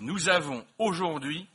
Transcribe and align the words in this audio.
nous 0.00 0.30
avons 0.30 0.66
aujourd'hui 0.78 1.46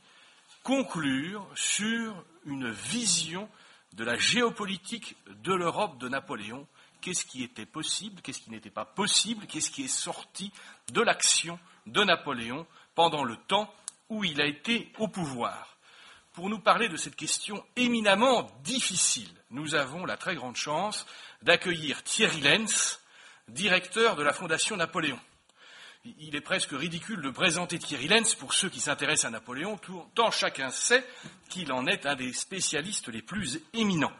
conclure 0.62 1.46
sur 1.54 2.24
une 2.46 2.70
vision 2.70 3.48
de 3.92 4.04
la 4.04 4.16
géopolitique 4.16 5.16
de 5.42 5.52
l'Europe 5.52 5.98
de 5.98 6.08
Napoléon. 6.08 6.66
Qu'est-ce 7.00 7.26
qui 7.26 7.42
était 7.42 7.66
possible, 7.66 8.22
qu'est-ce 8.22 8.40
qui 8.40 8.50
n'était 8.50 8.70
pas 8.70 8.84
possible, 8.84 9.46
qu'est-ce 9.46 9.70
qui 9.70 9.84
est 9.84 9.88
sorti 9.88 10.52
de 10.92 11.00
l'action 11.00 11.58
de 11.86 12.02
Napoléon 12.04 12.66
pendant 12.94 13.24
le 13.24 13.36
temps 13.36 13.72
où 14.08 14.24
il 14.24 14.40
a 14.40 14.46
été 14.46 14.92
au 14.98 15.08
pouvoir. 15.08 15.76
Pour 16.32 16.48
nous 16.48 16.58
parler 16.58 16.88
de 16.88 16.96
cette 16.96 17.16
question 17.16 17.64
éminemment 17.76 18.50
difficile, 18.62 19.30
nous 19.50 19.74
avons 19.74 20.04
la 20.04 20.16
très 20.16 20.34
grande 20.34 20.56
chance 20.56 21.06
d'accueillir 21.42 22.02
Thierry 22.02 22.40
Lenz, 22.40 23.00
directeur 23.48 24.16
de 24.16 24.22
la 24.22 24.32
Fondation 24.32 24.76
Napoléon. 24.76 25.18
Il 26.18 26.36
est 26.36 26.40
presque 26.40 26.70
ridicule 26.70 27.20
de 27.20 27.30
présenter 27.30 27.80
Thierry 27.80 28.06
Lenz 28.06 28.36
pour 28.36 28.54
ceux 28.54 28.68
qui 28.68 28.78
s'intéressent 28.78 29.24
à 29.24 29.30
Napoléon, 29.30 29.80
tant 30.14 30.30
chacun 30.30 30.70
sait 30.70 31.04
qu'il 31.48 31.72
en 31.72 31.86
est 31.86 32.06
un 32.06 32.14
des 32.14 32.32
spécialistes 32.32 33.08
les 33.08 33.22
plus 33.22 33.60
éminents. 33.72 34.12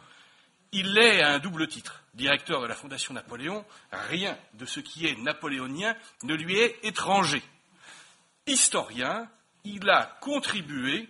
Il 0.73 0.97
est 0.97 1.21
à 1.21 1.29
un 1.29 1.39
double 1.39 1.67
titre, 1.67 2.03
directeur 2.13 2.61
de 2.61 2.67
la 2.67 2.75
Fondation 2.75 3.13
Napoléon. 3.13 3.63
Rien 3.91 4.37
de 4.55 4.65
ce 4.65 4.81
qui 4.81 5.07
est 5.07 5.15
napoléonien 5.15 5.95
ne 6.23 6.33
lui 6.33 6.57
est 6.57 6.77
étranger. 6.83 7.41
Historien, 8.47 9.29
il 9.63 9.89
a 9.89 10.17
contribué, 10.19 11.07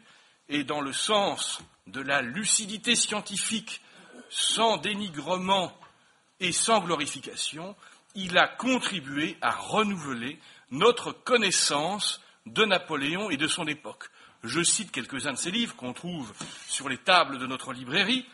et 0.47 0.63
dans 0.63 0.81
le 0.81 0.93
sens 0.93 1.59
de 1.87 2.01
la 2.01 2.21
lucidité 2.21 2.95
scientifique, 2.95 3.81
sans 4.29 4.77
dénigrement 4.77 5.75
et 6.39 6.51
sans 6.51 6.81
glorification, 6.81 7.75
il 8.13 8.37
a 8.37 8.47
contribué 8.47 9.37
à 9.41 9.51
renouveler 9.51 10.39
notre 10.71 11.11
connaissance 11.11 12.21
de 12.45 12.65
Napoléon 12.65 13.29
et 13.29 13.37
de 13.37 13.47
son 13.47 13.67
époque. 13.67 14.09
Je 14.43 14.61
cite 14.63 14.91
quelques-uns 14.91 15.33
de 15.33 15.37
ses 15.37 15.51
livres 15.51 15.75
qu'on 15.75 15.93
trouve 15.93 16.31
sur 16.67 16.89
les 16.89 16.97
tables 16.97 17.39
de 17.39 17.47
notre 17.47 17.73
librairie. 17.73 18.25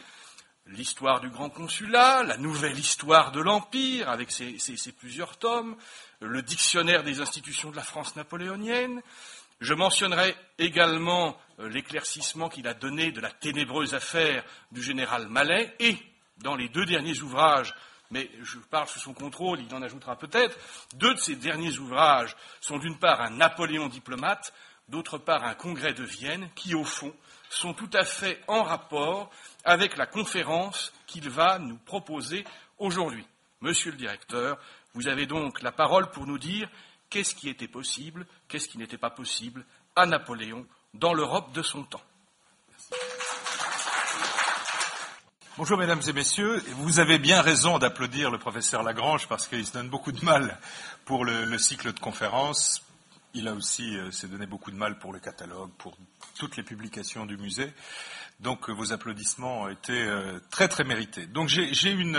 L'histoire 0.68 1.20
du 1.20 1.30
grand 1.30 1.50
consulat, 1.50 2.24
la 2.24 2.38
nouvelle 2.38 2.78
histoire 2.78 3.32
de 3.32 3.42
l'Empire, 3.42 4.10
avec 4.10 4.32
ses, 4.32 4.58
plusieurs 4.98 5.38
tomes, 5.38 5.76
le 6.22 6.42
dictionnaire 6.42 7.04
des 7.04 7.20
institutions 7.20 7.72
de 7.72 7.76
la 7.76 7.84
France 7.84 8.16
napoléonienne. 8.16 9.02
Je 9.60 9.74
mentionnerai 9.74 10.36
également 10.58 11.38
euh, 11.60 11.70
l'éclaircissement 11.70 12.50
qu'il 12.50 12.68
a 12.68 12.74
donné 12.74 13.12
de 13.12 13.22
la 13.22 13.32
ténébreuse 13.32 13.94
affaire 13.94 14.44
du 14.72 14.82
général 14.82 15.28
Mallet 15.28 15.74
et, 15.80 15.98
dans 16.38 16.56
les 16.56 16.70
deux 16.70 16.86
derniers 16.86 17.22
ouvrages 17.22 17.74
mais 18.14 18.30
je 18.44 18.60
parle 18.60 18.88
sous 18.88 19.00
son 19.00 19.14
contrôle, 19.14 19.60
il 19.60 19.74
en 19.74 19.82
ajoutera 19.82 20.16
peut-être. 20.16 20.56
Deux 20.94 21.16
de 21.16 21.20
ces 21.20 21.36
derniers 21.36 21.80
ouvrages 21.80 22.38
sont 22.62 22.78
d'une 22.78 23.00
part 23.00 23.22
un 23.22 23.32
Napoléon 23.32 23.88
diplomate, 23.88 24.54
d'autre 24.88 25.18
part 25.18 25.44
un 25.44 25.56
congrès 25.56 25.94
de 25.94 26.04
Vienne, 26.04 26.48
qui 26.54 26.76
au 26.76 26.84
fond 26.84 27.12
sont 27.50 27.74
tout 27.74 27.90
à 27.92 28.06
fait 28.06 28.40
en 28.48 28.62
rapport 28.62 29.32
avec 29.64 29.98
la 29.98 30.06
conférence 30.06 30.94
qu'il 31.08 31.28
va 31.30 31.58
nous 31.58 31.78
proposer 31.78 32.46
aujourd'hui. 32.78 33.26
Monsieur 33.62 33.92
le 33.92 33.98
directeur, 33.98 34.60
vous 34.94 35.08
avez 35.08 35.26
donc 35.26 35.64
la 35.64 35.72
parole 35.72 36.12
pour 36.12 36.28
nous 36.28 36.38
dire 36.38 36.70
qu'est-ce 37.10 37.34
qui 37.34 37.50
était 37.50 37.68
possible, 37.68 38.28
qu'est-ce 38.48 38.68
qui 38.68 38.78
n'était 38.78 38.98
pas 38.98 39.10
possible 39.10 39.66
à 39.96 40.06
Napoléon 40.06 40.68
dans 40.94 41.16
l'Europe 41.16 41.52
de 41.52 41.64
son 41.64 41.84
temps. 41.84 42.02
Bonjour 45.56 45.78
mesdames 45.78 46.02
et 46.08 46.14
messieurs, 46.14 46.64
vous 46.78 46.98
avez 46.98 47.20
bien 47.20 47.44
raison 47.44 47.78
d'applaudir 47.78 48.32
le 48.32 48.40
professeur 48.40 48.82
Lagrange 48.82 49.28
parce 49.28 49.48
qu'il 49.48 49.64
se 49.64 49.72
donne 49.72 49.88
beaucoup 49.88 50.12
de 50.12 50.26
mal 50.26 50.58
pour 51.06 51.26
le, 51.26 51.60
cycle 51.60 51.94
de 51.94 52.00
conférences. 52.00 52.82
Il 53.36 53.48
a 53.48 53.54
aussi 53.54 53.96
euh, 53.96 54.10
s'est 54.10 54.28
donné 54.28 54.48
beaucoup 54.48 54.72
de 54.72 54.76
mal 54.76 54.98
pour 54.98 55.14
le 55.14 55.20
catalogue, 55.20 55.70
pour 55.78 55.96
toutes 56.40 56.58
les 56.58 56.64
publications 56.64 57.28
du 57.28 57.38
musée. 57.38 57.72
Donc 58.40 58.68
euh, 58.68 58.74
vos 58.74 58.94
applaudissements 58.94 59.62
ont 59.62 59.70
été 59.70 59.94
euh, 59.94 60.40
très 60.50 60.68
très 60.68 60.86
mérités. 60.86 61.28
Donc 61.28 61.50
j'ai 61.50 61.92
une, 61.92 62.18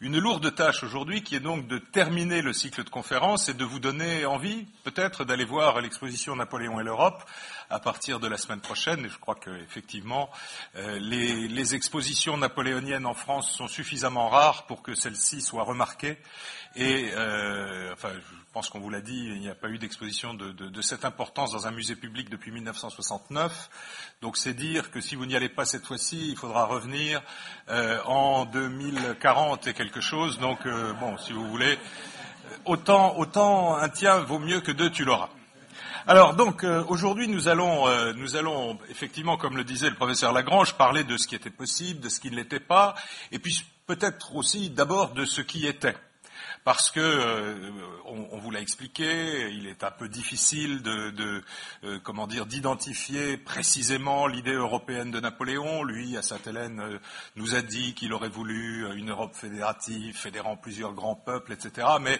une 0.00 0.18
lourde 0.20 0.54
tâche 0.54 0.84
aujourd'hui 0.84 1.24
qui 1.24 1.34
est 1.34 1.40
donc 1.40 1.66
de 1.66 1.78
terminer 1.78 2.42
le 2.42 2.52
cycle 2.52 2.84
de 2.84 2.90
conférences 2.90 3.48
et 3.48 3.54
de 3.54 3.64
vous 3.64 3.80
donner 3.80 4.24
envie 4.24 4.66
peut-être 4.84 5.24
d'aller 5.24 5.44
voir 5.44 5.80
l'exposition 5.80 6.36
Napoléon 6.36 6.78
et 6.78 6.84
l'Europe 6.84 7.24
à 7.70 7.80
partir 7.80 8.20
de 8.20 8.26
la 8.26 8.36
semaine 8.36 8.60
prochaine. 8.60 9.04
Et 9.04 9.08
je 9.08 9.18
crois 9.18 9.34
qu'effectivement, 9.34 10.30
euh, 10.76 10.98
les, 10.98 11.74
expositions 11.74 12.36
napoléoniennes 12.36 13.06
en 13.06 13.14
France 13.14 13.50
sont 13.50 13.66
suffisamment 13.66 14.28
rares 14.28 14.66
pour 14.66 14.82
que 14.82 14.94
celles-ci 14.94 15.40
soient 15.40 15.64
remarquées. 15.64 16.18
Et 16.76 17.10
euh, 17.14 17.92
enfin, 17.94 18.10
je 18.12 18.52
pense 18.52 18.68
qu'on 18.68 18.80
vous 18.80 18.90
l'a 18.90 19.00
dit, 19.00 19.30
il 19.32 19.40
n'y 19.40 19.48
a 19.48 19.54
pas 19.54 19.68
eu 19.68 19.78
d'exposition 19.78 20.34
de, 20.34 20.82
cette 20.82 21.06
importance 21.06 21.52
dans 21.52 21.66
un 21.66 21.70
musée 21.70 21.96
public 21.96 22.28
depuis 22.28 22.50
1969. 22.50 23.70
Donc 24.20 24.36
c'est 24.36 24.52
dire 24.52 24.90
que 24.90 25.00
si 25.00 25.16
vous 25.16 25.24
n'y 25.24 25.34
allez 25.34 25.48
pas 25.48 25.64
cette 25.64 25.86
fois-ci, 25.86 26.30
il 26.30 26.36
faudra 26.36 26.66
revenir 26.66 27.22
euh, 27.70 27.98
en 28.04 28.44
2040 28.44 29.66
et 29.66 29.74
quelque 29.74 30.00
chose. 30.00 30.38
Donc 30.38 30.66
euh, 30.66 30.92
bon, 30.94 31.16
si 31.16 31.32
vous 31.32 31.46
voulez, 31.48 31.78
autant 32.66 33.76
un 33.76 33.88
tien 33.88 34.18
vaut 34.20 34.38
mieux 34.38 34.60
que 34.60 34.72
deux 34.72 34.90
tu 34.90 35.04
l'auras. 35.04 35.30
Alors 36.08 36.36
donc 36.36 36.62
euh, 36.62 36.84
aujourd'hui 36.86 37.26
nous 37.26 37.48
allons 37.48 37.88
euh, 37.88 38.12
nous 38.12 38.36
allons 38.36 38.78
effectivement 38.88 39.36
comme 39.36 39.56
le 39.56 39.64
disait 39.64 39.90
le 39.90 39.96
professeur 39.96 40.32
Lagrange 40.32 40.74
parler 40.74 41.02
de 41.02 41.16
ce 41.16 41.26
qui 41.26 41.34
était 41.34 41.50
possible, 41.50 41.98
de 41.98 42.08
ce 42.08 42.20
qui 42.20 42.30
ne 42.30 42.36
l'était 42.36 42.60
pas, 42.60 42.94
et 43.32 43.40
puis 43.40 43.64
peut-être 43.88 44.36
aussi 44.36 44.70
d'abord 44.70 45.14
de 45.14 45.24
ce 45.24 45.40
qui 45.40 45.66
était. 45.66 45.96
Parce 46.66 46.90
que, 46.90 46.98
euh, 46.98 47.70
on, 48.06 48.38
vous 48.38 48.50
l'a 48.50 48.60
expliqué, 48.60 49.50
il 49.52 49.68
est 49.68 49.84
un 49.84 49.92
peu 49.92 50.08
difficile 50.08 50.82
de, 50.82 51.10
de 51.10 51.44
comment 52.02 52.26
dire, 52.26 52.44
d'identifier 52.44 53.36
précisément 53.36 54.26
l'idée 54.26 54.54
européenne 54.54 55.12
de 55.12 55.20
Napoléon. 55.20 55.84
Lui, 55.84 56.16
à 56.16 56.22
Sainte-Hélène, 56.22 56.98
nous 57.36 57.54
a 57.54 57.62
dit 57.62 57.94
qu'il 57.94 58.12
aurait 58.12 58.28
voulu 58.28 58.84
une 58.96 59.10
Europe 59.10 59.36
fédérative, 59.36 60.16
fédérant 60.16 60.56
plusieurs 60.56 60.92
grands 60.92 61.14
peuples, 61.14 61.52
etc. 61.52 61.86
Mais 62.00 62.18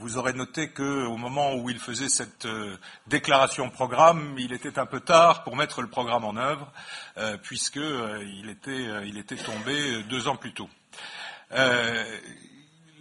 vous 0.00 0.16
aurez 0.16 0.32
noté 0.32 0.70
qu'au 0.70 1.16
moment 1.18 1.56
où 1.56 1.68
il 1.68 1.78
faisait 1.78 2.08
cette 2.08 2.46
euh, 2.46 2.76
déclaration 3.08 3.68
programme, 3.68 4.34
il 4.38 4.52
était 4.54 4.78
un 4.78 4.86
peu 4.86 5.00
tard 5.00 5.44
pour 5.44 5.56
mettre 5.56 5.82
le 5.82 5.88
programme 5.88 6.24
en 6.24 6.36
œuvre, 6.36 6.72
euh, 7.18 7.36
puisqu'il 7.36 7.82
euh, 7.82 8.50
était, 8.50 9.08
était 9.18 9.36
tombé 9.36 10.02
deux 10.04 10.26
ans 10.28 10.36
plus 10.36 10.54
tôt. 10.54 10.70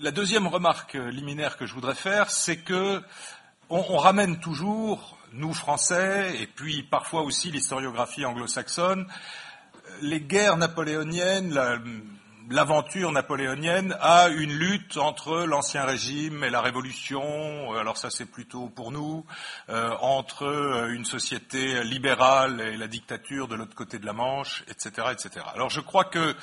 La 0.01 0.11
deuxième 0.11 0.47
remarque 0.47 0.93
liminaire 0.93 1.57
que 1.57 1.65
je 1.65 1.73
voudrais 1.73 1.95
faire, 1.95 2.29
c'est 2.29 2.57
que 2.57 3.01
on, 3.69 3.97
ramène 3.97 4.39
toujours, 4.39 5.17
nous 5.33 5.53
Français, 5.53 6.41
et 6.41 6.47
puis 6.47 6.83
parfois 6.83 7.21
aussi 7.21 7.51
l'historiographie 7.51 8.25
anglo-saxonne, 8.25 9.05
les 10.01 10.21
guerres 10.21 10.57
napoléoniennes, 10.57 11.53
la, 11.53 11.77
l'aventure 12.49 13.11
napoléonienne 13.11 13.95
a 13.99 14.29
une 14.29 14.53
lutte 14.53 14.97
entre 14.97 15.43
l'ancien 15.43 15.85
régime 15.85 16.43
et 16.43 16.49
la 16.49 16.61
révolution, 16.61 17.73
alors 17.73 17.97
ça 17.97 18.09
c'est 18.09 18.25
plutôt 18.25 18.69
pour 18.69 18.91
nous, 18.91 19.25
euh, 19.69 19.91
entre 20.01 20.45
euh, 20.45 20.93
une 20.93 21.05
société 21.05 21.83
libérale 21.83 22.61
et 22.61 22.77
la 22.77 22.87
dictature 22.87 23.47
de 23.47 23.55
l'autre 23.55 23.75
côté 23.75 23.99
de 23.99 24.05
la 24.05 24.13
Manche, 24.13 24.63
etc., 24.67 25.09
etc. 25.11 25.45
Alors 25.53 25.69
je 25.69 25.81
crois 25.81 26.05
que 26.05 26.35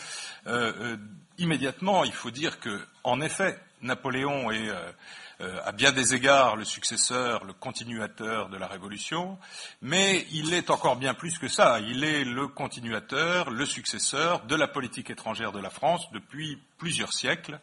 euh, 0.47 0.97
immédiatement 1.39 2.05
il 2.05 2.13
faut 2.13 2.31
dire 2.31 2.61
que, 2.61 2.81
en 3.05 3.21
effet, 3.21 3.59
Napoléon 3.83 4.51
est 4.51 4.71
euh, 5.43 5.61
à 5.67 5.73
bien 5.73 5.93
des 5.93 6.15
égards 6.15 6.57
le 6.57 6.65
successeur, 6.65 7.45
le 7.45 7.53
continuateur 7.53 8.49
de 8.49 8.57
la 8.57 8.67
Révolution, 8.67 9.37
mais 9.83 10.27
il 10.33 10.55
est 10.55 10.71
encore 10.71 10.97
bien 10.97 11.13
plus 11.13 11.39
que 11.39 11.47
ça. 11.47 11.79
Il 11.81 12.05
est 12.05 12.25
le 12.25 12.49
continuateur, 12.49 13.51
le 13.51 13.67
successeur 13.67 14.47
de 14.47 14.57
la 14.57 14.67
politique 14.67 15.11
étrangère 15.11 15.53
de 15.53 15.61
la 15.61 15.69
France 15.69 16.11
depuis 16.13 16.59
plusieurs 16.79 17.13
siècles, 17.13 17.61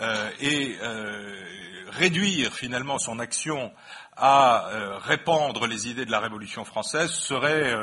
euh, 0.00 0.28
et 0.40 0.76
euh, 0.82 1.40
réduire 1.90 2.52
finalement 2.52 2.98
son 2.98 3.20
action 3.20 3.72
à 4.16 4.68
répandre 5.02 5.66
les 5.66 5.88
idées 5.88 6.04
de 6.04 6.10
la 6.12 6.20
Révolution 6.20 6.64
française 6.64 7.10
serait, 7.10 7.74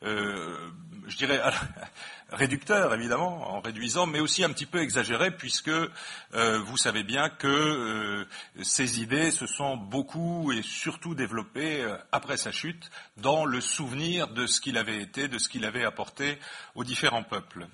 je 0.00 1.16
dirais, 1.16 1.40
réducteur 2.32 2.94
évidemment, 2.94 3.54
en 3.54 3.60
réduisant, 3.60 4.06
mais 4.06 4.20
aussi 4.20 4.42
un 4.42 4.50
petit 4.50 4.66
peu 4.66 4.80
exagéré, 4.80 5.30
puisque 5.30 5.68
euh, 5.68 6.58
vous 6.64 6.76
savez 6.76 7.02
bien 7.02 7.28
que 7.28 7.46
euh, 7.46 8.24
ces 8.62 9.00
idées 9.00 9.30
se 9.30 9.46
sont 9.46 9.76
beaucoup 9.76 10.52
et 10.52 10.62
surtout 10.62 11.14
développées 11.14 11.82
euh, 11.82 11.96
après 12.10 12.36
sa 12.36 12.50
chute, 12.50 12.90
dans 13.18 13.44
le 13.44 13.60
souvenir 13.60 14.28
de 14.28 14.46
ce 14.46 14.60
qu'il 14.60 14.78
avait 14.78 15.02
été, 15.02 15.28
de 15.28 15.38
ce 15.38 15.48
qu'il 15.48 15.64
avait 15.64 15.84
apporté 15.84 16.38
aux 16.74 16.84
différents 16.84 17.22
peuples. 17.22 17.66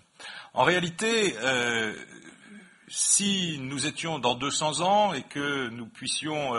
En 0.53 0.65
réalité, 0.65 1.37
si 2.89 3.59
nous 3.61 3.87
étions 3.87 4.19
dans 4.19 4.35
200 4.35 4.81
ans 4.81 5.13
et 5.13 5.23
que 5.23 5.69
nous 5.69 5.87
puissions 5.87 6.55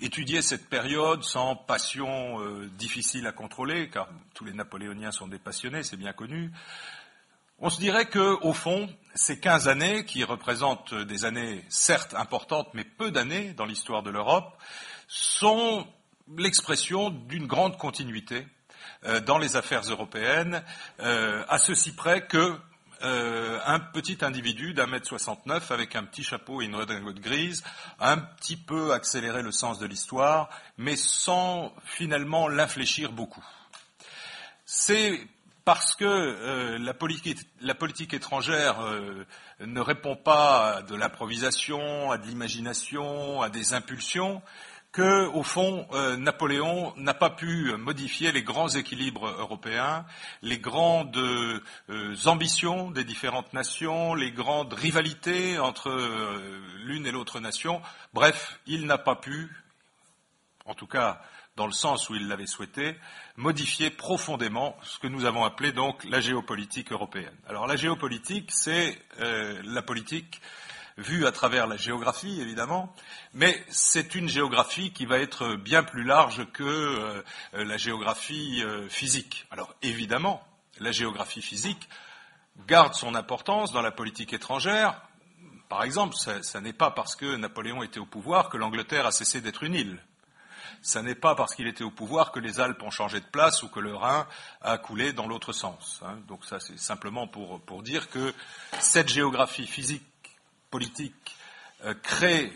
étudier 0.00 0.42
cette 0.42 0.68
période 0.68 1.22
sans 1.22 1.56
passion 1.56 2.40
difficile 2.76 3.26
à 3.26 3.32
contrôler, 3.32 3.88
car 3.88 4.08
tous 4.34 4.44
les 4.44 4.52
Napoléoniens 4.52 5.12
sont 5.12 5.28
des 5.28 5.38
passionnés, 5.38 5.82
c'est 5.82 5.96
bien 5.96 6.12
connu, 6.12 6.50
on 7.60 7.70
se 7.70 7.78
dirait 7.78 8.06
que, 8.06 8.38
au 8.42 8.52
fond, 8.52 8.88
ces 9.14 9.38
15 9.38 9.68
années, 9.68 10.04
qui 10.04 10.24
représentent 10.24 10.94
des 10.94 11.24
années 11.24 11.64
certes 11.68 12.14
importantes, 12.14 12.68
mais 12.74 12.84
peu 12.84 13.10
d'années 13.10 13.52
dans 13.52 13.66
l'histoire 13.66 14.02
de 14.02 14.10
l'Europe, 14.10 14.56
sont 15.08 15.86
l'expression 16.36 17.10
d'une 17.10 17.46
grande 17.46 17.76
continuité 17.76 18.46
dans 19.26 19.38
les 19.38 19.56
affaires 19.56 19.82
européennes, 19.82 20.62
à 20.98 21.58
ceci 21.58 21.92
près 21.92 22.26
que 22.26 22.56
un 23.02 23.80
petit 23.80 24.18
individu 24.22 24.74
d'un 24.74 24.86
mètre 24.86 25.06
69 25.06 25.70
avec 25.70 25.96
un 25.96 26.04
petit 26.04 26.22
chapeau 26.22 26.60
et 26.60 26.66
une 26.66 26.76
redingote 26.76 27.18
grise, 27.18 27.64
a 27.98 28.12
un 28.12 28.18
petit 28.18 28.56
peu 28.56 28.92
accéléré 28.92 29.42
le 29.42 29.52
sens 29.52 29.78
de 29.78 29.86
l'histoire, 29.86 30.50
mais 30.76 30.96
sans 30.96 31.74
finalement 31.84 32.46
l'infléchir 32.48 33.12
beaucoup. 33.12 33.44
C'est 34.66 35.26
parce 35.72 35.94
que 35.94 36.04
euh, 36.04 36.78
la, 36.80 36.94
politique, 37.74 38.12
étrangère 38.12 38.80
euh, 38.80 39.24
ne 39.64 39.80
répond 39.80 40.16
pas 40.16 40.78
à 40.78 40.82
de 40.82 40.96
l'improvisation, 40.96 42.10
à 42.10 42.18
de 42.18 42.26
l'imagination, 42.26 43.40
à 43.40 43.50
des 43.50 43.72
impulsions, 43.72 44.42
que, 44.90 45.28
au 45.28 45.44
fond, 45.44 45.86
euh, 45.92 46.16
Napoléon 46.16 46.92
n'a 46.96 47.14
pas 47.14 47.30
pu 47.30 47.72
modifier 47.76 48.32
les 48.32 48.42
grands 48.42 48.70
équilibres 48.70 49.28
européens, 49.38 50.06
les 50.42 50.58
grandes 50.58 51.16
ambitions 52.24 52.90
des 52.90 53.04
différentes 53.04 53.52
nations, 53.52 54.16
les 54.16 54.32
grandes 54.32 54.72
rivalités 54.72 55.60
entre 55.60 55.88
l'une 56.82 57.06
et 57.06 57.12
l'autre 57.12 57.38
nation. 57.38 57.80
Bref, 58.12 58.58
il 58.66 58.86
n'a 58.86 58.98
pas 58.98 59.14
pu, 59.14 59.48
en 60.66 60.74
tout 60.74 60.88
cas 60.88 61.20
dans 61.60 61.66
le 61.66 61.72
sens 61.72 62.08
où 62.08 62.14
il 62.14 62.26
l'avait 62.26 62.46
souhaité, 62.46 62.96
modifier 63.36 63.90
profondément 63.90 64.78
ce 64.82 64.98
que 64.98 65.08
nous 65.08 65.26
avons 65.26 65.44
appelé 65.44 65.72
donc 65.72 66.04
la 66.04 66.18
géopolitique 66.18 66.90
européenne. 66.90 67.36
Alors 67.46 67.66
la 67.66 67.76
géopolitique, 67.76 68.50
c'est 68.50 68.98
euh, 69.20 69.60
la 69.64 69.82
politique 69.82 70.40
vue 70.96 71.26
à 71.26 71.32
travers 71.32 71.66
la 71.66 71.76
géographie, 71.76 72.40
évidemment, 72.40 72.94
mais 73.34 73.62
c'est 73.68 74.14
une 74.14 74.26
géographie 74.26 74.90
qui 74.90 75.04
va 75.04 75.18
être 75.18 75.56
bien 75.56 75.82
plus 75.82 76.02
large 76.02 76.50
que 76.54 76.62
euh, 76.62 77.22
la 77.52 77.76
géographie 77.76 78.62
euh, 78.64 78.88
physique. 78.88 79.46
Alors 79.50 79.74
évidemment, 79.82 80.42
la 80.78 80.92
géographie 80.92 81.42
physique 81.42 81.90
garde 82.68 82.94
son 82.94 83.14
importance 83.14 83.70
dans 83.70 83.82
la 83.82 83.90
politique 83.90 84.32
étrangère. 84.32 84.98
Par 85.68 85.82
exemple, 85.82 86.16
ce 86.16 86.56
n'est 86.56 86.72
pas 86.72 86.90
parce 86.90 87.16
que 87.16 87.36
Napoléon 87.36 87.82
était 87.82 88.00
au 88.00 88.06
pouvoir 88.06 88.48
que 88.48 88.56
l'Angleterre 88.56 89.04
a 89.04 89.12
cessé 89.12 89.42
d'être 89.42 89.62
une 89.62 89.74
île 89.74 90.02
ce 90.82 90.98
n'est 90.98 91.14
pas 91.14 91.34
parce 91.34 91.54
qu'il 91.54 91.66
était 91.66 91.84
au 91.84 91.90
pouvoir 91.90 92.32
que 92.32 92.40
les 92.40 92.60
Alpes 92.60 92.82
ont 92.82 92.90
changé 92.90 93.20
de 93.20 93.26
place 93.26 93.62
ou 93.62 93.68
que 93.68 93.80
le 93.80 93.94
Rhin 93.94 94.26
a 94.62 94.78
coulé 94.78 95.12
dans 95.12 95.26
l'autre 95.26 95.52
sens. 95.52 96.00
Hein. 96.04 96.18
Donc 96.28 96.44
ça, 96.44 96.60
c'est 96.60 96.78
simplement 96.78 97.26
pour, 97.26 97.82
dire 97.82 98.10
que 98.10 98.34
cette 98.78 99.08
géographie 99.08 99.66
physique, 99.66 100.04
politique, 100.70 101.36
euh, 101.84 101.94
crée 102.02 102.52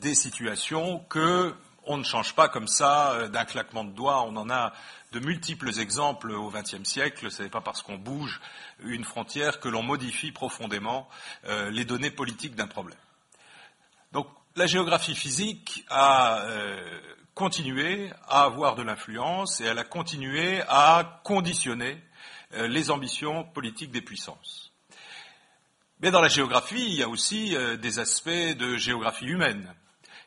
des 0.00 0.14
situations 0.14 1.00
que 1.08 1.54
on 1.84 1.96
ne 1.96 2.04
change 2.04 2.34
pas 2.34 2.48
comme 2.48 2.68
ça 2.68 3.12
euh, 3.12 3.28
d'un 3.28 3.44
claquement 3.44 3.84
de 3.84 3.90
doigts. 3.90 4.22
On 4.22 4.36
en 4.36 4.50
a 4.50 4.72
de 5.10 5.18
multiples 5.18 5.80
exemples 5.80 6.30
au 6.30 6.48
XXe 6.48 6.84
siècle. 6.84 7.30
Ce 7.30 7.42
n'est 7.42 7.48
pas 7.48 7.60
parce 7.60 7.82
qu'on 7.82 7.96
bouge 7.96 8.40
une 8.84 9.04
frontière 9.04 9.58
que 9.58 9.68
l'on 9.68 9.82
modifie 9.82 10.30
profondément 10.30 11.08
euh, 11.46 11.70
les 11.70 11.84
données 11.84 12.10
politiques 12.10 12.54
d'un 12.54 12.68
problème. 12.68 12.98
Donc 14.12 14.28
la 14.54 14.66
géographie 14.66 15.16
physique 15.16 15.84
a 15.88 16.44
continué 17.42 18.08
à 18.28 18.44
avoir 18.44 18.76
de 18.76 18.84
l'influence 18.84 19.60
et 19.60 19.64
elle 19.64 19.80
a 19.80 19.82
continué 19.82 20.62
à 20.68 21.20
conditionner 21.24 22.00
euh, 22.54 22.68
les 22.68 22.92
ambitions 22.92 23.42
politiques 23.42 23.90
des 23.90 24.00
puissances. 24.00 24.72
Mais 25.98 26.12
dans 26.12 26.20
la 26.20 26.28
géographie, 26.28 26.86
il 26.86 26.94
y 26.94 27.02
a 27.02 27.08
aussi 27.08 27.56
euh, 27.56 27.76
des 27.76 27.98
aspects 27.98 28.28
de 28.30 28.76
géographie 28.76 29.26
humaine. 29.26 29.74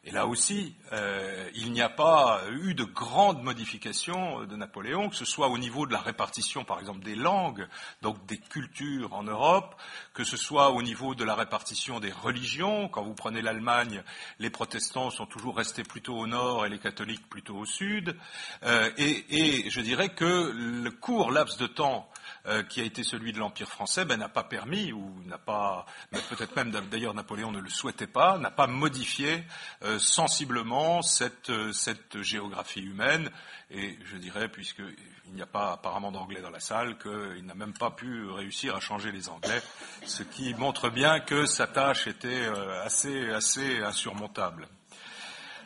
Et 0.07 0.11
là 0.11 0.27
aussi, 0.27 0.75
euh, 0.93 1.49
il 1.55 1.71
n'y 1.71 1.81
a 1.81 1.89
pas 1.89 2.41
eu 2.51 2.75
de 2.75 2.83
grandes 2.83 3.41
modifications 3.41 4.45
de 4.45 4.55
Napoléon, 4.55 5.09
que 5.09 5.15
ce 5.15 5.25
soit 5.25 5.47
au 5.47 5.57
niveau 5.57 5.87
de 5.87 5.93
la 5.93 5.99
répartition, 5.99 6.63
par 6.63 6.79
exemple, 6.79 7.03
des 7.03 7.15
langues, 7.15 7.67
donc 8.03 8.23
des 8.27 8.37
cultures 8.37 9.15
en 9.15 9.23
Europe, 9.23 9.75
que 10.13 10.23
ce 10.23 10.37
soit 10.37 10.69
au 10.69 10.83
niveau 10.83 11.15
de 11.15 11.23
la 11.23 11.33
répartition 11.33 11.99
des 11.99 12.11
religions. 12.11 12.87
Quand 12.87 13.01
vous 13.01 13.15
prenez 13.15 13.41
l'Allemagne, 13.41 14.03
les 14.37 14.51
protestants 14.51 15.09
sont 15.09 15.25
toujours 15.25 15.57
restés 15.57 15.83
plutôt 15.83 16.15
au 16.15 16.27
nord 16.27 16.67
et 16.67 16.69
les 16.69 16.79
catholiques 16.79 17.27
plutôt 17.27 17.57
au 17.57 17.65
sud. 17.65 18.15
Euh, 18.61 18.91
et, 18.97 19.65
et, 19.65 19.69
je 19.71 19.81
dirais 19.81 20.09
que 20.09 20.51
le 20.53 20.91
court 20.91 21.31
laps 21.31 21.57
de 21.57 21.65
temps 21.65 22.07
euh, 22.47 22.63
qui 22.63 22.79
a 22.79 22.83
été 22.83 23.03
celui 23.03 23.33
de 23.33 23.39
l'Empire 23.39 23.67
français, 23.67 24.05
ben, 24.05 24.17
n'a 24.17 24.29
pas 24.29 24.43
permis, 24.43 24.93
ou 24.93 25.19
n'a 25.25 25.39
pas, 25.39 25.85
peut-être 26.29 26.55
même 26.55 26.71
d'ailleurs 26.71 27.15
Napoléon 27.15 27.51
ne 27.51 27.59
le 27.59 27.69
souhaitait 27.69 28.05
pas, 28.05 28.37
n'a 28.37 28.51
pas 28.51 28.67
modifié 28.67 29.43
euh, 29.83 29.97
sensiblement 29.97 31.01
cette, 31.01 31.49
euh, 31.49 31.71
cette 31.71 32.21
géographie 32.21 32.81
humaine. 32.81 33.31
Et 33.71 33.97
je 34.05 34.17
dirais, 34.17 34.47
puisqu'il 34.47 35.33
n'y 35.33 35.41
a 35.41 35.47
pas 35.47 35.73
apparemment 35.73 36.11
d'anglais 36.11 36.41
dans 36.41 36.51
la 36.51 36.59
salle, 36.59 36.99
qu'il 36.99 37.45
n'a 37.45 37.55
même 37.55 37.73
pas 37.73 37.89
pu 37.89 38.29
réussir 38.29 38.75
à 38.75 38.79
changer 38.79 39.11
les 39.11 39.27
anglais, 39.29 39.61
ce 40.05 40.21
qui 40.21 40.53
montre 40.53 40.89
bien 40.89 41.19
que 41.19 41.47
sa 41.47 41.65
tâche 41.65 42.05
était 42.05 42.45
assez 42.83 43.81
insurmontable. 43.81 44.67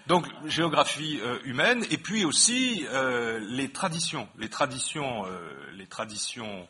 Donc 0.10 0.26
géographie 0.48 1.20
euh, 1.22 1.38
humaine 1.44 1.86
et 1.92 2.00
puis 2.00 2.26
aussi 2.26 2.84
euh, 2.90 3.38
les 3.40 3.72
traditions, 3.72 4.28
les 4.40 4.50
traditions, 4.50 5.24
euh, 5.28 5.72
les 5.74 5.86
traditions 5.86 6.68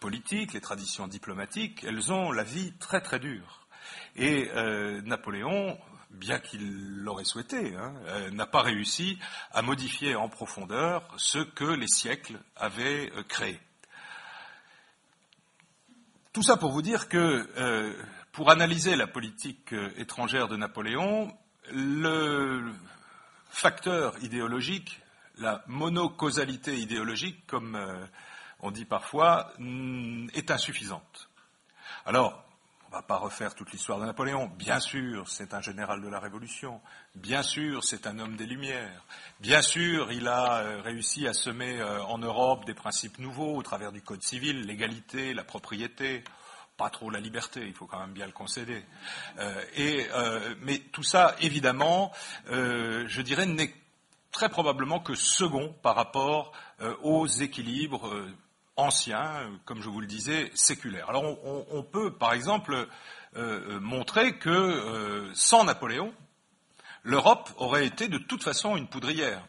politiques, 0.00 0.52
les 0.52 0.60
traditions 0.60 1.06
diplomatiques, 1.06 1.82
elles 1.84 2.12
ont 2.12 2.30
la 2.30 2.42
vie 2.42 2.72
très 2.78 3.00
très 3.00 3.18
dure. 3.18 3.66
Et 4.16 4.50
Napoléon, 5.04 5.78
bien 6.10 6.38
qu'il 6.38 6.96
l'aurait 6.96 7.24
souhaité, 7.24 7.74
hein, 7.76 7.92
n'a 8.32 8.46
pas 8.46 8.62
réussi 8.62 9.18
à 9.52 9.62
modifier 9.62 10.16
en 10.16 10.28
profondeur 10.28 11.06
ce 11.16 11.38
que 11.38 11.64
les 11.64 11.86
siècles 11.86 12.38
avaient 12.56 13.12
créé. 13.28 13.60
Tout 16.32 16.42
ça 16.42 16.56
pour 16.56 16.72
vous 16.72 16.82
dire 16.82 17.08
que 17.08 17.94
pour 18.32 18.50
analyser 18.50 18.96
la 18.96 19.06
politique 19.06 19.74
étrangère 19.96 20.48
de 20.48 20.56
Napoléon, 20.56 21.30
le 21.72 22.72
facteur 23.50 24.22
idéologique, 24.22 25.00
la 25.38 25.64
monocausalité 25.66 26.76
idéologique, 26.78 27.46
comme 27.46 27.76
euh, 27.76 28.04
on 28.60 28.70
dit 28.70 28.84
parfois, 28.84 29.52
est 30.34 30.50
insuffisante. 30.50 31.28
Alors, 32.04 32.44
on 32.86 32.96
ne 32.96 33.00
va 33.00 33.02
pas 33.02 33.16
refaire 33.16 33.54
toute 33.54 33.72
l'histoire 33.72 33.98
de 33.98 34.04
Napoléon. 34.04 34.50
Bien 34.58 34.78
sûr, 34.78 35.28
c'est 35.28 35.54
un 35.54 35.62
général 35.62 36.02
de 36.02 36.08
la 36.08 36.20
Révolution. 36.20 36.80
Bien 37.14 37.42
sûr, 37.42 37.82
c'est 37.84 38.06
un 38.06 38.18
homme 38.18 38.36
des 38.36 38.44
Lumières. 38.44 39.02
Bien 39.40 39.62
sûr, 39.62 40.12
il 40.12 40.28
a 40.28 40.58
euh, 40.58 40.82
réussi 40.82 41.26
à 41.26 41.32
semer 41.32 41.80
euh, 41.80 42.02
en 42.04 42.18
Europe 42.18 42.66
des 42.66 42.74
principes 42.74 43.18
nouveaux 43.18 43.56
au 43.56 43.62
travers 43.62 43.92
du 43.92 44.02
Code 44.02 44.22
civil, 44.22 44.66
l'égalité, 44.66 45.32
la 45.32 45.44
propriété 45.44 46.22
pas 46.76 46.90
trop 46.90 47.10
la 47.10 47.20
liberté, 47.20 47.62
il 47.66 47.74
faut 47.74 47.86
quand 47.86 48.00
même 48.00 48.12
bien 48.12 48.26
le 48.26 48.32
concéder. 48.32 48.84
Euh, 49.38 49.64
et, 49.76 50.06
euh, 50.14 50.54
mais 50.62 50.78
tout 50.92 51.02
ça, 51.02 51.36
évidemment, 51.40 52.12
euh, 52.50 53.04
je 53.08 53.22
dirais, 53.22 53.46
n'est 53.46 53.74
très 54.30 54.48
probablement 54.48 55.00
que 55.00 55.14
second 55.14 55.74
par 55.82 55.94
rapport 55.94 56.52
aux 57.02 57.26
équilibres 57.26 58.10
anciens, 58.76 59.50
comme 59.66 59.82
je 59.82 59.90
vous 59.90 60.00
le 60.00 60.06
disais, 60.06 60.50
séculaires. 60.54 61.10
Alors 61.10 61.22
on, 61.22 61.66
on 61.70 61.82
peut, 61.82 62.10
par 62.10 62.32
exemple, 62.32 62.88
montrer 63.36 64.38
que 64.38 65.30
sans 65.34 65.64
Napoléon, 65.64 66.14
l'Europe 67.04 67.50
aurait 67.58 67.86
été 67.86 68.08
de 68.08 68.16
toute 68.16 68.42
façon 68.42 68.78
une 68.78 68.88
poudrière. 68.88 69.42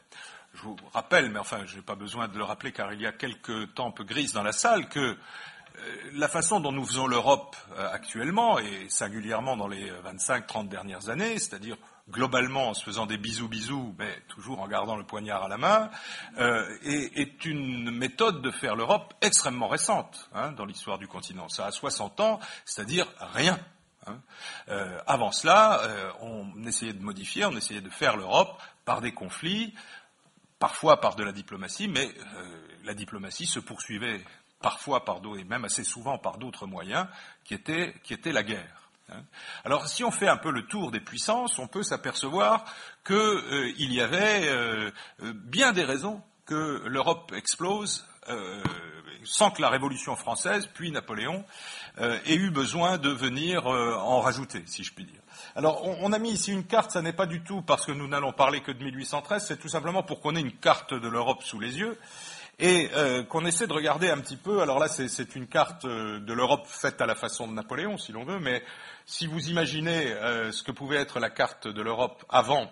Je 0.54 0.62
vous 0.62 0.76
rappelle, 0.94 1.32
mais 1.32 1.40
enfin, 1.40 1.66
je 1.66 1.78
n'ai 1.78 1.82
pas 1.82 1.96
besoin 1.96 2.28
de 2.28 2.38
le 2.38 2.44
rappeler 2.44 2.72
car 2.72 2.94
il 2.94 3.02
y 3.02 3.08
a 3.08 3.12
quelques 3.12 3.74
tempes 3.74 4.02
grises 4.02 4.34
dans 4.34 4.44
la 4.44 4.52
salle, 4.52 4.88
que 4.90 5.18
la 6.14 6.28
façon 6.28 6.60
dont 6.60 6.72
nous 6.72 6.86
faisons 6.86 7.08
l'Europe 7.08 7.56
euh, 7.78 7.90
actuellement, 7.92 8.60
et 8.60 8.88
singulièrement 8.90 9.58
dans 9.58 9.68
les 9.68 9.92
25-30 9.92 10.68
dernières 10.68 11.10
années, 11.10 11.38
c'est-à-dire 11.40 11.78
globalement 12.10 12.70
en 12.70 12.74
se 12.74 12.84
faisant 12.84 13.06
des 13.06 13.18
bisous 13.18 13.48
bisous, 13.48 13.96
mais 13.98 14.14
toujours 14.28 14.60
en 14.60 14.68
gardant 14.68 14.96
le 14.96 15.06
poignard 15.06 15.44
à 15.44 15.48
la 15.48 15.58
main, 15.58 15.90
euh, 16.38 16.68
est, 16.84 17.46
une 17.46 17.92
méthode 17.92 18.42
de 18.42 18.52
faire 18.52 18.76
l'Europe 18.76 19.14
extrêmement 19.22 19.68
récente 19.68 20.30
hein, 20.34 20.52
dans 20.52 20.66
l'histoire 20.66 20.98
du 20.98 21.08
continent. 21.08 21.48
Ça 21.50 21.66
a 21.66 21.72
60 21.72 22.20
ans, 22.20 22.40
c'est-à-dire 22.66 23.08
rien. 23.34 23.60
Hein. 24.06 24.20
avant 25.08 25.32
cela, 25.32 25.80
on 26.20 26.66
essayait 26.66 26.92
de 26.92 27.02
modifier, 27.02 27.46
on 27.46 27.56
essayait 27.56 27.80
de 27.80 27.90
faire 27.90 28.18
l'Europe 28.18 28.62
par 28.84 29.00
des 29.00 29.14
conflits, 29.14 29.74
parfois 30.60 31.00
par 31.00 31.16
de 31.16 31.24
la 31.24 31.32
diplomatie, 31.32 31.88
mais 31.88 32.14
la 32.84 32.94
diplomatie 32.96 33.46
se 33.46 33.62
poursuivait 33.62 34.20
parfois 34.64 35.06
par 35.06 35.20
d'autres, 35.20 35.42
et 35.42 35.44
même 35.44 35.66
assez 35.66 35.84
souvent 35.84 36.18
par 36.18 36.40
d'autres 36.40 36.66
moyens, 36.66 37.06
qui 37.44 37.54
étaient, 37.54 37.94
qui 38.02 38.14
était 38.16 38.32
la 38.32 38.42
guerre. 38.42 38.90
Hein. 39.10 39.22
Alors, 39.66 39.88
si 39.88 40.04
on 40.04 40.10
fait 40.10 40.30
un 40.30 40.38
peu 40.38 40.50
le 40.50 40.66
tour 40.66 40.90
des 40.90 41.02
puissances, 41.02 41.60
on 41.60 41.68
peut 41.68 41.84
s'apercevoir 41.84 42.64
qu'il 43.06 43.16
euh, 43.16 43.74
y 43.78 44.02
avait 44.02 44.48
euh, 44.48 44.90
bien 45.20 45.74
des 45.74 45.84
raisons 45.84 46.24
que 46.46 46.82
l'Europe 46.86 47.34
explose 47.36 48.08
euh, 48.30 48.64
sans 49.26 49.52
que 49.52 49.62
la 49.62 49.70
Révolution 49.70 50.16
française, 50.16 50.70
puis 50.74 50.92
Napoléon, 50.92 51.46
ait 51.98 52.36
eu 52.36 52.50
besoin 52.50 52.98
de 52.98 53.10
venir 53.10 53.68
en 53.68 54.20
rajouter, 54.20 54.64
si 54.66 54.84
je 54.84 54.94
puis 54.94 55.06
dire. 55.06 55.22
Alors, 55.56 55.86
on, 55.86 56.12
a 56.12 56.20
mis 56.20 56.32
ici 56.32 56.52
une 56.52 56.66
carte, 56.66 56.92
ça 56.92 57.02
n'est 57.02 57.14
pas 57.14 57.28
du 57.28 57.42
tout 57.44 57.62
parce 57.62 57.86
que 57.86 57.94
nous 57.94 58.08
n'allons 58.08 58.34
parler 58.34 58.60
que 58.62 58.72
de 58.72 58.84
1813, 58.84 59.46
c'est 59.46 59.58
tout 59.58 59.70
simplement 59.70 60.04
pour 60.04 60.20
qu'on 60.20 60.36
ait 60.36 60.42
une 60.42 60.58
carte 60.58 60.94
de 60.94 61.08
l'Europe 61.08 61.44
sous 61.44 61.60
les 61.60 61.78
yeux 61.78 61.98
et 62.60 62.90
euh, 62.94 63.24
qu'on 63.24 63.46
essaie 63.46 63.68
de 63.68 63.74
regarder 63.74 64.10
un 64.10 64.20
petit 64.20 64.38
peu. 64.38 64.62
Alors 64.62 64.80
là, 64.80 64.88
c'est 64.88 65.36
une 65.36 65.48
carte 65.48 65.86
euh, 65.86 66.20
de 66.20 66.34
l'Europe 66.34 66.66
faite 66.68 67.02
à 67.02 67.06
la 67.06 67.16
façon 67.16 67.48
de 67.48 67.54
Napoléon, 67.54 67.98
si 67.98 68.12
l'on 68.12 68.24
veut, 68.24 68.40
mais 68.40 68.64
si 69.06 69.28
vous 69.28 69.50
imaginez 69.50 70.12
euh, 70.14 70.52
ce 70.52 70.64
que 70.64 70.72
pouvait 70.72 70.98
être 70.98 71.20
la 71.20 71.30
carte 71.30 71.68
de 71.68 71.82
l'Europe 71.82 72.24
avant 72.30 72.72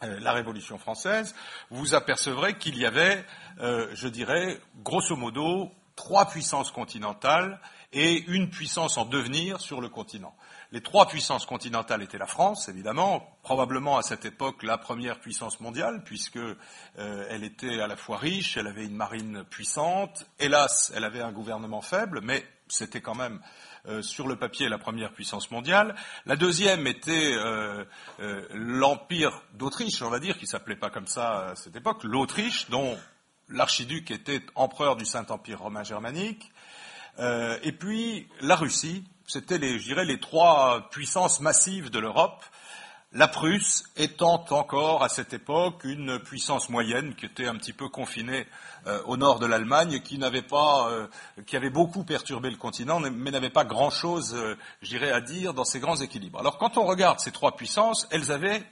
la 0.00 0.32
Révolution 0.32 0.78
française, 0.78 1.34
vous 1.70 1.96
apercevrez 1.96 2.56
qu'il 2.56 2.78
y 2.78 2.86
avait, 2.86 3.24
je 3.58 4.06
dirais, 4.06 4.60
grosso 4.84 5.16
modo, 5.16 5.72
trois 5.96 6.26
puissances 6.26 6.70
continentales 6.70 7.60
et 7.92 8.22
une 8.28 8.48
puissance 8.48 8.96
en 8.96 9.06
devenir 9.06 9.60
sur 9.60 9.80
le 9.80 9.88
continent. 9.88 10.36
Les 10.70 10.82
trois 10.82 11.08
puissances 11.08 11.46
continentales 11.46 12.02
étaient 12.02 12.18
la 12.18 12.26
France, 12.26 12.68
évidemment, 12.68 13.38
probablement 13.42 13.96
à 13.96 14.02
cette 14.02 14.26
époque 14.26 14.62
la 14.62 14.76
première 14.76 15.18
puissance 15.18 15.60
mondiale, 15.60 16.02
puisque 16.04 16.36
euh, 16.36 17.26
elle 17.30 17.42
était 17.42 17.80
à 17.80 17.86
la 17.86 17.96
fois 17.96 18.18
riche, 18.18 18.58
elle 18.58 18.66
avait 18.66 18.84
une 18.84 18.94
marine 18.94 19.44
puissante. 19.48 20.26
Hélas, 20.38 20.92
elle 20.94 21.04
avait 21.04 21.22
un 21.22 21.32
gouvernement 21.32 21.80
faible, 21.80 22.20
mais 22.22 22.44
c'était 22.68 23.00
quand 23.00 23.14
même 23.14 23.40
euh, 23.86 24.02
sur 24.02 24.28
le 24.28 24.36
papier 24.36 24.68
la 24.68 24.76
première 24.76 25.14
puissance 25.14 25.50
mondiale. 25.50 25.94
La 26.26 26.36
deuxième 26.36 26.86
était 26.86 27.32
euh, 27.34 27.86
l'empire 28.52 29.40
d'Autriche, 29.54 30.02
on 30.02 30.10
va 30.10 30.18
dire, 30.18 30.36
qui 30.36 30.46
s'appelait 30.46 30.76
pas 30.76 30.90
comme 30.90 31.06
ça 31.06 31.48
à 31.48 31.56
cette 31.56 31.76
époque, 31.76 32.04
l'Autriche, 32.04 32.68
dont 32.68 32.98
l'archiduc 33.48 34.10
était 34.10 34.42
empereur 34.54 34.96
du 34.96 35.06
Saint-Empire 35.06 35.60
romain 35.60 35.82
germanique. 35.82 36.52
et 37.18 37.72
puis 37.72 38.28
la 38.42 38.54
Russie, 38.54 39.04
c'était, 39.28 39.58
les, 39.58 39.78
je 39.78 39.94
les 39.94 40.18
trois 40.18 40.88
puissances 40.90 41.40
massives 41.40 41.90
de 41.90 41.98
l'Europe. 41.98 42.42
La 43.12 43.28
Prusse 43.28 43.84
étant 43.96 44.44
encore 44.50 45.02
à 45.02 45.08
cette 45.08 45.32
époque 45.32 45.84
une 45.84 46.18
puissance 46.18 46.68
moyenne 46.68 47.14
qui 47.14 47.24
était 47.24 47.46
un 47.46 47.56
petit 47.56 47.72
peu 47.72 47.88
confinée 47.88 48.46
euh, 48.86 49.00
au 49.04 49.16
nord 49.16 49.38
de 49.38 49.46
l'Allemagne, 49.46 50.00
qui 50.00 50.18
n'avait 50.18 50.42
pas, 50.42 50.90
euh, 50.90 51.06
qui 51.46 51.56
avait 51.56 51.70
beaucoup 51.70 52.04
perturbé 52.04 52.50
le 52.50 52.56
continent, 52.56 53.00
mais 53.00 53.30
n'avait 53.30 53.48
pas 53.48 53.64
grand-chose, 53.64 54.34
euh, 54.34 54.56
je 54.82 54.88
dirais, 54.88 55.10
à 55.10 55.20
dire 55.20 55.54
dans 55.54 55.64
ces 55.64 55.80
grands 55.80 55.96
équilibres. 55.96 56.38
Alors 56.38 56.58
quand 56.58 56.76
on 56.76 56.84
regarde 56.84 57.20
ces 57.20 57.32
trois 57.32 57.56
puissances, 57.56 58.06
elles 58.10 58.30
avaient 58.30 58.62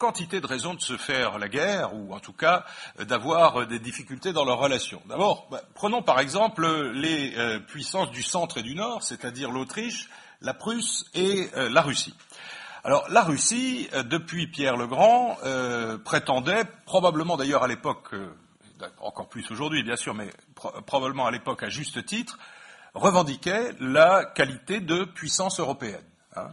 quantité 0.00 0.40
de 0.40 0.46
raisons 0.46 0.72
de 0.72 0.80
se 0.80 0.96
faire 0.96 1.38
la 1.38 1.48
guerre, 1.48 1.94
ou 1.94 2.14
en 2.14 2.20
tout 2.20 2.32
cas 2.32 2.64
euh, 2.98 3.04
d'avoir 3.04 3.60
euh, 3.60 3.66
des 3.66 3.78
difficultés 3.78 4.32
dans 4.32 4.46
leurs 4.46 4.58
relations. 4.58 5.02
D'abord, 5.06 5.46
bah, 5.50 5.60
prenons 5.74 6.02
par 6.02 6.18
exemple 6.18 6.66
les 6.94 7.34
euh, 7.36 7.60
puissances 7.60 8.10
du 8.10 8.22
centre 8.22 8.58
et 8.58 8.62
du 8.62 8.74
nord, 8.74 9.02
c'est-à-dire 9.02 9.52
l'Autriche, 9.52 10.08
la 10.40 10.54
Prusse 10.54 11.04
et 11.12 11.50
la 11.54 11.82
Russie. 11.82 12.14
Alors 12.82 13.06
la 13.10 13.22
Russie, 13.22 13.90
depuis 14.06 14.46
Pierre 14.46 14.78
le 14.78 14.86
Grand, 14.86 15.36
prétendait, 16.02 16.64
probablement 16.86 17.36
d'ailleurs 17.36 17.62
à 17.62 17.68
l'époque, 17.68 18.14
encore 19.02 19.28
plus 19.28 19.50
aujourd'hui 19.50 19.82
bien 19.82 19.96
sûr, 19.96 20.14
mais 20.14 20.30
probablement 20.86 21.26
à 21.26 21.30
l'époque 21.30 21.62
à 21.62 21.68
juste 21.68 22.06
titre, 22.06 22.38
revendiquait 22.94 23.72
la 23.80 24.24
qualité 24.24 24.80
de 24.80 25.04
puissance 25.04 25.60
européenne. 25.60 26.09
Hein. 26.36 26.50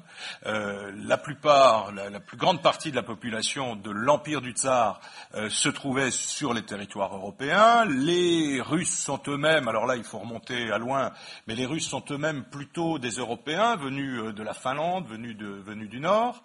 Euh, 0.47 0.91
la 1.05 1.17
plupart, 1.17 1.91
la, 1.91 2.19
plus 2.19 2.37
grande 2.37 2.63
partie 2.63 2.89
de 2.89 2.95
la 2.95 3.03
population 3.03 3.75
de 3.75 3.91
l'empire 3.91 4.41
du 4.41 4.53
Tsar 4.53 4.99
euh, 5.35 5.51
se 5.51 5.69
trouvait 5.69 6.09
sur 6.09 6.55
les 6.55 6.63
territoires 6.63 7.15
européens. 7.15 7.85
Les 7.85 8.59
Russes 8.59 8.97
sont 8.97 9.21
eux-mêmes, 9.27 9.67
alors 9.67 9.85
là 9.85 9.95
il 9.95 10.03
faut 10.03 10.17
remonter 10.17 10.71
à 10.71 10.79
loin, 10.79 11.11
mais 11.45 11.53
les 11.53 11.67
Russes 11.67 11.87
sont 11.87 12.03
eux-mêmes 12.09 12.43
plutôt 12.45 12.97
des 12.97 13.11
Européens 13.11 13.75
venus 13.75 14.19
euh, 14.19 14.33
de 14.33 14.41
la 14.41 14.55
Finlande, 14.55 15.07
venus, 15.07 15.37
venus 15.37 15.89
du 15.89 15.99
Nord. 15.99 16.41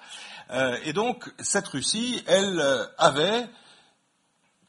et 0.85 0.93
donc 0.93 1.33
cette 1.39 1.69
Russie, 1.69 2.23
elle 2.27 2.62
avait 2.99 3.47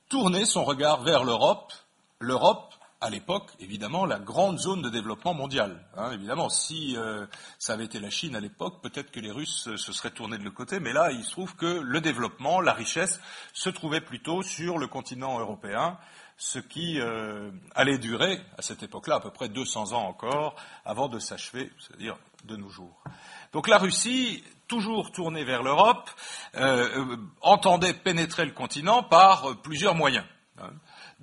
tourné 0.08 0.46
son 0.46 0.64
regard 0.64 1.04
vers 1.04 1.24
l'Europe, 1.24 1.74
l'Europe 2.20 2.73
à 3.04 3.10
l'époque, 3.10 3.52
évidemment, 3.60 4.06
la 4.06 4.18
grande 4.18 4.58
zone 4.58 4.82
de 4.82 4.90
développement 4.90 5.34
mondial. 5.34 5.86
Hein, 5.98 6.12
évidemment, 6.14 6.48
si 6.48 6.96
euh, 6.96 7.26
ça 7.60 7.74
avait 7.74 7.84
été 7.84 8.00
la 8.00 8.10
Chine 8.10 8.34
à 8.34 8.40
l'époque, 8.40 8.82
peut-être 8.82 9.12
que 9.12 9.20
les 9.20 9.30
Russes 9.30 9.76
se 9.76 9.92
seraient 9.92 10.12
tournés 10.12 10.38
de 10.38 10.44
l'autre 10.44 10.56
côté, 10.56 10.80
mais 10.80 10.94
là, 10.94 11.12
il 11.12 11.22
se 11.26 11.32
trouve 11.32 11.54
que 11.58 11.66
le 11.66 12.00
développement, 12.00 12.62
la 12.62 12.72
richesse, 12.72 13.20
se 13.52 13.70
trouvait 13.70 14.00
plutôt 14.00 14.42
sur 14.42 14.78
le 14.78 14.88
continent 14.88 15.38
européen, 15.38 15.98
ce 16.38 16.60
qui 16.60 17.02
euh, 17.02 17.52
allait 17.76 17.98
durer, 17.98 18.40
à 18.58 18.62
cette 18.62 18.84
époque-là, 18.84 19.16
à 19.16 19.20
peu 19.20 19.32
près 19.32 19.50
200 19.50 19.92
ans 19.92 20.08
encore, 20.08 20.56
avant 20.86 21.10
de 21.10 21.20
s'achever, 21.20 21.74
c'est-à-dire 21.80 22.16
de 22.46 22.56
nos 22.56 22.70
jours. 22.70 23.04
Donc 23.52 23.68
la 23.68 23.80
Russie, 23.80 24.46
toujours 24.70 25.12
tournée 25.12 25.44
vers 25.44 25.62
l'Europe, 25.62 26.10
euh, 26.56 27.18
entendait 27.42 27.94
pénétrer 27.94 28.46
le 28.46 28.52
continent 28.52 29.04
par 29.04 29.58
plusieurs 29.62 29.94
moyens. 29.94 30.26
Hein. 30.58 30.72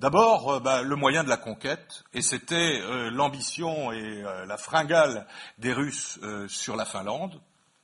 D'abord, 0.01 0.53
euh, 0.53 0.59
bah, 0.59 0.81
le 0.81 0.95
moyen 0.95 1.23
de 1.23 1.29
la 1.29 1.37
conquête, 1.37 2.05
et 2.11 2.23
c'était 2.23 2.81
euh, 2.81 3.11
l'ambition 3.11 3.91
et 3.91 4.23
euh, 4.23 4.47
la 4.47 4.57
fringale 4.57 5.27
des 5.59 5.73
Russes 5.73 6.19
sur 6.47 6.75
la 6.75 6.85
Finlande. 6.85 7.39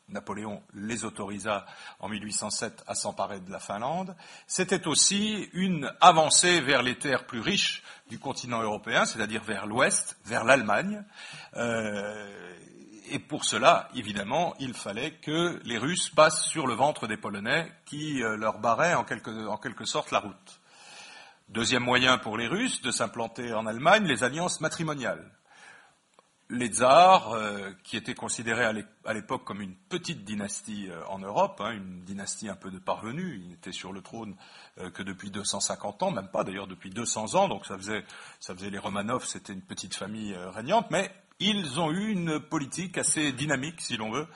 Napoléon 0.10 0.64
les 0.74 1.06
autorisa 1.06 1.68
en 2.00 2.10
1807 2.10 2.84
à 2.88 2.96
s'emparer 2.96 3.40
de 3.40 3.52
la 3.52 3.60
Finlande. 3.60 4.16
C'était 4.48 4.88
aussi 4.88 5.48
une 5.54 5.94
avancée 6.02 6.60
vers 6.60 6.82
les 6.82 6.98
terres 6.98 7.28
plus 7.28 7.42
riches 7.42 7.84
du 8.10 8.18
continent 8.18 8.64
européen, 8.64 9.06
c'est-à-dire 9.06 9.44
vers 9.44 9.68
l'ouest, 9.68 10.18
vers 10.26 10.44
l'Allemagne. 10.44 11.04
et 13.12 13.20
pour 13.20 13.44
cela, 13.44 13.90
évidemment, 13.96 14.56
il 14.60 14.74
fallait 14.74 15.12
que 15.12 15.60
les 15.66 15.78
Russes 15.78 16.10
passent 16.10 16.46
sur 16.46 16.66
le 16.66 16.74
ventre 16.74 17.06
des 17.06 17.18
Polonais 17.18 17.72
qui 17.86 18.22
leur 18.22 18.60
barraient 18.60 18.96
en 18.96 19.04
quelque 19.04 19.86
sorte 19.86 20.10
la 20.12 20.20
route. 20.20 20.60
Deuxième 21.50 21.84
moyen 21.84 22.18
pour 22.18 22.38
les 22.38 22.46
Russes 22.50 22.82
de 22.82 22.92
s'implanter 22.92 23.54
en 23.54 23.66
Allemagne, 23.66 24.06
les 24.06 24.26
alliances 24.26 24.60
matrimoniales. 24.60 25.32
Les 26.50 26.68
tsars, 26.68 27.32
euh, 27.32 27.72
qui 27.86 27.96
étaient 27.96 28.16
considérés 28.16 28.66
à 29.06 29.14
l'époque 29.14 29.46
comme 29.46 29.62
une 29.62 29.76
petite 29.88 30.26
dynastie 30.26 30.90
euh, 30.90 31.06
en 31.08 31.20
Europe, 31.20 31.62
hein, 31.62 31.72
une 31.72 32.04
dynastie 32.04 32.50
un 32.50 32.58
peu 32.58 32.70
de 32.70 32.80
parvenus, 32.80 33.40
ils 33.42 33.50
n'étaient 33.50 33.72
sur 33.72 33.94
le 33.94 34.02
trône 34.02 34.36
euh, 34.80 34.90
que 34.90 35.04
depuis 35.04 35.32
250 35.32 36.04
ans, 36.04 36.12
même 36.12 36.28
pas 36.28 36.44
d'ailleurs 36.44 36.68
depuis 36.68 36.90
200 36.90 37.36
ans, 37.36 37.48
donc 37.48 37.66
ça 37.66 37.78
faisait, 37.78 38.04
ça 38.42 38.54
faisait 38.54 38.70
les 38.70 38.78
Romanov, 38.78 39.26
c'était 39.26 39.54
une 39.54 39.62
petite 39.62 39.96
famille 39.96 40.36
régnante, 40.54 40.92
mais 40.92 41.10
ils 41.40 41.80
ont 41.80 41.92
eu 41.92 42.10
une 42.10 42.42
politique 42.42 42.98
assez 42.98 43.32
dynamique, 43.32 43.80
si 43.80 43.96
l'on 43.96 44.12
veut, 44.12 44.28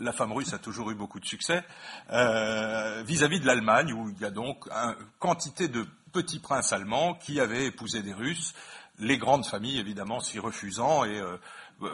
la 0.00 0.12
femme 0.12 0.32
russe 0.32 0.52
a 0.52 0.58
toujours 0.58 0.90
eu 0.90 0.94
beaucoup 0.94 1.20
de 1.20 1.26
succès 1.26 1.62
euh, 2.10 3.02
vis-à-vis 3.06 3.40
de 3.40 3.46
l'Allemagne, 3.46 3.92
où 3.92 4.10
il 4.10 4.20
y 4.20 4.24
a 4.24 4.30
donc 4.30 4.66
une 4.70 4.94
quantité 5.18 5.68
de 5.68 5.86
petits 6.12 6.38
princes 6.38 6.72
allemands 6.72 7.14
qui 7.14 7.40
avaient 7.40 7.66
épousé 7.66 8.02
des 8.02 8.12
Russes, 8.12 8.54
les 8.98 9.18
grandes 9.18 9.46
familles 9.46 9.78
évidemment 9.78 10.20
s'y 10.20 10.38
refusant 10.38 11.04
et 11.04 11.18
euh, 11.18 11.36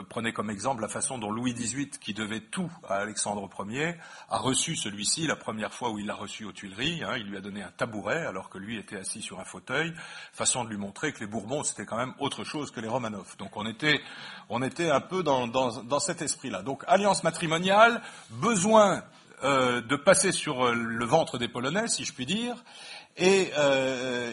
prenez 0.09 0.33
comme 0.33 0.51
exemple 0.51 0.83
la 0.83 0.89
façon 0.89 1.19
dont 1.19 1.31
Louis 1.31 1.55
XVIII, 1.55 1.91
qui 1.91 2.15
devait 2.15 2.41
tout 2.41 2.71
à 2.89 2.97
Alexandre 2.97 3.49
Ier, 3.69 3.97
a 4.29 4.39
reçu 4.39 4.77
celui-ci 4.77 5.27
la 5.27 5.37
première 5.37 5.73
fois 5.73 5.91
où 5.91 5.99
il 5.99 6.07
l'a 6.07 6.15
reçu 6.15 6.45
aux 6.45 6.53
Tuileries. 6.53 7.03
Hein, 7.03 7.17
il 7.17 7.27
lui 7.27 7.37
a 7.37 7.41
donné 7.41 7.63
un 7.63 7.71
tabouret 7.71 8.27
alors 8.27 8.51
que 8.51 8.59
lui 8.59 8.79
était 8.79 8.97
assis 8.97 9.23
sur 9.23 9.41
un 9.41 9.45
fauteuil, 9.45 9.93
façon 10.33 10.65
de 10.65 10.71
lui 10.71 10.77
montrer 10.77 11.13
que 11.13 11.21
les 11.21 11.27
Bourbons 11.27 11.63
c'était 11.63 11.87
quand 11.87 11.97
même 11.97 12.15
autre 12.19 12.45
chose 12.45 12.71
que 12.71 12.81
les 12.81 12.89
Romanov. 12.89 13.37
Donc 13.39 13.57
on 13.57 13.67
était, 13.67 14.01
on 14.49 14.63
était 14.63 14.91
un 14.91 15.01
peu 15.01 15.23
dans, 15.23 15.47
dans, 15.47 16.01
cet 16.01 16.23
esprit-là. 16.23 16.63
Donc 16.63 16.83
alliance 16.87 17.25
matrimoniale, 17.25 18.03
besoin 18.31 19.05
euh, 19.45 19.81
de 19.81 19.97
passer 19.97 20.33
sur 20.33 20.67
euh, 20.67 20.75
le 20.75 21.05
ventre 21.05 21.39
des 21.39 21.49
Polonais, 21.49 21.89
si 21.89 22.05
je 22.05 22.13
puis 22.13 22.27
dire, 22.27 22.57
et 23.17 23.51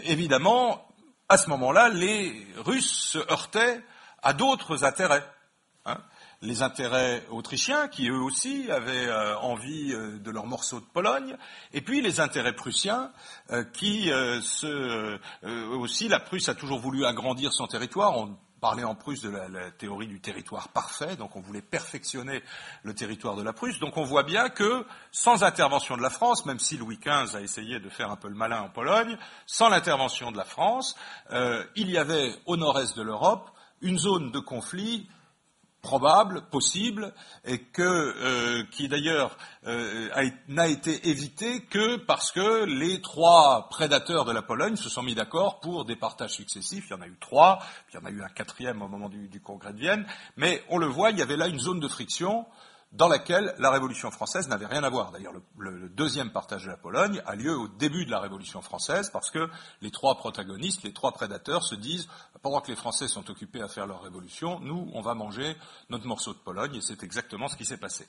évidemment, 0.05 0.87
à 1.29 1.37
ce 1.37 1.49
moment-là, 1.49 1.89
les 1.89 2.47
Russes 2.57 2.89
se 2.89 3.17
heurtaient 3.31 3.83
à 4.21 4.33
d'autres 4.33 4.83
intérêts. 4.85 5.23
Les 6.43 6.61
intérêts 6.61 7.25
autrichiens, 7.31 7.87
qui 7.87 8.09
eux 8.09 8.21
aussi 8.21 8.69
avaient 8.69 9.07
euh, 9.07 9.35
envie 9.39 9.91
euh, 9.91 10.19
de 10.19 10.29
leur 10.29 10.45
morceau 10.45 10.79
de 10.79 10.85
Pologne, 10.85 11.35
et 11.73 11.81
puis 11.81 11.99
les 11.99 12.19
intérêts 12.19 12.53
prussiens, 12.53 13.11
euh, 13.49 13.63
qui 13.63 14.11
se, 14.41 15.17
aussi, 15.73 16.07
la 16.07 16.19
Prusse 16.19 16.47
a 16.47 16.53
toujours 16.53 16.79
voulu 16.79 17.05
agrandir 17.05 17.51
son 17.53 17.65
territoire. 17.65 18.15
On 18.15 18.37
parlait 18.61 18.83
en 18.83 18.93
Prusse 18.93 19.21
de 19.21 19.31
la, 19.31 19.47
la, 19.47 19.71
théorie 19.71 20.05
du 20.05 20.19
territoire 20.19 20.69
parfait, 20.69 21.15
donc 21.15 21.35
on 21.35 21.41
voulait 21.41 21.63
perfectionner 21.63 22.43
le 22.83 22.93
territoire 22.93 23.35
de 23.35 23.41
la 23.41 23.53
Prusse. 23.53 23.79
Donc 23.79 23.97
on 23.97 24.03
voit 24.03 24.23
bien 24.23 24.49
que, 24.49 24.85
sans 25.11 25.43
intervention 25.43 25.97
de 25.97 26.03
la 26.03 26.11
France, 26.11 26.45
même 26.45 26.59
si 26.59 26.77
Louis 26.77 26.99
XV 26.99 27.35
a 27.35 27.41
essayé 27.41 27.79
de 27.79 27.89
faire 27.89 28.11
un 28.11 28.15
peu 28.15 28.27
le 28.27 28.35
malin 28.35 28.61
en 28.61 28.69
Pologne, 28.69 29.17
sans 29.47 29.69
l'intervention 29.69 30.31
de 30.31 30.37
la 30.37 30.45
France, 30.45 30.95
il 31.75 31.89
y 31.89 31.97
avait 31.97 32.35
au 32.45 32.57
nord-est 32.57 32.95
de 32.95 33.01
l'Europe 33.01 33.49
une 33.81 33.97
zone 33.97 34.31
de 34.31 34.39
conflit 34.39 35.07
probable, 35.87 36.41
possible, 36.51 37.13
et 37.45 37.59
que, 37.59 37.81
euh, 37.81 38.63
qui 38.71 38.89
d'ailleurs 38.89 39.37
euh, 39.67 40.09
n'a 40.49 40.67
été 40.67 41.07
évité 41.07 41.61
que 41.61 41.95
parce 41.95 42.33
que 42.33 42.65
les 42.65 42.99
trois 42.99 43.69
prédateurs 43.69 44.25
de 44.25 44.33
la 44.33 44.41
Pologne 44.41 44.75
se 44.75 44.89
sont 44.89 45.01
mis 45.01 45.15
d'accord 45.15 45.61
pour 45.61 45.85
des 45.85 45.95
partages 45.95 46.33
successifs. 46.33 46.87
Il 46.89 46.91
y 46.91 46.93
en 46.93 47.01
a 47.01 47.07
eu 47.07 47.15
trois, 47.21 47.59
puis 47.87 47.95
il 47.95 48.01
y 48.01 48.03
en 48.03 48.05
a 48.05 48.11
eu 48.11 48.21
un 48.21 48.27
quatrième 48.27 48.81
au 48.81 48.89
moment 48.89 49.07
du, 49.07 49.29
du, 49.29 49.39
congrès 49.39 49.71
de 49.71 49.79
Vienne, 49.79 50.05
mais 50.35 50.61
on 50.67 50.77
le 50.77 50.87
voit, 50.87 51.11
il 51.11 51.19
y 51.19 51.21
avait 51.21 51.37
là 51.37 51.47
une 51.47 51.59
zone 51.59 51.79
de 51.79 51.87
friction 51.87 52.45
dans 52.93 53.07
laquelle 53.07 53.53
la 53.59 53.69
Révolution 53.69 54.11
française 54.11 54.47
n'avait 54.47 54.65
rien 54.65 54.83
à 54.83 54.89
voir. 54.89 55.11
D'ailleurs, 55.11 55.33
le, 55.57 55.89
deuxième 55.89 56.31
partage 56.31 56.65
de 56.65 56.69
la 56.69 56.77
Pologne 56.77 57.21
a 57.25 57.35
lieu 57.35 57.55
au 57.55 57.67
début 57.67 58.05
de 58.05 58.11
la 58.11 58.19
Révolution 58.19 58.61
française 58.61 59.09
parce 59.11 59.29
que 59.29 59.49
les 59.81 59.91
trois 59.91 60.15
protagonistes, 60.15 60.83
les 60.83 60.93
trois 60.93 61.11
prédateurs 61.11 61.63
se 61.63 61.75
disent 61.75 62.07
pendant 62.41 62.61
que 62.61 62.69
les 62.69 62.77
Français 62.77 63.07
sont 63.07 63.29
occupés 63.29 63.61
à 63.61 63.67
faire 63.67 63.87
leur 63.87 64.03
révolution, 64.03 64.59
nous, 64.61 64.89
on 64.93 65.01
va 65.01 65.15
manger 65.15 65.55
notre 65.89 66.05
morceau 66.05 66.33
de 66.33 66.39
Pologne 66.39 66.75
et 66.75 66.81
c'est 66.81 67.03
exactement 67.03 67.47
ce 67.47 67.57
qui 67.57 67.65
s'est 67.65 67.77
passé. 67.77 68.07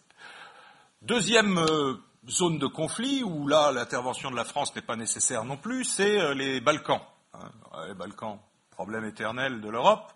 Deuxième 1.02 1.58
euh, 1.58 1.94
zone 2.28 2.58
de 2.58 2.66
conflit 2.66 3.22
où 3.22 3.48
là 3.48 3.72
l'intervention 3.72 4.30
de 4.30 4.36
la 4.36 4.44
France 4.44 4.74
n'est 4.74 4.82
pas 4.82 4.96
nécessaire 4.96 5.44
non 5.44 5.56
plus, 5.56 5.84
c'est 5.84 6.20
euh, 6.20 6.34
les 6.34 6.60
Balkans. 6.60 7.00
Hein. 7.34 7.50
les 7.88 7.94
Balkans, 7.94 8.38
problème 8.70 9.04
éternel 9.04 9.60
de 9.60 9.68
l'Europe. 9.68 10.12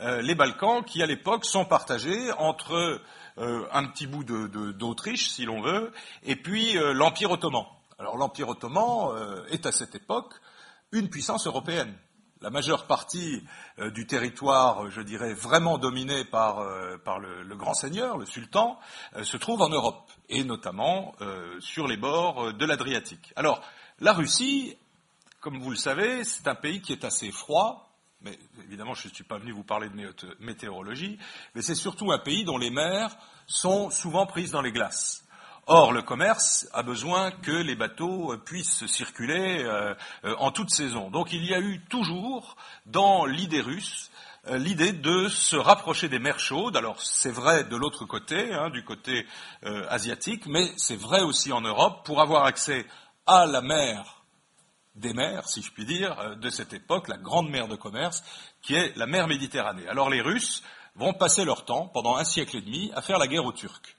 Euh, 0.00 0.22
les 0.22 0.34
Balkans 0.34 0.84
qui 0.84 1.02
à 1.02 1.06
l'époque 1.06 1.44
sont 1.44 1.64
partagés 1.64 2.32
entre 2.32 3.00
euh, 3.38 3.66
un 3.72 3.86
petit 3.86 4.06
bout 4.06 4.22
d'Autriche, 4.22 5.30
si 5.30 5.44
l'on 5.44 5.60
veut, 5.60 5.92
et 6.22 6.36
puis 6.36 6.78
euh, 6.78 6.92
l'Empire 6.92 7.32
ottoman. 7.32 7.64
Alors 7.98 8.16
l'Empire 8.16 8.48
ottoman 8.48 9.10
euh, 9.10 9.44
est 9.48 9.66
à 9.66 9.72
cette 9.72 9.96
époque 9.96 10.34
une 10.92 11.10
puissance 11.10 11.46
européenne. 11.46 11.92
La 12.40 12.50
majeure 12.50 12.86
partie 12.86 13.42
du 13.94 14.06
territoire, 14.06 14.90
je 14.90 15.00
dirais, 15.00 15.32
vraiment 15.32 15.78
dominé 15.78 16.26
par, 16.26 16.62
le, 16.62 17.42
le, 17.42 17.56
grand 17.56 17.72
seigneur, 17.72 18.18
le 18.18 18.26
sultan, 18.26 18.78
se 19.22 19.38
trouve 19.38 19.62
en 19.62 19.70
Europe, 19.70 20.12
et 20.28 20.44
notamment 20.44 21.14
sur 21.60 21.88
les 21.88 21.96
bords 21.96 22.52
de 22.52 22.66
l'Adriatique. 22.66 23.32
Alors, 23.34 23.62
la 24.00 24.12
Russie, 24.12 24.76
comme 25.40 25.58
vous 25.58 25.70
le 25.70 25.76
savez, 25.76 26.22
c'est 26.24 26.46
un 26.46 26.54
pays 26.54 26.82
qui 26.82 26.92
est 26.92 27.04
assez 27.06 27.30
froid, 27.30 27.93
mais 28.24 28.38
évidemment 28.66 28.94
je 28.94 29.08
ne 29.08 29.14
suis 29.14 29.24
pas 29.24 29.38
venu 29.38 29.52
vous 29.52 29.62
parler 29.62 29.88
de 29.88 30.36
météorologie, 30.40 31.18
mais 31.54 31.62
c'est 31.62 31.74
surtout 31.74 32.12
un 32.12 32.18
pays 32.18 32.44
dont 32.44 32.58
les 32.58 32.70
mers 32.70 33.16
sont 33.46 33.90
souvent 33.90 34.26
prises 34.26 34.50
dans 34.50 34.62
les 34.62 34.72
glaces. 34.72 35.24
Or, 35.66 35.92
le 35.92 36.02
commerce 36.02 36.68
a 36.74 36.82
besoin 36.82 37.30
que 37.30 37.50
les 37.50 37.74
bateaux 37.74 38.36
puissent 38.44 38.84
circuler 38.84 39.62
euh, 39.62 39.94
euh, 40.24 40.34
en 40.38 40.50
toute 40.50 40.68
saison. 40.68 41.10
Donc 41.10 41.32
il 41.32 41.42
y 41.46 41.54
a 41.54 41.58
eu 41.58 41.80
toujours, 41.88 42.56
dans 42.84 43.24
l'idée 43.24 43.62
russe, 43.62 44.10
euh, 44.46 44.58
l'idée 44.58 44.92
de 44.92 45.26
se 45.28 45.56
rapprocher 45.56 46.10
des 46.10 46.18
mers 46.18 46.38
chaudes. 46.38 46.76
Alors 46.76 47.00
c'est 47.00 47.30
vrai 47.30 47.64
de 47.64 47.76
l'autre 47.76 48.04
côté, 48.04 48.52
hein, 48.52 48.68
du 48.68 48.84
côté 48.84 49.26
asiatique, 49.88 50.44
mais 50.46 50.70
c'est 50.76 51.00
vrai 51.00 51.22
aussi 51.22 51.50
en 51.50 51.62
Europe, 51.62 52.04
pour 52.04 52.20
avoir 52.20 52.44
accès 52.44 52.84
à 53.26 53.46
la 53.46 53.62
mer 53.62 54.23
des 54.94 55.12
mers, 55.12 55.48
si 55.48 55.62
je 55.62 55.72
puis 55.72 55.84
dire, 55.84 56.18
euh, 56.20 56.34
de 56.36 56.50
cette 56.50 56.72
époque, 56.72 57.08
la 57.08 57.16
grande 57.16 57.50
mer 57.50 57.68
de 57.68 57.76
commerce, 57.76 58.22
qui 58.62 58.74
est 58.74 58.96
la 58.96 59.06
mer 59.06 59.26
Méditerranée. 59.26 59.88
Alors 59.88 60.10
les 60.10 60.20
Russes 60.20 60.62
vont 60.94 61.12
passer 61.12 61.44
leur 61.44 61.64
temps, 61.64 61.88
pendant 61.88 62.16
un 62.16 62.24
siècle 62.24 62.56
et 62.56 62.60
demi, 62.60 62.92
à 62.94 63.02
faire 63.02 63.18
la 63.18 63.26
guerre 63.26 63.44
aux 63.44 63.52
Turcs. 63.52 63.96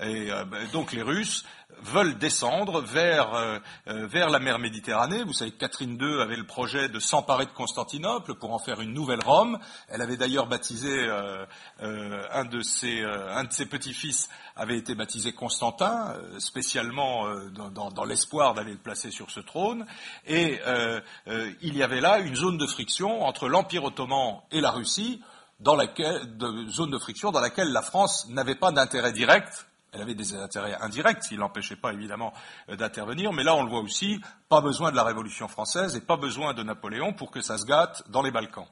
Et 0.00 0.30
euh, 0.30 0.44
ben, 0.44 0.66
donc 0.72 0.92
les 0.92 1.02
Russes 1.02 1.44
veulent 1.80 2.16
descendre 2.18 2.80
vers, 2.80 3.34
euh, 3.34 3.58
euh, 3.88 4.06
vers 4.06 4.30
la 4.30 4.38
mer 4.38 4.58
Méditerranée. 4.58 5.24
Vous 5.24 5.32
savez 5.32 5.50
que 5.50 5.58
Catherine 5.58 5.98
II 6.00 6.20
avait 6.20 6.36
le 6.36 6.46
projet 6.46 6.88
de 6.88 7.00
s'emparer 7.00 7.46
de 7.46 7.50
Constantinople 7.50 8.34
pour 8.34 8.52
en 8.52 8.58
faire 8.58 8.80
une 8.80 8.92
nouvelle 8.92 9.22
Rome. 9.24 9.58
Elle 9.88 10.02
avait 10.02 10.16
d'ailleurs 10.16 10.46
baptisé 10.46 11.08
un 11.80 12.44
de 12.44 12.60
ses, 12.60 13.04
ses 13.50 13.66
petits-fils 13.66 14.28
avait 14.54 14.76
été 14.76 14.94
baptisé 14.94 15.32
Constantin, 15.32 16.14
spécialement 16.38 17.26
dans, 17.50 17.90
dans, 17.90 18.04
l'espoir 18.04 18.54
d'aller 18.54 18.72
le 18.72 18.78
placer 18.78 19.10
sur 19.10 19.30
ce 19.30 19.40
trône. 19.40 19.86
Et 20.26 20.60
il 21.26 21.76
y 21.76 21.82
avait 21.82 22.00
là 22.00 22.18
une 22.20 22.36
zone 22.36 22.58
de 22.58 22.66
friction 22.66 23.24
entre 23.24 23.48
l'Empire 23.48 23.84
ottoman 23.84 24.40
et 24.52 24.60
la 24.60 24.70
Russie, 24.70 25.22
dans 25.62 25.76
laquelle, 25.76 26.20
zone 26.68 26.90
de 26.90 26.98
friction 26.98 27.30
dans 27.30 27.40
laquelle 27.40 27.72
la 27.72 27.82
France 27.82 28.28
n'avait 28.28 28.56
pas 28.56 28.72
d'intérêt 28.72 29.12
direct 29.12 29.66
elle 29.92 30.00
avait 30.00 30.14
des 30.14 30.34
intérêts 30.34 30.76
indirects, 30.80 31.22
s'il 31.22 31.38
l'empêchait 31.38 31.76
pas 31.76 31.92
évidemment 31.92 32.32
euh, 32.70 32.76
d'intervenir, 32.76 33.32
mais 33.32 33.44
là 33.44 33.54
on 33.54 33.62
le 33.62 33.68
voit 33.68 33.80
aussi, 33.80 34.20
pas 34.48 34.60
besoin 34.60 34.90
de 34.90 34.96
la 34.96 35.04
Révolution 35.04 35.48
française 35.48 35.96
et 35.96 36.00
pas 36.00 36.16
besoin 36.16 36.54
de 36.54 36.62
Napoléon 36.62 37.12
pour 37.12 37.30
que 37.30 37.42
ça 37.42 37.58
se 37.58 37.66
gâte 37.66 38.02
dans 38.08 38.22
les 38.22 38.30
Balkans. 38.30 38.68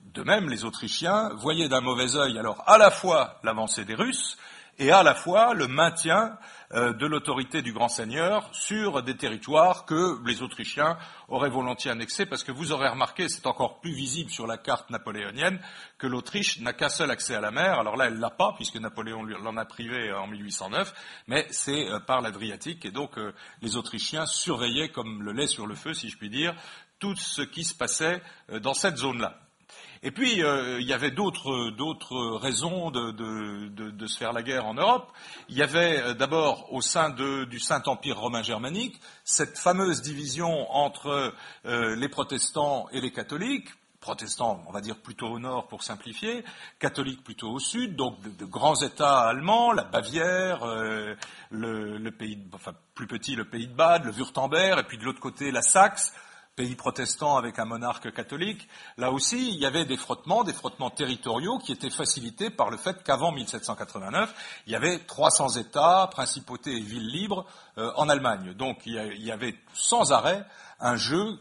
De 0.00 0.22
même, 0.22 0.48
les 0.48 0.64
Autrichiens 0.64 1.30
voyaient 1.34 1.68
d'un 1.68 1.80
mauvais 1.80 2.16
œil 2.16 2.38
alors 2.38 2.62
à 2.66 2.78
la 2.78 2.90
fois 2.90 3.38
l'avancée 3.42 3.84
des 3.84 3.94
Russes 3.94 4.36
et 4.78 4.90
à 4.90 5.02
la 5.02 5.14
fois 5.14 5.54
le 5.54 5.68
maintien 5.68 6.38
euh, 6.74 6.94
de 6.94 7.06
l'autorité 7.06 7.60
du 7.60 7.72
grand 7.72 7.88
seigneur 7.88 8.48
sur 8.54 9.02
des 9.02 9.16
territoires 9.16 9.84
que 9.84 10.18
les 10.26 10.42
Autrichiens 10.42 10.96
auraient 11.28 11.50
volontiers 11.50 11.90
annexés, 11.90 12.24
parce 12.24 12.42
que 12.42 12.52
vous 12.52 12.72
aurez 12.72 12.88
remarqué, 12.88 13.28
c'est 13.28 13.46
encore 13.46 13.80
plus 13.80 13.92
visible 13.92 14.30
sur 14.30 14.46
la 14.46 14.56
carte 14.56 14.88
napoléonienne, 14.88 15.60
que 15.98 16.06
l'Autriche 16.06 16.60
n'a 16.60 16.72
qu'un 16.72 16.88
seul 16.88 17.10
accès 17.10 17.34
à 17.34 17.40
la 17.40 17.50
mer. 17.50 17.78
Alors 17.78 17.96
là, 17.96 18.06
elle 18.06 18.18
l'a 18.18 18.30
pas, 18.30 18.54
puisque 18.56 18.76
Napoléon 18.76 19.22
l'en 19.22 19.56
a 19.58 19.64
privé 19.66 20.12
en 20.12 20.26
1809, 20.26 20.94
mais 21.26 21.46
c'est 21.50 21.90
euh, 21.90 22.00
par 22.00 22.22
l'Adriatique, 22.22 22.86
et 22.86 22.90
donc 22.90 23.18
euh, 23.18 23.34
les 23.60 23.76
Autrichiens 23.76 24.24
surveillaient 24.24 24.88
comme 24.88 25.22
le 25.22 25.32
lait 25.32 25.46
sur 25.46 25.66
le 25.66 25.74
feu, 25.74 25.92
si 25.92 26.08
je 26.08 26.16
puis 26.16 26.30
dire, 26.30 26.54
tout 26.98 27.16
ce 27.16 27.42
qui 27.42 27.64
se 27.64 27.74
passait 27.74 28.22
dans 28.60 28.74
cette 28.74 28.96
zone-là. 28.96 29.41
Et 30.04 30.10
puis, 30.10 30.42
euh, 30.42 30.80
il 30.80 30.86
y 30.86 30.92
avait 30.92 31.12
d'autres 31.12 32.36
raisons 32.36 32.90
de, 32.90 33.12
de, 33.12 33.90
de, 33.90 34.06
se 34.06 34.18
faire 34.18 34.32
la 34.32 34.42
guerre 34.42 34.66
en 34.66 34.74
Europe. 34.74 35.12
Il 35.48 35.56
y 35.56 35.62
avait 35.62 36.00
euh, 36.00 36.14
d'abord, 36.14 36.72
au 36.72 36.80
sein 36.80 37.10
du 37.10 37.60
Saint-Empire 37.60 38.18
romain 38.18 38.42
germanique, 38.42 39.00
cette 39.24 39.58
fameuse 39.58 40.02
division 40.02 40.68
entre 40.74 41.32
euh, 41.66 41.94
les 41.94 42.08
protestants 42.08 42.88
et 42.90 43.00
les 43.00 43.12
catholiques, 43.12 43.68
protestants, 44.00 44.60
on 44.66 44.72
va 44.72 44.80
dire 44.80 44.96
plutôt 44.98 45.28
au 45.28 45.38
nord 45.38 45.68
pour 45.68 45.84
simplifier, 45.84 46.44
catholiques 46.80 47.22
plutôt 47.22 47.50
au 47.50 47.60
sud, 47.60 47.94
donc 47.94 48.20
de, 48.20 48.44
grands 48.44 48.82
États 48.82 49.20
allemands, 49.20 49.70
la 49.70 49.84
Bavière, 49.84 50.66
le, 50.66 51.16
le, 51.98 52.10
pays, 52.10 52.36
enfin 52.52 52.72
plus 52.96 53.06
petit 53.06 53.36
le 53.36 53.44
pays 53.44 53.68
de 53.68 53.74
Bade, 53.74 54.04
le 54.04 54.10
Württemberg, 54.10 54.80
et 54.80 54.82
puis 54.82 54.98
de 54.98 55.04
l'autre 55.04 55.20
côté 55.20 55.52
la 55.52 55.62
Saxe, 55.62 56.12
pays 56.56 56.74
protestant 56.74 57.36
avec 57.36 57.58
un 57.58 57.64
monarque 57.64 58.12
catholique, 58.12 58.68
là 58.98 59.10
aussi, 59.10 59.48
il 59.48 59.58
y 59.58 59.66
avait 59.66 59.84
des 59.84 59.96
frottements, 59.96 60.44
des 60.44 60.52
frottements 60.52 60.90
territoriaux 60.90 61.58
qui 61.58 61.72
étaient 61.72 61.90
facilités 61.90 62.50
par 62.50 62.70
le 62.70 62.76
fait 62.76 63.02
qu'avant 63.02 63.32
1789, 63.32 64.62
il 64.66 64.72
y 64.72 64.76
avait 64.76 64.98
300 64.98 65.56
États, 65.56 66.08
principautés 66.10 66.76
et 66.76 66.80
villes 66.80 67.08
libres 67.08 67.46
euh, 67.78 67.90
en 67.96 68.08
Allemagne. 68.08 68.52
Donc 68.54 68.82
il 68.84 68.94
y 69.22 69.30
avait 69.30 69.56
sans 69.72 70.12
arrêt 70.12 70.44
un 70.80 70.96
jeu 70.96 71.38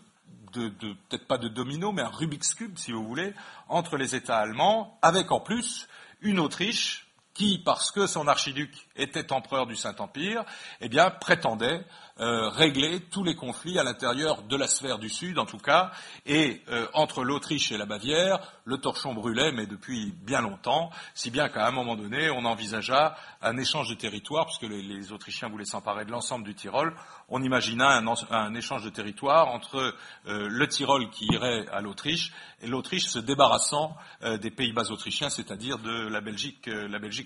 de, 0.54 0.70
de 0.70 0.94
peut-être 1.10 1.28
pas 1.28 1.38
de 1.38 1.48
domino, 1.48 1.92
mais 1.92 2.02
un 2.02 2.10
Rubik's 2.10 2.54
Cube, 2.54 2.78
si 2.78 2.92
vous 2.92 3.04
voulez, 3.04 3.34
entre 3.68 3.98
les 3.98 4.16
États 4.16 4.38
allemands, 4.38 4.98
avec 5.02 5.32
en 5.32 5.40
plus 5.40 5.88
une 6.22 6.40
Autriche 6.40 7.08
qui, 7.34 7.58
parce 7.58 7.92
que 7.92 8.08
son 8.08 8.28
archiduc 8.28 8.88
était 9.02 9.32
empereur 9.32 9.68
du 9.68 9.76
Saint-Empire, 9.76 10.44
eh 10.80 10.90
bien, 10.90 11.10
prétendait 11.10 11.86
euh, 12.22 12.50
régler 12.50 13.00
tous 13.00 13.24
les 13.24 13.36
conflits 13.36 13.80
à 13.80 13.84
l'intérieur 13.84 14.44
de 14.44 14.56
la 14.56 14.68
sphère 14.68 15.00
du 15.00 15.10
Sud, 15.10 15.40
en 15.40 15.46
tout 15.46 15.58
cas, 15.58 15.92
et 16.28 16.62
euh, 16.70 16.86
entre 16.94 17.24
l'Autriche 17.24 17.72
et 17.72 17.78
la 17.78 17.88
Bavière, 17.88 18.40
le 18.66 18.78
torchon 18.78 19.16
brûlait, 19.16 19.52
mais 19.52 19.66
depuis 19.66 20.14
bien 20.22 20.42
longtemps, 20.42 20.92
si 21.16 21.32
bien 21.32 21.50
qu'à 21.50 21.66
un 21.66 21.72
moment 21.72 21.96
donné, 21.96 22.30
on 22.30 22.46
envisagea 22.46 23.16
un 23.42 23.58
échange 23.58 23.90
de 23.90 23.96
territoire, 23.96 24.46
puisque 24.46 24.72
les, 24.72 25.12
Autrichiens 25.12 25.50
voulaient 25.50 25.66
s'emparer 25.66 26.06
de 26.06 26.12
l'ensemble 26.12 26.46
du 26.46 26.54
Tyrol, 26.54 26.96
on 27.28 27.42
imagina 27.42 27.98
un, 28.30 28.54
échange 28.54 28.84
de 28.84 28.90
territoire 28.90 29.48
entre 29.48 29.96
euh, 30.28 30.48
le 30.48 30.68
Tyrol 30.68 31.10
qui 31.10 31.26
irait 31.26 31.66
à 31.72 31.82
l'Autriche 31.82 32.34
et 32.62 32.68
l'Autriche 32.68 33.06
se 33.06 33.18
débarrassant 33.18 33.96
des 34.22 34.52
Pays-Bas 34.52 34.92
autrichiens, 34.92 35.32
c'est-à-dire 35.32 35.80
de 35.80 36.08
la 36.08 36.22
Belgique, 36.22 36.70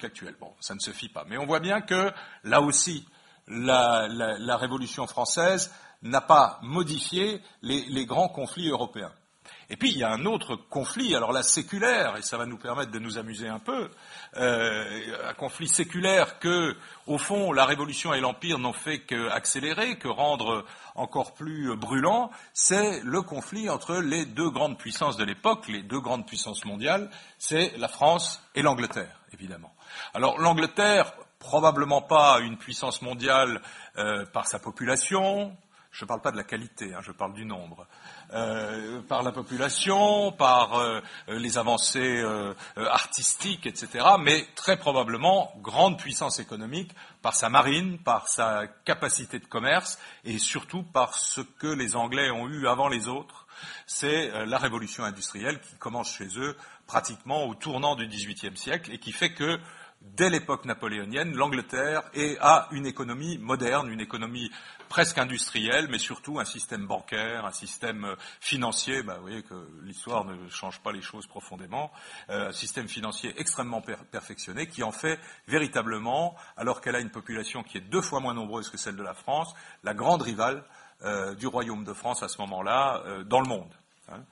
actuelle. 0.05 0.35
Bon, 0.39 0.53
ça 0.61 0.73
ne 0.73 0.79
se 0.79 0.91
fit 0.91 1.09
pas. 1.09 1.25
Mais 1.27 1.37
on 1.37 1.45
voit 1.45 1.59
que, 1.81 2.11
là 2.43 2.61
aussi, 2.61 3.05
la, 3.47 4.57
Révolution 4.57 5.07
française 5.07 5.73
n'a 6.01 6.21
pas 6.21 6.59
modifié 6.61 7.41
les, 7.61 8.05
grands 8.05 8.29
conflits 8.29 8.69
européens. 8.69 9.11
Et 9.69 9.77
puis 9.77 9.89
il 9.89 9.97
y 9.97 10.03
a 10.03 10.11
un 10.11 10.25
autre 10.25 10.55
conflit, 10.55 11.15
alors 11.15 11.31
là 11.31 11.41
séculaire, 11.41 12.17
et 12.17 12.21
ça 12.21 12.37
va 12.37 12.45
nous 12.45 12.57
permettre 12.57 12.91
de 12.91 12.99
nous 12.99 13.17
amuser 13.17 13.47
un 13.47 13.57
peu, 13.57 13.89
euh, 14.37 15.27
un 15.27 15.33
conflit 15.33 15.67
séculaire 15.67 16.37
que, 16.37 16.75
au 17.07 17.17
fond, 17.17 17.51
la 17.51 17.65
Révolution 17.65 18.13
et 18.13 18.19
l'Empire 18.19 18.59
n'ont 18.59 18.73
fait 18.73 18.99
qu'accélérer, 18.99 19.97
que 19.97 20.07
rendre 20.07 20.65
encore 20.93 21.33
plus 21.33 21.75
brûlant, 21.75 22.29
c'est 22.53 23.01
le 23.03 23.23
conflit 23.23 23.67
entre 23.69 23.95
les 23.95 24.25
deux 24.25 24.51
grandes 24.51 24.77
puissances 24.77 25.17
de 25.17 25.23
l'époque, 25.23 25.67
les 25.67 25.81
deux 25.81 25.99
grandes 25.99 26.27
puissances 26.27 26.63
mondiales, 26.65 27.09
c'est 27.39 27.75
la 27.77 27.87
France 27.87 28.43
et 28.53 28.61
l'Angleterre, 28.61 29.19
évidemment. 29.33 29.73
Alors 30.13 30.39
l'Angleterre, 30.39 31.11
probablement 31.45 32.01
pas 32.01 32.39
une 32.39 32.57
puissance 32.57 33.03
mondiale 33.03 33.61
euh, 33.97 34.25
par 34.25 34.47
sa 34.47 34.57
population, 34.57 35.55
je 35.91 36.03
ne 36.03 36.07
parle 36.07 36.21
pas 36.21 36.31
de 36.31 36.37
la 36.37 36.43
qualité, 36.43 36.93
hein, 36.93 37.01
je 37.01 37.11
parle 37.11 37.33
du 37.33 37.45
nombre, 37.45 37.85
euh, 38.33 38.99
par 39.03 39.21
la 39.21 39.31
population, 39.31 40.31
par 40.31 40.73
euh, 40.73 40.99
les 41.27 41.57
avancées 41.59 42.23
artistiques, 42.75 43.67
etc., 43.67 44.03
mais 44.19 44.47
très 44.55 44.77
probablement 44.77 45.53
grande 45.61 45.99
puissance 45.99 46.39
économique 46.39 46.91
par 47.21 47.35
sa 47.35 47.49
marine, 47.49 47.99
par 47.99 48.27
sa 48.27 48.65
capacité 48.83 49.37
de 49.37 49.45
commerce 49.45 49.99
et 50.23 50.39
surtout 50.39 50.81
par 50.81 51.13
ce 51.13 51.41
que 51.41 51.67
les 51.67 51.95
Anglais 51.95 52.31
ont 52.31 52.47
eu 52.49 52.67
avant 52.67 52.87
les 52.87 53.07
autres, 53.07 53.45
c'est 53.85 54.45
la 54.45 54.57
révolution 54.57 55.03
industrielle 55.03 55.61
qui 55.61 55.75
commence 55.77 56.11
chez 56.11 56.27
eux 56.37 56.57
pratiquement 56.87 57.45
au 57.45 57.55
tournant 57.55 57.95
du 57.95 58.07
XVIIIe 58.07 58.57
siècle 58.57 58.91
et 58.91 58.97
qui 58.97 59.11
fait 59.11 59.33
que 59.33 59.59
dès 60.15 60.29
l'époque 60.29 60.65
napoléonienne, 60.65 61.35
l'Angleterre 61.35 62.03
a 62.39 62.67
une 62.71 62.85
économie 62.85 63.37
moderne, 63.37 63.91
une 63.91 64.01
économie 64.01 64.51
presque 64.89 65.17
industrielle, 65.17 65.87
mais 65.89 65.97
surtout 65.97 66.39
un 66.39 66.45
système 66.45 66.85
bancaire, 66.85 67.45
un 67.45 67.51
système 67.51 68.05
euh, 68.05 68.15
financier. 68.39 69.03
Bah, 69.03 69.15
vous 69.15 69.23
voyez 69.23 69.43
que 69.43 69.67
l'histoire 69.83 70.25
ne 70.25 70.47
change 70.49 70.79
pas 70.81 70.91
les 70.91 71.01
choses 71.01 71.27
profondément. 71.27 71.91
Euh, 72.29 72.49
un 72.49 72.51
système 72.51 72.87
financier 72.87 73.33
extrêmement 73.37 73.81
perfectionné 73.81 74.67
qui 74.67 74.83
en 74.83 74.91
fait 74.91 75.19
véritablement, 75.47 76.35
alors 76.57 76.81
qu'elle 76.81 76.95
a 76.95 76.99
une 76.99 77.11
population 77.11 77.63
qui 77.63 77.77
est 77.77 77.81
deux 77.81 78.01
fois 78.01 78.19
moins 78.19 78.33
nombreuse 78.33 78.69
que 78.69 78.77
celle 78.77 78.95
de 78.95 79.03
la 79.03 79.13
France, 79.13 79.53
la 79.83 79.93
grande 79.93 80.21
rivale 80.21 80.63
euh, 81.03 81.35
du 81.35 81.47
royaume 81.47 81.83
de 81.83 81.93
France 81.93 82.23
à 82.23 82.29
ce 82.29 82.39
moment-là 82.39 83.03
dans 83.25 83.41
le 83.41 83.47
monde. 83.47 83.73
Hein. 84.09 84.23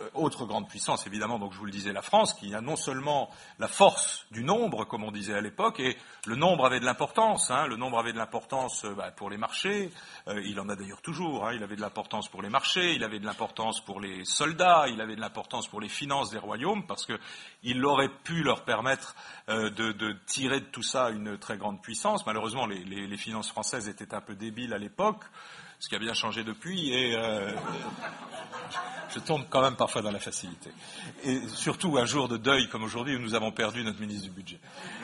Euh, 0.00 0.08
autre 0.14 0.44
grande 0.44 0.68
puissance, 0.68 1.06
évidemment, 1.06 1.38
donc 1.38 1.52
je 1.52 1.58
vous 1.58 1.66
le 1.66 1.70
disais, 1.70 1.92
la 1.92 2.02
France, 2.02 2.34
qui 2.34 2.52
a 2.52 2.60
non 2.60 2.74
seulement 2.74 3.30
la 3.60 3.68
force 3.68 4.26
du 4.32 4.42
nombre, 4.42 4.84
comme 4.84 5.04
on 5.04 5.12
disait 5.12 5.34
à 5.34 5.40
l'époque, 5.40 5.78
et 5.78 5.96
le 6.26 6.34
nombre 6.34 6.66
avait 6.66 6.80
de 6.80 6.84
l'importance, 6.84 7.52
hein, 7.52 7.68
le 7.68 7.76
nombre 7.76 8.00
avait 8.00 8.12
de 8.12 8.18
l'importance 8.18 8.84
euh, 8.84 8.94
bah, 8.94 9.12
pour 9.12 9.30
les 9.30 9.36
marchés, 9.36 9.92
euh, 10.26 10.42
il 10.44 10.58
en 10.58 10.68
a 10.68 10.74
d'ailleurs 10.74 11.00
toujours, 11.00 11.46
hein, 11.46 11.52
il 11.54 11.62
avait 11.62 11.76
de 11.76 11.80
l'importance 11.80 12.28
pour 12.28 12.42
les 12.42 12.48
marchés, 12.48 12.94
il 12.94 13.04
avait 13.04 13.20
de 13.20 13.24
l'importance 13.24 13.84
pour 13.84 14.00
les 14.00 14.24
soldats, 14.24 14.86
il 14.88 15.00
avait 15.00 15.14
de 15.14 15.20
l'importance 15.20 15.68
pour 15.68 15.80
les 15.80 15.88
finances 15.88 16.30
des 16.30 16.38
royaumes, 16.38 16.88
parce 16.88 17.06
qu'il 17.06 17.84
aurait 17.84 18.12
pu 18.24 18.42
leur 18.42 18.64
permettre 18.64 19.14
de, 19.46 20.16
tirer 20.26 20.58
de 20.58 20.66
tout 20.66 20.82
ça 20.82 21.10
une 21.10 21.38
très 21.38 21.56
grande 21.56 21.80
puissance. 21.80 22.26
Malheureusement, 22.26 22.66
les, 22.66 22.82
les 22.82 23.16
finances 23.16 23.48
françaises 23.48 23.88
étaient 23.88 24.14
un 24.14 24.20
peu 24.20 24.34
débiles 24.34 24.74
à 24.74 24.78
l'époque, 24.78 25.22
ce 25.84 25.90
qui 25.90 25.96
a 25.96 25.98
bien 25.98 26.14
changé 26.14 26.44
depuis, 26.44 26.94
et 26.94 27.14
je 29.14 29.20
tombe 29.20 29.44
quand 29.48 29.62
même 29.62 29.76
parfois 29.76 30.02
dans 30.02 30.10
la 30.10 30.18
facilité. 30.18 30.70
Et 31.24 31.40
surtout 31.48 31.96
un 31.98 32.04
jour 32.04 32.28
de 32.28 32.36
deuil 32.36 32.68
comme 32.68 32.82
aujourd'hui 32.82 33.16
où 33.16 33.20
nous 33.20 33.34
avons 33.34 33.52
perdu 33.52 33.84
notre 33.84 34.00
ministre 34.00 34.24
du 34.24 34.30
budget. 34.30 34.58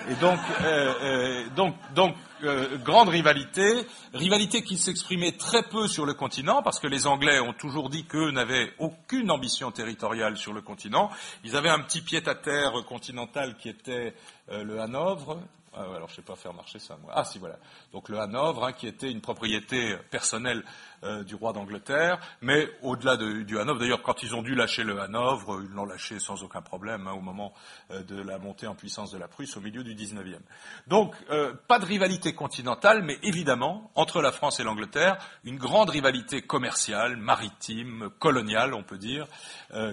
Et 0.08 0.14
donc, 0.14 0.38
euh, 0.62 0.94
euh, 1.02 1.48
donc, 1.54 1.74
donc 1.94 2.16
euh, 2.42 2.76
grande 2.78 3.08
rivalité, 3.08 3.86
rivalité 4.12 4.62
qui 4.62 4.78
s'exprimait 4.78 5.32
très 5.32 5.62
peu 5.62 5.86
sur 5.86 6.06
le 6.06 6.14
continent 6.14 6.62
parce 6.62 6.80
que 6.80 6.86
les 6.86 7.06
Anglais 7.06 7.38
ont 7.40 7.52
toujours 7.52 7.88
dit 7.90 8.04
qu'eux 8.04 8.30
n'avaient 8.30 8.72
aucune 8.78 9.30
ambition 9.30 9.70
territoriale 9.70 10.36
sur 10.36 10.52
le 10.52 10.62
continent. 10.62 11.10
Ils 11.44 11.56
avaient 11.56 11.70
un 11.70 11.80
petit 11.80 12.00
pied-à-terre 12.00 12.72
continental 12.88 13.56
qui 13.56 13.68
était 13.68 14.14
le 14.50 14.80
Hanovre, 14.80 15.38
ah 15.72 15.82
alors 15.82 16.08
je 16.08 16.14
ne 16.14 16.16
sais 16.16 16.22
pas 16.22 16.34
faire 16.34 16.52
marcher 16.52 16.80
ça, 16.80 16.96
moi. 17.00 17.12
Ah 17.14 17.24
si, 17.24 17.38
voilà. 17.38 17.56
Donc 17.92 18.08
le 18.08 18.18
Hanovre, 18.18 18.64
hein, 18.64 18.72
qui 18.72 18.88
était 18.88 19.10
une 19.10 19.20
propriété 19.20 19.96
personnelle 20.10 20.64
euh, 21.04 21.22
du 21.22 21.36
roi 21.36 21.52
d'Angleterre, 21.52 22.18
mais 22.40 22.68
au-delà 22.82 23.16
du 23.16 23.58
Hanovre, 23.58 23.78
d'ailleurs, 23.78 24.02
quand 24.02 24.24
ils 24.24 24.34
ont 24.34 24.42
dû 24.42 24.56
lâcher 24.56 24.82
le 24.82 25.00
Hanovre, 25.00 25.60
ils 25.62 25.70
l'ont 25.70 25.84
lâché 25.84 26.18
sans 26.18 26.42
aucun 26.42 26.60
problème 26.60 27.06
hein, 27.06 27.12
au 27.12 27.20
moment 27.20 27.52
euh, 27.92 28.02
de 28.02 28.20
la 28.20 28.38
montée 28.38 28.66
en 28.66 28.74
puissance 28.74 29.12
de 29.12 29.18
la 29.18 29.28
Prusse 29.28 29.56
au 29.56 29.60
milieu 29.60 29.84
du 29.84 29.94
XIXe. 29.94 30.40
Donc, 30.88 31.14
euh, 31.30 31.54
pas 31.68 31.78
de 31.78 31.86
rivalité 31.86 32.34
continentale, 32.34 33.04
mais 33.04 33.18
évidemment, 33.22 33.92
entre 33.94 34.22
la 34.22 34.32
France 34.32 34.58
et 34.58 34.64
l'Angleterre, 34.64 35.18
une 35.44 35.56
grande 35.56 35.90
rivalité 35.90 36.42
commerciale, 36.42 37.16
maritime, 37.16 38.10
coloniale, 38.18 38.74
on 38.74 38.82
peut 38.82 38.98
dire, 38.98 39.26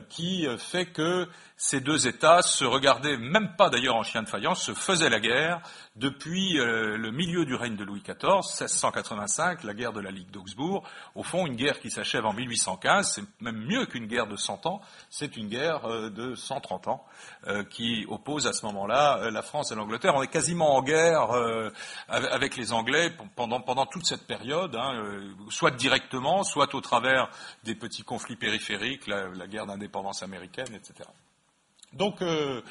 qui 0.09 0.47
fait 0.57 0.87
que 0.87 1.27
ces 1.59 1.81
deux 1.81 2.07
États 2.07 2.43
se 2.43 2.63
regardaient 2.63 3.17
même 3.17 3.55
pas 3.57 3.71
d'ailleurs 3.71 3.95
en 3.95 4.03
chien 4.03 4.21
de 4.21 4.29
faïence, 4.29 4.63
se 4.63 4.75
faisaient 4.75 5.09
la 5.09 5.19
guerre 5.19 5.59
depuis 5.95 6.59
euh, 6.59 6.97
le 6.97 7.09
milieu 7.09 7.45
du 7.45 7.55
règne 7.55 7.75
de 7.75 7.83
Louis 7.83 8.01
XIV, 8.01 8.43
1685, 8.43 9.63
la 9.63 9.73
guerre 9.73 9.91
de 9.91 9.99
la 9.99 10.11
Ligue 10.11 10.29
d'Augsbourg. 10.29 10.87
Au 11.15 11.23
fond, 11.23 11.47
une 11.47 11.55
guerre 11.55 11.79
qui 11.79 11.89
s'achève 11.89 12.27
en 12.27 12.33
1815, 12.33 13.11
c'est 13.11 13.23
même 13.41 13.57
mieux 13.57 13.87
qu'une 13.87 14.05
guerre 14.05 14.27
de 14.27 14.35
100 14.35 14.67
ans, 14.67 14.81
c'est 15.09 15.35
une 15.35 15.47
guerre 15.47 15.85
euh, 15.85 16.11
de 16.11 16.35
130 16.35 16.89
ans 16.89 17.03
euh, 17.47 17.63
qui 17.63 18.05
oppose 18.07 18.45
à 18.45 18.53
ce 18.53 18.63
moment-là 18.67 19.31
la 19.31 19.41
France 19.41 19.71
et 19.71 19.75
l'Angleterre. 19.75 20.13
On 20.15 20.21
est 20.21 20.27
quasiment 20.27 20.75
en 20.75 20.83
guerre 20.83 21.29
avec 22.07 22.55
les 22.55 22.71
Anglais 22.71 23.11
pendant, 23.35 23.85
toute 23.87 24.05
cette 24.05 24.27
période, 24.27 24.75
hein, 24.75 25.01
soit 25.49 25.71
directement, 25.71 26.43
soit 26.43 26.75
au 26.75 26.81
travers 26.81 27.29
des 27.63 27.73
petits 27.73 28.03
conflits 28.03 28.35
périphériques, 28.35 29.07
la 29.07 29.47
guerre 29.47 29.65
d'indépendance 29.65 30.21
américaine, 30.21 30.73
etc. 30.75 31.09
Donc, 31.97 32.21
euh, 32.21 32.61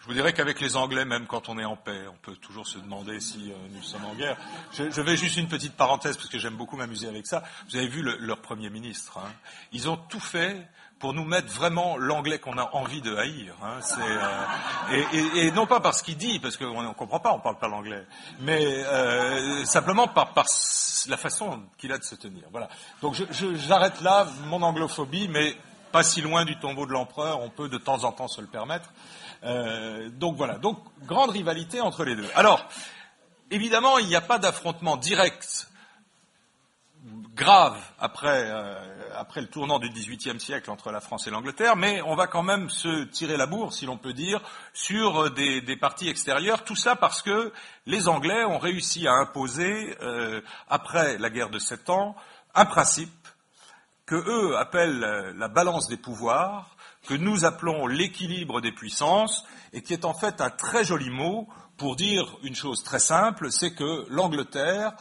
je 0.00 0.06
vous 0.06 0.14
dirais 0.14 0.32
qu'avec 0.32 0.60
les 0.60 0.76
Anglais, 0.76 1.04
même 1.04 1.26
quand 1.26 1.48
on 1.48 1.58
est 1.58 1.64
en 1.64 1.76
paix, 1.76 2.06
on 2.08 2.16
peut 2.22 2.36
toujours 2.36 2.66
se 2.66 2.78
demander 2.78 3.20
si 3.20 3.50
euh, 3.50 3.54
nous 3.72 3.82
sommes 3.82 4.04
en 4.04 4.14
guerre. 4.14 4.36
Je, 4.72 4.90
je, 4.90 5.00
vais 5.00 5.16
juste 5.16 5.36
une 5.36 5.48
petite 5.48 5.74
parenthèse, 5.74 6.16
parce 6.16 6.28
que 6.28 6.38
j'aime 6.38 6.56
beaucoup 6.56 6.76
m'amuser 6.76 7.08
avec 7.08 7.26
ça. 7.26 7.42
Vous 7.68 7.76
avez 7.76 7.88
vu 7.88 8.02
le, 8.02 8.16
leur 8.18 8.38
Premier 8.38 8.70
ministre. 8.70 9.18
Hein. 9.18 9.30
Ils 9.72 9.88
ont 9.88 9.96
tout 9.96 10.20
fait 10.20 10.68
pour 10.98 11.14
nous 11.14 11.24
mettre 11.24 11.52
vraiment 11.52 11.96
l'anglais 11.96 12.38
qu'on 12.38 12.58
a 12.58 12.70
envie 12.74 13.00
de 13.00 13.14
haïr. 13.16 13.54
Hein. 13.62 13.80
Euh, 13.98 14.94
et, 15.12 15.16
et, 15.16 15.46
et, 15.46 15.50
non 15.52 15.66
pas 15.66 15.80
parce 15.80 16.02
qu'il 16.02 16.16
dit, 16.16 16.38
parce 16.40 16.56
qu'on 16.56 16.82
ne 16.82 16.92
comprend 16.92 17.20
pas, 17.20 17.32
on 17.32 17.38
ne 17.38 17.42
parle 17.42 17.58
pas 17.58 17.68
l'anglais, 17.68 18.04
mais 18.40 18.64
euh, 18.64 19.64
simplement 19.64 20.08
par, 20.08 20.32
par, 20.32 20.46
la 21.08 21.16
façon 21.16 21.62
qu'il 21.78 21.92
a 21.92 21.98
de 21.98 22.04
se 22.04 22.16
tenir. 22.16 22.44
Voilà. 22.50 22.68
Donc 23.02 23.14
j'arrête 23.32 24.00
là 24.00 24.26
mon 24.46 24.62
anglophobie, 24.62 25.28
mais 25.28 25.56
pas 25.92 26.02
si 26.02 26.20
loin 26.20 26.44
du 26.44 26.58
tombeau 26.58 26.86
de 26.86 26.92
l'empereur, 26.92 27.40
on 27.40 27.50
peut 27.50 27.68
de 27.68 27.78
temps 27.78 28.04
en 28.04 28.12
temps 28.12 28.28
se 28.28 28.40
le 28.40 28.46
permettre. 28.46 28.90
Euh, 29.44 30.08
donc 30.10 30.36
voilà, 30.36 30.58
donc 30.58 30.78
grande 31.04 31.30
rivalité 31.30 31.80
entre 31.80 32.04
les 32.04 32.16
deux. 32.16 32.28
Alors, 32.34 32.68
évidemment, 33.50 33.98
il 33.98 34.06
n'y 34.06 34.16
a 34.16 34.20
pas 34.20 34.38
d'affrontement 34.38 34.96
direct, 34.96 35.68
grave, 37.34 37.80
après, 38.00 38.50
euh, 38.50 38.74
après 39.16 39.40
le 39.40 39.46
tournant 39.46 39.78
du 39.78 39.88
XVIIIe 39.88 40.40
siècle 40.40 40.70
entre 40.70 40.90
la 40.90 41.00
France 41.00 41.26
et 41.28 41.30
l'Angleterre, 41.30 41.76
mais 41.76 42.02
on 42.02 42.16
va 42.16 42.26
quand 42.26 42.42
même 42.42 42.68
se 42.68 43.04
tirer 43.04 43.36
la 43.36 43.46
bourre, 43.46 43.72
si 43.72 43.86
l'on 43.86 43.96
peut 43.96 44.12
dire, 44.12 44.40
sur 44.72 45.30
des, 45.30 45.60
des, 45.60 45.76
parties 45.76 46.08
extérieures. 46.08 46.64
Tout 46.64 46.76
ça 46.76 46.96
parce 46.96 47.22
que 47.22 47.52
les 47.86 48.08
Anglais 48.08 48.44
ont 48.44 48.58
réussi 48.58 49.06
à 49.06 49.12
imposer, 49.12 49.96
euh, 50.02 50.40
après 50.68 51.16
la 51.18 51.30
guerre 51.30 51.50
de 51.50 51.60
Sept 51.60 51.88
Ans, 51.90 52.16
un 52.54 52.64
principe 52.64 53.17
que 54.08 54.14
eux 54.16 54.56
appellent 54.56 55.34
la 55.36 55.48
balance 55.48 55.86
des 55.86 55.98
pouvoirs, 55.98 56.74
que 57.06 57.12
nous 57.12 57.44
appelons 57.44 57.86
l'équilibre 57.86 58.62
des 58.62 58.72
puissances, 58.72 59.44
et 59.74 59.82
qui 59.82 59.92
est 59.92 60.06
en 60.06 60.14
fait 60.14 60.40
un 60.40 60.48
très 60.48 60.82
joli 60.82 61.10
mot 61.10 61.46
pour 61.76 61.94
dire 61.94 62.38
une 62.42 62.54
chose 62.54 62.82
très 62.82 62.98
simple, 62.98 63.52
c'est 63.52 63.74
que 63.74 64.06
l'Angleterre 64.08 64.94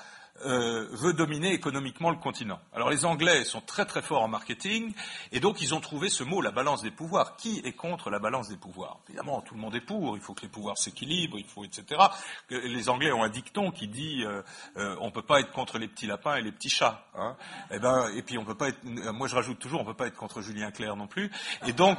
euh, 0.46 0.88
veut 0.92 1.14
dominer 1.14 1.54
économiquement 1.54 2.12
le 2.12 2.18
continent. 2.18 2.60
Alors 2.74 2.90
les 2.90 3.06
Anglais 3.06 3.44
sont 3.44 3.62
très 3.62 3.86
très 3.86 4.02
forts 4.02 4.22
en 4.22 4.28
marketing 4.28 4.94
et 5.32 5.40
donc 5.40 5.62
ils 5.62 5.74
ont 5.74 5.80
trouvé 5.80 6.10
ce 6.10 6.24
mot, 6.24 6.42
la 6.42 6.52
balance 6.52 6.84
des 6.84 6.92
pouvoirs. 6.92 7.36
Qui 7.38 7.62
est 7.66 7.74
contre 7.74 8.10
la 8.10 8.20
balance 8.20 8.50
des 8.50 8.58
pouvoirs? 8.58 9.00
Évidemment, 9.10 9.42
tout 9.42 9.56
le 9.56 9.60
monde 9.60 9.76
est 9.76 9.82
pour. 9.82 10.16
Il 10.16 10.22
faut 10.22 10.34
que 10.34 10.44
les 10.44 10.48
pouvoirs 10.48 10.78
s'équilibrent, 10.78 11.40
il 11.40 11.46
faut 11.46 11.64
etc. 11.64 12.02
Les 12.50 12.90
Anglais 12.90 13.12
ont 13.12 13.24
un 13.24 13.30
dicton 13.30 13.72
qui 13.72 13.88
dit 13.88 14.24
euh, 14.24 14.44
euh, 14.78 14.96
on 15.02 15.10
peut 15.10 15.24
pas 15.24 15.40
être 15.40 15.52
contre 15.52 15.80
les 15.80 15.88
petits 15.88 16.08
lapins 16.08 16.36
et 16.36 16.42
les 16.42 16.52
petits 16.52 16.70
chats. 16.70 17.04
Hein. 17.16 17.36
et 17.72 17.76
eh 17.76 17.80
ben 17.80 18.10
et 18.16 18.22
puis 18.22 18.38
on 18.38 18.46
peut 18.46 18.56
pas 18.56 18.70
être. 18.70 18.84
Moi 18.84 19.28
je 19.28 19.36
rajoute 19.36 19.58
toujours 19.58 19.82
on 19.82 19.86
peut 19.86 19.96
pas 19.96 20.08
être 20.08 20.18
contre 20.18 20.42
Julien 20.42 20.72
Clerc 20.72 20.96
non 20.96 21.08
plus. 21.08 21.32
Et 21.66 21.74
donc 21.74 21.98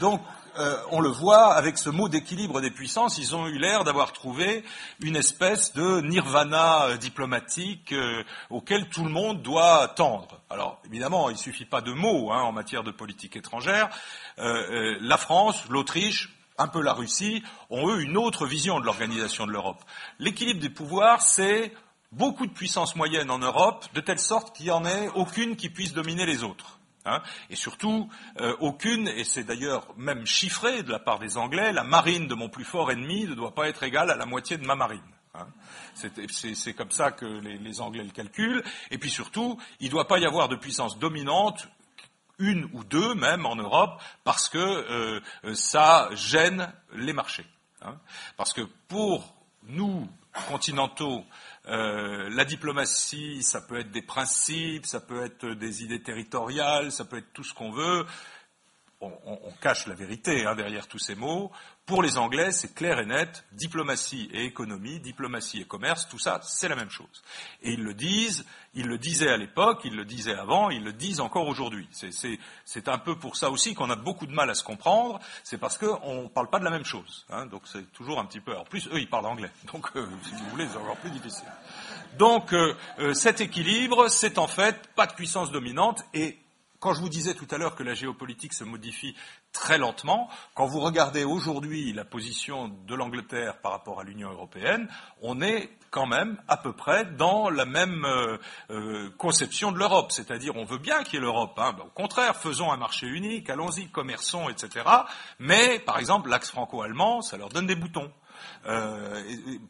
donc 0.00 0.20
euh, 0.58 0.76
on 0.90 1.00
le 1.00 1.08
voit 1.08 1.54
avec 1.54 1.78
ce 1.78 1.88
mot 1.88 2.08
d'équilibre 2.08 2.60
des 2.60 2.70
puissances, 2.70 3.18
ils 3.18 3.36
ont 3.36 3.46
eu 3.46 3.58
l'air 3.58 3.84
d'avoir 3.84 4.12
trouvé 4.12 4.64
une 5.00 5.16
espèce 5.16 5.72
de 5.72 6.00
nirvana 6.00 6.86
euh, 6.86 6.96
diplomatique 6.96 7.92
euh, 7.92 8.24
auquel 8.50 8.88
tout 8.88 9.04
le 9.04 9.10
monde 9.10 9.42
doit 9.42 9.88
tendre. 9.88 10.40
Alors 10.50 10.80
évidemment, 10.84 11.30
il 11.30 11.34
ne 11.34 11.38
suffit 11.38 11.64
pas 11.64 11.80
de 11.80 11.92
mots 11.92 12.32
hein, 12.32 12.42
en 12.42 12.52
matière 12.52 12.82
de 12.82 12.90
politique 12.90 13.36
étrangère. 13.36 13.88
la 14.36 15.16
France, 15.16 15.64
l'Autriche, 15.68 16.30
un 16.58 16.68
peu 16.68 16.82
la 16.82 16.92
Russie, 16.92 17.42
ont 17.70 17.88
eux 17.88 18.00
une 18.00 18.16
autre 18.16 18.46
vision 18.46 18.80
de 18.80 18.84
l'organisation 18.84 19.46
de 19.46 19.52
l'Europe. 19.52 19.82
L'équilibre 20.18 20.60
des 20.60 20.70
pouvoirs, 20.70 21.22
c'est 21.22 21.72
beaucoup 22.10 22.46
de 22.46 22.52
puissances 22.52 22.96
moyennes 22.96 23.30
en 23.30 23.38
Europe, 23.38 23.86
de 23.94 24.00
telle 24.00 24.18
sorte 24.18 24.56
qu'il 24.56 24.66
n'y 24.66 24.72
en 24.72 24.84
ait 24.84 25.08
aucune 25.14 25.56
qui 25.56 25.68
puisse 25.68 25.92
dominer 25.92 26.26
les 26.26 26.42
autres. 26.42 26.77
Hein, 27.08 27.22
et 27.48 27.56
surtout, 27.56 28.10
euh, 28.40 28.54
aucune, 28.60 29.08
et 29.08 29.24
c'est 29.24 29.44
d'ailleurs 29.44 29.86
même 29.96 30.26
chiffré 30.26 30.82
de 30.82 30.92
la 30.92 30.98
part 30.98 31.18
des 31.18 31.38
Anglais, 31.38 31.72
la 31.72 31.84
marine 31.84 32.26
de 32.26 32.34
mon 32.34 32.50
plus 32.50 32.64
fort 32.64 32.90
ennemi 32.90 33.24
ne 33.24 33.34
doit 33.34 33.54
pas 33.54 33.68
être 33.68 33.82
égale 33.82 34.10
à 34.10 34.16
la 34.16 34.26
moitié 34.26 34.58
de 34.58 34.66
ma 34.66 34.74
marine. 34.74 35.00
Hein. 35.34 35.46
C'est 35.94 36.74
comme 36.74 36.90
ça 36.90 37.10
que 37.12 37.24
les, 37.24 37.80
Anglais 37.80 38.04
le 38.04 38.10
calculent. 38.10 38.62
Et 38.90 38.98
puis 38.98 39.10
surtout, 39.10 39.58
il 39.80 39.86
ne 39.86 39.92
doit 39.92 40.06
pas 40.06 40.18
y 40.18 40.26
avoir 40.26 40.48
de 40.48 40.56
puissance 40.56 40.98
dominante, 40.98 41.68
une 42.38 42.68
ou 42.74 42.84
deux 42.84 43.14
même 43.14 43.46
en 43.46 43.56
Europe, 43.56 44.00
parce 44.22 44.48
que 44.48 44.58
euh, 44.58 45.20
ça 45.54 46.10
gêne 46.12 46.72
les 46.92 47.14
marchés. 47.14 47.46
Hein. 47.82 47.96
Parce 48.36 48.52
que 48.52 48.62
pour 48.88 49.34
nous, 49.64 50.08
continentaux, 50.46 51.24
euh, 51.68 52.30
la 52.30 52.44
diplomatie, 52.44 53.42
ça 53.42 53.60
peut 53.60 53.78
être 53.78 53.90
des 53.90 54.02
principes, 54.02 54.86
ça 54.86 55.00
peut 55.00 55.24
être 55.24 55.46
des 55.46 55.84
idées 55.84 56.02
territoriales, 56.02 56.90
ça 56.92 57.04
peut 57.04 57.18
être 57.18 57.32
tout 57.32 57.44
ce 57.44 57.52
qu'on 57.52 57.70
veut. 57.70 58.06
On, 59.00 59.52
cache 59.60 59.86
la 59.86 59.94
vérité 59.94 60.44
hein, 60.44 60.54
derrière 60.54 60.86
tous 60.88 60.98
ces 60.98 61.14
mots. 61.14 61.50
Pour 61.86 62.02
les 62.02 62.18
Anglais, 62.18 62.52
c'est 62.52 62.74
clair 62.74 62.98
et 62.98 63.06
net, 63.06 63.44
diplomatie 63.52 64.28
et 64.32 64.44
économie, 64.44 65.00
diplomatie 65.00 65.60
et 65.60 65.64
commerce, 65.64 66.08
tout 66.08 66.18
ça, 66.18 66.40
c'est 66.42 66.68
la 66.68 66.76
même 66.76 66.90
chose. 66.90 67.22
Et 67.62 67.72
ils 67.72 67.82
le 67.82 67.94
disent, 67.94 68.44
ils 68.74 68.86
le 68.86 68.98
disaient 68.98 69.30
à 69.30 69.36
l'époque, 69.36 69.80
ils 69.84 69.96
le 69.96 70.04
disaient 70.04 70.34
avant, 70.34 70.68
ils 70.70 70.84
le 70.84 70.92
disent 70.92 71.20
encore 71.20 71.46
aujourd'hui. 71.48 71.88
C'est 72.64 72.88
un 72.88 72.98
peu 72.98 73.16
pour 73.16 73.36
ça 73.36 73.50
aussi 73.50 73.74
qu'on 73.74 73.88
a 73.90 73.96
beaucoup 73.96 74.26
de 74.26 74.34
mal 74.34 74.50
à 74.50 74.54
se 74.54 74.64
comprendre, 74.64 75.18
c'est 75.44 75.58
parce 75.58 75.78
qu'on 75.78 76.24
ne 76.24 76.28
parle 76.28 76.50
pas 76.50 76.58
de 76.58 76.64
la 76.64 76.70
même 76.70 76.84
chose. 76.84 77.24
Hein, 77.30 77.46
donc 77.46 77.62
c'est 77.66 77.90
toujours 77.92 78.18
un 78.18 78.26
petit 78.26 78.40
peu... 78.40 78.56
En 78.56 78.64
plus, 78.64 78.88
eux, 78.88 79.00
ils 79.00 79.08
parlent 79.08 79.26
anglais, 79.26 79.50
donc 79.72 79.86
euh, 79.96 80.06
si 80.24 80.32
vous 80.32 80.50
voulez, 80.50 80.66
c'est 80.70 80.78
encore 80.78 80.96
plus 80.96 81.10
difficile. 81.10 81.48
Donc 82.18 82.52
euh, 82.52 82.74
euh, 82.98 83.14
cet 83.14 83.40
équilibre, 83.40 84.08
c'est 84.08 84.38
en 84.38 84.48
fait 84.48 84.88
pas 84.94 85.06
de 85.06 85.14
puissance 85.14 85.50
dominante 85.52 86.04
et 86.12 86.38
quand 86.80 86.94
je 86.94 87.00
vous 87.00 87.08
disais 87.08 87.34
tout 87.34 87.46
à 87.50 87.58
l'heure 87.58 87.74
que 87.74 87.82
la 87.82 87.94
géopolitique 87.94 88.54
se 88.54 88.64
modifie 88.64 89.16
très 89.52 89.78
lentement, 89.78 90.28
quand 90.54 90.66
vous 90.66 90.80
regardez 90.80 91.24
aujourd'hui 91.24 91.92
la 91.92 92.04
position 92.04 92.68
de 92.68 92.94
l'Angleterre 92.94 93.58
par 93.60 93.72
rapport 93.72 94.00
à 94.00 94.04
l'Union 94.04 94.30
européenne, 94.30 94.88
on 95.20 95.40
est 95.40 95.70
quand 95.90 96.06
même 96.06 96.40
à 96.48 96.56
peu 96.56 96.72
près 96.72 97.04
dans 97.04 97.50
la 97.50 97.64
même 97.64 98.04
euh, 98.04 98.36
euh, 98.70 99.10
conception 99.16 99.72
de 99.72 99.78
l'Europe. 99.78 100.12
C'est-à-dire, 100.12 100.54
on 100.56 100.64
veut 100.64 100.78
bien 100.78 101.02
qu'il 101.02 101.14
y 101.14 101.16
ait 101.16 101.20
l'Europe. 101.20 101.58
Hein. 101.58 101.74
Ben, 101.76 101.84
au 101.84 101.90
contraire, 101.90 102.36
faisons 102.36 102.70
un 102.70 102.76
marché 102.76 103.06
unique, 103.06 103.50
allons-y, 103.50 103.88
commerçons, 103.88 104.48
etc. 104.48 104.84
Mais, 105.38 105.78
par 105.80 105.98
exemple, 105.98 106.28
l'axe 106.28 106.50
franco-allemand, 106.50 107.22
ça 107.22 107.36
leur 107.36 107.48
donne 107.48 107.66
des 107.66 107.76
boutons. 107.76 108.12
Euh, 108.66 109.22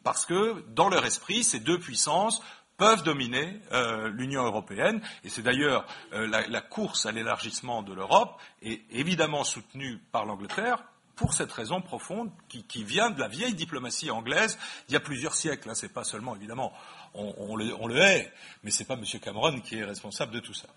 parce 0.03 0.25
que 0.25 0.63
dans 0.69 0.89
leur 0.89 1.05
esprit, 1.05 1.43
ces 1.43 1.59
deux 1.59 1.79
puissances 1.79 2.41
peuvent 2.79 3.03
dominer 3.03 3.59
euh, 3.73 4.07
l'Union 4.07 4.43
européenne. 4.43 5.01
Et 5.23 5.29
c'est 5.29 5.43
d'ailleurs 5.43 5.85
euh, 6.13 6.25
la, 6.27 6.61
course 6.61 7.05
à 7.05 7.11
l'élargissement 7.11 7.83
de 7.83 7.93
l'Europe 7.93 8.41
est 8.63 8.81
évidemment 8.89 9.43
soutenue 9.43 9.99
par 10.11 10.25
l'Angleterre 10.25 10.81
pour 11.17 11.33
cette 11.33 11.51
raison 11.51 11.81
profonde 11.81 12.31
qui, 12.47 12.83
vient 12.85 13.09
de 13.09 13.19
la 13.19 13.27
vieille 13.27 13.53
diplomatie 13.53 14.09
anglaise 14.09 14.57
d'il 14.87 14.93
y 14.93 14.97
a 14.97 15.01
plusieurs 15.01 15.35
siècles. 15.35 15.69
Hein. 15.69 15.75
C'est 15.75 15.93
pas 15.93 16.05
seulement 16.05 16.33
évidemment 16.35 16.71
on, 17.13 17.57
le, 17.57 17.75
on, 17.77 17.87
le, 17.87 17.97
hait, 17.97 18.31
mais 18.63 18.71
c'est 18.71 18.85
pas 18.85 18.93
M. 18.93 19.03
Cameron 19.21 19.59
qui 19.59 19.77
est 19.77 19.83
responsable 19.83 20.31
de 20.31 20.39
tout 20.39 20.53
ça. 20.53 20.69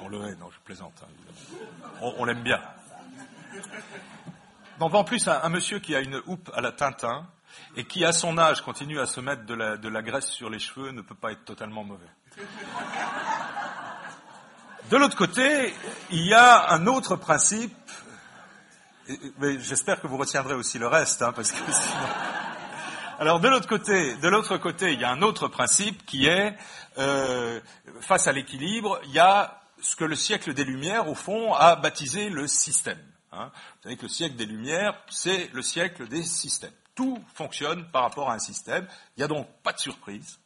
On 0.00 0.08
le 0.08 0.18
hait, 0.28 0.36
non, 0.36 0.48
je 0.50 0.60
plaisante. 0.60 1.02
Hein, 1.02 2.12
on, 2.18 2.24
l'aime 2.24 2.42
bien. 2.42 2.60
en 4.78 5.04
plus, 5.04 5.26
un, 5.26 5.42
un, 5.42 5.48
monsieur 5.48 5.80
qui 5.80 5.96
a 5.96 6.00
une 6.00 6.20
houppe 6.26 6.50
à 6.54 6.60
la 6.60 6.70
Tintin, 6.70 7.26
et 7.76 7.84
qui, 7.84 8.04
à 8.04 8.12
son 8.12 8.38
âge, 8.38 8.62
continue 8.62 9.00
à 9.00 9.06
se 9.06 9.20
mettre 9.20 9.44
de 9.44 9.54
la, 9.54 10.02
graisse 10.02 10.30
sur 10.30 10.50
les 10.50 10.58
cheveux 10.58 10.90
ne 10.90 11.02
peut 11.02 11.14
pas 11.14 11.32
être 11.32 11.44
totalement 11.44 11.84
mauvais. 11.84 12.06
De 14.90 14.96
l'autre 14.96 15.16
côté, 15.16 15.74
il 16.10 16.24
y 16.26 16.34
a 16.34 16.72
un 16.72 16.86
autre 16.86 17.16
principe, 17.16 17.76
mais 19.38 19.58
j'espère 19.60 20.00
que 20.00 20.06
vous 20.06 20.16
retiendrez 20.16 20.54
aussi 20.54 20.78
le 20.78 20.86
reste, 20.86 21.22
hein, 21.22 21.32
parce 21.32 21.52
que 21.52 21.58
sinon... 21.72 22.06
Alors 23.18 23.40
de 23.40 23.48
l'autre 23.48 23.66
côté, 23.66 24.14
de 24.16 24.28
l'autre 24.28 24.58
côté, 24.58 24.92
il 24.92 25.00
y 25.00 25.04
a 25.04 25.10
un 25.10 25.22
autre 25.22 25.48
principe 25.48 26.04
qui 26.04 26.26
est 26.26 26.54
euh, 26.98 27.60
face 28.00 28.26
à 28.26 28.32
l'équilibre, 28.32 29.00
il 29.04 29.12
y 29.12 29.18
a 29.18 29.62
ce 29.80 29.96
que 29.96 30.04
le 30.04 30.16
siècle 30.16 30.52
des 30.52 30.64
Lumières, 30.64 31.08
au 31.08 31.14
fond, 31.14 31.54
a 31.54 31.76
baptisé 31.76 32.28
le 32.28 32.46
système. 32.46 33.00
Hein. 33.32 33.50
Vous 33.54 33.82
savez 33.84 33.96
que 33.96 34.02
le 34.02 34.08
siècle 34.08 34.36
des 34.36 34.46
Lumières, 34.46 34.94
c'est 35.08 35.50
le 35.52 35.62
siècle 35.62 36.08
des 36.08 36.22
systèmes. 36.22 36.72
Tout 36.96 37.22
fonctionne 37.34 37.88
par 37.92 38.02
rapport 38.02 38.30
à 38.30 38.34
un 38.34 38.40
système. 38.40 38.88
Il 39.16 39.20
n'y 39.20 39.24
a 39.24 39.28
donc 39.28 39.46
pas 39.62 39.72
de 39.72 39.78
surprise, 39.78 40.40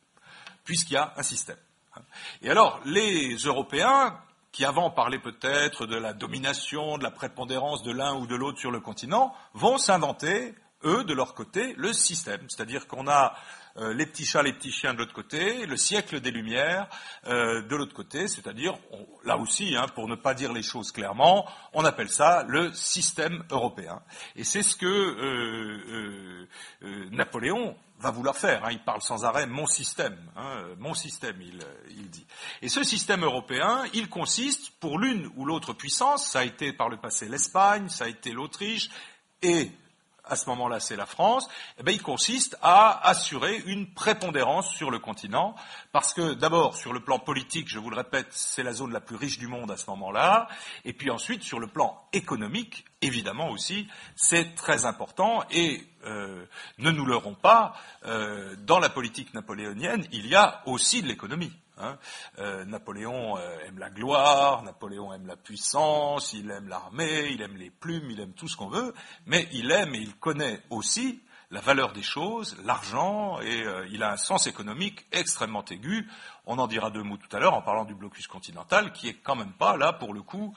puisqu'il 0.64 0.94
y 0.94 0.96
a 0.98 1.14
un 1.16 1.22
système. 1.22 1.56
Et 2.42 2.50
alors, 2.50 2.80
les 2.84 3.36
Européens, 3.36 4.20
qui 4.52 4.64
avant 4.64 4.90
parlaient 4.90 5.18
peut-être 5.18 5.86
de 5.86 5.96
la 5.96 6.12
domination, 6.12 6.98
de 6.98 7.02
la 7.02 7.10
prépondérance 7.10 7.82
de 7.82 7.92
l'un 7.92 8.14
ou 8.16 8.26
de 8.26 8.34
l'autre 8.34 8.58
sur 8.58 8.70
le 8.70 8.80
continent, 8.80 9.34
vont 9.54 9.78
s'inventer, 9.78 10.54
eux, 10.84 11.04
de 11.04 11.14
leur 11.14 11.34
côté, 11.34 11.74
le 11.76 11.92
système. 11.92 12.44
C'est-à-dire 12.48 12.86
qu'on 12.86 13.08
a 13.08 13.34
euh, 13.76 13.94
les 13.94 14.06
petits 14.06 14.24
chats, 14.24 14.42
les 14.42 14.52
petits 14.52 14.72
chiens 14.72 14.94
de 14.94 14.98
l'autre 14.98 15.14
côté, 15.14 15.66
le 15.66 15.76
siècle 15.76 16.20
des 16.20 16.30
Lumières 16.30 16.88
euh, 17.26 17.62
de 17.62 17.76
l'autre 17.76 17.94
côté, 17.94 18.28
c'est-à-dire, 18.28 18.76
là 19.24 19.36
aussi, 19.36 19.76
hein, 19.76 19.86
pour 19.94 20.08
ne 20.08 20.16
pas 20.16 20.34
dire 20.34 20.52
les 20.52 20.62
choses 20.62 20.92
clairement, 20.92 21.48
on 21.72 21.84
appelle 21.84 22.08
ça 22.08 22.44
le 22.48 22.72
système 22.72 23.44
européen. 23.50 24.02
Et 24.36 24.44
c'est 24.44 24.62
ce 24.62 24.76
que 24.76 24.86
euh, 24.86 26.48
Napoléon 27.10 27.76
va 27.98 28.10
vouloir 28.10 28.36
faire. 28.36 28.64
Hein. 28.64 28.70
Il 28.72 28.82
parle 28.82 29.02
sans 29.02 29.24
arrêt 29.24 29.46
mon 29.46 29.66
système, 29.66 30.18
hein, 30.36 30.64
mon 30.78 30.94
système, 30.94 31.40
il, 31.40 31.60
il, 31.90 32.10
dit. 32.10 32.26
Et 32.62 32.68
ce 32.68 32.82
système 32.82 33.24
européen, 33.24 33.84
il 33.92 34.08
consiste 34.08 34.70
pour 34.80 34.98
l'une 34.98 35.30
ou 35.36 35.44
l'autre 35.44 35.74
puissance, 35.74 36.26
ça 36.26 36.40
a 36.40 36.44
été 36.44 36.72
par 36.72 36.88
le 36.88 36.96
passé 36.96 37.28
l'Espagne, 37.28 37.88
ça 37.88 38.04
a 38.04 38.08
été 38.08 38.32
l'Autriche, 38.32 38.90
et 39.42 39.70
à 40.30 40.36
ce 40.36 40.48
moment-là 40.50 40.80
c'est 40.80 40.96
la 40.96 41.06
France, 41.06 41.48
eh 41.78 41.82
bien, 41.82 41.92
il 41.92 42.02
consiste 42.02 42.56
à 42.62 43.08
assurer 43.08 43.62
une 43.66 43.92
prépondérance 43.92 44.70
sur 44.70 44.90
le 44.90 44.98
continent, 44.98 45.54
parce 45.92 46.14
que 46.14 46.34
d'abord 46.34 46.76
sur 46.76 46.92
le 46.92 47.00
plan 47.00 47.18
politique, 47.18 47.68
je 47.68 47.78
vous 47.78 47.90
le 47.90 47.96
répète, 47.96 48.28
c'est 48.30 48.62
la 48.62 48.72
zone 48.72 48.92
la 48.92 49.00
plus 49.00 49.16
riche 49.16 49.38
du 49.38 49.48
monde 49.48 49.70
à 49.70 49.76
ce 49.76 49.90
moment-là, 49.90 50.48
et 50.84 50.92
puis 50.92 51.10
ensuite 51.10 51.42
sur 51.42 51.58
le 51.58 51.66
plan 51.66 52.00
économique, 52.12 52.84
évidemment 53.02 53.50
aussi, 53.50 53.88
c'est 54.14 54.54
très 54.54 54.86
important, 54.86 55.42
et 55.50 55.84
euh, 56.06 56.44
ne 56.78 56.90
nous 56.90 57.04
leurrons 57.04 57.34
pas, 57.34 57.74
euh, 58.06 58.54
dans 58.58 58.78
la 58.78 58.88
politique 58.88 59.34
napoléonienne, 59.34 60.06
il 60.12 60.26
y 60.26 60.34
a 60.34 60.62
aussi 60.66 61.02
de 61.02 61.08
l'économie. 61.08 61.52
Hein. 61.82 61.98
Euh, 62.38 62.64
Napoléon 62.64 63.36
euh, 63.38 63.58
aime 63.66 63.78
la 63.78 63.90
gloire, 63.90 64.62
Napoléon 64.62 65.12
aime 65.12 65.26
la 65.26 65.36
puissance, 65.36 66.32
il 66.32 66.50
aime 66.50 66.68
l'armée, 66.68 67.30
il 67.30 67.42
aime 67.42 67.56
les 67.56 67.70
plumes, 67.70 68.10
il 68.10 68.20
aime 68.20 68.32
tout 68.32 68.48
ce 68.48 68.56
qu'on 68.56 68.68
veut, 68.68 68.94
mais 69.26 69.48
il 69.52 69.70
aime 69.70 69.94
et 69.94 69.98
il 69.98 70.14
connaît 70.16 70.60
aussi 70.70 71.22
la 71.52 71.60
valeur 71.60 71.92
des 71.92 72.02
choses, 72.02 72.56
l'argent, 72.64 73.40
et 73.40 73.64
euh, 73.64 73.84
il 73.90 74.04
a 74.04 74.12
un 74.12 74.16
sens 74.16 74.46
économique 74.46 75.04
extrêmement 75.10 75.64
aigu. 75.64 76.08
On 76.46 76.58
en 76.58 76.68
dira 76.68 76.90
deux 76.90 77.02
mots 77.02 77.16
tout 77.16 77.34
à 77.34 77.40
l'heure 77.40 77.54
en 77.54 77.62
parlant 77.62 77.84
du 77.84 77.94
blocus 77.94 78.28
continental, 78.28 78.92
qui 78.92 79.08
est 79.08 79.14
quand 79.14 79.34
même 79.34 79.52
pas 79.52 79.76
là 79.76 79.92
pour 79.92 80.14
le 80.14 80.22
coup 80.22 80.54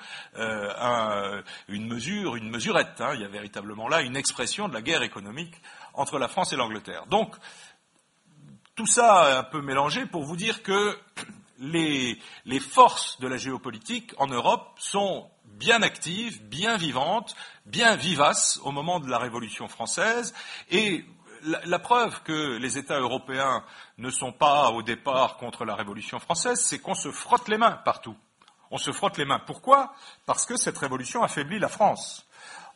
une 1.68 1.88
mesure, 1.88 2.36
une 2.36 2.50
mesurette. 2.50 3.02
Hein. 3.02 3.12
Il 3.16 3.22
y 3.22 3.26
a 3.26 3.28
véritablement 3.28 3.88
là 3.88 4.02
une 4.02 4.16
expression 4.16 4.68
de 4.68 4.74
la 4.74 4.82
guerre 4.82 5.02
économique 5.02 5.56
entre 5.94 6.20
la 6.20 6.28
France 6.28 6.54
et 6.54 6.56
l'Angleterre. 6.56 7.06
Donc 7.08 7.36
tout 8.76 8.88
ça 8.88 9.40
un 9.40 9.44
peu 9.44 9.62
mélangé 9.62 10.06
pour 10.06 10.24
vous 10.24 10.36
dire 10.36 10.64
que 10.64 10.98
les, 11.60 12.20
forces 12.60 13.20
de 13.20 13.28
la 13.28 13.38
géopolitique 13.38 14.14
en 14.18 14.28
Europe 14.28 14.76
sont 14.80 15.30
bien 15.46 15.82
actives, 15.82 16.44
bien 16.44 16.78
vivantes, 16.78 17.36
bien 17.66 17.96
vivaces 17.96 18.60
au 18.64 18.72
moment 18.72 19.00
de 19.00 19.10
la 19.10 19.20
Révolution 19.20 19.68
française. 19.68 20.34
Et 20.72 21.06
la, 21.44 21.80
preuve 21.80 22.24
que 22.24 22.58
les 22.58 22.78
États 22.78 23.00
européens 23.00 23.64
ne 23.98 24.10
sont 24.10 24.32
pas 24.32 24.72
au 24.72 24.82
départ 24.82 25.38
contre 25.38 25.66
la 25.66 25.76
Révolution 25.76 26.20
française, 26.20 26.60
c'est 26.60 26.80
qu'on 26.80 26.96
se 26.96 27.12
frotte 27.12 27.48
les 27.48 27.58
mains 27.58 27.80
partout. 27.86 28.16
On 28.72 28.78
se 28.78 28.92
frotte 28.92 29.18
les 29.18 29.26
mains. 29.26 29.42
Pourquoi? 29.46 29.94
Parce 30.26 30.46
que 30.46 30.58
cette 30.58 30.78
révolution 30.80 31.22
affaiblit 31.22 31.60
la 31.60 31.70
France. 31.70 32.26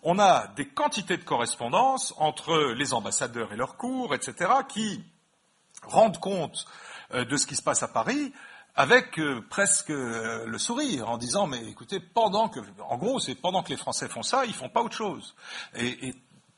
On 0.03 0.19
a 0.19 0.47
des 0.49 0.67
quantités 0.67 1.17
de 1.17 1.23
correspondances 1.23 2.13
entre 2.17 2.73
les 2.73 2.93
ambassadeurs 2.93 3.51
et 3.51 3.55
leurs 3.55 3.77
cours, 3.77 4.13
etc., 4.13 4.51
qui 4.69 5.03
rendent 5.87 6.19
compte 6.19 6.65
euh, 7.13 7.25
de 7.25 7.37
ce 7.37 7.47
qui 7.47 7.55
se 7.55 7.63
passe 7.63 7.83
à 7.83 7.87
Paris 7.87 8.33
avec 8.75 9.17
euh, 9.17 9.41
presque 9.49 9.89
euh, 9.89 10.45
le 10.45 10.57
sourire 10.57 11.09
en 11.09 11.17
disant 11.17 11.47
mais 11.47 11.63
écoutez 11.69 12.01
pendant 12.01 12.49
que 12.49 12.59
en 12.87 12.97
gros 12.97 13.19
c'est 13.19 13.35
pendant 13.35 13.63
que 13.63 13.69
les 13.69 13.77
Français 13.77 14.09
font 14.09 14.23
ça 14.23 14.45
ils 14.45 14.53
font 14.53 14.69
pas 14.69 14.81
autre 14.81 14.95
chose. 14.95 15.35
Et, 15.75 16.13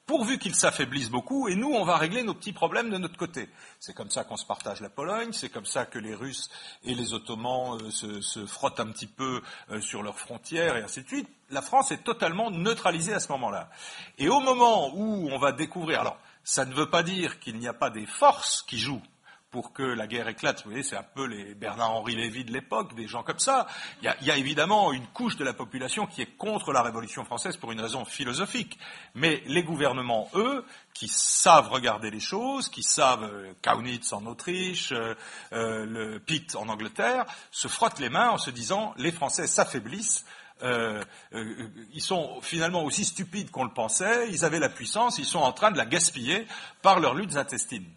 pourvu 0.07 0.39
qu'ils 0.39 0.55
s'affaiblissent 0.55 1.11
beaucoup 1.11 1.49
et 1.49 1.55
nous 1.55 1.69
on 1.69 1.85
va 1.85 1.95
régler 1.95 2.23
nos 2.23 2.33
petits 2.33 2.51
problèmes 2.51 2.89
de 2.89 2.97
notre 2.97 3.15
côté. 3.15 3.47
C'est 3.79 3.93
comme 3.93 4.09
ça 4.09 4.23
qu'on 4.23 4.37
se 4.37 4.45
partage 4.45 4.81
la 4.81 4.89
Pologne 4.89 5.33
c'est 5.33 5.49
comme 5.49 5.67
ça 5.67 5.85
que 5.85 5.99
les 5.99 6.15
Russes 6.15 6.49
et 6.83 6.95
les 6.95 7.13
Ottomans 7.13 7.91
se, 7.91 8.19
se, 8.19 8.43
frottent 8.47 8.79
un 8.79 8.87
petit 8.87 9.05
peu 9.05 9.43
sur 9.81 10.01
leurs 10.01 10.17
frontières 10.17 10.77
et 10.77 10.81
ainsi 10.81 11.03
de 11.03 11.07
suite. 11.07 11.29
La 11.51 11.61
France 11.61 11.91
est 11.91 12.03
totalement 12.03 12.49
neutralisée 12.49 13.13
à 13.13 13.19
ce 13.19 13.31
moment-là. 13.33 13.69
Et 14.17 14.29
au 14.29 14.39
moment 14.39 14.91
où 14.95 15.29
on 15.31 15.37
va 15.37 15.51
découvrir 15.51 15.99
alors 15.99 16.17
ça 16.43 16.65
ne 16.65 16.73
veut 16.73 16.89
pas 16.89 17.03
dire 17.03 17.39
qu'il 17.39 17.59
n'y 17.59 17.67
a 17.67 17.73
pas 17.73 17.91
des 17.91 18.07
forces 18.07 18.63
qui 18.63 18.79
jouent 18.79 19.03
pour 19.51 19.73
que 19.73 19.81
la 19.81 20.05
guerre 20.05 20.27
éclate. 20.27 20.63
Vous 20.63 20.69
voyez, 20.69 20.83
c'est 20.83 20.95
un 20.95 21.03
peu 21.03 21.25
les 21.25 21.55
Bernard-Henri 21.55 22.15
Lévy 22.15 22.43
de 22.43 22.51
l'époque, 22.51 22.93
des 22.95 23.07
gens 23.07 23.23
comme 23.23 23.39
ça. 23.39 23.65
Il 24.01 24.13
y, 24.21 24.31
a, 24.31 24.37
évidemment 24.37 24.91
une 24.93 25.07
couche 25.07 25.37
de 25.37 25.43
la 25.43 25.53
population 25.53 26.05
qui 26.05 26.21
est 26.21 26.37
contre 26.37 26.71
la 26.71 26.83
Révolution 26.83 27.25
française 27.25 27.57
pour 27.57 27.71
une 27.71 27.81
raison 27.81 28.05
philosophique. 28.05 28.77
Mais 29.15 29.41
les 29.47 29.63
gouvernements, 29.63 30.29
eux, 30.35 30.65
qui 30.93 31.07
savent 31.07 31.69
regarder 31.69 32.11
les 32.11 32.19
choses, 32.19 32.69
qui 32.69 32.83
savent 32.83 33.23
euh, 33.23 33.53
Kaunitz 33.61 34.13
en 34.13 34.25
Autriche, 34.27 34.91
euh, 34.91 35.15
euh, 35.53 35.85
le 35.85 36.19
Pitt 36.19 36.55
en 36.55 36.69
Angleterre, 36.69 37.25
se 37.51 37.67
frottent 37.67 37.99
les 37.99 38.09
mains 38.09 38.29
en 38.29 38.37
se 38.37 38.51
disant 38.51 38.93
les 38.97 39.11
Français 39.11 39.47
s'affaiblissent, 39.47 40.25
ils 40.61 42.01
sont 42.01 42.41
finalement 42.41 42.83
aussi 42.83 43.05
stupides 43.05 43.49
qu'on 43.49 43.63
le 43.63 43.73
pensait, 43.73 44.29
ils 44.29 44.43
avaient 44.43 44.59
la 44.59 44.67
puissance, 44.67 45.17
ils 45.17 45.23
sont 45.23 45.39
en 45.39 45.53
train 45.53 45.71
de 45.71 45.77
la 45.77 45.85
gaspiller 45.85 46.45
par 46.81 46.99
leurs 46.99 47.13
luttes 47.13 47.37
intestines. 47.37 47.89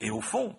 Et 0.00 0.10
au 0.10 0.20
fond, 0.20 0.56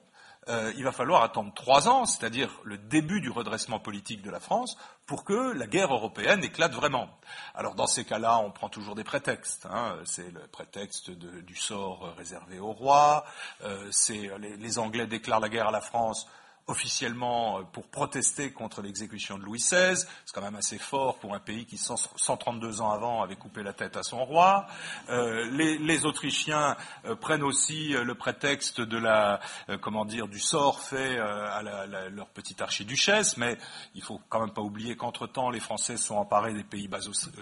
euh, 0.48 0.74
il 0.76 0.84
va 0.84 0.92
falloir 0.92 1.22
attendre 1.22 1.54
trois 1.54 1.88
ans, 1.88 2.06
c'est-à-dire 2.06 2.50
le 2.64 2.78
début 2.78 3.22
du 3.22 3.30
redressement 3.30 3.80
politique 3.80 4.24
de 4.24 4.32
la 4.32 4.40
France, 4.40 4.76
pour 5.06 5.24
que 5.24 5.54
la 5.54 5.68
guerre 5.68 5.94
européenne 5.94 6.44
éclate 6.44 6.74
vraiment. 6.74 7.10
Alors 7.54 7.76
dans 7.76 7.86
ces 7.86 8.06
cas-là, 8.06 8.40
on 8.40 8.50
prend 8.50 8.70
toujours 8.70 8.96
des 8.96 9.04
prétextes. 9.04 9.68
Hein. 9.72 9.98
C'est 10.06 10.32
le 10.32 10.42
prétexte 10.48 11.12
du 11.12 11.56
sort 11.56 12.16
réservé 12.18 12.60
au 12.60 12.72
roi. 12.72 13.24
Euh, 13.64 13.88
c'est 13.92 14.32
les 14.40 14.80
Anglais 14.80 15.06
déclarent 15.06 15.42
la 15.42 15.50
guerre 15.50 15.68
à 15.68 15.72
la 15.72 15.82
France 15.82 16.28
officiellement 16.68 17.60
euh, 17.60 17.64
pour 17.64 17.88
protester 17.88 18.52
contre 18.52 18.82
l'exécution 18.82 19.38
de 19.38 19.44
Louis 19.44 19.60
XVI. 19.60 19.96
C'est 19.96 20.34
quand 20.34 20.42
même 20.42 20.56
assez 20.56 20.78
fort 20.78 21.20
pour 21.20 21.34
un 21.34 21.40
pays 21.40 21.66
qui, 21.66 21.78
132 21.78 22.82
ans 22.82 22.92
avant, 22.92 23.22
avait 23.22 23.36
coupé 23.36 23.64
la 23.64 23.74
tête 23.74 23.98
à 23.98 24.04
son 24.04 24.24
roi. 24.24 24.68
Euh, 25.10 25.50
les, 25.52 26.06
Autrichiens 26.06 26.78
euh, 27.06 27.16
prennent 27.16 27.44
aussi 27.44 27.90
le 27.90 28.16
prétexte 28.16 28.82
de 28.82 28.98
la, 28.98 29.40
comment 29.82 30.06
dire, 30.06 30.28
du 30.28 30.40
sort 30.40 30.80
fait 30.80 31.20
à 31.20 31.62
leur 32.10 32.28
petite 32.30 32.62
archiduchesse, 32.62 33.38
mais 33.38 33.58
il 33.94 34.02
faut 34.02 34.20
quand 34.30 34.40
même 34.40 34.54
pas 34.54 34.62
oublier 34.62 34.96
qu'entre-temps, 34.96 35.50
les 35.52 35.60
Français 35.60 35.98
sont 35.98 36.16
emparés 36.16 36.54
des 36.54 36.64
Pays-Bas 36.64 37.02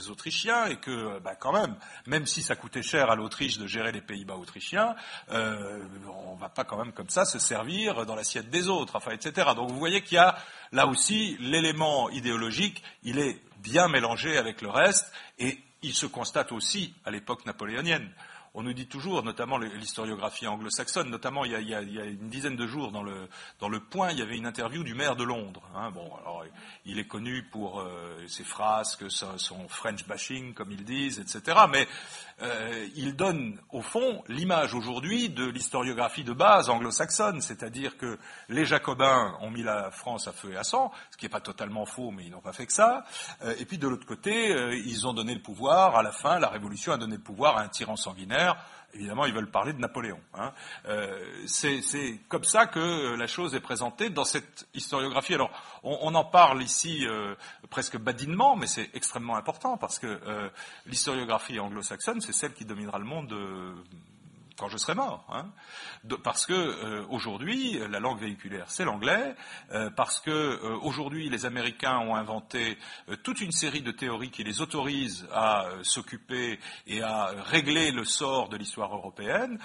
autrichiens 0.09 0.65
et 0.65 0.77
que, 0.77 1.19
bah, 1.19 1.35
quand 1.35 1.53
même, 1.53 1.75
même 2.05 2.25
si 2.25 2.41
ça 2.41 2.55
coûtait 2.55 2.81
cher 2.81 3.09
à 3.09 3.15
l'Autriche 3.15 3.59
de 3.59 3.67
gérer 3.67 3.91
les 3.91 4.01
Pays-Bas 4.01 4.35
autrichiens, 4.35 4.95
on 5.29 6.35
va 6.35 6.49
pas 6.49 6.65
quand 6.65 6.77
même 6.77 6.91
comme 6.91 7.09
ça 7.09 7.23
se 7.23 7.39
servir 7.39 8.05
dans 8.05 8.15
l'assiette 8.15 8.49
des 8.49 8.67
autres. 8.67 8.97
Donc 9.55 9.69
vous 9.69 9.79
voyez 9.79 10.01
qu'il 10.01 10.15
y 10.15 10.19
a 10.19 10.37
là 10.71 10.87
aussi 10.87 11.37
l'élément 11.39 12.09
idéologique, 12.09 12.83
il 13.03 13.19
est 13.19 13.41
bien 13.57 13.87
mélangé 13.87 14.37
avec 14.37 14.61
le 14.61 14.69
reste, 14.69 15.11
et 15.39 15.59
il 15.81 15.93
se 15.93 16.05
constate 16.05 16.51
aussi 16.51 16.93
à 17.05 17.11
l'époque 17.11 17.45
napoléonienne 17.45 18.09
on 18.53 18.63
nous 18.63 18.73
dit 18.73 18.87
toujours, 18.87 19.23
notamment 19.23 19.57
l'historiographie 19.57 20.47
anglo-saxonne, 20.47 21.09
notamment 21.09 21.45
il 21.45 21.51
y, 21.51 21.75
a, 21.75 21.81
une 21.81 22.29
dizaine 22.29 22.55
de 22.55 22.65
jours 22.65 22.91
dans 22.91 23.03
le, 23.03 23.29
dans 23.59 23.69
le 23.69 23.79
Point, 23.79 24.11
il 24.11 24.19
y 24.19 24.21
avait 24.21 24.37
une 24.37 24.45
interview 24.45 24.83
du 24.83 24.95
maire 24.95 25.15
de 25.15 25.23
Londres. 25.23 25.61
Hein. 25.75 25.91
Bon, 25.91 26.11
alors 26.17 26.43
il 26.85 26.99
est 26.99 27.07
connu 27.07 27.43
pour 27.43 27.79
euh, 27.79 28.25
ses 28.27 28.43
frasques, 28.43 29.09
son, 29.09 29.67
French 29.67 30.05
bashing, 30.07 30.53
comme 30.53 30.71
ils 30.71 30.83
disent, 30.83 31.19
etc. 31.19 31.57
Mais 31.69 31.87
euh, 32.41 32.87
il 32.95 33.15
donne 33.15 33.59
au 33.69 33.81
fond 33.81 34.23
l'image 34.27 34.73
aujourd'hui 34.73 35.29
de 35.29 35.45
l'historiographie 35.45 36.23
de 36.23 36.33
base 36.33 36.69
anglo-saxonne, 36.69 37.41
c'est-à-dire 37.41 37.97
que 37.97 38.17
les 38.47 38.65
Jacobins 38.65 39.37
ont 39.41 39.49
mis 39.49 39.63
la 39.63 39.91
France 39.91 40.27
à 40.27 40.31
feu 40.31 40.51
et 40.53 40.57
à 40.57 40.63
sang, 40.63 40.91
ce 41.11 41.17
qui 41.17 41.25
n'est 41.25 41.29
pas 41.29 41.41
totalement 41.41 41.85
faux, 41.85 42.11
mais 42.11 42.25
ils 42.25 42.31
n'ont 42.31 42.41
pas 42.41 42.53
fait 42.53 42.65
que 42.65 42.73
ça. 42.73 43.03
Euh, 43.43 43.53
et 43.59 43.65
puis 43.65 43.77
de 43.77 43.87
l'autre 43.87 44.05
côté, 44.05 44.49
ils 44.85 45.07
ont 45.07 45.13
donné 45.13 45.33
le 45.33 45.41
pouvoir. 45.41 45.95
À 45.95 46.03
la 46.03 46.11
fin, 46.11 46.39
la 46.39 46.49
Révolution 46.49 46.93
a 46.93 46.97
donné 46.97 47.15
le 47.15 47.21
pouvoir 47.21 47.57
à 47.57 47.61
un 47.61 47.67
tyran 47.67 47.95
sanguinaire 47.95 48.57
évidemment, 48.93 49.25
ils 49.25 49.33
veulent 49.33 49.51
parler 49.51 49.73
de 49.73 49.79
Napoléon. 49.79 50.19
Hein. 50.33 50.53
Euh, 50.85 51.43
c'est 51.47 52.19
comme 52.27 52.43
ça 52.43 52.65
que 52.65 53.15
la 53.15 53.27
chose 53.27 53.55
est 53.55 53.59
présentée 53.59 54.09
dans 54.09 54.23
cette 54.23 54.67
historiographie. 54.73 55.33
Alors, 55.33 55.51
on, 55.83 56.13
en 56.15 56.25
parle 56.25 56.63
ici 56.63 57.05
euh, 57.07 57.35
presque 57.69 57.97
badinement, 57.97 58.55
mais 58.55 58.67
c'est 58.67 58.89
extrêmement 58.93 59.35
important 59.35 59.77
parce 59.77 59.99
que 59.99 60.07
euh, 60.07 60.49
l'historiographie 60.85 61.59
anglo-saxonne, 61.59 62.21
c'est 62.21 62.33
celle 62.33 62.53
qui 62.53 62.65
dominera 62.65 62.99
le 62.99 63.05
monde 63.05 63.33
quand 64.59 64.67
je 64.67 64.77
serai 64.77 64.93
mort. 64.93 65.25
Hein. 65.31 65.45
parce 66.23 66.45
que 66.45 66.53
euh, 66.53 67.05
aujourd'hui, 67.09 67.79
la 67.89 67.99
langue 67.99 68.19
véhiculaire, 68.19 68.65
c'est 68.67 68.83
l'anglais, 68.83 69.35
euh, 69.71 69.89
parce 69.89 70.19
que 70.19 70.31
euh, 70.31 70.77
aujourd'hui, 70.81 71.29
les 71.29 71.45
Américains 71.45 71.97
ont 71.99 72.15
inventé 72.15 72.77
toute 73.23 73.41
une 73.41 73.51
série 73.51 73.81
de 73.81 73.91
théories 73.91 74.31
qui 74.31 74.43
les 74.43 74.61
autorisent 74.61 75.27
à 75.33 75.65
s'occuper 75.83 76.59
et 76.87 77.01
à 77.01 77.27
régler 77.45 77.91
le 77.91 78.03
sort 78.03 78.49
de 78.49 78.57
l'histoire 78.57 78.93
européenne, 78.93 79.59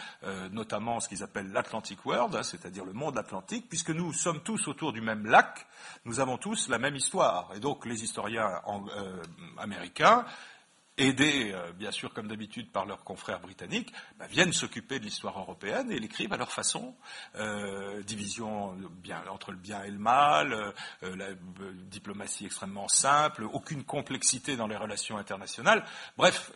notamment 0.52 1.00
ce 1.00 1.08
qu'ils 1.08 1.22
appellent 1.22 1.50
l'Atlantic 1.52 2.04
World, 2.06 2.34
hein, 2.34 2.42
c'est-à-dire 2.42 2.84
le 2.84 2.92
monde 2.92 3.18
atlantique, 3.18 3.66
puisque 3.68 3.90
nous 3.90 4.12
sommes 4.12 4.42
tous 4.42 4.68
autour 4.68 4.92
du 4.92 5.00
même 5.00 5.26
lac, 5.26 5.66
nous 6.04 6.20
avons 6.20 6.38
tous 6.38 6.68
la 6.68 6.78
même 6.78 6.96
histoire. 6.96 7.50
Et 7.54 7.60
donc 7.60 7.86
les 7.86 8.04
historiens 8.04 8.60
américains 9.58 10.24
aidés 10.96 11.54
bien 11.76 11.90
sûr 11.90 12.12
comme 12.12 12.28
d'habitude 12.28 12.70
par 12.70 12.86
leurs 12.86 13.04
confrères 13.04 13.40
britanniques, 13.40 13.92
bah, 14.18 14.26
viennent 14.26 14.52
s'occuper 14.52 14.98
de 14.98 15.04
l'histoire 15.04 15.38
européenne 15.38 15.90
et 15.90 15.98
l'écrivent 15.98 16.32
à 16.32 16.36
leur 16.36 16.52
façon. 16.52 16.94
Euh, 17.36 18.02
division 18.02 18.76
bien, 19.02 19.22
entre 19.30 19.50
le 19.50 19.56
bien 19.56 19.82
et 19.82 19.90
le 19.90 19.98
mal, 19.98 20.52
euh, 20.52 21.16
la 21.16 21.26
euh, 21.26 21.36
diplomatie 21.90 22.46
extrêmement 22.46 22.88
simple, 22.88 23.44
aucune 23.52 23.84
complexité 23.84 24.56
dans 24.56 24.66
les 24.66 24.76
relations 24.76 25.16
internationales. 25.16 25.84
Bref, 26.16 26.52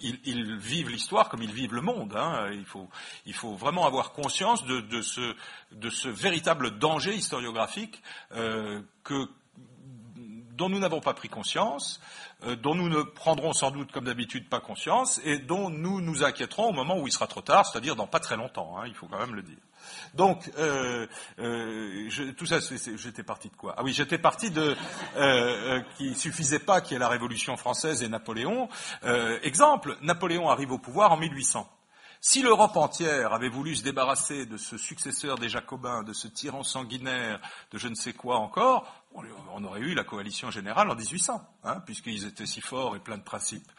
ils, 0.00 0.56
vivent 0.56 0.90
l'histoire 0.90 1.28
comme 1.28 1.42
ils 1.42 1.52
vivent 1.52 1.74
le 1.74 1.80
monde. 1.80 2.14
Hein. 2.16 2.50
Il, 2.52 3.34
faut, 3.34 3.54
vraiment 3.54 3.86
avoir 3.86 4.12
conscience 4.12 4.64
de, 4.64 4.80
de, 4.80 5.00
ce, 5.00 5.34
de 5.72 5.88
ce, 5.88 6.08
véritable 6.08 6.78
danger 6.78 7.14
historiographique 7.14 8.02
que, 8.30 9.28
dont 10.56 10.68
nous 10.68 10.78
n'avons 10.78 11.00
pas 11.00 11.14
pris 11.14 11.28
conscience, 11.28 12.00
euh, 12.44 12.56
dont 12.56 12.74
nous 12.74 12.88
ne 12.88 13.02
prendrons 13.02 13.52
sans 13.52 13.70
doute, 13.70 13.92
comme 13.92 14.04
d'habitude, 14.04 14.48
pas 14.48 14.60
conscience, 14.60 15.20
et 15.24 15.38
dont 15.38 15.70
nous 15.70 16.00
nous 16.00 16.24
inquiéterons 16.24 16.68
au 16.68 16.72
moment 16.72 16.98
où 16.98 17.06
il 17.06 17.12
sera 17.12 17.26
trop 17.26 17.42
tard, 17.42 17.66
c'est-à-dire 17.66 17.96
dans 17.96 18.06
pas 18.06 18.20
très 18.20 18.36
longtemps, 18.36 18.76
hein, 18.78 18.84
il 18.86 18.94
faut 18.94 19.06
quand 19.06 19.18
même 19.18 19.34
le 19.34 19.42
dire. 19.42 19.58
Donc, 20.14 20.50
euh, 20.58 21.06
euh, 21.38 22.06
je, 22.08 22.24
tout 22.30 22.46
ça, 22.46 22.58
j'étais 22.96 23.22
parti 23.22 23.48
de 23.48 23.56
quoi? 23.56 23.74
Ah 23.76 23.82
oui, 23.82 23.92
j'étais 23.92 24.18
parti 24.18 24.50
de 24.50 24.76
euh, 25.16 25.80
qu'il 25.96 26.16
suffisait 26.16 26.58
pas 26.58 26.80
qu'il 26.80 26.92
y 26.92 26.96
ait 26.96 27.00
la 27.00 27.08
Révolution 27.08 27.56
française 27.56 28.02
et 28.02 28.08
Napoléon. 28.08 28.68
exemple, 29.42 29.96
Napoléon 30.02 30.48
arrive 30.48 30.72
au 30.72 30.78
pouvoir 30.78 31.12
en 31.12 31.16
1800. 31.16 31.68
Si 32.26 32.40
l'Europe 32.40 32.78
entière 32.78 33.34
avait 33.34 33.50
voulu 33.50 33.76
se 33.76 33.82
débarrasser 33.82 34.46
de 34.46 34.56
ce 34.56 34.78
successeur 34.78 35.36
des 35.36 35.50
Jacobins, 35.50 36.02
de 36.02 36.14
ce 36.14 36.26
tyran 36.26 36.62
sanguinaire, 36.62 37.38
de 37.70 37.76
je 37.76 37.86
ne 37.86 37.94
sais 37.94 38.14
quoi 38.14 38.38
encore, 38.38 39.03
on 39.14 39.64
aurait 39.64 39.80
eu 39.80 39.94
la 39.94 40.04
coalition 40.04 40.50
générale 40.50 40.90
en 40.90 40.96
1800, 40.96 41.40
hein, 41.64 41.80
puisqu'ils 41.86 42.26
étaient 42.26 42.46
si 42.46 42.60
forts 42.60 42.96
et 42.96 43.00
pleins 43.00 43.18
de 43.18 43.22
principes. 43.22 43.70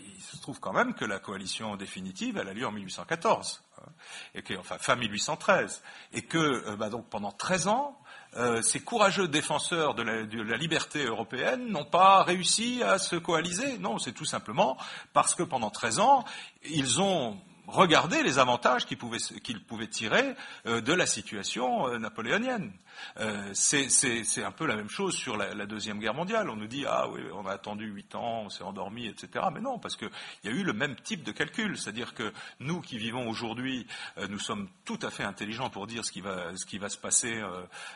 Il 0.00 0.22
se 0.22 0.36
trouve 0.38 0.58
quand 0.58 0.72
même 0.72 0.94
que 0.94 1.04
la 1.04 1.18
coalition 1.18 1.76
définitive, 1.76 2.38
a 2.38 2.44
lieu 2.44 2.66
en 2.66 2.72
1814, 2.72 3.62
hein, 3.78 3.90
et 4.34 4.42
que, 4.42 4.54
enfin 4.54 4.78
fin 4.78 4.96
1813, 4.96 5.82
et 6.12 6.22
que 6.22 6.38
euh, 6.38 6.76
bah, 6.76 6.88
donc 6.88 7.08
pendant 7.08 7.30
13 7.30 7.68
ans, 7.68 7.98
euh, 8.36 8.62
ces 8.62 8.80
courageux 8.80 9.28
défenseurs 9.28 9.94
de 9.94 10.02
la, 10.02 10.56
liberté 10.56 11.04
européenne 11.04 11.68
n'ont 11.68 11.84
pas 11.84 12.22
réussi 12.22 12.82
à 12.82 12.98
se 12.98 13.16
coaliser. 13.16 13.78
Non, 13.78 13.98
c'est 13.98 14.12
tout 14.12 14.24
simplement 14.24 14.78
parce 15.12 15.34
que 15.34 15.42
pendant 15.42 15.70
13 15.70 15.98
ans, 15.98 16.24
ils 16.64 17.00
ont 17.00 17.38
regardé 17.66 18.22
les 18.22 18.38
avantages 18.38 18.86
qu'ils 18.86 18.96
pouvaient, 18.98 19.86
tirer 19.86 20.34
euh, 20.66 20.80
de 20.80 20.92
la 20.94 21.06
situation 21.06 21.98
napoléonienne. 21.98 22.72
Euh, 23.18 23.50
c'est 23.54 24.44
un 24.44 24.52
peu 24.52 24.66
la 24.66 24.76
même 24.76 24.88
chose 24.88 25.14
sur 25.14 25.36
la, 25.36 25.66
Deuxième 25.66 25.98
Guerre 25.98 26.14
mondiale. 26.14 26.50
On 26.50 26.56
nous 26.56 26.66
dit, 26.66 26.84
ah 26.86 27.08
oui, 27.08 27.20
on 27.32 27.46
a 27.46 27.52
attendu 27.52 27.86
huit 27.86 28.14
ans, 28.14 28.42
on 28.44 28.48
s'est 28.48 28.64
endormi, 28.64 29.06
etc. 29.06 29.46
Mais 29.52 29.60
non, 29.60 29.78
parce 29.78 29.96
qu'il 29.96 30.10
y 30.44 30.48
a 30.48 30.50
eu 30.50 30.62
le 30.62 30.72
même 30.72 30.96
type 30.96 31.22
de 31.22 31.32
calcul. 31.32 31.78
C'est-à-dire 31.78 32.14
que 32.14 32.32
nous 32.60 32.80
qui 32.80 32.98
vivons 32.98 33.28
aujourd'hui, 33.28 33.86
euh, 34.18 34.26
nous 34.28 34.38
sommes 34.38 34.68
tout 34.84 34.98
à 35.02 35.10
fait 35.10 35.24
intelligents 35.24 35.70
pour 35.70 35.86
dire 35.86 36.04
ce 36.04 36.12
qui 36.12 36.20
va, 36.20 36.56
se 36.56 36.98
passer 36.98 37.42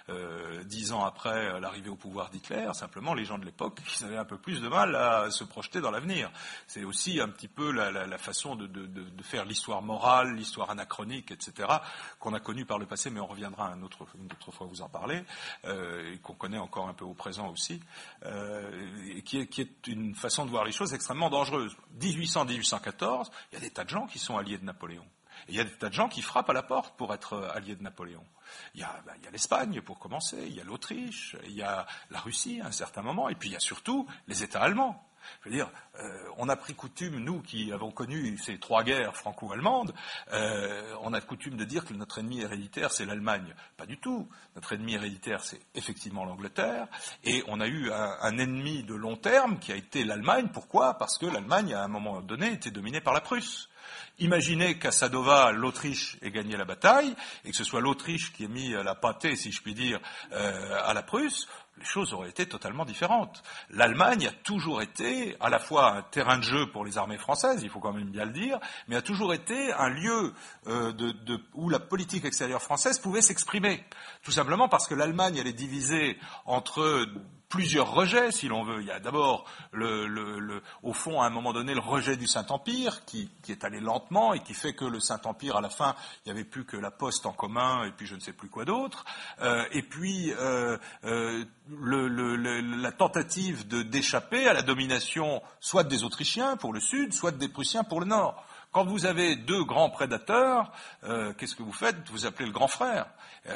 euh, 0.08 0.62
dix 0.64 0.92
ans 0.92 1.04
après 1.04 1.60
l'arrivée 1.60 1.90
au 1.90 1.96
pouvoir 1.96 2.30
d'Hitler. 2.30 2.70
Simplement, 2.74 3.14
les 3.14 3.24
gens 3.24 3.38
de 3.38 3.44
l'époque, 3.44 3.80
ils 3.98 4.04
avaient 4.04 4.16
un 4.16 4.24
peu 4.24 4.38
plus 4.38 4.60
de 4.60 4.68
mal 4.68 4.94
à 4.94 5.30
se 5.30 5.44
projeter 5.44 5.80
dans 5.80 5.90
l'avenir. 5.90 6.30
C'est 6.66 6.84
aussi 6.84 7.20
un 7.20 7.28
petit 7.28 7.48
peu 7.48 7.72
la, 7.72 8.18
façon 8.18 8.56
de, 8.56 8.68
faire 9.22 9.44
l'histoire 9.44 9.82
morale, 9.82 10.34
l'histoire 10.34 10.70
anachronique, 10.70 11.30
etc., 11.30 11.68
qu'on 12.18 12.34
a 12.34 12.40
connue 12.40 12.64
par 12.64 12.78
le 12.78 12.86
passé, 12.86 13.10
mais 13.10 13.20
on 13.20 13.26
reviendra 13.26 13.68
un 13.68 13.82
autre, 13.82 14.06
une 14.18 14.26
autre 14.26 14.52
fois 14.52 14.66
vous 14.66 14.82
en 14.82 14.85
parler, 14.88 15.24
euh, 15.64 16.14
et 16.14 16.18
qu'on 16.18 16.34
connaît 16.34 16.58
encore 16.58 16.88
un 16.88 16.94
peu 16.94 17.04
au 17.04 17.14
présent 17.14 17.48
aussi, 17.48 17.80
euh, 18.24 18.70
et 19.14 19.22
qui 19.22 19.38
est, 19.38 19.86
une 19.86 20.14
façon 20.14 20.44
de 20.44 20.50
voir 20.50 20.64
les 20.64 20.72
choses 20.72 20.94
extrêmement 20.94 21.30
dangereuse. 21.30 21.76
1800-1814, 22.00 23.30
il 23.52 23.54
y 23.54 23.58
a 23.58 23.60
des 23.60 23.70
tas 23.70 23.84
de 23.84 23.90
gens 23.90 24.06
qui 24.06 24.18
sont 24.18 24.36
alliés 24.36 24.58
de 24.58 24.64
Napoléon. 24.64 25.04
Il 25.48 25.54
y 25.54 25.60
a 25.60 25.64
des 25.64 25.70
tas 25.70 25.88
de 25.88 25.94
gens 25.94 26.08
qui 26.08 26.22
frappent 26.22 26.50
à 26.50 26.54
la 26.54 26.62
porte 26.62 26.96
pour 26.96 27.12
être 27.12 27.34
euh, 27.34 27.50
alliés 27.54 27.76
de 27.76 27.82
Napoléon. 27.82 28.24
Il 28.74 28.80
y 28.80 28.84
ben, 29.04 29.12
a 29.26 29.30
l'Espagne 29.30 29.80
pour 29.82 29.98
commencer, 29.98 30.44
il 30.46 30.54
y 30.54 30.60
a 30.60 30.64
l'Autriche, 30.64 31.36
il 31.44 31.52
y 31.52 31.62
a 31.62 31.86
la 32.10 32.20
Russie 32.20 32.60
à 32.60 32.66
un 32.66 32.72
certain 32.72 33.02
moment, 33.02 33.28
et 33.28 33.34
puis 33.34 33.50
il 33.50 33.52
y 33.52 33.56
a 33.56 33.60
surtout 33.60 34.06
les 34.28 34.42
États 34.42 34.62
allemands. 34.62 35.02
Je 35.40 35.48
veux 35.48 35.54
dire, 35.54 35.70
euh, 36.00 36.28
on 36.38 36.48
a 36.48 36.56
pris 36.56 36.74
coutume, 36.74 37.18
nous 37.18 37.40
qui 37.40 37.72
avons 37.72 37.90
connu 37.90 38.36
ces 38.38 38.58
trois 38.58 38.82
guerres 38.82 39.16
franco-allemandes, 39.16 39.94
euh, 40.32 40.94
on 41.02 41.12
a 41.12 41.20
coutume 41.20 41.56
de 41.56 41.64
dire 41.64 41.84
que 41.84 41.94
notre 41.94 42.18
ennemi 42.18 42.40
héréditaire, 42.40 42.92
c'est 42.92 43.04
l'Allemagne. 43.04 43.54
Pas 43.76 43.86
du 43.86 43.98
tout. 43.98 44.28
Notre 44.54 44.72
ennemi 44.72 44.94
héréditaire, 44.94 45.42
c'est 45.42 45.60
effectivement 45.74 46.24
l'Angleterre. 46.24 46.86
Et 47.24 47.42
on 47.48 47.60
a 47.60 47.66
eu 47.66 47.90
un, 47.92 48.38
ennemi 48.38 48.82
de 48.82 48.94
long 48.94 49.16
terme 49.16 49.58
qui 49.58 49.72
a 49.72 49.76
été 49.76 50.04
l'Allemagne. 50.04 50.48
Pourquoi? 50.52 50.94
Parce 50.94 51.18
que 51.18 51.26
l'Allemagne, 51.26 51.74
à 51.74 51.82
un 51.82 51.88
moment 51.88 52.20
donné, 52.20 52.52
était 52.52 52.70
dominée 52.70 53.00
par 53.00 53.14
la 53.14 53.20
Prusse. 53.20 53.68
Imaginez 54.18 54.78
qu'à 54.78 54.90
Sadova, 54.90 55.52
l'Autriche 55.52 56.16
ait 56.22 56.30
gagné 56.30 56.56
la 56.56 56.64
bataille, 56.64 57.14
et 57.44 57.50
que 57.50 57.56
ce 57.56 57.64
soit 57.64 57.80
l'Autriche 57.80 58.32
qui 58.32 58.44
ait 58.44 58.48
mis 58.48 58.70
la 58.70 58.94
pâtée, 58.94 59.36
si 59.36 59.52
je 59.52 59.62
puis 59.62 59.74
dire, 59.74 60.00
euh, 60.32 60.78
à 60.84 60.94
la 60.94 61.02
Prusse 61.02 61.46
les 61.78 61.84
choses 61.84 62.12
auraient 62.12 62.30
été 62.30 62.46
totalement 62.46 62.84
différentes. 62.84 63.42
L'Allemagne 63.70 64.28
a 64.28 64.32
toujours 64.32 64.82
été 64.82 65.36
à 65.40 65.50
la 65.50 65.58
fois 65.58 65.92
un 65.92 66.02
terrain 66.02 66.38
de 66.38 66.42
jeu 66.42 66.70
pour 66.70 66.84
les 66.84 66.98
armées 66.98 67.18
françaises, 67.18 67.62
il 67.62 67.70
faut 67.70 67.80
quand 67.80 67.92
même 67.92 68.10
bien 68.10 68.24
le 68.24 68.32
dire, 68.32 68.58
mais 68.88 68.96
a 68.96 69.02
toujours 69.02 69.34
été 69.34 69.72
un 69.72 69.88
lieu 69.88 70.32
euh, 70.66 70.92
où 71.54 71.68
la 71.68 71.78
politique 71.78 72.24
extérieure 72.24 72.62
française 72.62 72.98
pouvait 72.98 73.22
s'exprimer. 73.22 73.84
Tout 74.22 74.32
simplement 74.32 74.68
parce 74.68 74.86
que 74.86 74.94
l'Allemagne, 74.94 75.36
elle 75.36 75.46
est 75.46 75.52
divisée 75.52 76.18
entre 76.46 77.06
plusieurs 77.56 77.90
rejets, 77.90 78.32
si 78.32 78.48
l'on 78.48 78.64
veut. 78.64 78.82
Il 78.82 78.86
y 78.86 78.90
a 78.90 79.00
d'abord, 79.00 79.46
le, 79.72 80.62
au 80.82 80.92
fond, 80.92 81.22
à 81.22 81.26
un 81.26 81.30
moment 81.30 81.54
donné, 81.54 81.72
le 81.72 81.80
rejet 81.80 82.16
du 82.16 82.26
Saint-Empire, 82.26 83.04
qui, 83.06 83.30
est 83.48 83.64
allé 83.64 83.80
lentement 83.80 84.34
et 84.34 84.40
qui 84.40 84.52
fait 84.52 84.74
que 84.74 84.84
le 84.84 85.00
Saint-Empire, 85.00 85.56
à 85.56 85.60
la 85.62 85.70
fin, 85.70 85.94
il 86.24 86.32
n'y 86.32 86.38
avait 86.38 86.44
plus 86.44 86.66
que 86.66 86.76
la 86.76 86.90
poste 86.90 87.24
en 87.24 87.32
commun 87.32 87.84
et 87.84 87.92
puis 87.92 88.06
je 88.06 88.14
ne 88.14 88.20
sais 88.20 88.34
plus 88.34 88.50
quoi 88.50 88.66
d'autre. 88.66 89.06
Euh, 89.40 89.64
et 89.72 89.82
puis, 89.82 90.32
euh, 90.38 90.76
euh, 91.04 91.44
la 91.70 92.92
tentative 92.92 93.66
de 93.66 93.82
d'échapper 93.82 94.46
à 94.46 94.52
la 94.52 94.62
domination 94.62 95.42
soit 95.60 95.84
des 95.84 96.04
Autrichiens 96.04 96.56
pour 96.56 96.74
le 96.74 96.80
Sud, 96.80 97.14
soit 97.14 97.32
des 97.32 97.48
Prussiens 97.48 97.84
pour 97.84 98.00
le 98.00 98.06
Nord. 98.06 98.44
Quand 98.76 98.84
vous 98.84 99.06
avez 99.06 99.36
deux 99.36 99.64
grands 99.64 99.88
prédateurs, 99.88 100.70
euh, 101.04 101.32
qu'est-ce 101.32 101.56
que 101.56 101.62
vous 101.62 101.72
faites? 101.72 101.96
Vous 102.10 102.26
appelez 102.26 102.44
le 102.44 102.52
grand 102.52 102.68
frère. 102.68 103.06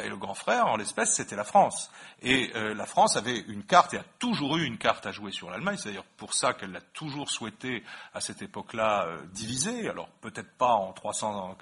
Et 0.05 0.09
le 0.09 0.16
grand 0.16 0.34
frère, 0.34 0.66
en 0.66 0.76
l'espèce, 0.76 1.14
c'était 1.14 1.36
la 1.36 1.45
France. 1.45 1.91
Et 2.22 2.53
euh, 2.55 2.74
la 2.74 2.86
France 2.86 3.16
avait 3.16 3.38
une 3.38 3.64
carte, 3.64 3.95
et 3.95 3.99
a 3.99 4.05
toujours 4.18 4.57
eu 4.57 4.64
une 4.64 4.78
carte 4.78 5.07
à 5.07 5.12
jouer 5.12 5.32
sur 5.32 5.51
l'Allemagne. 5.51 5.76
C'est 5.78 5.88
d'ailleurs 5.91 6.05
pour 6.16 6.34
ça 6.34 6.55
qu'elle 6.55 6.72
l'a 6.72 6.80
toujours 6.80 7.30
souhaité, 7.30 7.82
à 8.14 8.20
cette 8.20 8.43
époque-là, 8.43 9.07
euh, 9.07 9.22
diviser. 9.32 9.88
Alors 9.88 10.09
peut-être 10.20 10.57
pas 10.57 10.74
en, 10.74 10.93
300, 10.93 11.57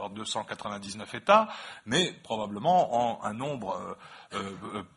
en 0.00 0.08
299 0.10 1.14
États, 1.14 1.48
mais 1.86 2.12
probablement 2.22 3.18
en 3.18 3.24
un 3.24 3.32
nombre 3.32 3.96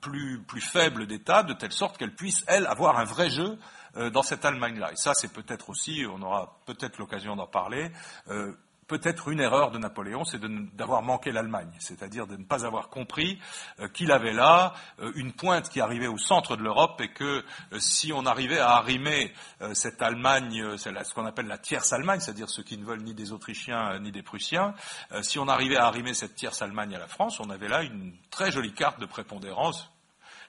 plus, 0.01 0.41
plus 0.43 0.61
faible 0.61 1.07
d'États, 1.07 1.43
de 1.43 1.53
telle 1.53 1.73
sorte 1.73 1.97
qu'elle 1.97 2.15
puisse, 2.15 2.43
elle, 2.47 2.67
avoir 2.67 2.97
un 2.99 3.03
vrai 3.03 3.29
jeu 3.29 3.57
euh, 3.97 4.09
dans 4.09 4.23
cette 4.23 4.43
Allemagne-là. 4.43 4.91
Et 4.91 4.97
ça, 4.97 5.13
c'est 5.13 5.31
peut-être 5.31 5.69
aussi, 5.69 6.05
on 6.11 6.21
aura 6.21 6.59
peut-être 6.65 6.97
l'occasion 6.97 7.37
d'en 7.37 7.47
parler, 7.47 7.91
euh, 8.27 8.51
peut-être 8.87 9.29
une 9.29 9.39
erreur 9.39 9.71
de 9.71 9.77
Napoléon, 9.77 10.23
c'est 10.23 10.39
d'avoir 10.75 11.01
manqué 11.01 11.31
l'Allemagne, 11.31 11.71
c'est-à-dire 11.79 12.27
de 12.27 12.35
ne 12.35 12.43
pas 12.43 12.65
avoir 12.65 12.89
compris 12.89 13.39
euh, 13.79 13.87
qu'il 13.87 14.11
avait 14.11 14.33
là 14.33 14.73
une 15.15 15.33
pointe 15.33 15.69
qui 15.69 15.81
arrivait 15.81 16.07
au 16.07 16.17
centre 16.17 16.55
de 16.55 16.63
l'Europe 16.63 16.99
et 17.01 17.09
que 17.09 17.43
si 17.79 18.13
on 18.13 18.25
arrivait 18.25 18.59
à 18.59 18.71
arrimer 18.71 19.33
cette 19.73 20.01
Allemagne, 20.01 20.77
ce 20.77 21.13
qu'on 21.13 21.25
appelle 21.25 21.47
la 21.47 21.57
tierce 21.57 21.91
Allemagne, 21.93 22.19
c'est-à-dire 22.19 22.49
ceux 22.49 22.63
qui 22.63 22.77
ne 22.77 22.85
veulent 22.85 23.03
ni 23.03 23.13
des 23.13 23.31
Autrichiens 23.31 23.99
ni 23.99 24.11
des 24.11 24.23
Prussiens, 24.23 24.73
si 25.21 25.39
on 25.39 25.47
arrivait 25.47 25.77
à 25.77 25.85
arrimer 25.85 26.13
cette 26.13 26.35
tierce 26.35 26.61
Allemagne 26.61 26.95
à 26.95 26.99
la 26.99 27.07
France, 27.07 27.39
on 27.39 27.49
avait 27.49 27.67
là 27.67 27.83
une 27.83 28.13
très 28.29 28.51
jolie 28.51 28.73
carte 28.73 28.99
de 28.99 29.05
prépondérance 29.05 29.89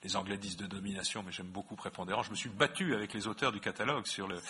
les 0.07 0.15
Anglais 0.15 0.39
disent 0.39 0.57
de 0.57 0.67
domination, 0.67 1.25
mais 1.27 1.33
j'aime 1.33 1.49
beaucoup 1.49 1.75
prépondérant. 1.75 2.23
Je 2.23 2.31
me 2.31 2.37
suis 2.37 2.49
battu 2.49 2.95
avec 2.95 3.13
les 3.13 3.27
auteurs 3.27 3.51
du 3.51 3.59
catalogue 3.59 4.07
sur 4.07 4.29
le, 4.29 4.41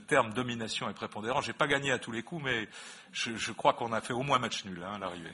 terme 0.00 0.34
domination 0.34 0.90
et 0.90 0.92
prépondérant. 0.92 1.40
J'ai 1.40 1.54
pas 1.54 1.66
gagné 1.66 1.90
à 1.90 1.98
tous 1.98 2.12
les 2.12 2.22
coups, 2.22 2.44
mais 2.44 2.68
je, 3.12 3.52
crois 3.52 3.72
qu'on 3.72 3.94
a 3.94 4.02
fait 4.02 4.12
au 4.12 4.22
moins 4.22 4.38
match 4.38 4.66
nul 4.66 4.82
hein, 4.84 4.94
à 4.96 4.98
l'arrivée. 4.98 5.32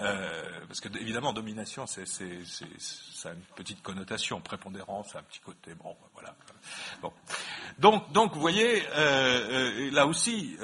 Euh, 0.00 0.60
parce 0.68 0.80
que 0.80 0.88
évidemment, 1.00 1.32
domination, 1.32 1.86
c'est, 1.86 2.06
ça 2.06 3.30
a 3.30 3.32
une 3.32 3.40
petite 3.56 3.82
connotation. 3.82 4.40
Prépondérant, 4.40 5.02
c'est 5.02 5.18
un 5.18 5.24
petit 5.24 5.40
côté. 5.40 5.74
Bon, 5.74 5.96
voilà. 6.14 6.36
Donc, 7.80 8.12
donc, 8.12 8.32
vous 8.32 8.40
voyez, 8.40 8.86
euh, 8.90 9.86
euh, 9.86 9.90
là 9.90 10.06
aussi, 10.06 10.56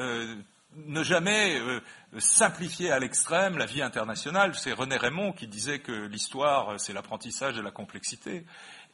ne 0.77 1.03
jamais 1.03 1.59
euh, 1.61 1.81
simplifier 2.19 2.91
à 2.91 2.99
l'extrême 2.99 3.59
la 3.59 3.67
vie 3.67 3.83
internationale. 3.83 4.55
C'est 4.55 4.73
René 4.73 4.97
Raymond 4.97 5.33
qui 5.33 5.47
disait 5.47 5.81
que 5.81 5.93
l'histoire, 5.93 6.79
c'est 6.81 6.93
l'apprentissage 6.93 7.55
de 7.55 7.63
la 7.63 7.71
complexité. 7.71 8.45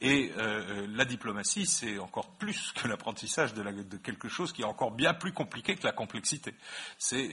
Et 0.01 0.33
euh, 0.37 0.63
euh, 0.69 0.87
la 0.95 1.05
diplomatie, 1.05 1.67
c'est 1.67 1.99
encore 1.99 2.29
plus 2.37 2.73
que 2.73 2.87
l'apprentissage 2.87 3.53
de, 3.55 3.97
quelque 3.97 4.29
chose 4.29 4.53
qui 4.53 4.63
est 4.63 4.67
encore 4.67 4.93
bien 4.93 5.13
plus 5.13 5.33
compliqué 5.33 5.75
que 5.75 5.85
la 5.85 5.93
complexité. 5.93 6.55
C'est 6.99 7.31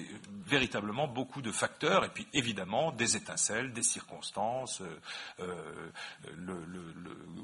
véritablement 0.48 1.08
beaucoup 1.08 1.44
de 1.44 1.52
facteurs, 1.52 2.04
et 2.06 2.10
puis 2.10 2.28
évidemment 2.34 2.92
des 2.92 3.16
étincelles, 3.18 3.72
des 3.72 3.84
circonstances. 3.84 4.82
Euh, 5.40 5.92
le, 6.36 6.56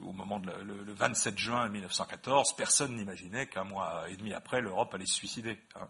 au 0.04 0.12
moment 0.12 0.40
de 0.40 0.52
le, 0.64 0.94
27 0.94 1.38
juin 1.38 1.70
1914, 1.70 2.56
personne 2.56 2.96
n'imaginait 2.96 3.46
qu'un 3.46 3.64
mois 3.64 4.06
et 4.10 4.16
demi 4.16 4.34
après, 4.34 4.60
l'Europe 4.60 4.94
allait 4.96 5.06
se 5.06 5.14
suicider. 5.14 5.60
Hein. 5.76 5.88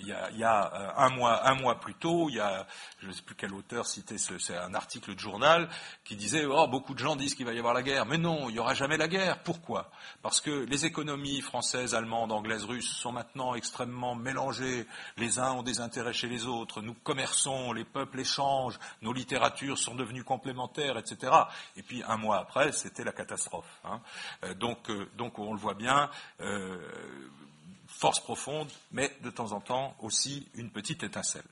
Il 0.00 0.08
y, 0.08 0.12
a, 0.12 0.30
y, 0.30 0.44
a, 0.44 0.94
un 0.96 1.10
mois, 1.10 1.46
un 1.46 1.54
mois 1.54 1.78
plus 1.78 1.94
tôt, 1.94 2.30
il 2.30 2.36
y 2.36 2.40
a, 2.40 2.66
je 3.00 3.08
ne 3.08 3.12
sais 3.12 3.22
plus 3.22 3.34
quel 3.34 3.52
auteur 3.52 3.86
citait, 3.86 4.16
c'est 4.16 4.56
un 4.56 4.72
article 4.72 5.14
de 5.14 5.20
journal 5.20 5.68
qui 6.04 6.16
disait 6.16 6.46
oh 6.46 6.66
beaucoup 6.66 6.94
de 6.94 6.98
gens 6.98 7.16
disent 7.16 7.34
qu'il 7.34 7.46
va 7.46 7.52
y 7.52 7.58
avoir 7.58 7.74
la 7.74 7.82
guerre, 7.82 8.06
mais 8.06 8.18
non 8.18 8.29
non, 8.30 8.48
il 8.48 8.52
n'y 8.52 8.58
aura 8.58 8.74
jamais 8.74 8.96
la 8.96 9.08
guerre. 9.08 9.42
Pourquoi? 9.42 9.90
Parce 10.22 10.40
que 10.40 10.50
les 10.50 10.86
économies 10.86 11.40
françaises, 11.40 11.94
allemandes, 11.94 12.30
anglaises, 12.30 12.64
russes 12.64 12.88
sont 12.88 13.10
maintenant 13.10 13.54
extrêmement 13.54 14.14
mélangées. 14.14 14.86
Les 15.16 15.38
uns 15.40 15.52
ont 15.52 15.62
des 15.62 15.80
intérêts 15.80 16.12
chez 16.12 16.28
les 16.28 16.46
autres. 16.46 16.80
Nous 16.80 16.94
commerçons, 16.94 17.72
les 17.72 17.84
peuples 17.84 18.20
échangent, 18.20 18.78
nos 19.02 19.12
littératures 19.12 19.78
sont 19.78 19.96
devenues 19.96 20.22
complémentaires, 20.22 20.96
etc. 20.96 21.32
Et 21.76 21.82
puis 21.82 22.04
un 22.06 22.16
mois 22.16 22.38
après, 22.38 22.70
c'était 22.72 23.04
la 23.04 23.12
catastrophe. 23.12 23.80
Hein. 23.84 24.00
Euh, 24.44 24.54
donc, 24.54 24.90
euh, 24.90 25.08
donc, 25.16 25.38
on 25.38 25.52
le 25.52 25.58
voit 25.58 25.74
bien. 25.74 26.08
Euh, 26.40 26.78
force 27.88 28.20
profonde, 28.20 28.70
mais 28.92 29.12
de 29.22 29.30
temps 29.30 29.52
en 29.52 29.60
temps 29.60 29.96
aussi 29.98 30.48
une 30.54 30.70
petite 30.70 31.02
étincelle. 31.02 31.44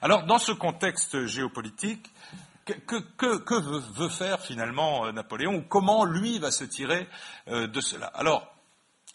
Alors, 0.00 0.24
dans 0.24 0.38
ce 0.38 0.52
contexte 0.52 1.26
géopolitique, 1.26 2.10
que, 2.64 3.98
veut, 3.98 4.08
faire 4.08 4.40
finalement 4.40 5.06
euh, 5.06 5.12
Napoléon 5.12 5.56
ou 5.56 5.62
comment 5.62 6.04
lui 6.04 6.38
va 6.38 6.50
se 6.50 6.64
tirer 6.64 7.06
euh, 7.48 7.66
de 7.66 7.80
cela? 7.80 8.06
Alors, 8.06 8.50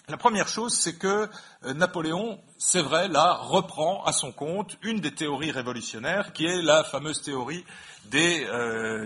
la 0.08 0.18
première 0.18 0.48
chose, 0.48 0.74
c'est 0.74 0.98
que 0.98 1.30
euh, 1.66 1.74
Napoléon, 1.74 2.40
c'est 2.58 2.82
vrai, 2.82 3.08
là, 3.08 3.34
reprend 3.34 4.04
à 4.04 4.12
son 4.12 4.32
compte 4.32 4.78
une 4.82 5.00
des 5.00 5.14
théories 5.14 5.52
révolutionnaires, 5.52 6.34
qui 6.34 6.46
est 6.46 6.62
la 6.62 6.84
fameuse 6.84 7.22
théorie 7.22 7.66
des 8.06 8.48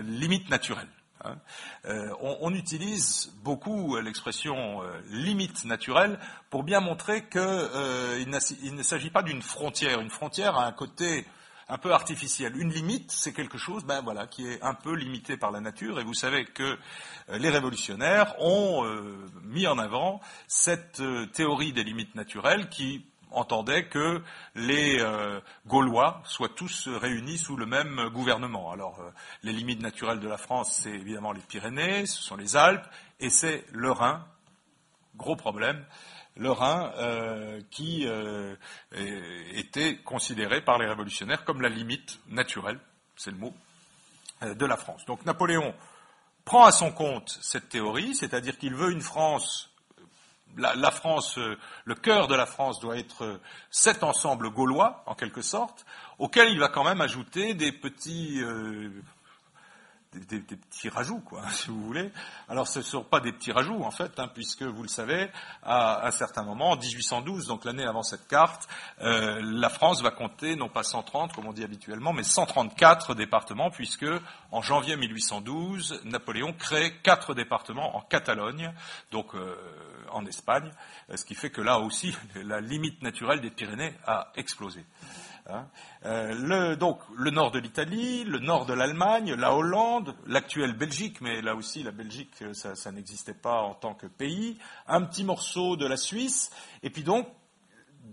limites 0.06 0.48
naturelles. 0.48 0.88
Hein. 1.26 1.36
on, 2.20 2.54
utilise 2.54 3.32
beaucoup 3.42 3.96
l'expression 3.96 4.82
limite 5.10 5.64
naturelle 5.64 6.18
pour 6.48 6.62
bien 6.62 6.80
montrer 6.80 7.28
qu'il 7.28 7.40
ne 7.40 8.82
s'agit 8.82 9.10
pas 9.10 9.22
d'une 9.22 9.42
frontière. 9.42 10.00
Une 10.00 10.10
frontière 10.10 10.56
a 10.56 10.66
un 10.66 10.72
côté 10.72 11.26
un 11.68 11.78
peu 11.78 11.92
artificielle. 11.92 12.56
Une 12.56 12.72
limite, 12.72 13.10
c'est 13.10 13.32
quelque 13.32 13.58
chose 13.58 13.84
ben 13.84 14.02
voilà, 14.02 14.26
qui 14.26 14.46
est 14.46 14.62
un 14.62 14.74
peu 14.74 14.94
limité 14.94 15.36
par 15.36 15.50
la 15.50 15.60
nature, 15.60 16.00
et 16.00 16.04
vous 16.04 16.14
savez 16.14 16.44
que 16.44 16.62
euh, 16.62 17.38
les 17.38 17.50
révolutionnaires 17.50 18.34
ont 18.40 18.84
euh, 18.84 19.26
mis 19.42 19.66
en 19.66 19.78
avant 19.78 20.20
cette 20.46 21.00
euh, 21.00 21.26
théorie 21.26 21.72
des 21.72 21.84
limites 21.84 22.14
naturelles 22.14 22.68
qui 22.68 23.06
entendait 23.30 23.86
que 23.86 24.22
les 24.54 25.04
Gaulois 25.66 26.22
soient 26.24 26.50
tous 26.50 26.86
réunis 26.86 27.36
sous 27.36 27.56
le 27.56 27.66
même 27.66 28.08
gouvernement. 28.10 28.70
Alors, 28.70 29.00
les 29.42 29.52
limites 29.52 29.82
naturelles 29.82 30.20
de 30.20 30.28
la 30.28 30.38
France, 30.38 30.78
c'est 30.80 30.92
évidemment 30.92 31.32
les 31.32 31.40
Pyrénées, 31.40 32.06
ce 32.06 32.22
sont 32.22 32.36
les 32.36 32.54
Alpes, 32.54 32.86
et 33.18 33.30
c'est 33.30 33.64
le 33.72 33.90
Rhin. 33.90 34.24
Gros 35.16 35.34
problème 35.34 35.84
le 36.36 36.50
Rhin 36.50 36.92
euh, 36.96 37.60
qui 37.70 38.06
euh, 38.06 38.54
était 39.52 39.96
considéré 39.98 40.60
par 40.62 40.78
les 40.78 40.86
révolutionnaires 40.86 41.44
comme 41.44 41.60
la 41.60 41.68
limite 41.68 42.20
naturelle, 42.28 42.80
c'est 43.16 43.30
le 43.30 43.36
mot, 43.36 43.54
euh, 44.42 44.54
de 44.54 44.66
la 44.66 44.76
France. 44.76 45.04
Donc 45.06 45.24
Napoléon 45.26 45.74
prend 46.44 46.64
à 46.64 46.72
son 46.72 46.90
compte 46.90 47.38
cette 47.40 47.68
théorie, 47.68 48.14
c'est-à-dire 48.14 48.58
qu'il 48.58 48.74
veut 48.74 48.90
une 48.90 49.00
France, 49.00 49.70
la, 50.56 50.90
France, 50.92 51.36
le 51.84 51.94
cœur 51.96 52.28
de 52.28 52.34
la 52.36 52.46
France 52.46 52.78
doit 52.78 52.96
être 52.96 53.40
cet 53.70 54.04
ensemble 54.04 54.50
gaulois, 54.50 55.02
en 55.06 55.16
quelque 55.16 55.42
sorte, 55.42 55.84
auquel 56.18 56.48
il 56.50 56.60
va 56.60 56.68
quand 56.68 56.84
même 56.84 57.00
ajouter 57.00 57.54
des 57.54 57.72
petits 57.72 58.40
des, 60.28 60.40
petits 60.40 60.88
rajouts, 60.88 61.20
quoi, 61.20 61.48
si 61.50 61.68
vous 61.68 61.82
voulez. 61.82 62.10
Alors, 62.48 62.68
ce 62.68 62.78
ne 62.78 62.84
sont 62.84 63.04
pas 63.04 63.20
des 63.20 63.32
petits 63.32 63.52
rajouts, 63.52 63.82
en 63.82 63.90
fait, 63.90 64.18
hein, 64.18 64.28
puisque, 64.32 64.62
vous 64.62 64.82
le 64.82 64.88
savez, 64.88 65.30
à 65.62 66.06
un 66.06 66.10
certain 66.10 66.42
moment, 66.42 66.70
en 66.70 66.76
1812, 66.76 67.46
donc 67.46 67.64
l'année 67.64 67.84
avant 67.84 68.02
cette 68.02 68.26
carte, 68.28 68.68
euh, 69.00 69.40
la 69.42 69.68
France 69.68 70.02
va 70.02 70.10
compter, 70.10 70.56
non 70.56 70.68
pas 70.68 70.82
130, 70.82 71.32
comme 71.32 71.46
on 71.46 71.52
dit 71.52 71.64
habituellement, 71.64 72.12
mais 72.12 72.22
134 72.22 73.14
départements, 73.14 73.70
puisque, 73.70 74.06
en 74.50 74.62
janvier 74.62 74.96
1812, 74.96 76.00
Napoléon 76.04 76.52
crée 76.52 76.94
quatre 77.02 77.34
départements 77.34 77.96
en 77.96 78.00
Catalogne, 78.00 78.72
donc 79.10 79.34
euh, 79.34 79.56
en 80.10 80.24
Espagne, 80.26 80.70
ce 81.14 81.24
qui 81.24 81.34
fait 81.34 81.50
que 81.50 81.60
là 81.60 81.80
aussi, 81.80 82.14
la 82.34 82.60
limite 82.60 83.02
naturelle 83.02 83.40
des 83.40 83.50
Pyrénées 83.50 83.94
a 84.06 84.32
explosé. 84.36 84.84
Hein. 85.46 85.66
Euh, 86.06 86.74
donc 86.74 87.00
le 87.14 87.30
nord 87.30 87.50
de 87.50 87.58
l'Italie, 87.58 88.24
le 88.24 88.38
nord 88.38 88.64
de 88.64 88.72
l'Allemagne, 88.72 89.34
la 89.34 89.54
Hollande, 89.54 90.14
l'actuelle 90.26 90.72
Belgique, 90.72 91.20
mais 91.20 91.42
là 91.42 91.54
aussi 91.54 91.82
la 91.82 91.90
Belgique, 91.90 92.32
euh, 92.40 92.54
ça, 92.54 92.92
n'existait 92.92 93.34
pas 93.34 93.60
en 93.60 93.74
tant 93.74 93.94
que 93.94 94.06
pays, 94.06 94.58
un 94.86 95.02
petit 95.02 95.22
morceau 95.22 95.76
de 95.76 95.86
la 95.86 95.98
Suisse, 95.98 96.50
et 96.82 96.88
puis 96.88 97.02
donc 97.02 97.28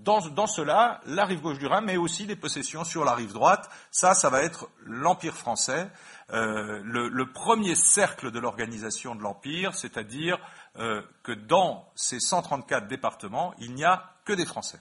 dans, 0.04 0.48
cela, 0.48 1.00
la 1.06 1.26
rive 1.26 1.42
gauche 1.42 1.60
du 1.60 1.68
Rhin, 1.68 1.82
mais 1.82 1.96
aussi 1.96 2.26
des 2.26 2.36
possessions 2.36 2.84
sur 2.84 3.06
la 3.06 3.14
rive 3.14 3.34
droite. 3.34 3.70
Ça, 3.92 4.14
ça 4.14 4.30
va 4.30 4.42
être 4.42 4.70
l'Empire 4.86 5.36
français, 5.36 5.90
euh, 6.32 6.82
le, 6.84 7.32
premier 7.32 7.76
cercle 7.76 8.32
de 8.32 8.40
l'organisation 8.40 9.16
de 9.16 9.22
l'Empire, 9.22 9.76
c'est-à-dire 9.76 10.40
que 10.76 11.34
dans 11.34 11.92
ces 11.94 12.22
134 12.22 12.88
départements, 12.88 13.54
il 13.60 13.76
n'y 13.76 13.84
a 13.84 14.16
que 14.24 14.32
des 14.32 14.46
Français. 14.46 14.80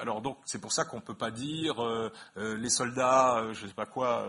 Alors 0.00 0.20
donc 0.20 0.38
c'est 0.44 0.60
pour 0.60 0.72
ça 0.72 0.84
qu'on 0.84 0.96
ne 0.96 1.02
peut 1.02 1.14
pas 1.14 1.30
dire 1.30 1.82
euh, 1.82 2.10
les 2.36 2.70
soldats, 2.70 3.52
je 3.52 3.62
ne 3.62 3.68
sais 3.68 3.74
pas 3.74 3.86
quoi, 3.86 4.28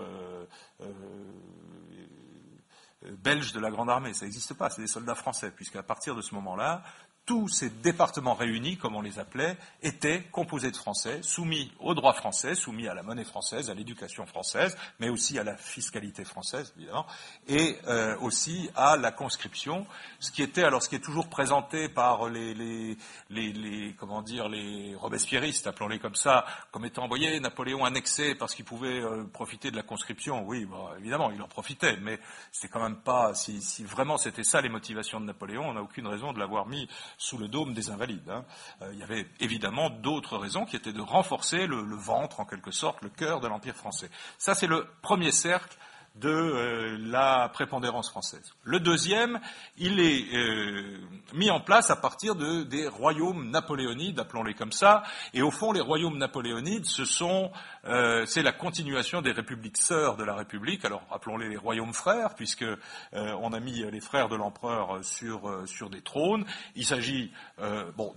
belges 3.11 3.53
de 3.53 3.59
la 3.59 3.71
Grande 3.71 3.89
Armée. 3.89 4.13
Ça 4.13 4.25
n'existe 4.25 4.53
pas, 4.53 4.69
c'est 4.69 4.81
des 4.81 4.88
soldats 4.88 5.15
français, 5.15 5.51
puisqu'à 5.51 5.83
partir 5.83 6.15
de 6.15 6.21
ce 6.21 6.33
moment-là, 6.36 6.83
tous 7.26 7.47
ces 7.47 7.69
départements 7.69 8.36
réunis, 8.36 8.78
comme 8.78 8.95
on 8.95 9.01
les 9.01 9.17
appelait, 9.17 9.57
étaient 9.82 10.21
composés 10.32 10.69
de 10.69 10.78
Français, 10.78 11.19
soumis 11.23 11.71
au 11.80 11.95
droit 11.95 12.13
français, 12.13 12.53
soumis 12.53 12.88
à 12.88 12.93
la 12.93 13.01
monnaie 13.01 13.23
française, 13.23 13.69
à 13.69 13.73
l'éducation 13.73 14.26
française, 14.28 14.78
mais 14.99 15.09
aussi 15.09 15.39
à 15.39 15.43
la 15.43 15.57
fiscalité 15.57 16.23
française, 16.23 16.73
évidemment, 16.78 17.07
et 17.47 17.78
euh, 17.88 18.15
aussi 18.19 18.69
à 18.76 18.95
la 18.95 19.11
conscription, 19.11 19.88
ce 20.19 20.32
qui 20.32 20.43
était 20.43 20.63
alors 20.63 20.84
ce 20.84 20.89
qui 20.89 20.95
est 20.95 20.99
toujours 20.99 21.28
présenté 21.28 21.89
par 21.89 22.30
les, 22.30 22.53
les, 22.53 22.97
les, 23.30 23.95
comment 23.97 24.21
dire 24.21 24.47
les 24.47 24.95
robespierristes, 24.95 25.65
appelons-les 25.65 25.99
comme 25.99 26.15
ça, 26.15 26.45
comme 26.71 26.86
étant 26.86 27.03
envoyé 27.05 27.39
Napoléon 27.39 27.86
annexé 27.86 28.36
parce 28.36 28.53
qu'il 28.53 28.65
pouvait 28.65 29.01
euh, 29.01 29.23
profiter 29.23 29.71
de 29.71 29.76
la 29.76 29.84
conscription. 29.84 30.43
Oui, 30.45 30.65
bon, 30.65 30.89
évidemment, 30.99 31.32
il 31.32 31.41
en 31.41 31.47
profitait, 31.47 31.97
mais 31.97 32.19
c'était 32.51 32.67
quand 32.67 32.84
même 32.84 32.97
pas 32.97 33.34
si, 33.34 33.61
si 33.61 33.84
vraiment 33.84 34.17
c'était 34.17 34.43
ça 34.43 34.61
les 34.61 34.69
motivations 34.69 35.19
de 35.19 35.26
Napoléon, 35.26 35.69
on 35.69 35.73
n'a 35.73 35.82
aucune 35.82 36.07
raison 36.07 36.34
de 36.34 36.39
l'avoir 36.39 36.67
mis 36.67 36.88
sous 37.18 37.38
le 37.38 37.47
dôme 37.47 37.74
des 37.74 37.89
invalides. 37.89 38.30
Hein. 38.30 38.45
Euh, 38.82 38.91
il 38.93 38.99
y 38.99 39.03
avait 39.03 39.28
évidemment 39.39 39.89
d'autres 39.89 40.38
raisons 40.38 40.66
qui 40.66 40.76
étaient 40.76 40.93
de 40.93 41.01
renforcer 41.01 41.68
le, 41.68 41.82
le 41.82 41.95
ventre, 41.95 42.39
en 42.39 42.45
quelque 42.45 42.72
sorte, 42.72 43.01
le 43.01 43.09
cœur 43.09 43.39
de 43.39 43.47
l'Empire 43.47 43.76
français. 43.76 44.09
Ça, 44.38 44.55
c'est 44.55 44.68
le 44.68 44.88
premier 45.01 45.32
cercle 45.32 45.78
de 46.16 46.30
euh, 46.30 46.97
la 46.99 47.49
prépondérance 47.49 48.09
française. 48.09 48.53
Le 48.63 48.80
deuxième, 48.80 49.39
il 49.78 49.99
est 49.99 50.34
euh, 50.34 50.97
mis 51.34 51.51
en 51.51 51.59
place 51.59 51.91
à 51.91 51.97
partir 51.97 52.36
de, 52.36 52.63
des 52.63 52.88
royaumes 52.88 53.49
napoléonides, 53.51 54.20
appelons-les 54.20 54.53
comme 54.53 54.72
ça, 54.72 55.03
et 55.34 55.41
au 55.41 55.51
fond, 55.51 55.74
les 55.74 55.82
royaumes 55.82 56.18
napoléonides, 56.18 56.86
ce 56.86 57.03
sont, 57.03 57.51
euh, 57.86 58.26
c'est 58.26 58.43
la 58.43 58.53
continuation 58.53 59.22
des 59.22 59.34
républiques 59.34 59.78
sœurs 59.78 60.16
de 60.16 60.24
la 60.24 60.36
République. 60.36 60.86
Alors, 60.86 61.03
appelons-les 61.11 61.49
les 61.49 61.57
royaumes 61.57 61.93
frères, 61.93 62.36
puisque 62.36 62.66
on 63.13 63.53
a 63.53 63.59
mis 63.59 63.84
les 63.91 63.99
frères 63.99 64.30
de 64.30 64.36
l'empereur 64.36 65.03
sur 65.03 65.89
des 65.89 66.01
trônes. 66.01 66.45
Il 66.76 66.86
s'agit 66.86 67.32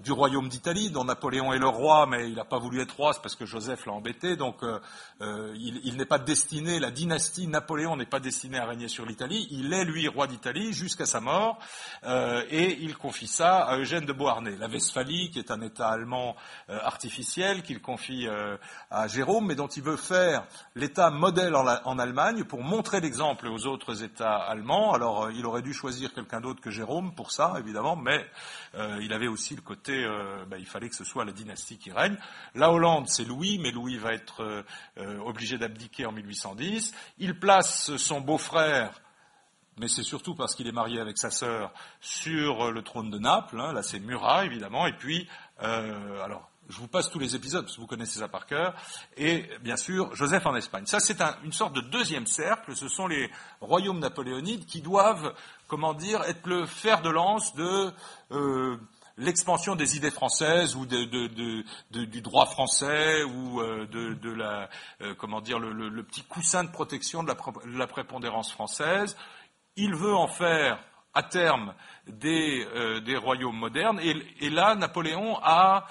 du 0.03 0.13
royaume 0.13 0.49
d'Italie, 0.49 0.91
dont 0.91 1.05
Napoléon 1.05 1.53
est 1.53 1.59
le 1.59 1.69
roi, 1.69 2.07
mais 2.07 2.29
il 2.29 2.37
n'a 2.37 2.45
pas 2.45 2.59
voulu 2.59 2.81
être 2.81 2.97
roi, 2.97 3.13
c'est 3.13 3.23
parce 3.23 3.37
que 3.37 3.47
Joseph 3.47 3.87
l'a 3.87 3.93
embêté, 3.93 4.37
donc 4.37 4.63
il, 5.21 5.97
n'est 5.97 6.07
pas 6.07 6.19
destiné 6.19 6.79
la 6.79 6.91
dynastie 6.91 7.47
Napoléon 7.47 7.88
n'est 7.97 8.07
pas 8.07 8.21
destiné 8.21 8.59
à 8.59 8.67
régner 8.67 8.89
sur 8.89 9.07
l'Italie. 9.07 9.47
Il 9.51 9.73
est, 9.73 9.85
lui, 9.85 10.09
roi 10.09 10.27
d'Italie 10.27 10.73
jusqu'à 10.73 11.07
sa 11.07 11.21
mort, 11.21 11.59
euh, 12.05 12.45
et 12.51 12.79
il 12.81 12.97
confie 12.97 13.27
ça 13.27 13.59
à 13.59 13.79
Eugène 13.79 14.05
de 14.05 14.13
Beauharnais. 14.13 14.57
La 14.57 14.69
Westphalie, 14.69 15.31
qui 15.31 15.39
est 15.39 15.51
un 15.51 15.61
État 15.61 15.89
allemand 15.89 16.37
euh, 16.71 16.79
artificiel, 16.83 17.63
qu'il 17.63 17.81
confie 17.81 18.27
euh, 18.27 18.57
à 18.91 19.09
Jérôme, 19.09 19.47
mais 19.47 19.55
dont 19.55 19.69
il 19.69 19.83
veut 19.83 19.97
faire 19.97 20.47
l'État 20.75 21.11
modèle 21.11 21.55
en, 21.55 21.99
Allemagne 21.99 22.45
pour 22.45 22.63
montrer 22.63 23.01
l'exemple 23.01 23.49
aux 23.49 23.67
autres 23.67 24.05
États 24.05 24.37
allemands. 24.37 24.93
Alors, 24.93 25.31
il 25.31 25.45
aurait 25.47 25.63
dû 25.63 25.75
choisir 25.75 26.15
quelqu'un 26.15 26.41
d'autre 26.41 26.61
que 26.61 26.71
Jérôme 26.71 27.15
pour 27.15 27.33
ça, 27.33 27.55
évidemment, 27.59 27.97
mais 27.97 28.25
il 29.01 29.13
avait 29.13 29.27
aussi 29.27 29.57
le 29.57 29.63
côté, 29.63 30.07
ben, 30.49 30.59
il 30.59 30.67
fallait 30.67 30.89
que 30.89 30.95
ce 30.95 31.03
soit 31.03 31.25
la 31.25 31.33
dynastie 31.33 31.77
qui 31.77 31.91
règne. 31.91 32.17
La 32.55 32.71
Hollande, 32.71 33.09
c'est 33.09 33.25
Louis, 33.25 33.59
mais 33.59 33.73
Louis 33.73 33.97
va 33.97 34.13
être 34.13 34.65
obligé 35.25 35.59
d'abdiquer 35.59 36.07
en 36.07 36.13
1810. 36.13 36.95
Il 37.19 37.39
place 37.39 37.78
son 37.79 38.21
beau-frère, 38.21 39.01
mais 39.79 39.89
c'est 39.89 40.03
surtout 40.03 40.35
parce 40.35 40.55
qu'il 40.55 40.67
est 40.67 40.73
marié 40.73 41.01
avec 41.01 41.19
sa 41.19 41.31
sœur, 41.31 41.73
sur 42.01 42.73
le 42.73 42.83
trône 42.83 43.11
de 43.11 43.19
Naples. 43.19 43.61
Hein, 43.61 43.73
là, 43.73 43.83
c'est 43.83 44.01
Murat, 44.01 44.45
évidemment. 44.45 44.87
Et 44.87 44.93
puis, 44.93 45.29
euh, 45.63 46.25
alors, 46.25 46.51
je 46.69 46.77
vous 46.79 46.89
passe 46.89 47.11
tous 47.11 47.19
les 47.19 47.35
épisodes, 47.35 47.65
parce 47.65 47.77
que 47.77 47.81
vous 47.81 47.87
connaissez 47.87 48.19
ça 48.19 48.29
par 48.29 48.47
cœur. 48.47 48.75
Et 49.17 49.49
bien 49.63 49.77
sûr, 49.77 50.15
Joseph 50.15 50.47
en 50.47 50.55
Espagne. 50.55 50.85
Ça, 50.87 51.01
c'est 51.01 51.23
une 51.45 51.53
sorte 51.53 51.75
de 51.75 51.81
deuxième 51.81 52.27
cercle. 52.27 52.77
Ce 52.77 52.89
sont 52.89 53.07
les 53.07 53.31
royaumes 53.61 54.01
napoléonides 54.01 54.67
qui 54.67 54.83
doivent, 54.83 55.35
comment 55.67 55.95
dire, 55.95 56.23
être 56.25 56.47
le 56.47 56.67
fer 56.67 57.01
de 57.03 57.11
lance 57.11 57.55
de... 57.55 57.93
Euh, 58.33 58.77
l'expansion 59.19 59.75
des 59.75 59.97
idées 59.97 60.11
françaises 60.11 60.77
ou 60.77 60.87
du 60.87 62.23
droit 62.23 62.47
français 62.47 63.25
ou 63.25 63.61
euh, 63.61 63.87
de, 63.87 64.31
la 64.31 64.69
euh, 65.03 65.15
comment 65.15 65.41
dire 65.41 65.59
le, 65.59 66.03
petit 66.05 66.23
coussin 66.23 66.65
de 66.65 66.71
protection 66.71 67.23
de 67.23 67.33
la, 67.77 67.87
prépondérance 67.87 68.51
française. 68.53 69.17
Il 69.77 69.95
veut 69.95 70.15
en 70.15 70.29
faire 70.29 70.83
à 71.15 71.23
terme 71.23 71.75
des, 72.07 72.67
euh, 72.75 73.19
royaumes 73.19 73.57
modernes 73.57 74.01
et, 74.01 74.51
là 74.51 74.75
Napoléon 74.75 75.39
a 75.43 75.87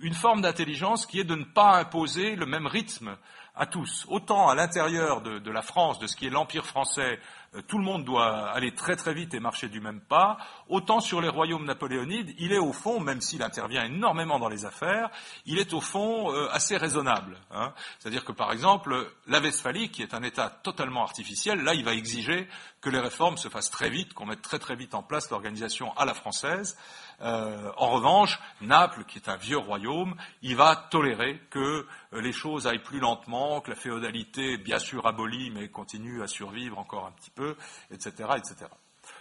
une 0.00 0.14
forme 0.14 0.42
d'intelligence 0.42 1.06
qui 1.06 1.18
est 1.18 1.24
de 1.24 1.34
ne 1.34 1.44
pas 1.44 1.76
imposer 1.78 2.36
le 2.36 2.46
même 2.46 2.66
rythme 2.66 3.16
à 3.56 3.66
tous, 3.66 4.06
autant 4.08 4.48
à 4.48 4.54
l'intérieur 4.54 5.20
de, 5.20 5.50
la 5.50 5.62
France, 5.62 5.98
de 5.98 6.06
ce 6.06 6.14
qui 6.14 6.26
est 6.28 6.30
l'Empire 6.30 6.64
français, 6.64 7.18
tout 7.66 7.78
le 7.78 7.84
monde 7.84 8.04
doit 8.04 8.50
aller 8.50 8.74
très 8.74 8.96
très 8.96 9.14
vite 9.14 9.34
et 9.34 9.40
marcher 9.40 9.68
du 9.68 9.80
même 9.80 10.00
pas, 10.00 10.38
autant 10.68 11.00
sur 11.00 11.20
les 11.20 11.28
royaumes 11.28 11.64
napoléonides, 11.64 12.34
il 12.38 12.52
est 12.52 12.58
au 12.58 12.72
fond, 12.72 13.00
même 13.00 13.20
s'il 13.20 13.42
intervient 13.42 13.84
énormément 13.84 14.38
dans 14.38 14.48
les 14.48 14.64
affaires, 14.64 15.10
il 15.46 15.58
est 15.58 15.72
au 15.72 15.80
fond 15.80 16.32
euh, 16.32 16.48
assez 16.50 16.76
raisonnable. 16.76 17.38
Hein. 17.50 17.72
C'est-à-dire 17.98 18.24
que 18.24 18.32
par 18.32 18.52
exemple, 18.52 19.10
la 19.26 19.40
Westphalie, 19.40 19.90
qui 19.90 20.02
est 20.02 20.14
un 20.14 20.22
État 20.22 20.50
totalement 20.62 21.02
artificiel, 21.02 21.62
là 21.62 21.74
il 21.74 21.84
va 21.84 21.94
exiger 21.94 22.48
que 22.80 22.90
les 22.90 23.00
réformes 23.00 23.36
se 23.36 23.48
fassent 23.48 23.70
très 23.70 23.90
vite, 23.90 24.14
qu'on 24.14 24.26
mette 24.26 24.42
très 24.42 24.58
très 24.58 24.76
vite 24.76 24.94
en 24.94 25.02
place 25.02 25.30
l'organisation 25.30 25.96
à 25.96 26.04
la 26.04 26.14
française. 26.14 26.76
Euh, 27.20 27.72
en 27.76 27.90
revanche, 27.90 28.38
Naples, 28.60 29.04
qui 29.04 29.18
est 29.18 29.28
un 29.28 29.36
vieux 29.36 29.58
royaume, 29.58 30.14
il 30.42 30.54
va 30.56 30.76
tolérer 30.76 31.40
que 31.50 31.86
euh, 32.12 32.20
les 32.20 32.32
choses 32.32 32.66
aillent 32.66 32.82
plus 32.82 33.00
lentement, 33.00 33.60
que 33.60 33.70
la 33.70 33.76
féodalité, 33.76 34.56
bien 34.56 34.78
sûr 34.78 35.06
abolie, 35.06 35.50
mais 35.50 35.68
continue 35.68 36.22
à 36.22 36.28
survivre 36.28 36.78
encore 36.78 37.06
un 37.06 37.12
petit 37.12 37.30
peu, 37.30 37.56
etc. 37.90 38.12
etc. 38.36 38.70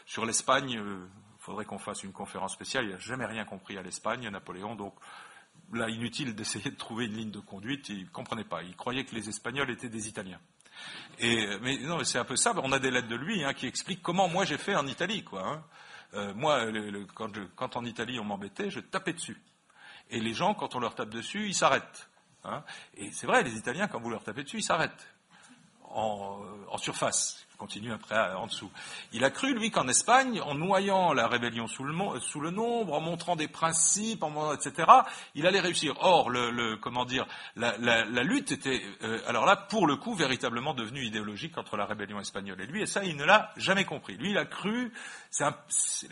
Sur 0.05 0.25
l'Espagne, 0.25 0.69
il 0.71 0.79
euh, 0.79 1.09
faudrait 1.39 1.65
qu'on 1.65 1.79
fasse 1.79 2.03
une 2.03 2.13
conférence 2.13 2.53
spéciale. 2.53 2.85
Il 2.85 2.91
n'a 2.91 2.99
jamais 2.99 3.25
rien 3.25 3.45
compris 3.45 3.77
à 3.77 3.81
l'Espagne, 3.81 4.29
Napoléon, 4.29 4.75
donc 4.75 4.93
là, 5.73 5.89
inutile 5.89 6.35
d'essayer 6.35 6.69
de 6.69 6.77
trouver 6.77 7.05
une 7.05 7.15
ligne 7.15 7.31
de 7.31 7.39
conduite. 7.39 7.89
Il 7.89 8.03
ne 8.03 8.09
comprenait 8.09 8.43
pas. 8.43 8.61
Il 8.61 8.75
croyait 8.75 9.05
que 9.05 9.15
les 9.15 9.27
Espagnols 9.27 9.71
étaient 9.71 9.89
des 9.89 10.07
Italiens. 10.07 10.39
Mais 11.19 11.79
non, 11.81 12.03
c'est 12.03 12.19
un 12.19 12.25
peu 12.25 12.35
ça. 12.35 12.53
On 12.63 12.71
a 12.71 12.77
des 12.77 12.91
lettres 12.91 13.07
de 13.07 13.15
lui 13.15 13.43
hein, 13.43 13.55
qui 13.55 13.65
expliquent 13.65 14.03
comment 14.03 14.27
moi 14.27 14.45
j'ai 14.45 14.59
fait 14.59 14.75
en 14.75 14.85
Italie, 14.85 15.23
quoi. 15.23 15.41
Hein. 15.43 15.63
Euh, 16.13 16.33
moi, 16.33 16.65
quand, 17.55 17.75
en 17.75 17.85
Italie 17.85 18.19
on 18.19 18.23
m'embêtait, 18.23 18.69
je 18.69 18.79
tapais 18.79 19.13
dessus. 19.13 19.41
Et 20.09 20.19
les 20.19 20.33
gens, 20.33 20.53
quand 20.53 20.75
on 20.75 20.79
leur 20.79 20.95
tape 20.95 21.09
dessus, 21.09 21.47
ils 21.47 21.53
s'arrêtent. 21.53 22.09
Hein. 22.43 22.63
Et 22.95 23.11
c'est 23.11 23.27
vrai, 23.27 23.43
les 23.43 23.57
Italiens, 23.57 23.87
quand 23.87 23.99
vous 23.99 24.09
leur 24.09 24.23
tapez 24.23 24.43
dessus, 24.43 24.59
ils 24.59 24.63
s'arrêtent 24.63 25.16
en, 25.93 26.39
en 26.69 26.77
surface 26.77 27.47
continue 27.57 27.91
après 27.91 28.33
en 28.33 28.47
dessous. 28.47 28.71
Il 29.11 29.23
a 29.23 29.29
cru, 29.29 29.53
lui, 29.53 29.71
qu'en 29.71 29.87
Espagne, 29.87 30.39
en 30.41 30.53
noyant 30.53 31.13
la 31.13 31.27
rébellion 31.27 31.67
sous 31.67 31.83
le, 31.83 31.93
sous 32.19 32.39
le 32.39 32.51
nombre, 32.51 32.93
en 32.93 33.01
montrant 33.01 33.35
des 33.35 33.47
principes, 33.47 34.23
en, 34.23 34.53
etc., 34.53 34.87
il 35.35 35.45
allait 35.45 35.59
réussir. 35.59 35.95
Or, 35.99 36.29
le, 36.29 36.77
comment 36.77 37.05
dire, 37.05 37.25
la, 37.55 38.23
lutte 38.23 38.51
était, 38.51 38.81
euh, 39.03 39.19
alors 39.27 39.45
là, 39.45 39.55
pour 39.55 39.87
le 39.87 39.95
coup, 39.95 40.13
véritablement 40.13 40.73
devenue 40.73 41.03
idéologique 41.03 41.57
entre 41.57 41.77
la 41.77 41.85
rébellion 41.85 42.19
espagnole 42.19 42.61
et 42.61 42.67
lui, 42.67 42.81
et 42.81 42.85
ça, 42.85 43.03
il 43.03 43.17
ne 43.17 43.25
l'a 43.25 43.51
jamais 43.57 43.85
compris. 43.85 44.15
Lui, 44.17 44.31
il 44.31 44.37
a 44.37 44.45
cru, 44.45 44.93
un, 45.39 45.55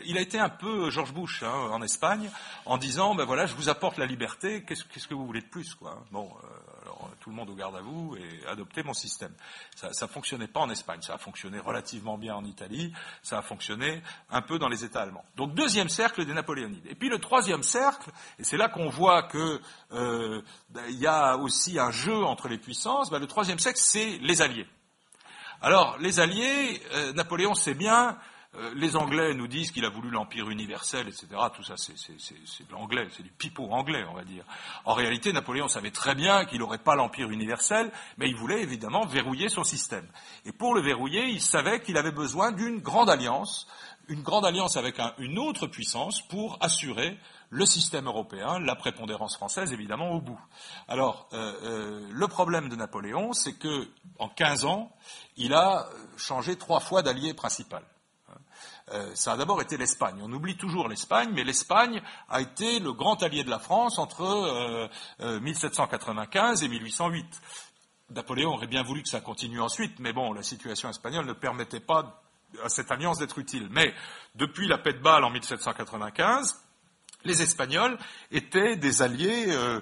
il 0.04 0.18
a 0.18 0.20
été 0.20 0.38
un 0.38 0.48
peu 0.48 0.90
George 0.90 1.12
Bush 1.12 1.42
hein, 1.42 1.70
en 1.70 1.82
Espagne, 1.82 2.30
en 2.64 2.76
disant, 2.76 3.14
ben 3.14 3.24
voilà, 3.24 3.46
je 3.46 3.54
vous 3.54 3.68
apporte 3.68 3.98
la 3.98 4.06
liberté, 4.06 4.64
qu'est-ce 4.64 5.06
que 5.06 5.14
vous 5.14 5.26
voulez 5.26 5.42
de 5.42 5.48
plus, 5.48 5.74
quoi. 5.74 6.04
Bon, 6.10 6.28
euh, 6.44 6.65
tout 7.26 7.30
le 7.30 7.36
monde 7.36 7.50
au 7.50 7.56
garde 7.56 7.74
à 7.74 7.80
vous 7.80 8.14
et 8.14 8.46
adopter 8.46 8.84
mon 8.84 8.94
système. 8.94 9.32
Ça 9.74 9.88
ne 9.88 10.06
fonctionnait 10.06 10.46
pas 10.46 10.60
en 10.60 10.70
Espagne, 10.70 11.02
ça 11.02 11.14
a 11.14 11.18
fonctionné 11.18 11.58
relativement 11.58 12.16
bien 12.16 12.36
en 12.36 12.44
Italie, 12.44 12.92
ça 13.20 13.38
a 13.38 13.42
fonctionné 13.42 14.00
un 14.30 14.42
peu 14.42 14.60
dans 14.60 14.68
les 14.68 14.84
États 14.84 15.00
allemands. 15.00 15.24
Donc 15.34 15.52
deuxième 15.52 15.88
cercle 15.88 16.24
des 16.24 16.32
Napoléonides. 16.32 16.86
Et 16.86 16.94
puis 16.94 17.08
le 17.08 17.18
troisième 17.18 17.64
cercle, 17.64 18.12
et 18.38 18.44
c'est 18.44 18.56
là 18.56 18.68
qu'on 18.68 18.88
voit 18.88 19.24
que 19.24 19.60
euh, 19.90 20.40
il 20.88 21.00
y 21.00 21.08
a 21.08 21.36
aussi 21.36 21.80
un 21.80 21.90
jeu 21.90 22.24
entre 22.24 22.46
les 22.46 22.58
puissances. 22.58 23.10
Ben, 23.10 23.18
le 23.18 23.26
troisième 23.26 23.58
cercle, 23.58 23.80
c'est 23.80 24.18
les 24.18 24.40
alliés. 24.40 24.68
Alors 25.60 25.98
les 25.98 26.20
alliés, 26.20 26.80
euh, 26.92 27.12
Napoléon 27.12 27.54
sait 27.54 27.74
bien 27.74 28.16
les 28.74 28.96
Anglais 28.96 29.34
nous 29.34 29.46
disent 29.46 29.70
qu'il 29.70 29.84
a 29.84 29.88
voulu 29.88 30.10
l'empire 30.10 30.48
universel, 30.50 31.08
etc. 31.08 31.28
Tout 31.54 31.62
ça, 31.62 31.74
c'est 31.76 31.92
de 31.92 32.72
l'anglais, 32.72 33.08
c'est 33.16 33.22
du 33.22 33.30
pipeau 33.30 33.68
anglais, 33.70 34.04
on 34.10 34.14
va 34.14 34.24
dire. 34.24 34.44
En 34.84 34.94
réalité, 34.94 35.32
Napoléon 35.32 35.68
savait 35.68 35.90
très 35.90 36.14
bien 36.14 36.44
qu'il 36.44 36.60
n'aurait 36.60 36.78
pas 36.78 36.94
l'empire 36.94 37.30
universel, 37.30 37.90
mais 38.18 38.28
il 38.28 38.36
voulait 38.36 38.62
évidemment 38.62 39.06
verrouiller 39.06 39.48
son 39.48 39.64
système. 39.64 40.06
Et 40.44 40.52
pour 40.52 40.74
le 40.74 40.80
verrouiller, 40.80 41.26
il 41.28 41.40
savait 41.40 41.80
qu'il 41.80 41.96
avait 41.96 42.12
besoin 42.12 42.52
d'une 42.52 42.80
grande 42.80 43.10
alliance, 43.10 43.66
une 44.08 44.22
grande 44.22 44.44
alliance 44.44 44.76
avec 44.76 45.00
une 45.18 45.38
autre 45.38 45.66
puissance 45.66 46.22
pour 46.22 46.58
assurer 46.60 47.18
le 47.50 47.66
système 47.66 48.06
européen, 48.06 48.58
la 48.58 48.74
prépondérance 48.74 49.36
française 49.36 49.72
évidemment 49.72 50.10
au 50.10 50.20
bout. 50.20 50.40
Alors, 50.88 51.28
euh, 51.32 51.52
euh, 51.62 52.08
le 52.10 52.28
problème 52.28 52.68
de 52.68 52.76
Napoléon, 52.76 53.32
c'est 53.32 53.54
que 53.54 53.88
en 54.18 54.28
15 54.28 54.64
ans, 54.64 54.90
il 55.36 55.54
a 55.54 55.88
changé 56.16 56.56
trois 56.56 56.80
fois 56.80 57.02
d'allié 57.02 57.34
principal. 57.34 57.82
Euh, 58.92 59.10
ça 59.14 59.32
a 59.32 59.36
d'abord 59.36 59.60
été 59.60 59.76
l'Espagne. 59.76 60.16
On 60.22 60.32
oublie 60.32 60.56
toujours 60.56 60.88
l'Espagne, 60.88 61.30
mais 61.34 61.44
l'Espagne 61.44 62.02
a 62.28 62.40
été 62.40 62.78
le 62.78 62.92
grand 62.92 63.22
allié 63.22 63.42
de 63.44 63.50
la 63.50 63.58
France 63.58 63.98
entre 63.98 64.88
1795 65.20 66.62
et 66.62 66.68
1808. 66.68 67.26
Napoléon 68.10 68.52
aurait 68.52 68.68
bien 68.68 68.82
voulu 68.82 69.02
que 69.02 69.08
ça 69.08 69.20
continue 69.20 69.60
ensuite, 69.60 69.98
mais 69.98 70.12
bon, 70.12 70.32
la 70.32 70.42
situation 70.42 70.88
espagnole 70.88 71.26
ne 71.26 71.32
permettait 71.32 71.80
pas 71.80 72.22
à 72.62 72.68
cette 72.68 72.90
alliance 72.90 73.18
d'être 73.18 73.38
utile. 73.38 73.68
Mais 73.70 73.92
depuis 74.34 74.68
la 74.68 74.78
paix 74.78 74.92
de 74.92 75.00
Bâle 75.00 75.24
en 75.24 75.30
1795, 75.30 76.62
les 77.24 77.42
Espagnols 77.42 77.98
étaient 78.30 78.76
des 78.76 79.02
alliés, 79.02 79.46
euh, 79.48 79.80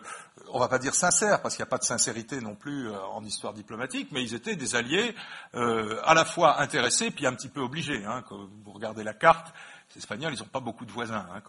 on 0.53 0.59
va 0.59 0.69
pas 0.69 0.79
dire 0.79 0.95
sincères, 0.95 1.43
parce 1.43 1.57
qu'il 1.57 1.63
n'y 1.63 1.69
a 1.69 1.71
pas 1.71 1.79
de 1.79 1.85
sincérité 1.85 2.41
non 2.41 2.55
plus 2.55 2.89
euh, 2.89 2.99
en 3.13 3.25
histoire 3.25 3.53
diplomatique, 3.53 4.09
mais 4.13 4.23
ils 4.23 4.35
étaient 4.35 4.57
des 4.57 4.77
alliés 4.77 5.15
euh, 5.55 6.01
à 6.05 6.15
la 6.15 6.25
fois 6.25 6.61
intéressés 6.61 7.11
puis 7.11 7.27
un 7.27 7.35
petit 7.35 7.49
peu 7.49 7.61
obligés. 7.61 8.05
Hein, 8.05 8.23
quand 8.29 8.49
vous 8.65 8.73
regardez 8.73 9.05
la 9.05 9.15
carte, 9.15 9.53
les 9.95 9.99
Espagnols, 9.99 10.35
ils 10.35 10.41
n'ont 10.41 10.49
pas 10.49 10.61
beaucoup 10.61 10.85
de 10.85 10.91
voisins. 10.91 11.27
Hein, 11.35 11.43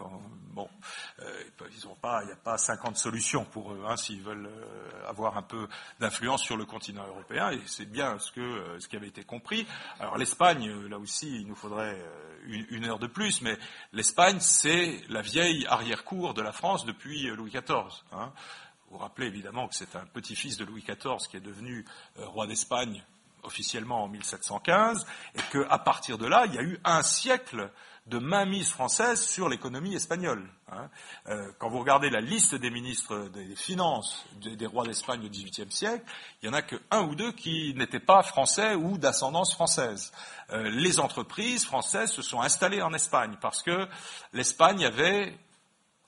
bon, 0.54 0.70
euh, 1.20 1.44
ils 1.76 1.88
ont 1.88 1.96
pas, 1.96 2.22
il 2.24 2.28
n'y 2.28 2.34
a 2.34 2.38
pas 2.38 2.58
50 2.58 2.98
solutions 2.98 3.46
pour 3.46 3.72
eux 3.74 3.84
hein, 3.88 3.98
s'ils 3.98 4.22
veulent 4.22 4.48
euh, 4.48 5.10
avoir 5.10 5.38
un 5.38 5.42
peu 5.42 5.68
d'influence 6.00 6.44
sur 6.44 6.58
le 6.58 6.66
continent 6.66 7.06
européen. 7.08 7.52
Et 7.52 7.62
c'est 7.66 7.90
bien 7.90 8.18
ce 8.20 8.88
qui 8.88 8.96
avait 8.96 9.08
été 9.08 9.24
compris. 9.24 9.66
Alors 10.00 10.18
l'Espagne, 10.18 10.88
là 10.88 11.00
aussi, 11.00 11.42
il 11.42 11.48
nous 11.48 11.56
faudrait 11.56 11.98
une, 12.48 12.86
heure 12.86 13.00
de 13.00 13.08
plus, 13.08 13.42
mais 13.42 13.58
l'Espagne, 13.92 14.40
c'est 14.40 15.02
la 15.10 15.22
vieille 15.22 15.66
arrière-cour 15.68 16.36
de 16.36 16.42
la 16.42 16.52
France 16.52 16.86
depuis 16.86 17.28
Louis 17.36 17.52
XIV. 17.52 18.04
Vous 18.96 19.02
rappelez 19.02 19.28
évidemment 19.28 19.68
que 19.68 19.76
c'est 19.76 19.98
un 19.98 20.06
petit-fils 20.06 20.56
de 20.56 20.64
Louis 20.64 20.82
XIV 20.82 21.28
qui 21.30 21.36
est 21.36 21.42
devenu 21.42 21.84
roi 22.16 22.48
d'Espagne 22.48 23.04
officiellement 23.44 24.04
en 24.04 24.08
1715, 24.08 25.06
et 25.36 25.42
qu'à 25.52 25.78
partir 25.80 26.18
de 26.18 26.26
là, 26.26 26.46
il 26.48 26.56
y 26.56 26.58
a 26.58 26.64
eu 26.64 26.80
un 26.86 27.04
siècle 27.04 27.70
de 28.08 28.20
mainmise 28.20 28.70
française 28.70 29.20
sur 29.20 29.50
l'économie 29.50 29.96
espagnole. 29.96 30.48
Hein. 30.72 30.90
Euh, 31.28 31.52
quand 31.58 31.70
vous 31.70 31.80
regardez 31.80 32.12
la 32.12 32.22
liste 32.22 32.54
des 32.54 32.70
ministres 32.70 33.30
des 33.34 33.56
Finances 33.56 34.26
des, 34.42 34.66
rois 34.68 34.86
d'Espagne 34.86 35.26
au 35.26 35.30
XVIIIe 35.30 35.72
siècle, 35.72 36.06
il 36.42 36.50
n'y 36.50 36.56
en 36.56 36.58
a 36.58 36.62
que 36.62 36.76
un 36.92 37.02
ou 37.02 37.16
deux 37.16 37.32
qui 37.32 37.74
n'étaient 37.76 38.00
pas 38.00 38.22
français 38.22 38.76
ou 38.76 39.00
d'ascendance 39.00 39.54
française. 39.54 40.12
Euh, 40.52 40.70
les 40.70 41.00
entreprises 41.00 41.66
françaises 41.66 42.12
se 42.12 42.22
sont 42.22 42.42
installées 42.42 42.84
en 42.84 42.94
Espagne 42.94 43.38
parce 43.42 43.64
que 43.64 43.88
l'Espagne 44.34 44.86
avait, 44.86 45.36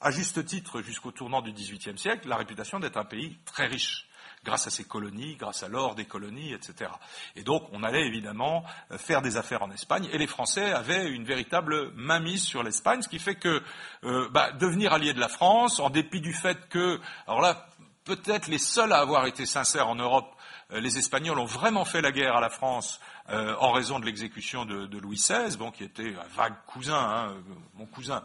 à 0.01 0.11
juste 0.11 0.45
titre 0.45 0.81
jusqu'au 0.81 1.11
tournant 1.11 1.41
du 1.41 1.51
XVIIIe 1.51 1.97
siècle, 1.97 2.27
la 2.27 2.37
réputation 2.37 2.79
d'être 2.79 2.97
un 2.97 3.05
pays 3.05 3.37
très 3.45 3.67
riche 3.67 4.07
grâce 4.43 4.67
à 4.67 4.69
ses 4.69 4.85
colonies, 4.85 5.35
grâce 5.35 5.63
à 5.63 5.67
l'or 5.67 5.95
des 5.95 6.05
colonies, 6.05 6.53
etc. 6.53 6.89
Et 7.35 7.43
donc, 7.43 7.63
on 7.73 7.83
allait 7.83 8.05
évidemment 8.05 8.63
euh, 8.91 8.97
faire 8.97 9.21
des 9.21 9.37
affaires 9.37 9.61
en 9.61 9.71
Espagne, 9.71 10.07
et 10.11 10.17
les 10.17 10.27
Français 10.27 10.71
avaient 10.71 11.09
une 11.09 11.25
véritable 11.25 11.91
mainmise 11.95 12.43
sur 12.43 12.63
l'Espagne, 12.63 13.01
ce 13.01 13.09
qui 13.09 13.19
fait 13.19 13.35
que 13.35 13.61
euh, 14.03 14.29
bah, 14.29 14.51
devenir 14.53 14.93
allié 14.93 15.13
de 15.13 15.19
la 15.19 15.27
France, 15.27 15.79
en 15.79 15.89
dépit 15.89 16.21
du 16.21 16.33
fait 16.33 16.69
que, 16.69 16.99
alors 17.27 17.41
là, 17.41 17.67
peut-être 18.05 18.47
les 18.47 18.57
seuls 18.57 18.93
à 18.93 18.99
avoir 18.99 19.25
été 19.25 19.45
sincères 19.45 19.89
en 19.89 19.95
Europe, 19.95 20.33
euh, 20.71 20.79
les 20.79 20.97
Espagnols 20.97 21.39
ont 21.39 21.45
vraiment 21.45 21.83
fait 21.83 22.01
la 22.01 22.11
guerre 22.11 22.35
à 22.35 22.41
la 22.41 22.49
France 22.49 22.99
en 23.29 23.73
raison 23.73 23.99
de 23.99 24.05
l'exécution 24.05 24.63
de, 24.63 24.97
Louis 24.99 25.17
XVI, 25.17 25.57
bon, 25.57 25.69
qui 25.69 25.83
était 25.83 26.15
un 26.15 26.27
vague 26.33 26.55
cousin, 26.65 26.95
hein, 26.97 27.35
mon 27.75 27.85
cousin. 27.85 28.23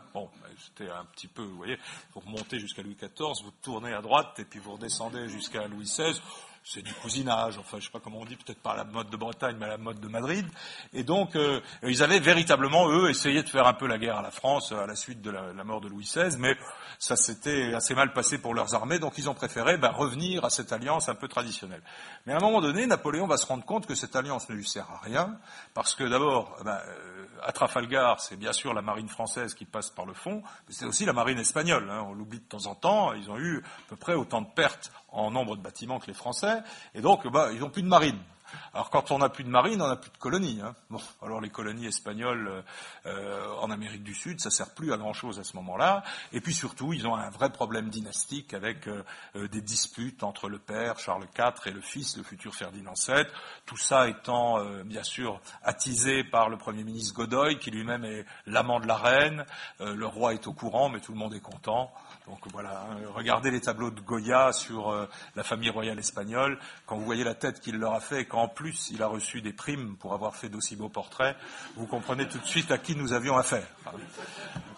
C'était 0.64 0.90
un 0.90 1.04
petit 1.06 1.28
peu, 1.28 1.42
vous 1.42 1.56
voyez, 1.56 1.78
vous 2.14 2.20
remontez 2.20 2.58
jusqu'à 2.58 2.82
Louis 2.82 2.96
XIV, 2.96 3.44
vous 3.44 3.52
tournez 3.62 3.92
à 3.92 4.00
droite 4.00 4.38
et 4.38 4.44
puis 4.44 4.60
vous 4.60 4.72
redescendez 4.72 5.28
jusqu'à 5.28 5.66
Louis 5.68 5.84
XVI 5.84 6.20
c'est 6.64 6.82
du 6.82 6.94
cousinage, 6.94 7.58
enfin 7.58 7.78
je 7.80 7.86
sais 7.86 7.90
pas 7.90 7.98
comment 7.98 8.20
on 8.20 8.24
dit, 8.24 8.36
peut-être 8.36 8.60
pas 8.60 8.76
la 8.76 8.84
mode 8.84 9.10
de 9.10 9.16
Bretagne, 9.16 9.56
mais 9.58 9.66
la 9.66 9.78
mode 9.78 10.00
de 10.00 10.08
Madrid. 10.08 10.46
Et 10.92 11.02
donc 11.02 11.34
euh, 11.34 11.60
ils 11.82 12.02
avaient 12.02 12.20
véritablement, 12.20 12.88
eux, 12.88 13.10
essayé 13.10 13.42
de 13.42 13.48
faire 13.48 13.66
un 13.66 13.74
peu 13.74 13.86
la 13.86 13.98
guerre 13.98 14.18
à 14.18 14.22
la 14.22 14.30
France 14.30 14.72
à 14.72 14.86
la 14.86 14.94
suite 14.94 15.20
de 15.22 15.30
la, 15.30 15.64
mort 15.64 15.80
de 15.80 15.88
Louis 15.88 16.04
XVI, 16.04 16.36
mais 16.38 16.56
ça 16.98 17.16
s'était 17.16 17.74
assez 17.74 17.94
mal 17.94 18.12
passé 18.12 18.38
pour 18.38 18.54
leurs 18.54 18.74
armées, 18.74 18.98
donc 18.98 19.18
ils 19.18 19.28
ont 19.28 19.34
préféré 19.34 19.76
ben, 19.76 19.90
revenir 19.90 20.44
à 20.44 20.50
cette 20.50 20.72
alliance 20.72 21.08
un 21.08 21.14
peu 21.14 21.26
traditionnelle. 21.26 21.82
Mais 22.26 22.32
à 22.32 22.36
un 22.36 22.40
moment 22.40 22.60
donné, 22.60 22.86
Napoléon 22.86 23.26
va 23.26 23.36
se 23.36 23.46
rendre 23.46 23.64
compte 23.64 23.86
que 23.86 23.94
cette 23.94 24.14
alliance 24.14 24.48
ne 24.48 24.54
lui 24.54 24.66
sert 24.66 24.88
à 24.90 25.00
rien, 25.02 25.36
parce 25.74 25.94
que 25.96 26.04
d'abord, 26.04 26.56
ben, 26.64 26.78
euh, 26.86 27.11
à 27.44 27.52
Trafalgar, 27.52 28.20
c'est 28.20 28.36
bien 28.36 28.52
sûr 28.52 28.74
la 28.74 28.82
marine 28.82 29.08
française 29.08 29.54
qui 29.54 29.64
passe 29.64 29.90
par 29.90 30.06
le 30.06 30.14
fond, 30.14 30.42
mais 30.66 30.74
c'est 30.74 30.84
aussi 30.84 31.04
la 31.04 31.12
marine 31.12 31.38
espagnole. 31.38 31.88
Hein, 31.90 32.04
on 32.08 32.14
l'oublie 32.14 32.38
de 32.38 32.44
temps 32.44 32.66
en 32.66 32.74
temps. 32.74 33.12
Ils 33.12 33.30
ont 33.30 33.38
eu 33.38 33.58
à 33.58 33.88
peu 33.88 33.96
près 33.96 34.14
autant 34.14 34.42
de 34.42 34.48
pertes 34.54 34.92
en 35.08 35.30
nombre 35.30 35.56
de 35.56 35.62
bâtiments 35.62 35.98
que 35.98 36.06
les 36.06 36.14
Français, 36.14 36.62
et 36.94 37.00
donc 37.00 37.26
bah, 37.28 37.50
ils 37.52 37.60
n'ont 37.60 37.70
plus 37.70 37.82
de 37.82 37.88
marine. 37.88 38.18
Alors 38.74 38.90
quand 38.90 39.10
on 39.10 39.18
n'a 39.18 39.28
plus 39.28 39.44
de 39.44 39.48
marine, 39.48 39.80
on 39.82 39.88
n'a 39.88 39.96
plus 39.96 40.10
de 40.10 40.16
colonies. 40.16 40.60
Hein. 40.62 40.74
Bon, 40.90 41.00
alors 41.22 41.40
les 41.40 41.50
colonies 41.50 41.86
espagnoles 41.86 42.64
euh, 43.06 43.54
en 43.60 43.70
Amérique 43.70 44.02
du 44.02 44.14
Sud, 44.14 44.40
ça 44.40 44.50
sert 44.50 44.70
plus 44.74 44.92
à 44.92 44.96
grand 44.96 45.12
chose 45.12 45.38
à 45.38 45.44
ce 45.44 45.56
moment-là. 45.56 46.02
Et 46.32 46.40
puis 46.40 46.54
surtout, 46.54 46.92
ils 46.92 47.06
ont 47.06 47.14
un 47.14 47.30
vrai 47.30 47.50
problème 47.50 47.88
dynastique 47.88 48.54
avec 48.54 48.88
euh, 48.88 49.04
euh, 49.36 49.48
des 49.48 49.60
disputes 49.60 50.22
entre 50.22 50.48
le 50.48 50.58
père 50.58 50.98
Charles 50.98 51.26
IV 51.38 51.66
et 51.66 51.70
le 51.70 51.80
fils, 51.80 52.16
le 52.16 52.22
futur 52.22 52.54
Ferdinand 52.54 52.94
VII. 52.94 53.24
Tout 53.66 53.76
ça 53.76 54.08
étant 54.08 54.62
bien 54.84 55.02
sûr 55.02 55.40
attisé 55.62 56.24
par 56.24 56.48
le 56.48 56.56
premier 56.56 56.84
ministre 56.84 57.14
Godoy, 57.14 57.58
qui 57.58 57.70
lui-même 57.70 58.04
est 58.04 58.24
l'amant 58.46 58.80
de 58.80 58.86
la 58.86 58.96
reine. 58.96 59.44
le 59.80 60.06
roi 60.06 60.34
est 60.34 60.46
au 60.46 60.52
courant, 60.52 60.88
mais 60.88 61.00
tout 61.00 61.12
le 61.12 61.18
monde 61.18 61.34
est 61.34 61.40
content. 61.40 61.92
Donc 62.26 62.38
voilà, 62.52 62.86
hein, 62.88 62.96
regardez 63.14 63.50
les 63.50 63.60
tableaux 63.60 63.90
de 63.90 64.00
Goya 64.00 64.52
sur 64.52 64.90
euh, 64.90 65.08
la 65.34 65.42
famille 65.42 65.70
royale 65.70 65.98
espagnole. 65.98 66.58
Quand 66.86 66.96
vous 66.96 67.04
voyez 67.04 67.24
la 67.24 67.34
tête 67.34 67.60
qu'il 67.60 67.76
leur 67.76 67.94
a 67.94 68.00
fait 68.00 68.20
et 68.22 68.24
qu'en 68.26 68.46
plus 68.46 68.90
il 68.90 69.02
a 69.02 69.08
reçu 69.08 69.40
des 69.40 69.52
primes 69.52 69.96
pour 69.96 70.14
avoir 70.14 70.36
fait 70.36 70.48
d'aussi 70.48 70.76
beaux 70.76 70.88
portraits, 70.88 71.36
vous 71.76 71.86
comprenez 71.86 72.28
tout 72.28 72.38
de 72.38 72.46
suite 72.46 72.70
à 72.70 72.78
qui 72.78 72.94
nous 72.94 73.12
avions 73.12 73.36
affaire. 73.36 73.66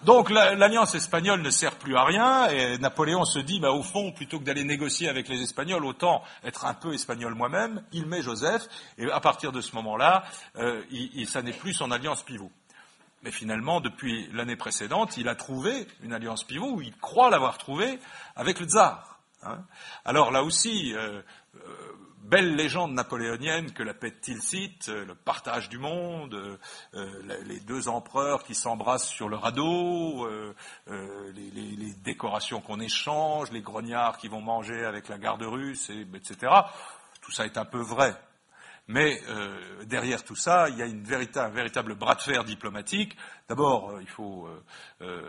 Donc 0.05 0.31
l'alliance 0.31 0.95
espagnole 0.95 1.43
ne 1.43 1.51
sert 1.51 1.77
plus 1.77 1.97
à 1.97 2.05
rien 2.05 2.49
et 2.49 2.79
Napoléon 2.79 3.25
se 3.25 3.39
dit, 3.39 3.61
bah, 3.61 3.73
au 3.73 3.83
fond, 3.83 4.13
plutôt 4.13 4.39
que 4.39 4.45
d'aller 4.45 4.65
négocier 4.65 5.09
avec 5.09 5.29
les 5.29 5.43
Espagnols, 5.43 5.85
autant 5.85 6.23
être 6.45 6.65
un 6.65 6.75
peu 6.75 6.95
espagnol 6.95 7.35
moi-même. 7.35 7.83
Il 7.93 8.07
met 8.07 8.23
Joseph 8.23 8.69
et 8.99 9.11
à 9.11 9.21
partir 9.21 9.53
de 9.53 9.61
ce 9.61 9.75
moment-là, 9.77 10.25
euh, 10.57 10.83
ça 11.27 11.43
n'est 11.43 11.53
plus 11.53 11.75
son 11.75 11.91
alliance 11.91 12.23
pivot. 12.23 12.51
Mais 13.25 13.31
finalement, 13.31 13.81
depuis 13.81 14.29
l'année 14.35 14.55
précédente, 14.55 15.17
il 15.17 15.29
a 15.29 15.35
trouvé 15.35 15.87
une 16.03 16.13
alliance 16.13 16.45
pivot, 16.45 16.75
ou 16.75 16.83
il 16.83 16.95
croit 16.99 17.31
l'avoir 17.31 17.57
trouvée, 17.57 17.99
avec 18.37 18.61
le 18.61 18.67
tsar. 18.67 19.19
Hein. 19.43 19.65
Alors 20.05 20.31
là 20.31 20.45
aussi, 20.45 20.93
euh, 20.95 21.23
euh, 21.57 21.61
belle 22.19 22.55
légende 22.55 22.93
napoléonienne 22.93 23.73
que 23.73 23.83
la 23.83 23.95
paix 23.95 24.11
de 24.11 24.17
Tilsit, 24.17 24.79
euh, 24.89 25.07
le 25.07 25.15
partage 25.15 25.71
du 25.71 25.79
monde, 25.79 26.59
les 26.93 27.61
deux 27.61 27.89
empereurs 27.89 28.45
qui 28.45 28.55
s'embrassent 28.55 29.09
sur 29.09 29.31
le 29.31 29.37
radeau, 29.37 30.29
les, 30.87 31.95
décorations 32.05 32.61
qu'on 32.61 32.81
échange, 32.81 33.51
les 33.53 33.63
grognards 33.63 34.19
qui 34.19 34.29
vont 34.29 34.43
manger 34.43 34.85
avec 34.85 35.09
la 35.09 35.17
garde 35.17 35.43
russe, 35.43 35.91
etc. 35.91 36.53
Tout 37.23 37.33
ça 37.33 37.47
est 37.47 37.57
un 37.57 37.65
peu 37.65 37.81
vrai. 37.81 38.15
Mais 38.87 39.19
euh, 39.29 39.85
derrière 39.87 40.23
tout 40.23 40.37
ça, 40.37 40.69
il 40.69 40.77
y 40.77 40.83
a 40.83 40.85
un 40.85 41.49
véritable 41.49 41.95
bras 41.95 42.15
de 42.15 42.21
fer 42.21 42.45
diplomatique. 42.45 43.17
D'abord, 43.47 43.91
euh, 43.91 43.99
il 44.01 44.09
faut 44.09 44.49
euh, 45.03 45.21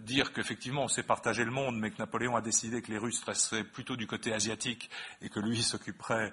dire 0.00 0.32
qu'effectivement, 0.32 0.82
on 0.82 0.88
s'est 0.88 1.04
partagé 1.04 1.44
le 1.44 1.52
monde, 1.52 1.78
mais 1.78 1.92
que 1.92 1.98
Napoléon 1.98 2.34
a 2.34 2.40
décidé 2.40 2.82
que 2.82 2.90
les 2.90 2.98
Russes 2.98 3.22
resteraient 3.22 3.62
plutôt 3.62 3.94
du 3.94 4.08
côté 4.08 4.32
asiatique 4.32 4.90
et 5.22 5.28
que 5.28 5.38
lui 5.38 5.62
s'occuperait 5.62 6.32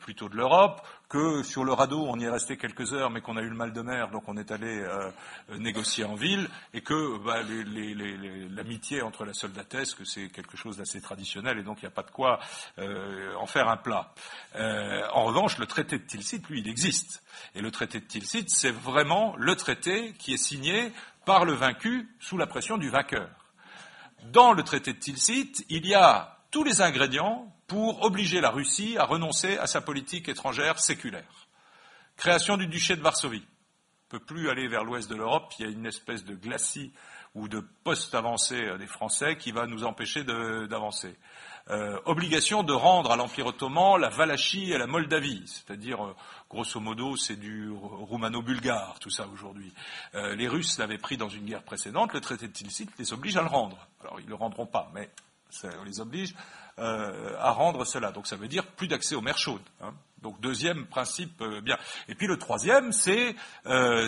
plutôt 0.00 0.30
de 0.30 0.36
l'Europe. 0.36 0.80
Que 1.10 1.42
sur 1.42 1.64
le 1.64 1.72
radeau, 1.72 2.06
on 2.08 2.18
y 2.18 2.24
est 2.24 2.30
resté 2.30 2.56
quelques 2.56 2.94
heures, 2.94 3.10
mais 3.10 3.20
qu'on 3.20 3.36
a 3.36 3.42
eu 3.42 3.48
le 3.48 3.56
mal 3.56 3.72
de 3.72 3.82
mer, 3.82 4.10
donc 4.10 4.24
on 4.26 4.36
est 4.36 4.50
allé 4.50 4.86
négocier 5.58 6.04
en 6.04 6.14
ville, 6.14 6.48
et 6.74 6.82
que 6.82 7.18
bah, 7.18 7.42
l'amitié 8.54 9.02
entre 9.02 9.24
la 9.24 9.32
soldatesque, 9.32 9.98
que 9.98 10.04
c'est 10.04 10.28
quelque 10.28 10.56
chose 10.56 10.76
d'assez 10.76 11.00
traditionnel, 11.00 11.58
et 11.58 11.62
donc 11.62 11.78
il 11.80 11.86
n'y 11.86 11.88
a 11.88 11.94
pas 11.94 12.02
de 12.02 12.10
quoi 12.10 12.40
en 12.76 13.46
faire 13.46 13.68
un 13.68 13.78
plat. 13.78 14.12
en 14.54 15.24
revanche, 15.24 15.58
le 15.58 15.66
traité 15.66 15.98
de 15.98 16.04
Tilsit, 16.04 16.42
lui, 16.48 16.60
il 16.60 16.68
existe. 16.68 17.22
Et 17.54 17.60
le 17.60 17.70
traité 17.70 18.00
de 18.00 18.04
Tilsit, 18.04 18.48
c'est 18.48 18.70
vraiment 18.70 19.34
le 19.36 19.56
traité 19.56 20.12
qui 20.18 20.34
est 20.34 20.42
signé 20.42 20.92
par 21.24 21.44
le 21.44 21.52
vaincu 21.52 22.08
sous 22.20 22.38
la 22.38 22.46
pression 22.46 22.78
du 22.78 22.90
vainqueur. 22.90 23.30
Dans 24.24 24.52
le 24.52 24.62
traité 24.62 24.92
de 24.92 24.98
Tilsit, 24.98 25.64
il 25.68 25.86
y 25.86 25.94
a 25.94 26.38
tous 26.50 26.64
les 26.64 26.80
ingrédients 26.80 27.54
pour 27.66 28.02
obliger 28.02 28.40
la 28.40 28.50
Russie 28.50 28.96
à 28.98 29.04
renoncer 29.04 29.58
à 29.58 29.66
sa 29.66 29.80
politique 29.80 30.28
étrangère 30.28 30.78
séculaire. 30.78 31.48
Création 32.16 32.56
du 32.56 32.66
duché 32.66 32.96
de 32.96 33.02
Varsovie, 33.02 33.46
peut 34.08 34.18
plus 34.18 34.48
aller 34.48 34.68
vers 34.68 34.84
l'ouest 34.84 35.08
de 35.08 35.14
l'Europe. 35.14 35.52
Il 35.58 35.66
y 35.66 35.68
a 35.68 35.70
une 35.70 35.86
espèce 35.86 36.24
de 36.24 36.34
glacis 36.34 36.92
ou 37.34 37.48
de 37.48 37.60
poste 37.84 38.14
avancé 38.14 38.76
des 38.78 38.86
Français 38.86 39.36
qui 39.36 39.52
va 39.52 39.66
nous 39.66 39.84
empêcher 39.84 40.24
d'avancer. 40.24 41.14
Euh, 41.70 41.98
obligation 42.06 42.62
de 42.62 42.72
rendre 42.72 43.10
à 43.10 43.16
l'Empire 43.16 43.46
ottoman 43.46 44.00
la 44.00 44.08
Valachie 44.08 44.72
et 44.72 44.78
la 44.78 44.86
Moldavie, 44.86 45.42
c'est-à-dire, 45.46 46.02
euh, 46.02 46.16
grosso 46.48 46.80
modo, 46.80 47.16
c'est 47.16 47.36
du 47.36 47.70
roumano-bulgare, 47.70 48.98
tout 49.00 49.10
ça 49.10 49.26
aujourd'hui. 49.28 49.72
Euh, 50.14 50.34
les 50.34 50.48
Russes 50.48 50.78
l'avaient 50.78 50.98
pris 50.98 51.18
dans 51.18 51.28
une 51.28 51.44
guerre 51.44 51.62
précédente, 51.62 52.14
le 52.14 52.20
traité 52.20 52.48
de 52.48 52.52
Tilsit 52.52 52.88
les 52.98 53.12
oblige 53.12 53.36
à 53.36 53.42
le 53.42 53.48
rendre. 53.48 53.86
Alors, 54.00 54.18
ils 54.18 54.24
ne 54.24 54.30
le 54.30 54.36
rendront 54.36 54.64
pas, 54.64 54.90
mais 54.94 55.10
on 55.64 55.84
les 55.84 56.00
oblige 56.00 56.34
à 56.76 57.50
rendre 57.50 57.84
cela. 57.84 58.12
Donc, 58.12 58.28
ça 58.28 58.36
veut 58.36 58.46
dire 58.46 58.64
plus 58.64 58.86
d'accès 58.86 59.16
aux 59.16 59.20
mers 59.20 59.38
chaudes. 59.38 59.60
Hein. 59.80 59.92
Donc 60.22 60.40
deuxième 60.40 60.86
principe, 60.86 61.42
bien. 61.62 61.76
Et 62.08 62.14
puis 62.14 62.26
le 62.26 62.38
troisième, 62.38 62.92
c'est 62.92 63.34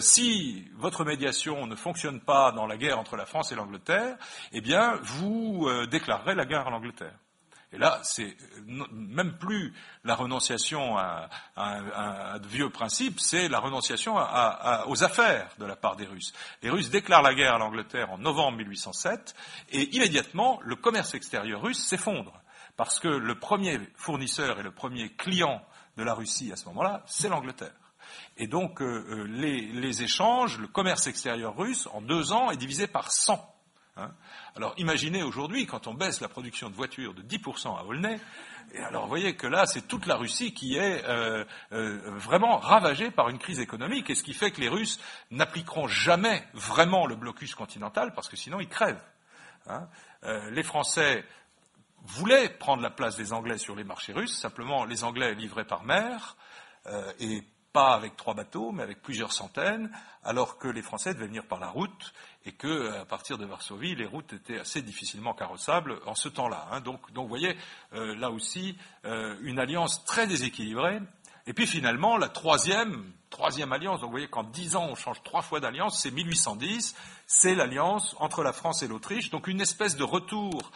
si 0.01 0.69
votre 0.77 1.05
médiation 1.05 1.67
ne 1.67 1.75
fonctionne 1.75 2.21
pas 2.21 2.53
dans 2.53 2.67
la 2.67 2.77
guerre 2.77 2.99
entre 2.99 3.17
la 3.17 3.27
France 3.27 3.53
et 3.53 3.55
l'Angleterre, 3.55 4.17
eh 4.53 4.61
bien 4.61 4.99
vous 5.03 5.69
déclarerez 5.91 6.35
la 6.35 6.45
guerre 6.45 6.67
à 6.67 6.71
l'Angleterre. 6.71 7.15
Et 7.73 7.79
là, 7.79 8.01
c'est 8.03 8.37
même 8.67 9.37
plus 9.39 9.73
la 10.03 10.17
renonciation 10.17 10.99
à, 10.99 11.29
un 11.57 12.39
vieux 12.39 12.71
principe, 12.71 13.21
c'est 13.21 13.49
la 13.49 13.61
renonciation 13.61 14.17
aux 14.87 15.05
affaires 15.05 15.49
de 15.59 15.67
la 15.67 15.77
part 15.77 15.97
des 15.97 16.07
Russes. 16.07 16.33
Les 16.63 16.71
Russes 16.71 16.91
déclarent 16.91 17.23
la 17.23 17.35
guerre 17.35 17.55
à 17.55 17.59
l'Angleterre 17.59 18.11
en 18.11 18.19
novembre 18.19 18.59
1807 18.59 19.35
et 19.71 19.95
immédiatement, 19.95 20.59
le 20.65 20.75
commerce 20.75 21.15
extérieur 21.15 21.63
russe 21.63 21.85
s'effondre 21.85 22.41
parce 22.77 22.99
que 22.99 23.09
le 23.09 23.39
premier 23.39 23.79
fournisseur 23.95 24.59
et 24.59 24.63
le 24.63 24.73
premier 24.73 25.11
client 25.11 25.63
de 25.97 26.03
la 26.03 26.15
Russie 26.15 26.51
à 26.53 26.57
ce 26.57 26.65
moment-là, 26.67 27.03
c'est 27.07 27.29
l'Angleterre. 27.29 27.75
Et 28.37 28.47
donc, 28.47 28.81
euh, 28.81 29.05
euh, 29.11 29.25
les, 29.25 29.61
les, 29.61 30.03
échanges, 30.03 30.59
le 30.59 30.67
commerce 30.67 31.07
extérieur 31.07 31.57
russe, 31.57 31.89
en 31.93 32.01
deux 32.01 32.33
ans, 32.33 32.51
est 32.51 32.57
divisé 32.57 32.87
par 32.87 33.13
100. 33.13 33.50
Hein. 34.01 34.13
Alors 34.57 34.75
imaginez 34.79 35.23
aujourd'hui, 35.23 35.67
quand 35.67 35.87
on 35.87 35.95
baisse 35.95 36.21
la 36.21 36.29
production 36.29 36.71
de 36.71 36.75
voitures 36.75 37.15
de 37.15 37.23
10% 37.23 37.79
à 37.79 37.85
Aulnay, 37.85 38.19
et 38.73 38.79
alors 38.81 39.03
vous 39.03 39.09
voyez 39.09 39.37
que 39.37 39.47
là, 39.47 39.67
c'est 39.67 39.87
toute 39.87 40.07
la 40.07 40.17
Russie 40.17 40.55
qui 40.55 40.77
est 40.77 41.05
euh, 41.05 41.45
euh, 41.73 42.01
vraiment 42.17 42.59
ravagée 42.59 43.11
par 43.11 43.29
une 43.29 43.39
crise 43.39 43.61
économique, 43.61 44.11
et 44.11 44.15
ce 44.15 44.23
qui 44.23 44.35
fait 44.35 44.51
que 44.51 44.61
les 44.61 44.69
Russes 44.69 45.01
n'appliqueront 45.31 45.89
jamais 45.89 46.43
vraiment 46.55 47.07
le 47.07 47.17
blocus 47.17 47.55
continental, 47.55 48.15
parce 48.15 48.29
que 48.29 48.37
sinon 48.37 48.61
ils 48.61 48.69
crèvent. 48.69 49.05
Hein. 49.67 49.89
Euh, 50.25 50.51
les 50.51 50.63
Français 50.63 51.25
voulaient 52.03 52.49
prendre 52.49 52.83
la 52.83 52.91
place 52.91 53.17
des 53.17 53.33
Anglais 53.33 53.59
sur 53.59 53.77
les 53.77 53.85
marchés 53.85 54.13
russes, 54.13 54.37
simplement 54.37 54.85
les 54.85 55.05
Anglais 55.05 55.35
livraient 55.35 55.67
par 55.67 55.85
mer, 55.85 56.37
et 57.19 57.45
pas 57.73 57.95
avec 57.95 58.17
trois 58.17 58.35
bateaux, 58.35 58.73
mais 58.73 58.83
avec 58.83 59.03
plusieurs 59.03 59.33
centaines, 59.33 59.91
alors 60.25 60.59
que 60.59 60.69
les 60.69 60.83
Français 60.83 61.15
devaient 61.15 61.27
venir 61.27 61.47
par 61.47 61.61
la 61.61 61.69
route 61.69 62.13
et 62.47 62.53
que, 62.53 62.91
à 62.93 63.05
partir 63.05 63.37
de 63.39 63.45
Varsovie, 63.45 63.95
les 63.95 64.07
routes 64.07 64.33
étaient 64.33 64.59
assez 64.59 64.83
difficilement 64.83 65.35
carrossables 65.35 65.99
en 66.07 66.15
ce 66.15 66.29
temps-là. 66.29 66.69
Hein. 66.73 66.81
Donc, 66.81 67.01
vous 67.15 67.29
voyez, 67.29 67.57
euh, 67.93 68.15
là 68.17 68.31
aussi, 68.31 68.77
euh, 69.05 69.37
une 69.43 69.59
alliance 69.59 70.05
très 70.05 70.27
déséquilibrée. 70.27 71.01
Et 71.47 71.53
puis 71.53 71.67
finalement, 71.67 72.17
la 72.17 72.29
troisième, 72.29 73.13
troisième 73.29 73.73
alliance, 73.73 74.01
donc 74.01 74.09
vous 74.09 74.13
voyez 74.13 74.29
qu'en 74.29 74.45
dix 74.45 74.77
ans, 74.77 74.87
on 74.91 74.95
change 74.95 75.23
trois 75.23 75.43
fois 75.43 75.59
d'alliance, 75.59 76.01
c'est 76.01 76.11
1810, 76.11 76.95
c'est 77.27 77.55
l'alliance 77.55 78.15
entre 78.19 78.43
la 78.43 78.53
France 78.53 78.83
et 78.83 78.89
l'Autriche, 78.89 79.31
donc 79.31 79.49
une 79.49 79.61
espèce 79.61 79.97
de 79.97 80.05
retour 80.05 80.71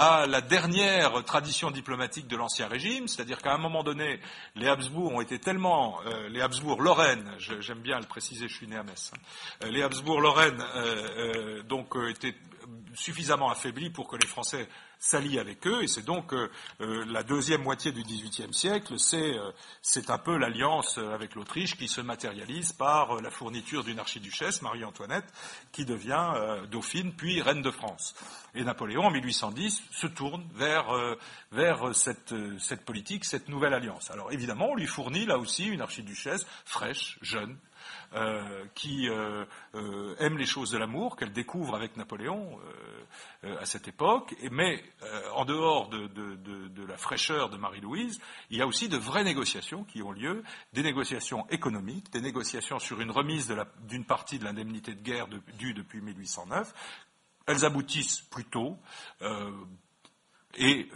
à 0.00 0.26
la 0.26 0.40
dernière 0.40 1.22
tradition 1.24 1.70
diplomatique 1.70 2.26
de 2.26 2.34
l'Ancien 2.34 2.68
Régime, 2.68 3.06
c'est-à-dire 3.06 3.42
qu'à 3.42 3.52
un 3.52 3.58
moment 3.58 3.82
donné, 3.82 4.18
les 4.56 4.66
Habsbourg 4.66 5.12
ont 5.12 5.20
été 5.20 5.38
tellement, 5.38 6.00
euh, 6.06 6.30
les 6.30 6.40
Habsbourg-Lorraine, 6.40 7.30
j'aime 7.36 7.80
bien 7.80 8.00
le 8.00 8.06
préciser, 8.06 8.48
je 8.48 8.54
suis 8.54 8.66
né 8.66 8.76
à 8.76 8.82
Metz, 8.82 9.12
hein, 9.12 9.18
euh, 9.64 9.70
les 9.70 9.82
Habsbourg-Lorraine 9.82 10.64
euh, 10.74 11.62
donc 11.64 11.96
étaient 12.08 12.34
suffisamment 12.94 13.50
affaiblis 13.50 13.90
pour 13.90 14.08
que 14.08 14.16
les 14.16 14.26
Français 14.26 14.70
s'allient 15.00 15.38
avec 15.38 15.66
eux, 15.66 15.82
et 15.82 15.88
c'est 15.88 16.04
donc 16.04 16.34
euh, 16.34 16.50
euh, 16.82 17.04
la 17.06 17.22
deuxième 17.22 17.62
moitié 17.62 17.90
du 17.90 18.02
XVIIIe 18.02 18.52
siècle, 18.52 18.96
euh, 19.14 19.52
c'est 19.80 20.10
un 20.10 20.18
peu 20.18 20.36
l'alliance 20.36 20.98
avec 20.98 21.34
l'Autriche 21.34 21.76
qui 21.76 21.88
se 21.88 22.02
matérialise 22.02 22.74
par 22.74 23.20
la 23.22 23.30
fourniture 23.30 23.82
d'une 23.82 23.98
archiduchesse, 23.98 24.60
Marie-Antoinette, 24.60 25.24
qui 25.72 25.86
devient 25.86 26.34
dauphine 26.70 27.14
puis 27.14 27.40
reine 27.40 27.62
de 27.62 27.70
France. 27.70 28.14
Et 28.54 28.62
Napoléon, 28.62 29.04
en 29.04 29.10
1810, 29.10 29.82
se 29.90 30.06
tourne 30.06 30.46
vers, 30.54 30.88
vers 31.50 31.94
cette, 31.94 32.34
cette 32.58 32.84
politique, 32.84 33.24
cette 33.24 33.48
nouvelle 33.48 33.72
alliance. 33.72 34.10
Alors 34.10 34.32
évidemment, 34.32 34.70
on 34.72 34.74
lui 34.74 34.86
fournit 34.86 35.24
là 35.24 35.38
aussi 35.38 35.66
une 35.66 35.80
archiduchesse 35.80 36.46
fraîche, 36.64 37.18
jeune, 37.22 37.56
euh, 38.12 38.64
qui 38.74 39.08
euh, 39.08 39.44
euh, 39.76 40.16
aime 40.18 40.36
les 40.36 40.44
choses 40.44 40.72
de 40.72 40.78
l'amour, 40.78 41.14
qu'elle 41.14 41.32
découvre 41.32 41.76
avec 41.76 41.96
Napoléon 41.96 42.58
à 43.42 43.64
cette 43.64 43.86
époque. 43.86 44.34
mais 44.50 44.82
en 45.34 45.44
dehors 45.44 45.88
de, 45.88 46.86
la 46.86 46.96
fraîcheur 46.96 47.50
de 47.50 47.56
Marie-Louise, 47.56 48.20
il 48.50 48.58
y 48.58 48.62
a 48.62 48.66
aussi 48.66 48.88
de 48.88 48.96
vraies 48.96 49.22
négociations 49.22 49.84
qui 49.84 50.02
ont 50.02 50.10
lieu, 50.10 50.42
des 50.72 50.82
négociations 50.82 51.46
économiques, 51.50 52.10
des 52.10 52.20
négociations 52.20 52.80
sur 52.80 53.00
une 53.00 53.12
remise 53.12 53.54
d'une 53.84 54.04
partie 54.04 54.40
de 54.40 54.44
l'indemnité 54.44 54.94
de 54.94 55.02
guerre 55.02 55.28
due 55.58 55.72
depuis 55.72 56.00
1809. 56.00 56.72
Elles 57.46 57.64
aboutissent 57.64 58.22
plus 58.22 58.44
tôt. 58.44 58.76
Et 60.56 60.88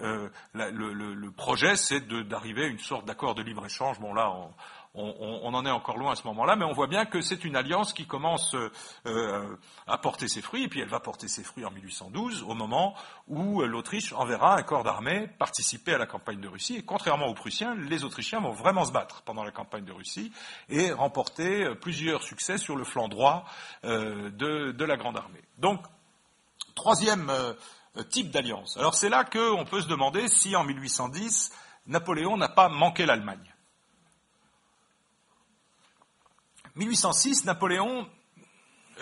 le, 0.52 1.30
projet, 1.30 1.76
c'est 1.76 2.06
d'arriver 2.08 2.64
à 2.64 2.68
une 2.68 2.80
sorte 2.80 3.06
d'accord 3.06 3.36
de 3.36 3.42
libre-échange. 3.42 4.00
Bon, 4.00 4.12
là, 4.12 4.32
en 4.94 5.66
est 5.66 5.70
encore 5.70 5.98
loin 5.98 6.12
à 6.12 6.16
ce 6.16 6.26
moment-là, 6.28 6.56
mais 6.56 6.64
on 6.64 6.72
voit 6.72 6.86
bien 6.86 7.04
que 7.04 7.20
c'est 7.20 7.44
une 7.44 7.56
alliance 7.56 7.92
qui 7.92 8.06
commence 8.06 8.54
euh, 9.06 9.56
à 9.86 9.98
porter 9.98 10.28
ses 10.28 10.40
fruits, 10.40 10.64
et 10.64 10.68
puis 10.68 10.80
elle 10.80 10.88
va 10.88 11.00
porter 11.00 11.26
ses 11.28 11.42
fruits 11.42 11.64
en 11.64 11.70
1812, 11.70 12.44
au 12.44 12.54
moment 12.54 12.94
où 13.26 13.62
l'Autriche 13.62 14.12
enverra 14.12 14.56
un 14.56 14.62
corps 14.62 14.84
d'armée 14.84 15.28
participer 15.38 15.94
à 15.94 15.98
la 15.98 16.06
campagne 16.06 16.40
de 16.40 16.48
Russie. 16.48 16.76
Et 16.76 16.84
contrairement 16.84 17.26
aux 17.26 17.34
Prussiens, 17.34 17.74
les 17.74 18.04
Autrichiens 18.04 18.40
vont 18.40 18.52
vraiment 18.52 18.84
se 18.84 18.92
battre 18.92 19.22
pendant 19.22 19.42
la 19.42 19.50
campagne 19.50 19.84
de 19.84 19.92
Russie 19.92 20.32
et 20.68 20.92
remporter 20.92 21.64
euh, 21.64 21.74
plusieurs 21.74 22.22
succès 22.22 22.58
sur 22.58 22.76
le 22.76 22.84
flanc 22.84 23.08
droit 23.08 23.44
euh, 23.84 24.30
de, 24.30 24.84
la 24.84 24.96
Grande 24.96 25.16
Armée. 25.16 25.42
Donc, 25.58 25.80
troisième 26.74 27.32
type 28.10 28.30
d'alliance. 28.30 28.76
Alors 28.76 28.94
c'est 28.94 29.08
là 29.08 29.24
qu'on 29.24 29.64
peut 29.64 29.80
se 29.80 29.88
demander 29.88 30.28
si 30.28 30.54
en 30.56 30.64
1810, 30.64 31.52
Napoléon 31.86 32.36
n'a 32.36 32.48
pas 32.48 32.68
manqué 32.68 33.06
l'Allemagne. 33.06 33.53
1806, 36.76 37.44
Napoléon 37.44 38.08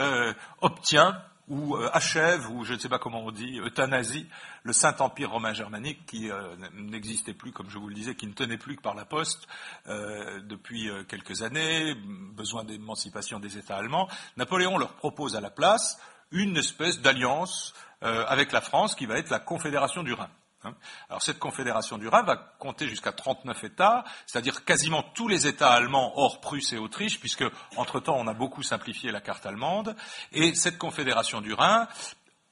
euh, 0.01 0.35
obtient 0.61 1.23
ou 1.49 1.77
euh, 1.77 1.91
achève, 1.93 2.51
ou 2.51 2.65
je 2.65 2.75
ne 2.75 2.79
sais 2.79 2.89
pas 2.89 2.99
comment 2.99 3.25
on 3.25 3.31
dit, 3.31 3.59
euthanasie, 3.61 4.27
le 4.63 4.73
Saint-Empire 4.73 5.31
romain 5.31 5.53
germanique 5.53 6.07
qui 6.07 6.31
euh, 6.31 6.55
n'existait 6.75 7.33
plus, 7.33 7.51
comme 7.53 7.69
je 7.69 7.79
vous 7.79 7.89
le 7.89 7.95
disais, 7.95 8.15
qui 8.15 8.27
ne 8.27 8.33
tenait 8.33 8.59
plus 8.59 8.77
que 8.77 8.83
par 8.83 8.95
la 8.95 9.05
poste 9.05 9.47
depuis 9.87 10.91
quelques 11.09 11.43
années, 11.43 11.95
besoin 11.95 12.65
d'émancipation 12.65 13.41
des 13.41 13.59
États 13.59 13.77
allemands. 13.77 14.09
Napoléon 14.37 14.79
leur 14.79 14.95
propose 14.95 15.35
à 15.35 15.41
la 15.41 15.51
place 15.51 15.99
une 16.31 16.57
espèce 16.57 17.01
d'alliance 17.01 17.75
avec 18.01 18.53
la 18.53 18.61
France 18.61 18.95
qui 18.95 19.07
va 19.07 19.19
être 19.19 19.31
la 19.31 19.41
Confédération 19.41 20.03
du 20.03 20.13
Rhin. 20.13 20.31
Hein. 20.65 20.75
Alors 21.09 21.23
cette 21.23 21.39
confédération 21.39 21.99
du 21.99 22.09
Rhin 22.09 22.23
va 22.23 22.37
compter 22.59 22.89
jusqu'à 22.89 23.13
39 23.13 23.65
États, 23.65 24.05
c'est-à-dire 24.27 24.65
quasiment 24.65 25.03
tous 25.15 25.29
les 25.29 25.47
États 25.47 25.73
allemands 25.73 26.13
hors 26.17 26.41
Prusse 26.41 26.73
et 26.73 26.79
Autriche, 26.79 27.21
puisque 27.21 27.45
entre-temps 27.77 28.17
on 28.19 28.27
a 28.27 28.35
beaucoup 28.35 28.63
simplifié 28.63 29.11
la 29.11 29.21
carte 29.21 29.47
allemande. 29.47 29.97
Et 30.33 30.55
cette 30.55 30.79
confédération 30.79 31.41
du 31.41 31.53
Rhin 31.53 31.89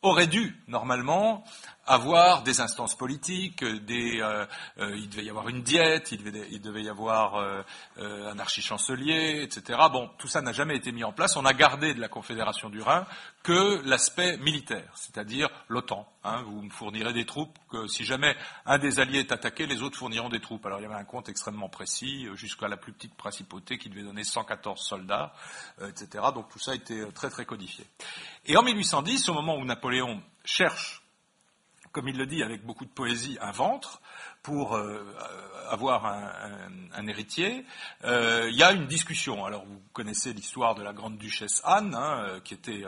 aurait 0.03 0.27
dû 0.27 0.57
normalement 0.67 1.45
avoir 1.91 2.45
des 2.45 2.61
instances 2.61 2.95
politiques, 2.95 3.65
des, 3.65 4.21
euh, 4.21 4.47
euh, 4.79 4.97
il 4.97 5.09
devait 5.09 5.25
y 5.25 5.29
avoir 5.29 5.49
une 5.49 5.63
diète, 5.63 6.13
il 6.13 6.23
devait, 6.23 6.47
il 6.53 6.61
devait 6.61 6.85
y 6.85 6.89
avoir 6.89 7.35
euh, 7.35 7.63
un 7.97 8.39
archichancelier, 8.39 9.43
etc. 9.43 9.77
Bon, 9.91 10.09
tout 10.17 10.29
ça 10.29 10.41
n'a 10.41 10.53
jamais 10.53 10.77
été 10.77 10.93
mis 10.93 11.03
en 11.03 11.13
place. 11.13 11.37
On 11.37 11.45
a 11.45 11.53
gardé 11.53 11.93
de 11.93 12.01
la 12.01 12.07
Confédération 12.07 12.71
du 12.71 12.81
Rhin 12.81 13.07
que 13.43 13.83
l'aspect 13.85 14.37
militaire, 14.37 14.89
c'est-à-dire 14.95 15.49
l'OTAN. 15.69 16.07
Hein. 16.23 16.43
vous 16.43 16.63
me 16.63 16.71
fournirez 16.71 17.13
des 17.13 17.25
troupes, 17.25 17.59
que 17.71 17.89
si 17.89 18.05
jamais 18.05 18.37
un 18.67 18.79
des 18.79 19.01
alliés 19.01 19.21
est 19.21 19.33
attaqué, 19.33 19.67
les 19.67 19.83
autres 19.83 19.99
fourniront 19.99 20.29
des 20.29 20.41
troupes. 20.41 20.65
Alors 20.67 20.79
il 20.79 20.83
y 20.83 20.87
avait 20.87 20.95
un 20.95 21.05
compte 21.05 21.29
extrêmement 21.29 21.69
précis, 21.69 22.29
jusqu'à 22.35 22.69
la 22.69 22.77
plus 22.77 22.93
petite 22.93 23.17
principauté 23.17 23.79
qui 23.79 23.89
devait 23.89 24.03
donner 24.03 24.23
114 24.23 24.81
soldats, 24.81 25.33
etc. 25.83 26.25
Donc 26.35 26.51
tout 26.51 26.59
ça 26.61 26.75
été 26.75 27.05
très 27.15 27.31
très 27.31 27.47
codifié. 27.47 27.85
Et 28.47 28.57
en 28.57 28.63
1810, 28.63 29.29
au 29.31 29.35
moment 29.35 29.57
où 29.57 29.65
Napoléon 29.65 30.23
cherche 30.45 31.00
comme 31.93 32.09
il 32.09 32.17
le 32.17 32.27
dit 32.27 32.43
avec 32.43 32.65
beaucoup 32.65 32.85
de 32.85 32.91
poésie, 32.91 33.37
un 33.41 33.51
ventre 33.51 34.01
pour 34.43 34.77
euh, 34.77 35.05
avoir 35.69 36.07
un, 36.07 37.07
héritier, 37.07 37.65
euh, 38.05 38.49
il 38.51 38.57
y 38.57 38.63
a 38.63 38.73
une 38.73 38.87
discussion. 38.87 39.45
Alors 39.45 39.65
vous 39.65 39.83
connaissez 39.93 40.33
l'histoire 40.33 40.75
de 40.75 40.83
la 40.83 40.93
grande 40.93 41.19
duchesse 41.19 41.61
Anne, 41.65 41.95
hein, 41.95 42.25
euh, 42.25 42.41
qui 42.41 42.55
était 42.55 42.85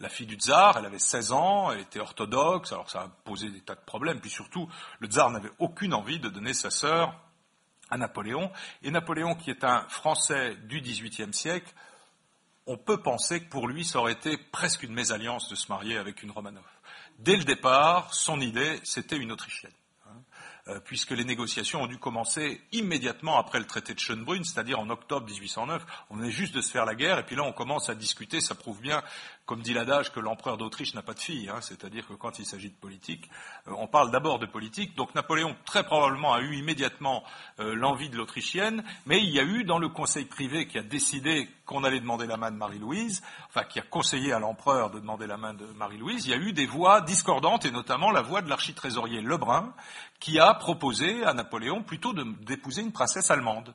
la 0.00 0.08
fille 0.08 0.26
du 0.26 0.36
tsar, 0.36 0.76
elle 0.78 0.86
avait 0.86 0.98
16 0.98 1.32
ans, 1.32 1.72
elle 1.72 1.80
était 1.80 2.00
orthodoxe, 2.00 2.72
alors 2.72 2.90
ça 2.90 3.00
a 3.00 3.08
posé 3.24 3.48
des 3.50 3.60
tas 3.60 3.74
de 3.74 3.84
problèmes, 3.84 4.20
puis 4.20 4.30
surtout 4.30 4.68
le 5.00 5.08
tsar 5.08 5.30
n'avait 5.30 5.52
aucune 5.58 5.94
envie 5.94 6.18
de 6.18 6.28
donner 6.28 6.54
sa 6.54 6.70
sœur 6.70 7.18
à 7.90 7.98
Napoléon, 7.98 8.50
et 8.82 8.90
Napoléon 8.90 9.34
qui 9.34 9.50
est 9.50 9.64
un 9.64 9.86
Français 9.88 10.56
du 10.56 10.80
XVIIIe 10.80 11.34
siècle, 11.34 11.72
on 12.66 12.76
peut 12.76 13.02
penser 13.02 13.40
que 13.40 13.48
pour 13.48 13.66
lui, 13.66 13.84
ça 13.84 13.98
aurait 13.98 14.12
été 14.12 14.36
presque 14.36 14.84
une 14.84 14.94
mésalliance 14.94 15.48
de 15.48 15.54
se 15.54 15.68
marier 15.68 15.98
avec 15.98 16.22
une 16.22 16.30
Romanov. 16.30 16.64
Dès 17.22 17.36
le 17.36 17.44
départ, 17.44 18.12
son 18.12 18.40
idée, 18.40 18.80
c'était 18.82 19.16
une 19.16 19.30
Autrichienne. 19.30 19.70
Euh, 20.68 20.78
puisque 20.78 21.10
les 21.10 21.24
négociations 21.24 21.82
ont 21.82 21.86
dû 21.88 21.98
commencer 21.98 22.60
immédiatement 22.70 23.36
après 23.36 23.58
le 23.58 23.64
traité 23.64 23.94
de 23.94 23.98
Schönbrunn, 23.98 24.44
c'est-à-dire 24.44 24.78
en 24.78 24.90
octobre 24.90 25.26
1809. 25.26 25.84
On 26.10 26.16
venait 26.16 26.30
juste 26.30 26.54
de 26.54 26.60
se 26.60 26.70
faire 26.70 26.84
la 26.84 26.94
guerre, 26.94 27.18
et 27.18 27.24
puis 27.24 27.34
là 27.34 27.42
on 27.42 27.52
commence 27.52 27.90
à 27.90 27.96
discuter, 27.96 28.40
ça 28.40 28.54
prouve 28.54 28.80
bien, 28.80 29.02
comme 29.44 29.60
dit 29.60 29.74
l'adage, 29.74 30.12
que 30.12 30.20
l'empereur 30.20 30.58
d'Autriche 30.58 30.94
n'a 30.94 31.02
pas 31.02 31.14
de 31.14 31.18
fille, 31.18 31.48
hein, 31.48 31.60
c'est-à-dire 31.60 32.06
que 32.06 32.12
quand 32.12 32.38
il 32.38 32.46
s'agit 32.46 32.70
de 32.70 32.76
politique, 32.76 33.28
euh, 33.66 33.72
on 33.76 33.88
parle 33.88 34.12
d'abord 34.12 34.38
de 34.38 34.46
politique. 34.46 34.94
Donc 34.94 35.16
Napoléon, 35.16 35.56
très 35.64 35.82
probablement, 35.82 36.32
a 36.32 36.40
eu 36.40 36.54
immédiatement 36.54 37.24
euh, 37.58 37.74
l'envie 37.74 38.08
de 38.08 38.16
l'Autrichienne, 38.16 38.84
mais 39.04 39.18
il 39.18 39.30
y 39.30 39.40
a 39.40 39.44
eu 39.44 39.64
dans 39.64 39.80
le 39.80 39.88
conseil 39.88 40.26
privé 40.26 40.68
qui 40.68 40.78
a 40.78 40.82
décidé 40.82 41.48
qu'on 41.72 41.84
allait 41.84 42.00
demander 42.00 42.26
la 42.26 42.36
main 42.36 42.50
de 42.50 42.56
Marie-Louise, 42.56 43.22
enfin 43.48 43.64
qui 43.64 43.78
a 43.78 43.82
conseillé 43.82 44.32
à 44.34 44.38
l'empereur 44.38 44.90
de 44.90 45.00
demander 45.00 45.26
la 45.26 45.38
main 45.38 45.54
de 45.54 45.64
Marie-Louise, 45.78 46.26
il 46.26 46.30
y 46.30 46.34
a 46.34 46.36
eu 46.36 46.52
des 46.52 46.66
voix 46.66 47.00
discordantes, 47.00 47.64
et 47.64 47.70
notamment 47.70 48.10
la 48.10 48.20
voix 48.20 48.42
de 48.42 48.50
l'architrésorier 48.50 49.22
Lebrun, 49.22 49.72
qui 50.20 50.38
a 50.38 50.52
proposé 50.52 51.24
à 51.24 51.32
Napoléon 51.32 51.82
plutôt 51.82 52.12
d'épouser 52.12 52.82
une 52.82 52.92
princesse 52.92 53.30
allemande, 53.30 53.74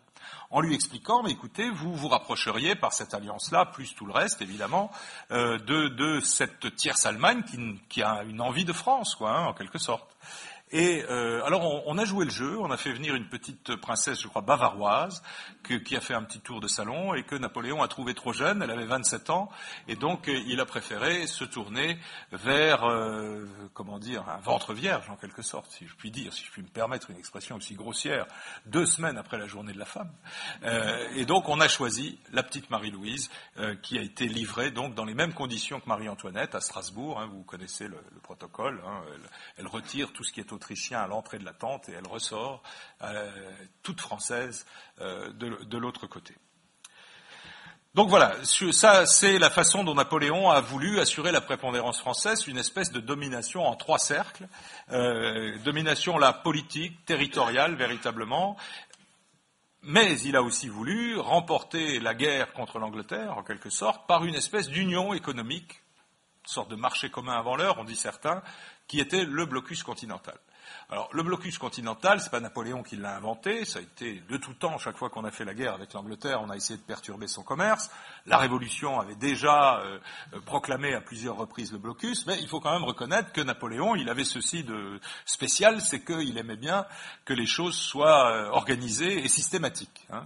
en 0.52 0.62
lui 0.62 0.76
expliquant, 0.76 1.24
mais 1.24 1.32
écoutez, 1.32 1.70
vous 1.72 1.96
vous 1.96 2.08
rapprocheriez 2.08 2.76
par 2.76 2.94
cette 2.94 3.16
alliance-là, 3.16 3.66
plus 3.66 3.96
tout 3.96 4.06
le 4.06 4.14
reste, 4.14 4.44
évidemment, 4.44 4.92
euh, 5.32 5.58
de, 5.58 6.20
cette 6.20 6.76
tierce 6.76 7.06
Allemagne 7.08 7.44
qui, 7.90 8.04
a 8.04 8.24
une 8.24 8.42
envie 8.42 8.66
de 8.66 8.74
France, 8.74 9.16
quoi, 9.16 9.32
hein, 9.32 9.46
en 9.48 9.54
quelque 9.54 9.80
sorte. 9.80 10.16
Et 10.72 11.06
euh, 11.10 11.46
alors 11.46 11.88
on, 11.88 11.98
a 11.98 12.04
joué 12.04 12.26
le 12.26 12.32
jeu, 12.32 12.58
on 12.60 12.70
a 12.72 12.78
fait 12.78 12.92
venir 12.92 13.16
une 13.16 13.30
petite 13.30 13.78
princesse, 13.78 14.22
je 14.22 14.28
crois, 14.28 14.42
bavaroise, 14.42 15.24
qui 15.64 15.96
a 15.96 16.02
fait 16.02 16.14
un 16.14 16.24
petit 16.24 16.42
tour 16.42 16.60
de 16.60 16.68
salon 16.68 17.14
et 17.14 17.24
que 17.24 17.36
Napoléon 17.36 17.82
a 17.82 17.88
trouvé 17.88 18.14
trop 18.14 18.34
jeune, 18.34 18.62
elle 18.62 18.72
avait 18.72 18.86
27 18.86 19.30
ans, 19.30 19.50
et 19.88 19.96
donc 19.96 20.28
euh, 20.28 20.44
il 20.48 20.60
a 20.60 20.66
préféré 20.66 21.26
se 21.26 21.46
tourner 21.46 21.98
vers, 22.34 22.84
euh, 22.84 23.46
comment 23.74 23.98
dire, 23.98 24.28
un 24.28 24.40
ventre 24.40 24.74
vierge 24.74 25.10
en 25.10 25.16
quelque 25.16 25.42
sorte, 25.42 25.72
si 25.72 25.88
je 25.88 25.96
puis 25.96 26.12
dire, 26.12 26.34
si 26.34 26.44
je 26.44 26.52
puis 26.52 26.62
me 26.62 26.68
permettre 26.68 27.12
une 27.12 27.18
expression 27.18 27.56
aussi 27.56 27.76
grossière, 27.76 28.26
deux 28.66 28.86
semaines 28.86 29.18
après 29.18 29.38
la 29.38 29.48
journée 29.48 29.72
de 29.72 29.80
la 29.80 29.86
femme. 29.86 30.12
et 31.16 31.26
donc 31.26 31.48
on 31.48 31.62
a 31.62 31.70
choisi 31.70 32.20
la 32.34 32.44
petite 32.44 32.70
Marie-Louise, 32.70 33.30
qui 33.82 33.98
a 33.98 34.02
été 34.02 34.28
livrée 34.28 34.72
donc 34.72 34.96
dans 34.96 35.06
les 35.06 35.14
mêmes 35.14 35.34
conditions 35.34 35.80
que 35.80 35.88
Marie-Antoinette 35.88 36.56
à 36.56 36.60
Strasbourg, 36.60 37.20
hein, 37.20 37.30
vous 37.32 37.44
connaissez 37.44 37.88
le, 37.88 37.98
protocole, 38.22 38.82
hein, 38.86 39.02
elle, 39.14 39.30
elle 39.58 39.68
retire 39.68 40.12
tout 40.12 40.24
ce 40.24 40.34
qui 40.34 40.42
est 40.42 40.52
autrichien 40.58 41.00
à 41.00 41.08
l'entrée 41.08 41.38
de 41.38 41.46
la 41.46 41.54
tente 41.54 41.88
et 41.88 41.94
elle 41.94 42.08
ressort 42.08 42.64
euh, 43.04 43.32
toute 43.84 44.02
française 44.02 44.66
euh, 45.00 45.32
de, 45.32 45.78
l'autre 45.78 46.08
côté. 46.08 46.34
Donc 47.94 48.10
voilà, 48.10 48.36
ça 48.44 49.06
c'est 49.06 49.40
la 49.40 49.50
façon 49.50 49.84
dont 49.84 49.96
Napoléon 49.96 50.50
a 50.50 50.62
voulu 50.62 51.00
assurer 51.00 51.32
la 51.32 51.42
prépondérance 51.42 52.00
française, 52.00 52.48
une 52.48 52.58
espèce 52.58 52.92
de 52.92 53.00
domination 53.00 53.66
en 53.66 53.76
trois 53.76 53.98
cercles, 53.98 54.48
euh, 54.92 55.58
domination 55.64 56.18
la 56.18 56.34
politique, 56.34 57.06
territoriale 57.06 57.76
véritablement, 57.76 58.58
mais 59.84 60.20
il 60.22 60.36
a 60.36 60.44
aussi 60.44 60.68
voulu 60.68 61.18
remporter 61.18 62.00
la 62.00 62.14
guerre 62.14 62.54
contre 62.54 62.78
l'Angleterre, 62.78 63.38
en 63.38 63.44
quelque 63.44 63.70
sorte, 63.70 64.08
par 64.08 64.26
une 64.26 64.36
espèce 64.36 64.70
d'union 64.70 65.14
économique, 65.14 65.82
une 66.44 66.54
sorte 66.54 66.70
de 66.70 66.76
marché 66.76 67.10
commun 67.10 67.38
avant 67.38 67.56
l'heure, 67.56 67.78
on 67.80 67.84
dit 67.84 67.96
certains, 67.96 68.42
qui 68.88 69.00
était 69.00 69.26
le 69.26 69.46
blocus 69.46 69.84
continental. 69.84 70.38
Alors, 70.90 71.10
le 71.12 71.22
blocus 71.22 71.58
continental, 71.58 72.22
c'est 72.22 72.30
pas 72.30 72.40
Napoléon 72.40 72.82
qui 72.82 72.96
l'a 72.96 73.18
inventé, 73.18 73.66
ça 73.66 73.80
a 73.80 73.82
été 73.82 74.24
de 74.30 74.38
tout 74.38 74.54
temps, 74.54 74.78
chaque 74.78 74.96
fois 74.96 75.10
qu'on 75.10 75.26
a 75.26 75.32
fait 75.32 75.44
la 75.44 75.54
guerre 75.54 75.74
avec 75.74 75.92
l'Angleterre, 75.92 76.42
on 76.42 76.50
a 76.50 76.56
essayé 76.56 76.78
de 76.78 76.84
perturber 76.84 77.28
son 77.28 77.44
commerce. 77.44 77.92
La 78.26 78.38
Révolution 78.38 78.98
avait 78.98 79.18
déjà 79.18 79.82
euh, 79.82 80.00
proclamé 80.46 80.94
à 80.94 81.02
plusieurs 81.02 81.36
reprises 81.36 81.74
le 81.74 81.78
blocus, 81.78 82.26
mais 82.26 82.40
il 82.40 82.48
faut 82.48 82.62
quand 82.62 82.72
même 82.72 82.86
reconnaître 82.86 83.34
que 83.34 83.42
Napoléon, 83.42 83.96
il 83.96 84.08
avait 84.08 84.24
ceci 84.24 84.64
de 84.64 85.02
spécial, 85.26 85.82
c'est 85.82 86.06
qu'il 86.06 86.38
aimait 86.38 86.56
bien 86.56 86.86
que 87.26 87.34
les 87.34 87.46
choses 87.46 87.76
soient 87.76 88.32
euh, 88.32 88.50
organisées 88.52 89.26
et 89.26 89.28
systématiques. 89.28 90.08
Hein. 90.10 90.26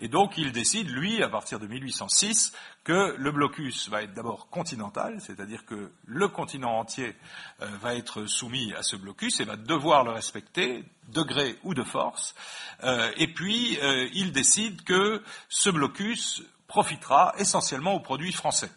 Et 0.00 0.08
donc, 0.08 0.36
il 0.36 0.50
décide, 0.50 0.90
lui, 0.90 1.22
à 1.22 1.28
partir 1.28 1.60
de 1.60 1.68
1806, 1.68 2.52
que 2.90 3.14
le 3.16 3.30
blocus 3.30 3.88
va 3.88 4.02
être 4.02 4.14
d'abord 4.14 4.48
continental, 4.48 5.20
c'est-à-dire 5.20 5.64
que 5.64 5.92
le 6.06 6.26
continent 6.26 6.76
entier 6.76 7.14
euh, 7.62 7.66
va 7.80 7.94
être 7.94 8.26
soumis 8.26 8.74
à 8.74 8.82
ce 8.82 8.96
blocus 8.96 9.38
et 9.38 9.44
va 9.44 9.54
devoir 9.54 10.02
le 10.02 10.10
respecter, 10.10 10.84
de 11.06 11.22
gré 11.22 11.56
ou 11.62 11.72
de 11.72 11.84
force, 11.84 12.34
euh, 12.82 13.12
et 13.16 13.28
puis 13.28 13.78
euh, 13.80 14.08
il 14.12 14.32
décide 14.32 14.82
que 14.82 15.22
ce 15.48 15.70
blocus 15.70 16.42
profitera 16.66 17.32
essentiellement 17.38 17.94
aux 17.94 18.00
produits 18.00 18.32
français. 18.32 18.72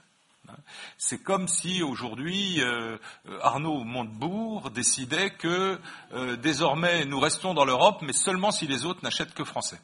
C'est 0.99 1.23
comme 1.23 1.47
si 1.47 1.81
aujourd'hui 1.81 2.61
Arnaud 3.41 3.83
Montebourg 3.83 4.69
décidait 4.69 5.31
que 5.31 5.79
désormais 6.35 7.05
nous 7.05 7.19
restons 7.19 7.55
dans 7.55 7.65
l'Europe, 7.65 8.01
mais 8.03 8.13
seulement 8.13 8.51
si 8.51 8.67
les 8.67 8.85
autres 8.85 8.99
n'achètent 9.03 9.33
que 9.33 9.45
français. 9.45 9.79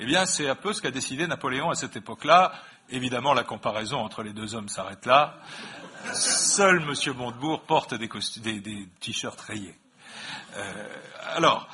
Eh 0.00 0.04
bien, 0.04 0.26
c'est 0.26 0.48
un 0.48 0.54
peu 0.54 0.72
ce 0.72 0.82
qu'a 0.82 0.90
décidé 0.90 1.26
Napoléon 1.26 1.70
à 1.70 1.74
cette 1.74 1.96
époque-là. 1.96 2.52
Évidemment, 2.92 3.32
la 3.32 3.42
comparaison 3.42 4.00
entre 4.00 4.22
les 4.22 4.34
deux 4.34 4.54
hommes 4.54 4.68
s'arrête 4.68 5.06
là. 5.06 5.38
Seul 6.12 6.82
M. 6.82 7.14
Montebourg 7.16 7.62
porte 7.62 7.94
des, 7.94 8.08
t-shirts 9.00 9.40
rayés. 9.40 9.74
Euh, 10.56 10.88
alors, 11.34 11.66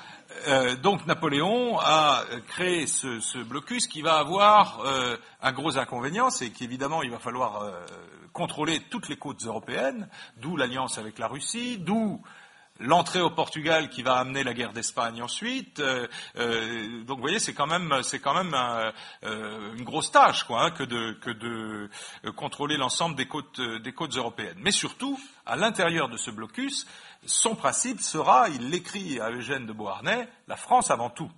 euh, 0.46 0.76
donc 0.76 1.06
Napoléon 1.06 1.76
a 1.80 2.22
créé 2.46 2.86
ce, 2.86 3.42
blocus 3.42 3.88
qui 3.88 4.00
va 4.00 4.18
avoir 4.18 4.80
euh, 4.86 5.16
un 5.42 5.50
gros 5.50 5.76
inconvénient, 5.76 6.30
c'est 6.30 6.50
qu'évidemment 6.50 7.02
il 7.02 7.10
va 7.10 7.18
falloir 7.18 7.68
contrôler 8.32 8.78
toutes 8.88 9.08
les 9.08 9.16
côtes 9.16 9.44
européennes, 9.44 10.08
d'où 10.36 10.56
l'alliance 10.56 10.98
avec 10.98 11.18
la 11.18 11.26
Russie, 11.26 11.78
d'où 11.78 12.22
l'entrée 12.80 13.20
au 13.20 13.30
Portugal 13.30 13.88
qui 13.88 14.02
va 14.02 14.16
amener 14.16 14.44
la 14.44 14.54
guerre 14.54 14.72
d'Espagne 14.72 15.22
ensuite. 15.22 15.80
Euh, 15.80 16.06
euh, 16.36 17.02
donc 17.04 17.16
vous 17.16 17.22
voyez, 17.22 17.38
c'est 17.38 17.54
quand 17.54 17.66
même, 17.66 18.02
c'est 18.02 18.20
quand 18.20 18.34
même 18.34 18.54
euh, 18.54 19.74
une 19.76 19.84
grosse 19.84 20.10
tâche, 20.10 20.44
quoi, 20.44 20.64
hein, 20.64 20.70
que 20.70 20.84
de, 20.84 21.12
que 21.20 21.30
de 21.30 21.90
contrôler 22.36 22.76
l'ensemble 22.76 23.16
des 23.16 23.26
côtes, 23.26 23.60
des 23.60 23.92
côtes 23.92 24.16
européennes. 24.16 24.58
Mais 24.58 24.72
surtout, 24.72 25.18
à 25.46 25.56
l'intérieur 25.56 26.08
de 26.08 26.16
ce 26.16 26.30
blocus, 26.30 26.86
son 27.26 27.54
principe 27.54 28.00
sera, 28.00 28.48
il 28.48 28.70
l'écrit 28.70 29.20
à 29.20 29.30
Eugène 29.30 29.66
de 29.66 29.72
Beauharnais, 29.72 30.28
la 30.46 30.56
France 30.56 30.90
avant 30.90 31.10
tout. 31.10 31.30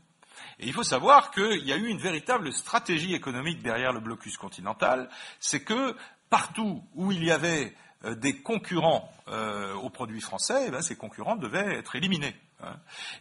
Et 0.58 0.66
il 0.66 0.72
faut 0.72 0.82
savoir 0.82 1.30
qu'il 1.30 1.64
y 1.66 1.72
a 1.72 1.76
eu 1.76 1.86
une 1.86 1.98
véritable 1.98 2.52
stratégie 2.52 3.14
économique 3.14 3.62
derrière 3.62 3.92
le 3.92 4.00
blocus 4.00 4.36
continental, 4.36 5.08
c'est 5.38 5.64
que 5.64 5.96
partout 6.28 6.84
où 6.94 7.12
il 7.12 7.24
y 7.24 7.30
avait 7.30 7.64
euh, 7.64 7.89
des 8.04 8.40
concurrents 8.40 9.12
euh, 9.28 9.74
aux 9.74 9.90
produits 9.90 10.20
français, 10.20 10.64
eh 10.66 10.70
ben, 10.70 10.82
ces 10.82 10.96
concurrents 10.96 11.36
devaient 11.36 11.78
être 11.78 11.94
éliminés. 11.94 12.34
Hein. 12.64 12.74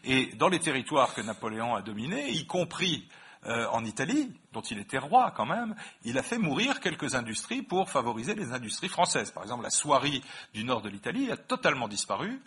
Et 0.04 0.28
dans 0.38 0.48
les 0.48 0.60
territoires 0.60 1.14
que 1.14 1.22
Napoléon 1.22 1.76
a 1.76 1.82
dominés, 1.82 2.32
y 2.32 2.48
compris 2.48 3.08
euh, 3.46 3.68
en 3.68 3.86
Italie, 3.86 4.32
dont 4.52 4.62
il 4.62 4.80
était 4.80 4.98
roi 4.98 5.32
quand 5.36 5.46
même, 5.46 5.76
il 6.04 6.18
a 6.18 6.24
fait 6.24 6.38
mourir 6.38 6.80
quelques 6.80 7.14
industries 7.14 7.62
pour 7.62 7.90
favoriser 7.90 8.34
les 8.34 8.54
industries 8.54 8.90
françaises. 8.90 9.32
Par 9.32 9.44
exemple, 9.44 9.64
la 9.64 9.70
soierie 9.70 10.24
du 10.54 10.64
nord 10.64 10.82
de 10.82 10.90
l'Italie 10.90 11.30
a 11.32 11.38
totalement 11.38 11.88
disparu 11.88 12.42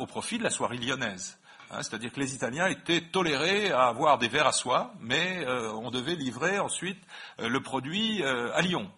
au 0.00 0.06
profit 0.06 0.38
de 0.38 0.44
la 0.44 0.50
soierie 0.50 0.78
lyonnaise. 0.78 1.38
Hein. 1.70 1.82
C'est-à-dire 1.82 2.12
que 2.12 2.20
les 2.20 2.34
Italiens 2.34 2.68
étaient 2.68 3.02
tolérés 3.02 3.72
à 3.72 3.88
avoir 3.88 4.18
des 4.18 4.28
verres 4.28 4.46
à 4.46 4.52
soie, 4.52 4.94
mais 5.00 5.46
on 5.46 5.90
devait 5.90 6.16
livrer 6.16 6.58
ensuite 6.58 7.02
le 7.38 7.60
produit 7.60 8.24
à 8.24 8.60
Lyon. 8.62 8.90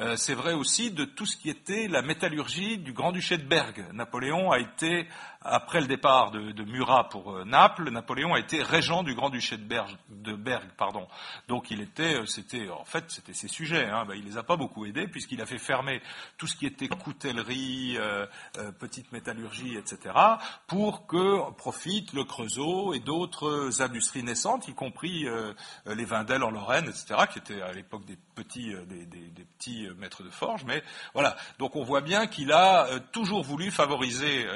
Euh, 0.00 0.16
c'est 0.16 0.34
vrai 0.34 0.54
aussi 0.54 0.90
de 0.90 1.04
tout 1.04 1.26
ce 1.26 1.36
qui 1.36 1.50
était 1.50 1.86
la 1.86 2.00
métallurgie 2.00 2.78
du 2.78 2.94
Grand-Duché 2.94 3.36
de 3.36 3.42
Bergue. 3.42 3.84
Napoléon 3.92 4.50
a 4.50 4.58
été 4.58 5.06
après 5.42 5.80
le 5.80 5.86
départ 5.86 6.30
de, 6.30 6.64
Murat 6.64 7.08
pour 7.08 7.32
euh, 7.32 7.44
Naples, 7.44 7.88
Napoléon 7.90 8.34
a 8.34 8.38
été 8.38 8.62
régent 8.62 9.02
du 9.02 9.14
Grand-Duché 9.14 9.56
de, 9.56 10.34
Berg, 10.34 10.68
pardon. 10.76 11.08
Donc 11.48 11.70
il 11.70 11.80
était, 11.80 12.20
euh, 12.20 12.26
c'était, 12.26 12.68
en 12.68 12.84
fait, 12.84 13.04
c'était 13.08 13.32
ses 13.32 13.48
sujets. 13.48 13.86
Hein. 13.86 14.04
Ben, 14.06 14.14
il 14.14 14.24
les 14.24 14.36
a 14.36 14.42
pas 14.42 14.56
beaucoup 14.56 14.84
aidés 14.84 15.08
puisqu'il 15.08 15.40
a 15.40 15.46
fait 15.46 15.58
fermer 15.58 16.02
tout 16.36 16.46
ce 16.46 16.56
qui 16.56 16.66
était 16.66 16.88
coutellerie, 16.88 17.96
euh, 17.98 18.26
petite 18.78 19.12
métallurgie, 19.12 19.76
etc., 19.76 20.14
pour 20.66 21.06
que 21.06 21.50
profitent 21.52 22.12
le 22.12 22.24
Creusot 22.24 22.92
et 22.92 23.00
d'autres 23.00 23.80
industries 23.80 24.22
naissantes, 24.22 24.68
y 24.68 24.74
compris 24.74 25.26
les 25.86 26.04
Vindel 26.04 26.42
en 26.42 26.50
Lorraine, 26.50 26.84
etc., 26.84 27.26
qui 27.30 27.38
étaient 27.38 27.62
à 27.62 27.72
l'époque 27.72 28.04
des 28.04 28.18
petits, 28.34 28.74
des, 28.86 29.44
petits 29.58 29.88
maîtres 29.98 30.22
de 30.22 30.30
forge. 30.30 30.64
Mais 30.64 30.82
voilà. 31.14 31.36
Donc 31.58 31.76
on 31.76 31.82
voit 31.82 32.00
bien 32.00 32.26
qu'il 32.26 32.52
a 32.52 33.00
toujours 33.12 33.42
voulu 33.42 33.70
favoriser 33.70 34.46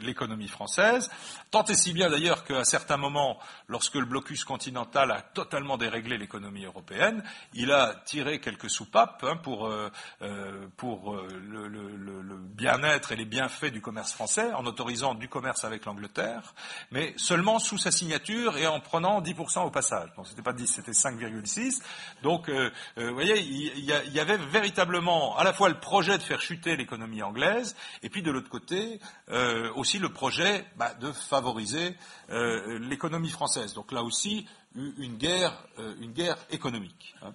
les 0.00 0.11
l'économie 0.12 0.48
française, 0.48 1.10
tant 1.50 1.64
et 1.64 1.74
si 1.74 1.94
bien 1.94 2.10
d'ailleurs 2.10 2.44
qu'à 2.44 2.64
certains 2.64 2.98
moments, 2.98 3.38
lorsque 3.66 3.94
le 3.94 4.04
blocus 4.04 4.44
continental 4.44 5.10
a 5.10 5.22
totalement 5.22 5.78
déréglé 5.78 6.18
l'économie 6.18 6.64
européenne, 6.66 7.24
il 7.54 7.72
a 7.72 7.94
tiré 8.04 8.40
quelques 8.40 8.68
soupapes 8.68 9.24
hein, 9.26 9.36
pour, 9.36 9.66
euh, 9.66 9.90
euh, 10.20 10.66
pour 10.76 11.16
le, 11.16 11.66
le, 11.66 11.96
le 11.96 12.36
bien-être 12.36 13.12
et 13.12 13.16
les 13.16 13.24
bienfaits 13.24 13.72
du 13.72 13.80
commerce 13.80 14.12
français, 14.12 14.52
en 14.52 14.66
autorisant 14.66 15.14
du 15.14 15.28
commerce 15.28 15.64
avec 15.64 15.86
l'Angleterre, 15.86 16.54
mais 16.90 17.14
seulement 17.16 17.58
sous 17.58 17.78
sa 17.78 17.90
signature 17.90 18.58
et 18.58 18.66
en 18.66 18.80
prenant 18.80 19.22
10% 19.22 19.64
au 19.64 19.70
passage. 19.70 20.10
Donc 20.16 20.26
c'était 20.26 20.42
pas 20.42 20.52
10, 20.52 20.66
c'était 20.66 20.92
5,6. 20.92 21.80
Donc, 22.22 22.50
euh, 22.50 22.70
vous 22.96 23.14
voyez, 23.14 23.40
il 23.40 23.78
y, 23.78 23.92
y, 24.14 24.20
avait 24.20 24.36
véritablement 24.36 25.36
à 25.38 25.44
la 25.44 25.54
fois 25.54 25.70
le 25.70 25.80
projet 25.80 26.18
de 26.18 26.22
faire 26.22 26.40
chuter 26.40 26.76
l'économie 26.76 27.22
anglaise, 27.22 27.74
et 28.02 28.10
puis 28.10 28.22
de 28.22 28.30
l'autre 28.30 28.50
côté 28.50 29.00
euh, 29.30 29.70
aussi 29.74 29.98
le 30.02 30.10
projet 30.10 30.66
bah, 30.76 30.92
de 30.94 31.10
favoriser 31.12 31.96
euh, 32.30 32.78
l'économie 32.80 33.30
française. 33.30 33.72
Donc 33.72 33.92
là 33.92 34.02
aussi, 34.02 34.46
une 34.74 35.16
guerre, 35.16 35.52
euh, 35.78 35.94
une 36.00 36.12
guerre 36.12 36.36
économique. 36.50 37.14
Hein. 37.22 37.32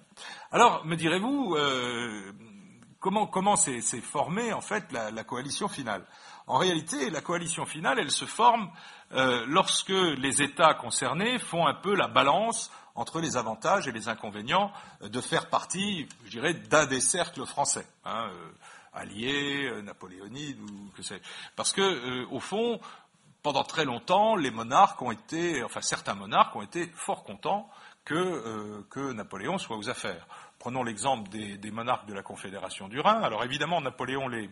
Alors, 0.52 0.84
me 0.84 0.94
direz-vous, 0.94 1.56
euh, 1.56 2.32
comment 3.00 3.56
s'est 3.56 3.80
formée 4.00 4.52
en 4.52 4.60
fait 4.60 4.84
la, 4.92 5.24
coalition 5.24 5.66
finale? 5.68 6.04
En 6.46 6.58
réalité, 6.58 7.10
la 7.10 7.20
coalition 7.20 7.66
finale, 7.66 7.98
elle 7.98 8.10
se 8.10 8.24
forme 8.24 8.70
lorsque 9.10 9.90
les 9.90 10.42
États 10.42 10.74
concernés 10.74 11.38
font 11.38 11.66
un 11.66 11.74
peu 11.74 11.94
la 11.94 12.08
balance 12.08 12.70
entre 12.94 13.20
les 13.20 13.36
avantages 13.36 13.86
et 13.86 13.92
les 13.92 14.08
inconvénients 14.08 14.72
de 15.02 15.20
faire 15.20 15.50
partie, 15.50 16.08
je 16.24 16.30
dirais, 16.30 16.54
d'un 16.54 16.86
des 16.86 17.00
cercles 17.00 17.44
français. 17.46 17.86
Hein, 18.04 18.30
alliés, 18.92 19.66
euh, 19.66 19.82
napoléonides 19.82 20.60
ou 20.60 20.90
que 20.96 21.02
c'est. 21.02 21.20
Parce 21.56 21.72
que, 21.72 21.80
euh, 21.80 22.26
au 22.30 22.40
fond, 22.40 22.80
pendant 23.42 23.64
très 23.64 23.84
longtemps, 23.84 24.36
certains 25.80 26.14
monarques 26.14 26.56
ont 26.56 26.62
été 26.62 26.90
fort 26.94 27.24
contents 27.24 27.70
que, 28.04 28.14
euh, 28.14 28.86
que 28.90 29.12
Napoléon 29.12 29.58
soit 29.58 29.76
aux 29.76 29.88
affaires. 29.88 30.26
Prenons 30.58 30.82
l'exemple 30.82 31.28
des, 31.30 31.56
des, 31.56 31.70
monarques 31.70 32.06
de 32.06 32.14
la 32.14 32.22
Confédération 32.22 32.88
du 32.88 33.00
Rhin. 33.00 33.22
Alors 33.22 33.44
évidemment, 33.44 33.80
Napoléon 33.80 34.28
les, 34.28 34.50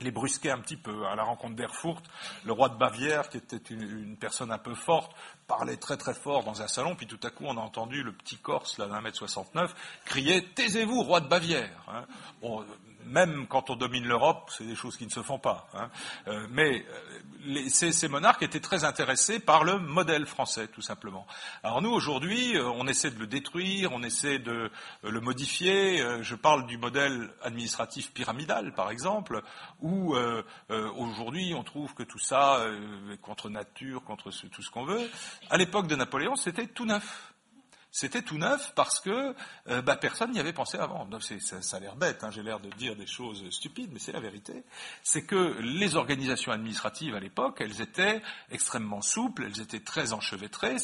les 0.00 0.10
brusquait 0.10 0.50
un 0.50 0.58
petit 0.58 0.76
peu. 0.76 1.06
À 1.06 1.14
la 1.14 1.24
rencontre 1.24 1.56
d'Erfurt, 1.56 2.04
le 2.44 2.52
roi 2.52 2.68
de 2.68 2.76
Bavière, 2.76 3.28
qui 3.28 3.38
était 3.38 3.56
une, 3.70 4.16
personne 4.16 4.52
un 4.52 4.58
peu 4.58 4.74
forte, 4.74 5.12
parlait 5.46 5.76
très 5.76 5.96
très 5.96 6.14
fort 6.14 6.44
dans 6.44 6.62
un 6.62 6.68
salon, 6.68 6.94
puis 6.94 7.06
tout 7.06 7.20
à 7.22 7.30
coup 7.30 7.44
on 7.46 7.56
a 7.56 7.60
entendu 7.60 8.02
le 8.02 8.12
petit 8.12 8.36
Corse, 8.36 8.78
là 8.78 8.86
d'un 8.86 9.00
mètre 9.00 9.16
69, 9.16 9.74
crier 10.04 10.44
«Taisez-vous, 10.54 11.02
roi 11.02 11.20
de 11.20 11.28
Bavière 11.28 11.84
hein. 11.88 12.04
Même 13.06 13.46
quand 13.46 13.70
on 13.70 13.76
domine 13.76 14.06
l'Europe, 14.06 14.50
c'est 14.56 14.64
des 14.64 14.74
choses 14.74 14.96
qui 14.96 15.04
ne 15.04 15.10
se 15.10 15.22
font 15.22 15.38
pas. 15.38 15.68
Hein. 15.74 15.90
Euh, 16.28 16.46
mais 16.50 16.84
euh, 16.88 17.18
les, 17.46 17.68
ces, 17.68 17.92
ces, 17.92 18.08
monarques 18.08 18.42
étaient 18.42 18.60
très 18.60 18.84
intéressés 18.84 19.38
par 19.38 19.64
le 19.64 19.78
modèle 19.78 20.26
français, 20.26 20.68
tout 20.68 20.82
simplement. 20.82 21.26
Alors 21.62 21.82
nous, 21.82 21.90
aujourd'hui, 21.90 22.56
euh, 22.56 22.64
on 22.64 22.86
essaie 22.86 23.10
de 23.10 23.18
le 23.18 23.26
détruire, 23.26 23.92
on 23.92 24.02
essaie 24.02 24.38
de 24.38 24.70
euh, 25.04 25.10
le 25.10 25.20
modifier. 25.20 26.04
Je 26.22 26.34
parle 26.34 26.66
du 26.66 26.78
modèle 26.78 27.30
administratif 27.42 28.12
pyramidal, 28.12 28.74
par 28.74 28.90
exemple, 28.90 29.42
où 29.80 30.14
euh, 30.14 30.42
aujourd'hui, 30.68 31.54
on 31.54 31.62
trouve 31.62 31.94
que 31.94 32.02
tout 32.02 32.18
ça 32.18 32.60
est 33.12 33.20
contre 33.20 33.48
nature, 33.48 34.02
contre 34.04 34.30
ce, 34.30 34.46
tout 34.46 34.62
ce 34.62 34.70
qu'on 34.70 34.84
veut. 34.84 35.08
À 35.50 35.56
l'époque 35.56 35.86
de 35.86 35.96
Napoléon, 35.96 36.36
c'était 36.36 36.66
tout 36.66 36.84
neuf. 36.84 37.25
C'était 37.96 38.20
tout 38.20 38.36
neuf 38.36 38.74
parce 38.74 39.00
que 39.00 39.34
euh, 39.68 39.80
bah, 39.80 39.96
personne 39.96 40.30
n'y 40.30 40.38
avait 40.38 40.52
pensé 40.52 40.76
avant. 40.76 41.06
Donc, 41.06 41.22
ça, 41.22 41.76
a 41.78 41.80
l'air 41.80 41.96
bête, 41.96 42.24
hein, 42.24 42.30
j'ai 42.30 42.42
l'air 42.42 42.60
de 42.60 42.68
dire 42.68 42.94
des 42.94 43.06
choses 43.06 43.48
stupides, 43.48 43.88
mais 43.90 43.98
c'est 43.98 44.12
la 44.12 44.20
vérité. 44.20 44.64
C'est 45.02 45.24
que 45.24 45.56
les 45.62 45.96
organisations 45.96 46.52
administratives 46.52 47.14
à 47.14 47.20
l'époque, 47.20 47.56
elles 47.60 47.80
étaient 47.80 48.20
extrêmement 48.50 49.00
souples, 49.00 49.44
elles 49.44 49.62
étaient 49.62 49.80
très 49.80 50.12
enchevêtrées 50.12 50.76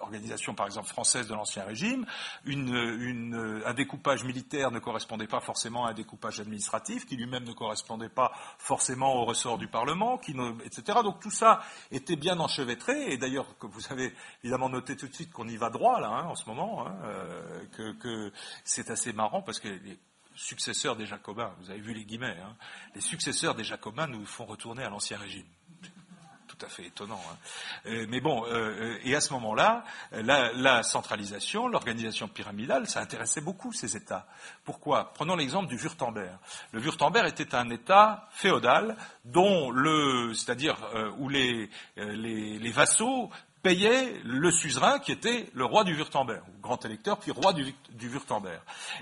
organisation 0.00 0.54
par 0.54 0.66
exemple 0.66 0.88
française 0.88 1.26
de 1.26 1.34
l'Ancien 1.34 1.64
Régime, 1.64 2.06
un 2.46 3.74
découpage 3.74 4.24
militaire 4.24 4.70
ne 4.70 4.78
correspondait 4.78 5.26
pas 5.26 5.40
forcément 5.40 5.86
à 5.86 5.90
un 5.90 5.94
découpage 5.94 6.40
administratif, 6.40 7.06
qui 7.06 7.16
lui-même 7.16 7.44
ne 7.44 7.52
correspondait 7.52 8.08
pas 8.08 8.32
forcément 8.58 9.14
au 9.16 9.24
ressort 9.24 9.58
du 9.58 9.68
Parlement, 9.68 10.18
qui 10.18 10.34
etc. 10.64 10.98
Donc 11.02 11.20
tout 11.20 11.30
ça 11.30 11.60
était 11.90 12.16
bien 12.16 12.38
enchevêtré, 12.40 13.12
et 13.12 13.18
d'ailleurs, 13.18 13.46
vous 13.60 13.92
avez 13.92 14.12
évidemment 14.42 14.68
noté 14.68 14.96
tout 14.96 15.08
de 15.08 15.14
suite 15.14 15.32
qu'on 15.32 15.48
y 15.48 15.56
va 15.56 15.70
droit 15.70 16.00
là, 16.00 16.08
hein, 16.08 16.24
en 16.26 16.34
ce 16.34 16.46
moment, 16.48 16.86
hein, 16.86 16.96
euh, 17.04 17.64
que, 17.76 17.92
que 17.92 18.32
c'est 18.64 18.90
assez 18.90 19.12
marrant 19.12 19.42
parce 19.42 19.60
que 19.60 19.68
les, 19.68 19.98
successeurs 20.38 20.94
des 20.94 21.04
Jacobins, 21.04 21.52
vous 21.58 21.70
avez 21.70 21.80
vu 21.80 21.92
les 21.92 22.04
guillemets, 22.04 22.36
hein, 22.40 22.56
les 22.94 23.00
successeurs 23.00 23.56
des 23.56 23.64
Jacobins 23.64 24.06
nous 24.06 24.24
font 24.24 24.46
retourner 24.46 24.84
à 24.84 24.88
l'Ancien 24.88 25.18
Régime 25.18 25.46
tout 26.58 26.66
à 26.66 26.68
fait 26.68 26.86
étonnant. 26.86 27.20
Hein. 27.30 27.36
Euh, 27.86 28.06
mais 28.08 28.20
bon, 28.20 28.44
euh, 28.46 28.98
et 29.04 29.14
à 29.14 29.20
ce 29.20 29.32
moment-là, 29.34 29.84
la, 30.12 30.82
centralisation, 30.82 31.68
l'organisation 31.68 32.28
pyramidale, 32.28 32.88
ça 32.88 33.00
intéressait 33.00 33.40
beaucoup 33.40 33.72
ces 33.72 33.96
États. 33.96 34.26
Pourquoi? 34.64 35.12
Prenons 35.14 35.36
l'exemple 35.36 35.68
du 35.68 35.76
Wurtemberg. 35.76 36.36
Le 36.72 36.80
Wurtemberg 36.80 37.26
était 37.28 37.54
un 37.54 37.70
État 37.70 38.28
féodal 38.32 38.96
dont 39.24 39.70
le, 39.70 40.32
c'est-à-dire 40.34 40.76
euh, 40.94 41.10
où 41.18 41.28
les, 41.28 41.70
vassaux 42.72 43.30
payait 43.62 44.20
le 44.24 44.50
suzerain 44.50 44.98
qui 44.98 45.12
était 45.12 45.50
le 45.52 45.64
roi 45.64 45.84
du 45.84 45.94
Wurtemberg, 45.94 46.42
grand 46.62 46.84
électeur, 46.84 47.18
puis 47.18 47.32
roi 47.32 47.52
du, 47.52 47.74
du 47.90 48.08
Wurtemberg. 48.08 48.60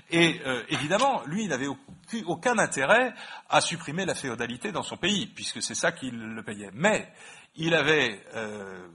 Et 0.09 0.41
euh, 0.45 0.63
évidemment, 0.69 1.21
lui, 1.25 1.43
il 1.43 1.49
n'avait 1.49 1.67
aucun, 1.67 2.23
aucun 2.25 2.57
intérêt 2.57 3.13
à 3.49 3.61
supprimer 3.61 4.05
la 4.05 4.15
féodalité 4.15 4.71
dans 4.71 4.83
son 4.83 4.97
pays, 4.97 5.27
puisque 5.27 5.61
c'est 5.61 5.75
ça 5.75 5.91
qu'il 5.91 6.17
le 6.17 6.43
payait. 6.43 6.71
Mais 6.73 7.11
il 7.57 7.73
avait 7.73 8.23
euh, 8.35 8.87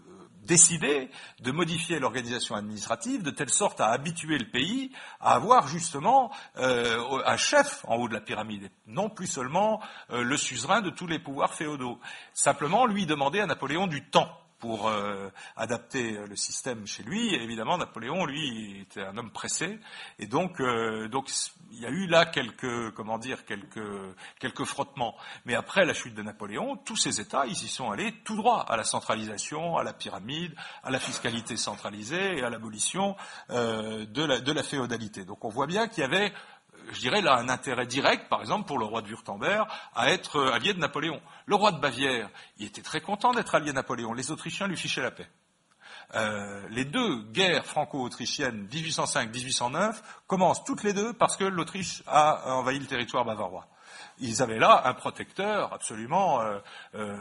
décidé 0.45 1.09
de 1.41 1.53
modifier 1.53 1.99
l'organisation 1.99 2.55
administrative 2.55 3.23
de 3.23 3.31
telle 3.31 3.51
sorte 3.51 3.81
à 3.81 3.89
habituer 3.89 4.39
le 4.39 4.51
pays 4.51 4.93
à 5.21 5.35
avoir 5.35 5.69
justement 5.69 6.33
euh, 6.59 7.23
un 7.25 7.37
chef 7.37 7.85
en 7.87 7.97
haut 7.97 8.09
de 8.09 8.15
la 8.15 8.21
pyramide, 8.21 8.71
non 8.87 9.09
plus 9.09 9.27
seulement 9.27 9.81
euh, 10.11 10.23
le 10.23 10.37
suzerain 10.37 10.81
de 10.81 10.91
tous 10.91 11.07
les 11.07 11.19
pouvoirs 11.19 11.55
féodaux. 11.55 11.99
Simplement, 12.33 12.87
lui 12.87 13.07
demander 13.07 13.41
à 13.41 13.47
Napoléon 13.47 13.87
du 13.87 14.05
temps 14.05 14.42
pour 14.63 14.89
euh, 14.89 15.29
adapter 15.57 16.13
le 16.25 16.37
système 16.37 16.87
chez 16.87 17.03
lui. 17.03 17.35
Évidemment, 17.35 17.79
Napoléon, 17.79 18.25
lui, 18.25 18.83
était 18.83 19.03
un 19.03 19.19
homme 19.19 19.33
pressé, 19.33 19.81
et 20.21 20.27
donc, 20.27 20.61
euh, 20.61 21.09
donc 21.09 21.33
il 21.73 21.81
y 21.81 21.85
a 21.85 21.89
eu 21.89 22.07
là 22.07 22.27
quelques, 22.27 22.93
comment 22.93 23.19
dire, 23.19 23.45
quelques, 23.45 23.83
quelques 24.39 24.65
frottements. 24.65 25.17
Mais 25.47 25.57
après 25.57 25.85
la 25.85 25.95
chute 25.95 26.15
de 26.15 26.23
Napoléon, 26.23 26.77
tous 26.77 26.97
ces 26.97 27.21
États, 27.21 27.45
ils 27.47 27.65
y 27.65 27.69
sont 27.69 27.91
allés 27.91 28.15
tout 28.23 28.37
droit 28.37 28.65
à 28.69 28.77
la 28.77 28.85
centralisation, 28.85 29.79
à 29.79 29.83
la 29.83 29.93
pyramide, 29.93 30.55
à 30.85 30.91
la 30.91 31.01
fiscalité 31.01 31.57
centralisée 31.57 32.39
et 32.39 32.45
à 32.45 32.49
l'abolition 32.49 33.17
euh, 33.51 34.07
de, 34.07 34.23
la, 34.23 34.39
de 34.41 34.53
la 34.53 34.63
féodalité. 34.63 35.25
Donc 35.25 35.45
on 35.45 35.49
voit 35.49 35.67
bien 35.67 35.89
qu'il 35.89 36.03
y 36.03 36.05
avait 36.05 36.33
je 36.93 37.01
dirais 37.01 37.21
là 37.21 37.37
un 37.37 37.49
intérêt 37.49 37.87
direct, 37.87 38.29
par 38.29 38.41
exemple, 38.41 38.67
pour 38.67 38.79
le 38.79 38.85
roi 38.85 39.03
de 39.03 39.09
Wurtemberg, 39.09 39.67
à 39.95 40.11
être 40.11 40.37
euh, 40.37 40.53
allié 40.53 40.75
de 40.75 40.79
Napoléon. 40.79 41.21
Le 41.47 41.55
roi 41.55 41.73
de 41.73 41.81
Bavière, 41.81 42.29
il 42.59 42.67
était 42.67 42.83
très 42.83 43.01
content 43.01 43.33
d'être 43.33 43.55
allié 43.55 43.71
de 43.71 43.77
Napoléon. 43.77 44.13
Les 44.13 44.31
Autrichiens 44.31 44.67
lui 44.67 44.77
fichaient 44.77 45.03
la 45.03 45.11
paix. 45.11 45.29
Euh, 46.15 46.67
les 46.71 46.85
deux 46.85 47.23
guerres 47.33 47.65
franco-autrichiennes 47.65 48.69
1805-1809 48.71 49.95
commencent 50.27 50.65
toutes 50.65 50.83
les 50.83 50.93
deux 50.93 51.13
parce 51.15 51.37
que 51.37 51.45
l'Autriche 51.45 52.03
a 52.07 52.55
envahi 52.55 52.79
le 52.79 52.87
territoire 52.87 53.25
bavarois 53.25 53.67
ils 54.19 54.43
avaient 54.43 54.59
là 54.59 54.83
un 54.85 54.95
protecteur 54.95 55.73
absolument 55.73 56.41
euh, 56.95 57.17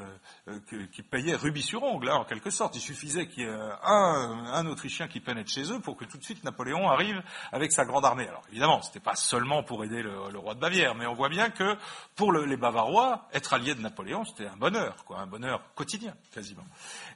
qui 0.91 1.01
payait 1.03 1.35
rubis 1.35 1.63
sur 1.63 1.83
ongle, 1.83 2.09
hein, 2.09 2.15
en 2.15 2.25
quelque 2.25 2.49
sorte. 2.49 2.75
Il 2.75 2.81
suffisait 2.81 3.27
qu'il 3.27 3.43
y 3.43 3.45
ait 3.45 3.59
un, 3.83 4.45
un, 4.53 4.65
Autrichien 4.67 5.07
qui 5.07 5.19
pénètre 5.19 5.49
chez 5.49 5.71
eux 5.71 5.79
pour 5.79 5.97
que 5.97 6.05
tout 6.05 6.17
de 6.17 6.23
suite 6.23 6.43
Napoléon 6.43 6.89
arrive 6.89 7.21
avec 7.51 7.71
sa 7.71 7.85
grande 7.85 8.05
armée. 8.05 8.27
Alors 8.27 8.43
évidemment, 8.49 8.81
c'était 8.81 8.99
pas 8.99 9.15
seulement 9.15 9.63
pour 9.63 9.83
aider 9.83 10.01
le, 10.01 10.37
roi 10.37 10.55
de 10.55 10.59
Bavière, 10.59 10.95
mais 10.95 11.05
on 11.05 11.13
voit 11.13 11.29
bien 11.29 11.49
que 11.49 11.75
pour 12.15 12.31
le, 12.31 12.45
les 12.45 12.57
Bavarois, 12.57 13.27
être 13.33 13.53
allié 13.53 13.75
de 13.75 13.81
Napoléon, 13.81 14.23
c'était 14.25 14.47
un 14.47 14.55
bonheur, 14.55 15.03
quoi, 15.05 15.19
un 15.19 15.27
bonheur 15.27 15.61
quotidien 15.75 16.13
quasiment. 16.33 16.65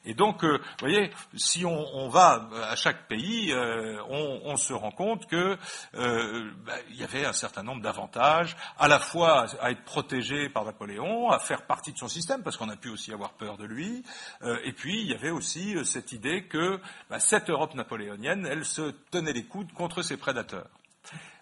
Et 0.05 0.13
donc, 0.13 0.43
euh, 0.43 0.57
vous 0.57 0.87
voyez, 0.87 1.11
si 1.35 1.65
on, 1.65 2.09
va 2.09 2.47
à 2.69 2.75
chaque 2.75 3.07
pays, 3.07 3.51
euh, 3.51 4.01
on, 4.09 4.55
se 4.57 4.73
rend 4.73 4.91
compte 4.91 5.25
que 5.27 5.57
euh, 5.95 6.51
bah, 6.65 6.73
y 6.91 7.03
avait 7.03 7.25
un 7.25 7.33
certain 7.33 7.63
nombre 7.63 7.81
d'avantages, 7.81 8.55
à 8.77 8.87
la 8.87 8.99
fois 8.99 9.45
à 9.61 9.71
être 9.71 9.83
protégé 9.83 10.49
par 10.49 10.65
Napoléon, 10.65 11.29
à 11.29 11.39
faire 11.39 11.63
partie 11.63 11.91
de 11.91 11.97
son 11.97 12.07
système, 12.07 12.43
parce 12.43 12.57
qu'on 12.57 12.69
a 12.69 12.75
pu 12.75 12.89
aussi 12.89 13.11
avoir 13.11 13.24
peur 13.33 13.57
de 13.57 13.65
lui. 13.65 14.03
Euh, 14.43 14.57
et 14.63 14.73
puis, 14.73 15.01
il 15.01 15.07
y 15.07 15.13
avait 15.13 15.31
aussi 15.31 15.75
euh, 15.75 15.83
cette 15.83 16.11
idée 16.11 16.45
que 16.45 16.79
bah, 17.09 17.19
cette 17.19 17.49
Europe 17.49 17.75
napoléonienne, 17.75 18.45
elle 18.45 18.65
se 18.65 18.91
tenait 19.11 19.33
les 19.33 19.45
coudes 19.45 19.73
contre 19.73 20.01
ses 20.01 20.17
prédateurs. 20.17 20.69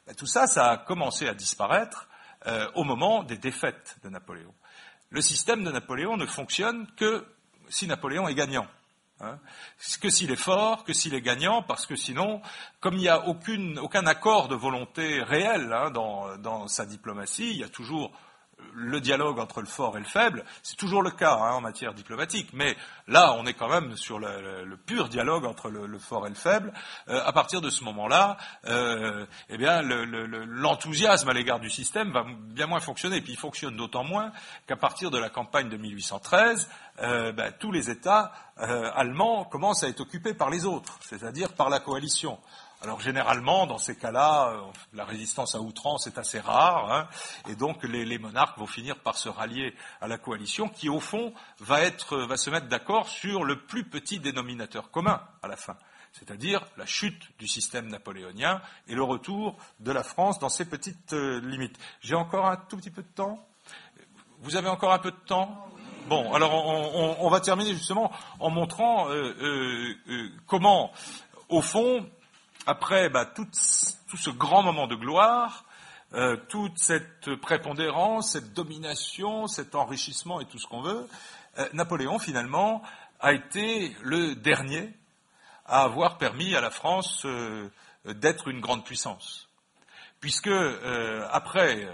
Bah, 0.08 0.14
tout 0.14 0.26
ça, 0.26 0.48
ça 0.48 0.72
a 0.72 0.78
commencé 0.78 1.28
à 1.28 1.34
disparaître 1.34 2.08
euh, 2.48 2.70
au 2.76 2.84
moment 2.84 3.24
des 3.24 3.38
défaites 3.38 3.98
de 4.04 4.10
Napoléon. 4.10 4.54
Le 5.10 5.22
système 5.22 5.64
de 5.64 5.72
Napoléon 5.72 6.18
ne 6.18 6.26
fonctionne 6.26 6.88
que 6.98 7.26
si 7.70 7.88
Napoléon 7.88 8.28
est 8.28 8.36
gagnant. 8.36 8.68
Hein, 9.20 9.40
que 10.02 10.10
s'il 10.10 10.32
est 10.32 10.36
fort, 10.36 10.84
que 10.84 10.92
s'il 10.92 11.14
est 11.14 11.22
gagnant, 11.22 11.62
parce 11.62 11.86
que 11.86 11.96
sinon, 11.96 12.42
comme 12.82 12.96
il 12.96 13.02
n'y 13.02 13.10
a 13.10 13.26
aucun 13.28 14.06
accord 14.06 14.48
de 14.50 14.56
volonté 14.56 15.22
réel 15.22 15.72
hein, 15.72 15.92
dans, 15.92 16.68
sa 16.68 16.86
diplomatie, 16.86 17.52
il 17.52 17.58
y 17.58 17.64
a 17.64 17.70
toujours 17.70 18.12
le 18.74 19.00
dialogue 19.00 19.40
entre 19.40 19.62
le 19.62 19.68
fort 19.68 19.98
et 19.98 20.00
le 20.00 20.06
faible, 20.06 20.44
c'est 20.62 20.76
toujours 20.76 21.02
le 21.02 21.12
cas 21.12 21.36
hein, 21.36 21.54
en 21.54 21.62
matière 21.62 21.94
diplomatique, 21.94 22.50
mais 22.54 22.76
là, 23.08 23.34
on 23.38 23.46
est 23.46 23.54
quand 23.54 23.70
même 23.70 23.96
sur 23.96 24.20
le, 24.20 24.78
pur 24.86 25.10
dialogue 25.10 25.46
entre 25.46 25.70
le, 25.70 26.00
fort 26.00 26.26
et 26.26 26.30
le 26.30 26.36
faible. 26.36 26.74
Euh, 27.10 27.22
à 27.26 27.32
partir 27.34 27.62
de 27.62 27.70
ce 27.70 27.84
moment-là, 27.84 28.38
euh, 28.66 29.26
eh 29.50 29.58
bien, 29.58 29.82
l'enthousiasme 29.82 31.30
à 31.30 31.34
l'égard 31.34 31.60
du 31.60 31.70
système 31.70 32.12
va 32.12 32.26
bien 32.26 32.68
moins 32.68 32.80
fonctionner. 32.80 33.22
Puis 33.22 33.34
il 33.34 33.40
fonctionne 33.40 33.76
d'autant 33.76 34.04
moins 34.04 34.32
qu'à 34.68 34.76
partir 34.76 35.12
de 35.12 35.18
la 35.18 35.30
campagne 35.30 35.70
de 35.70 35.78
1813, 35.78 36.70
euh, 37.02 37.32
ben, 37.32 37.52
tous 37.60 37.72
les 37.72 37.90
États 37.90 38.32
allemands 38.56 39.46
commencent 39.46 39.84
à 39.84 39.90
être 39.90 40.02
occupés 40.02 40.36
par 40.36 40.52
les 40.52 40.66
autres, 40.66 41.00
c'est-à-dire 41.02 41.54
par 41.54 41.72
la 41.72 41.80
coalition. 41.80 42.38
Alors 42.84 43.00
généralement, 43.00 43.66
dans 43.66 43.78
ces 43.78 43.96
cas-là, 43.96 44.50
euh, 44.50 44.62
la 44.92 45.06
résistance 45.06 45.56
à 45.56 45.62
outrance 45.62 46.06
est 46.06 46.18
assez 46.18 46.42
rare, 46.42 46.92
hein, 46.92 47.08
et 47.48 47.56
donc 47.56 47.82
les, 47.84 48.18
monarques 48.18 48.58
vont 48.58 48.68
finir 48.68 49.00
par 49.00 49.16
se 49.16 49.30
rallier 49.30 49.74
à 50.02 50.10
la 50.10 50.18
coalition, 50.18 50.68
qui 50.68 50.90
au 50.90 51.00
fond 51.00 51.34
va, 51.62 51.80
être, 51.80 52.28
se 52.36 52.50
mettre 52.50 52.68
d'accord 52.68 53.08
sur 53.08 53.46
le 53.46 53.58
plus 53.58 53.86
petit 53.86 54.20
dénominateur 54.20 54.92
commun 54.92 55.22
à 55.42 55.48
la 55.48 55.56
fin, 55.56 55.78
c'est-à-dire 56.12 56.66
la 56.76 56.86
chute 56.86 57.24
du 57.40 57.48
système 57.48 57.88
napoléonien 57.88 58.62
et 58.90 58.96
le 58.96 59.04
retour 59.04 59.56
de 59.80 59.94
la 59.94 60.04
France 60.04 60.40
dans 60.40 60.50
ses 60.50 60.66
petites 60.66 61.14
euh, 61.14 61.40
limites. 61.40 61.80
J'ai 62.02 62.16
encore 62.16 62.48
un 62.48 62.58
tout 62.58 62.76
petit 62.76 62.92
peu 62.92 63.02
de 63.02 63.08
temps? 63.16 63.48
Vous 64.42 64.58
avez 64.58 64.68
encore 64.68 64.92
un 64.92 65.00
peu 65.00 65.12
de 65.12 65.26
temps? 65.26 65.70
Bon, 66.10 66.34
alors 66.34 66.54
on, 66.54 67.30
va 67.30 67.40
terminer 67.40 67.72
justement 67.72 68.12
en 68.42 68.50
montrant 68.50 69.10
euh, 69.10 69.96
comment, 70.48 70.92
au 71.48 71.62
fond, 71.62 72.06
après 72.66 73.10
bah, 73.10 73.26
tout, 73.26 73.48
ce 73.54 74.30
grand 74.30 74.64
moment 74.64 74.88
de 74.88 74.96
gloire, 74.96 75.66
euh, 76.14 76.38
toute 76.50 76.78
cette 76.78 77.36
prépondérance, 77.36 78.32
cette 78.32 78.54
domination, 78.54 79.48
cet 79.48 79.76
enrichissement 79.76 80.40
et 80.40 80.46
tout 80.46 80.60
ce 80.60 80.68
qu'on 80.68 80.82
veut, 80.82 81.08
euh, 81.58 81.68
Napoléon 81.74 82.20
finalement 82.20 82.84
a 83.20 83.34
été 83.34 83.96
le 84.02 84.36
dernier 84.36 84.94
à 85.66 85.84
avoir 85.84 86.18
permis 86.18 86.56
à 86.56 86.62
la 86.62 86.70
France 86.70 87.24
euh, 87.26 87.70
d'être 88.06 88.48
une 88.48 88.60
grande 88.60 88.86
puissance. 88.86 89.50
Puisque 90.20 90.52
après 91.32 91.86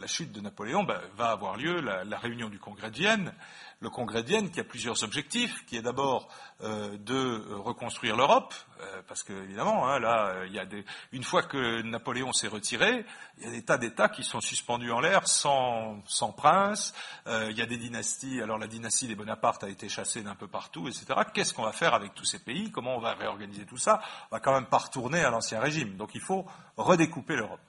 la 0.00 0.06
chute 0.06 0.30
de 0.30 0.40
Napoléon 0.40 0.84
bah, 0.84 1.00
va 1.16 1.30
avoir 1.30 1.56
lieu 1.56 1.80
la, 1.80 2.04
la, 2.04 2.16
réunion 2.16 2.48
du 2.48 2.60
Congrès 2.60 2.88
de 2.88 2.96
Vienne, 2.96 3.32
le 3.80 3.90
Congrès 3.90 4.22
de 4.22 4.28
Vienne 4.28 4.50
qui 4.50 4.60
a 4.60 4.64
plusieurs 4.64 5.04
objectifs, 5.04 5.64
qui 5.66 5.76
est 5.76 5.82
d'abord 5.82 6.28
euh, 6.62 6.96
de 6.98 7.54
reconstruire 7.54 8.16
l'Europe, 8.16 8.54
euh, 8.80 9.02
parce 9.06 9.22
que 9.22 9.32
évidemment, 9.32 9.88
hein, 9.88 9.98
là, 9.98 10.44
il 10.46 10.52
y 10.52 10.58
a 10.58 10.66
des, 10.66 10.84
une 11.12 11.22
fois 11.22 11.42
que 11.42 11.82
Napoléon 11.82 12.32
s'est 12.32 12.48
retiré, 12.48 13.04
il 13.38 13.44
y 13.44 13.46
a 13.46 13.50
des 13.52 13.62
tas 13.62 13.78
d'États 13.78 14.08
qui 14.08 14.24
sont 14.24 14.40
suspendus 14.40 14.90
en 14.90 15.00
l'air, 15.00 15.28
sans, 15.28 16.02
sans 16.06 16.32
prince. 16.32 16.94
Euh, 17.26 17.48
il 17.50 17.56
y 17.56 17.62
a 17.62 17.66
des 17.66 17.76
dynasties. 17.76 18.40
Alors 18.40 18.58
la 18.58 18.66
dynastie 18.66 19.06
des 19.06 19.14
Bonaparte 19.14 19.62
a 19.64 19.68
été 19.68 19.88
chassée 19.88 20.22
d'un 20.22 20.34
peu 20.34 20.48
partout, 20.48 20.88
etc. 20.88 21.06
Qu'est-ce 21.32 21.54
qu'on 21.54 21.62
va 21.62 21.72
faire 21.72 21.94
avec 21.94 22.14
tous 22.14 22.24
ces 22.24 22.38
pays? 22.40 22.70
Comment 22.70 22.96
on 22.96 23.00
va 23.00 23.14
réorganiser 23.14 23.64
tout 23.64 23.76
ça? 23.76 24.00
On 24.30 24.36
va 24.36 24.40
quand 24.40 24.52
même 24.52 24.66
pas 24.66 24.78
retourner 24.78 25.20
à 25.22 25.30
l'ancien 25.30 25.60
régime. 25.60 25.96
Donc 25.96 26.14
il 26.14 26.20
faut 26.20 26.46
redécouper 26.76 27.36
l'Europe. 27.36 27.60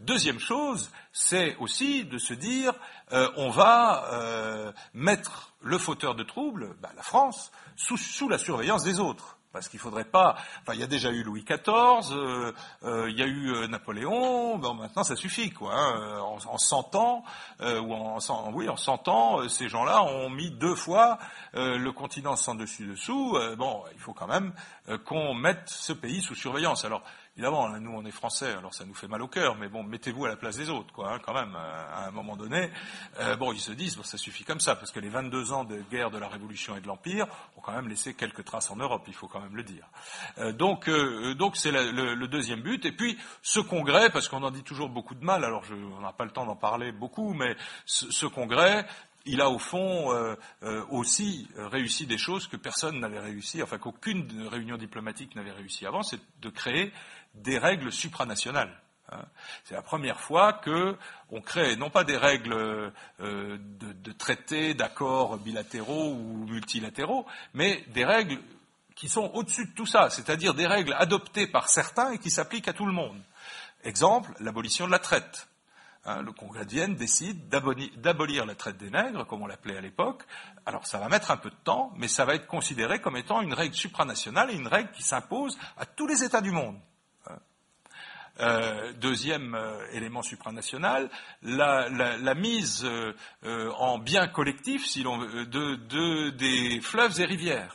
Deuxième 0.00 0.38
chose, 0.38 0.90
c'est 1.12 1.56
aussi 1.56 2.04
de 2.04 2.18
se 2.18 2.34
dire, 2.34 2.72
euh, 3.12 3.30
on 3.36 3.50
va 3.50 4.04
euh, 4.12 4.72
mettre 4.94 5.47
le 5.60 5.78
fauteur 5.78 6.14
de 6.14 6.22
troubles, 6.22 6.76
bah, 6.80 6.90
la 6.96 7.02
France, 7.02 7.50
sous, 7.76 8.28
la 8.28 8.38
surveillance 8.38 8.84
des 8.84 9.00
autres. 9.00 9.36
Parce 9.50 9.70
qu'il 9.70 9.80
faudrait 9.80 10.04
pas. 10.04 10.36
Enfin, 10.60 10.74
il 10.74 10.80
y 10.80 10.82
a 10.82 10.86
déjà 10.86 11.10
eu 11.10 11.22
Louis 11.22 11.42
XIV, 11.42 12.12
euh, 12.12 12.52
euh, 12.84 13.10
il 13.10 13.18
y 13.18 13.22
a 13.22 13.26
eu 13.26 13.50
euh, 13.54 13.66
Napoléon. 13.66 14.58
Bon, 14.58 14.74
maintenant, 14.74 15.04
ça 15.04 15.16
suffit, 15.16 15.50
quoi. 15.50 15.74
Hein. 15.74 16.20
En, 16.20 16.36
en, 16.46 16.58
100 16.58 16.94
ans, 16.96 17.24
ou 17.60 17.94
en, 17.94 18.18
oui, 18.52 18.68
en 18.68 18.76
100 18.76 19.08
ans, 19.08 19.48
ces 19.48 19.70
gens-là 19.70 20.02
ont 20.02 20.28
mis 20.28 20.50
deux 20.50 20.74
fois 20.74 21.18
le 21.54 21.90
continent 21.90 22.36
sans 22.36 22.54
dessus 22.54 22.86
dessous. 22.86 23.38
bon, 23.56 23.84
il 23.94 24.00
faut 24.00 24.12
quand 24.12 24.26
même 24.26 24.52
qu'on 25.06 25.32
mette 25.32 25.62
ce 25.66 25.94
pays 25.94 26.20
sous 26.20 26.34
surveillance. 26.34 26.84
Alors, 26.84 27.02
Évidemment, 27.38 27.68
nous 27.78 27.92
on 27.92 28.04
est 28.04 28.10
français, 28.10 28.52
alors 28.52 28.74
ça 28.74 28.84
nous 28.84 28.94
fait 28.94 29.06
mal 29.06 29.22
au 29.22 29.28
cœur, 29.28 29.54
mais 29.54 29.68
bon, 29.68 29.84
mettez-vous 29.84 30.24
à 30.24 30.28
la 30.28 30.34
place 30.34 30.56
des 30.56 30.70
autres, 30.70 30.92
quoi, 30.92 31.12
hein, 31.12 31.20
quand 31.24 31.32
même, 31.32 31.54
à 31.54 32.08
un 32.08 32.10
moment 32.10 32.36
donné. 32.36 32.68
Euh, 33.20 33.36
bon, 33.36 33.52
ils 33.52 33.60
se 33.60 33.70
disent, 33.70 33.96
bon, 33.96 34.02
ça 34.02 34.18
suffit 34.18 34.42
comme 34.42 34.58
ça, 34.58 34.74
parce 34.74 34.90
que 34.90 34.98
les 34.98 35.08
22 35.08 35.52
ans 35.52 35.62
de 35.62 35.80
guerre 35.88 36.10
de 36.10 36.18
la 36.18 36.26
Révolution 36.26 36.76
et 36.76 36.80
de 36.80 36.88
l'Empire 36.88 37.28
ont 37.56 37.60
quand 37.60 37.70
même 37.70 37.88
laissé 37.88 38.14
quelques 38.14 38.44
traces 38.44 38.72
en 38.72 38.76
Europe, 38.76 39.04
il 39.06 39.14
faut 39.14 39.28
quand 39.28 39.38
même 39.40 39.54
le 39.54 39.62
dire. 39.62 39.86
Euh, 40.38 40.50
donc, 40.50 40.88
euh, 40.88 41.36
donc 41.36 41.56
c'est 41.56 41.70
le, 41.70 42.26
deuxième 42.26 42.60
but. 42.60 42.84
Et 42.84 42.90
puis, 42.90 43.16
ce 43.40 43.60
congrès, 43.60 44.10
parce 44.10 44.26
qu'on 44.26 44.42
en 44.42 44.50
dit 44.50 44.64
toujours 44.64 44.88
beaucoup 44.88 45.14
de 45.14 45.24
mal, 45.24 45.44
alors 45.44 45.62
on 45.96 46.00
n'a 46.00 46.12
pas 46.12 46.24
le 46.24 46.32
temps 46.32 46.44
d'en 46.44 46.56
parler 46.56 46.90
beaucoup, 46.90 47.34
mais 47.34 47.56
ce, 47.86 48.26
congrès, 48.26 48.84
il 49.28 49.40
a 49.40 49.50
au 49.50 49.58
fond 49.58 50.12
euh, 50.12 50.34
euh, 50.62 50.84
aussi 50.90 51.48
réussi 51.56 52.06
des 52.06 52.18
choses 52.18 52.46
que 52.46 52.56
personne 52.56 52.98
n'avait 52.98 53.20
réussi, 53.20 53.62
enfin 53.62 53.78
qu'aucune 53.78 54.48
réunion 54.48 54.76
diplomatique 54.76 55.36
n'avait 55.36 55.52
réussi 55.52 55.86
avant, 55.86 56.02
c'est 56.02 56.20
de 56.40 56.48
créer 56.48 56.92
des 57.34 57.58
règles 57.58 57.92
supranationales. 57.92 58.74
Hein. 59.10 59.24
C'est 59.64 59.74
la 59.74 59.82
première 59.82 60.20
fois 60.20 60.52
qu'on 60.52 61.40
crée 61.40 61.76
non 61.76 61.90
pas 61.90 62.04
des 62.04 62.16
règles 62.16 62.52
euh, 62.52 63.58
de, 63.58 64.12
traités, 64.12 64.74
d'accords 64.74 65.38
bilatéraux 65.38 66.12
ou 66.12 66.46
multilatéraux, 66.48 67.26
mais 67.54 67.84
des 67.88 68.04
règles 68.04 68.38
qui 68.94 69.08
sont 69.08 69.30
au-dessus 69.34 69.66
de 69.66 69.74
tout 69.74 69.86
ça, 69.86 70.10
c'est-à-dire 70.10 70.54
des 70.54 70.66
règles 70.66 70.94
adoptées 70.98 71.46
par 71.46 71.68
certains 71.68 72.10
et 72.12 72.18
qui 72.18 72.30
s'appliquent 72.30 72.68
à 72.68 72.72
tout 72.72 72.86
le 72.86 72.92
monde. 72.92 73.20
Exemple, 73.84 74.32
l'abolition 74.40 74.86
de 74.86 74.90
la 74.90 74.98
traite. 74.98 75.48
Hein, 76.04 76.22
le 76.22 76.32
Congrès 76.32 76.64
de 76.64 76.94
décide 76.94 77.48
d'abolir 77.48 78.46
la 78.46 78.54
traite 78.54 78.78
des 78.78 78.90
nègres, 78.90 79.26
comme 79.26 79.42
on 79.42 79.46
l'appelait 79.46 79.76
à 79.76 79.80
l'époque. 79.80 80.22
Alors 80.64 80.86
ça 80.86 80.98
va 80.98 81.08
mettre 81.08 81.30
un 81.30 81.36
peu 81.36 81.50
de 81.50 81.56
temps, 81.64 81.92
mais 81.96 82.08
ça 82.08 82.24
va 82.24 82.34
être 82.34 82.46
considéré 82.46 83.00
comme 83.00 83.16
étant 83.16 83.40
une 83.40 83.52
règle 83.52 83.74
supranationale 83.74 84.50
et 84.50 84.54
une 84.54 84.68
règle 84.68 84.90
qui 84.90 85.02
s'impose 85.02 85.58
à 85.76 85.86
tous 85.86 86.06
les 86.06 86.24
États 86.24 86.40
du 86.40 86.50
monde. 86.50 86.78
Euh, 88.40 88.92
deuxième 88.94 89.54
euh, 89.54 89.84
élément 89.92 90.22
supranational, 90.22 91.10
la, 91.42 92.34
mise 92.34 92.84
euh, 92.84 93.12
en 93.78 93.98
bien 93.98 94.28
collectif, 94.28 94.86
si 94.86 95.02
l'on 95.02 95.18
de, 95.18 96.30
des 96.30 96.80
fleuves 96.80 97.20
et 97.20 97.24
rivières. 97.24 97.74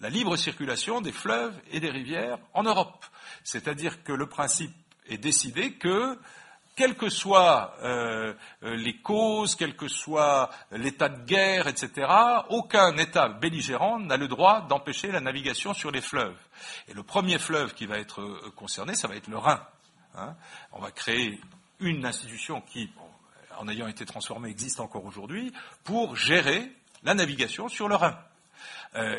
La 0.00 0.10
libre 0.10 0.36
circulation 0.36 1.00
des 1.00 1.12
fleuves 1.12 1.54
et 1.72 1.80
des 1.80 1.90
rivières 1.90 2.38
en 2.54 2.62
Europe. 2.62 3.04
C'est-à-dire 3.42 4.04
que 4.04 4.12
le 4.12 4.26
principe 4.26 4.74
est 5.08 5.18
décidé 5.18 5.72
que 5.72 6.18
quelles 6.76 6.94
que 6.94 7.08
soient 7.08 7.74
euh, 7.82 8.34
euh, 8.62 8.76
les 8.76 8.98
causes, 8.98 9.56
quel 9.56 9.74
que 9.74 9.88
soit 9.88 10.50
l'état 10.70 11.08
de 11.08 11.24
guerre, 11.24 11.66
etc., 11.66 12.06
aucun 12.50 12.94
État 12.98 13.28
belligérant 13.28 13.98
n'a 13.98 14.18
le 14.18 14.28
droit 14.28 14.60
d'empêcher 14.68 15.10
la 15.10 15.20
navigation 15.20 15.72
sur 15.72 15.90
les 15.90 16.02
fleuves. 16.02 16.36
Et 16.88 16.92
le 16.92 17.02
premier 17.02 17.38
fleuve 17.38 17.74
qui 17.74 17.86
va 17.86 17.98
être 17.98 18.20
euh, 18.20 18.52
concerné, 18.54 18.94
ça 18.94 19.08
va 19.08 19.16
être 19.16 19.28
le 19.28 19.38
Rhin. 19.38 19.60
Hein. 20.16 20.34
On 20.72 20.80
va 20.80 20.90
créer 20.90 21.40
une 21.80 22.04
institution 22.04 22.60
qui, 22.60 22.90
en 23.58 23.68
ayant 23.68 23.88
été 23.88 24.04
transformée, 24.06 24.48
existe 24.50 24.80
encore 24.80 25.04
aujourd'hui, 25.04 25.52
pour 25.84 26.16
gérer 26.16 26.70
la 27.02 27.14
navigation 27.14 27.68
sur 27.68 27.88
le 27.88 27.96
Rhin. 27.96 28.18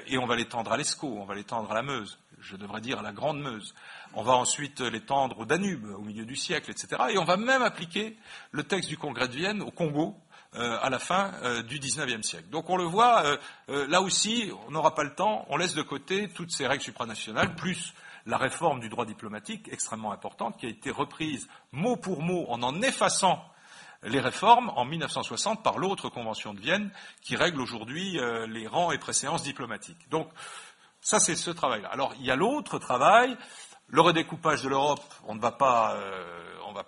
et 0.08 0.18
on 0.18 0.26
va 0.26 0.36
l'étendre 0.36 0.72
à 0.72 0.78
l'Escaut, 0.78 1.18
on 1.20 1.26
va 1.26 1.36
l'étendre 1.36 1.72
à 1.72 1.76
la 1.76 1.84
Meuse, 1.84 2.18
je 2.42 2.56
devrais 2.56 2.82
dire 2.82 3.00
à 3.00 3.02
la 3.02 3.12
Grande 3.12 3.40
Meuse. 3.40 3.76
On 4.14 4.24
va 4.24 4.34
ensuite 4.34 4.82
l'étendre 4.82 5.40
au 5.40 5.46
Danube 5.46 5.86
au 5.96 6.02
milieu 6.02 6.26
du 6.26 6.36
siècle, 6.36 6.72
etc. 6.72 7.02
Et 7.10 7.18
on 7.18 7.26
va 7.26 7.38
même 7.38 7.62
appliquer 7.62 8.18
le 8.52 8.64
texte 8.64 8.90
du 8.90 8.98
Congrès 8.98 9.28
de 9.28 9.34
Vienne 9.34 9.62
au 9.62 9.72
Congo 9.72 10.18
euh, 10.56 10.78
à 10.82 10.90
la 10.90 10.98
fin 10.98 11.34
euh, 11.44 11.62
du 11.62 11.78
XIXe 11.78 12.26
siècle. 12.26 12.50
Donc 12.50 12.70
on 12.70 12.78
le 12.78 12.86
voit, 12.86 13.38
euh, 13.70 13.88
là 13.88 14.02
aussi, 14.02 14.50
on 14.68 14.72
n'aura 14.72 14.96
pas 14.96 15.04
le 15.04 15.14
temps, 15.14 15.46
on 15.50 15.58
laisse 15.58 15.76
de 15.76 15.82
côté 15.82 16.30
toutes 16.30 16.52
ces 16.52 16.66
règles 16.66 16.84
supranationales, 16.84 17.54
plus 17.56 17.94
la 18.28 18.38
réforme 18.38 18.80
du 18.80 18.90
droit 18.90 19.06
diplomatique, 19.06 19.68
extrêmement 19.72 20.12
importante, 20.12 20.58
qui 20.58 20.68
a 20.68 20.70
été 20.70 20.92
reprise 20.92 21.48
mot 21.72 21.96
pour 21.96 22.22
mot 22.22 22.46
en 22.50 22.62
en 22.62 22.82
effaçant 22.82 23.44
les 24.04 24.20
réformes 24.20 24.72
en 24.76 24.86
1960 24.86 25.64
par 25.64 25.80
l'autre 25.80 26.10
convention 26.10 26.54
de 26.54 26.60
Vienne 26.60 26.92
qui 27.24 27.36
règle 27.36 27.60
aujourd'hui 27.60 28.20
les 28.48 28.68
rangs 28.68 28.92
et 28.92 29.00
préséances 29.00 29.42
diplomatiques. 29.42 30.08
Donc 30.10 30.30
ça 31.02 31.20
c'est 31.20 31.36
ce 31.36 31.50
travail-là. 31.50 31.90
Alors 31.90 32.14
il 32.20 32.26
y 32.26 32.30
a 32.30 32.36
l'autre 32.36 32.78
travail 32.78 33.36
le 33.90 34.02
redécoupage 34.02 34.64
de 34.64 34.70
l'Europe, 34.70 35.02
on 35.26 35.36
ne 35.36 35.40
va 35.40 35.52
pas, 35.52 35.96
euh, 35.96 36.84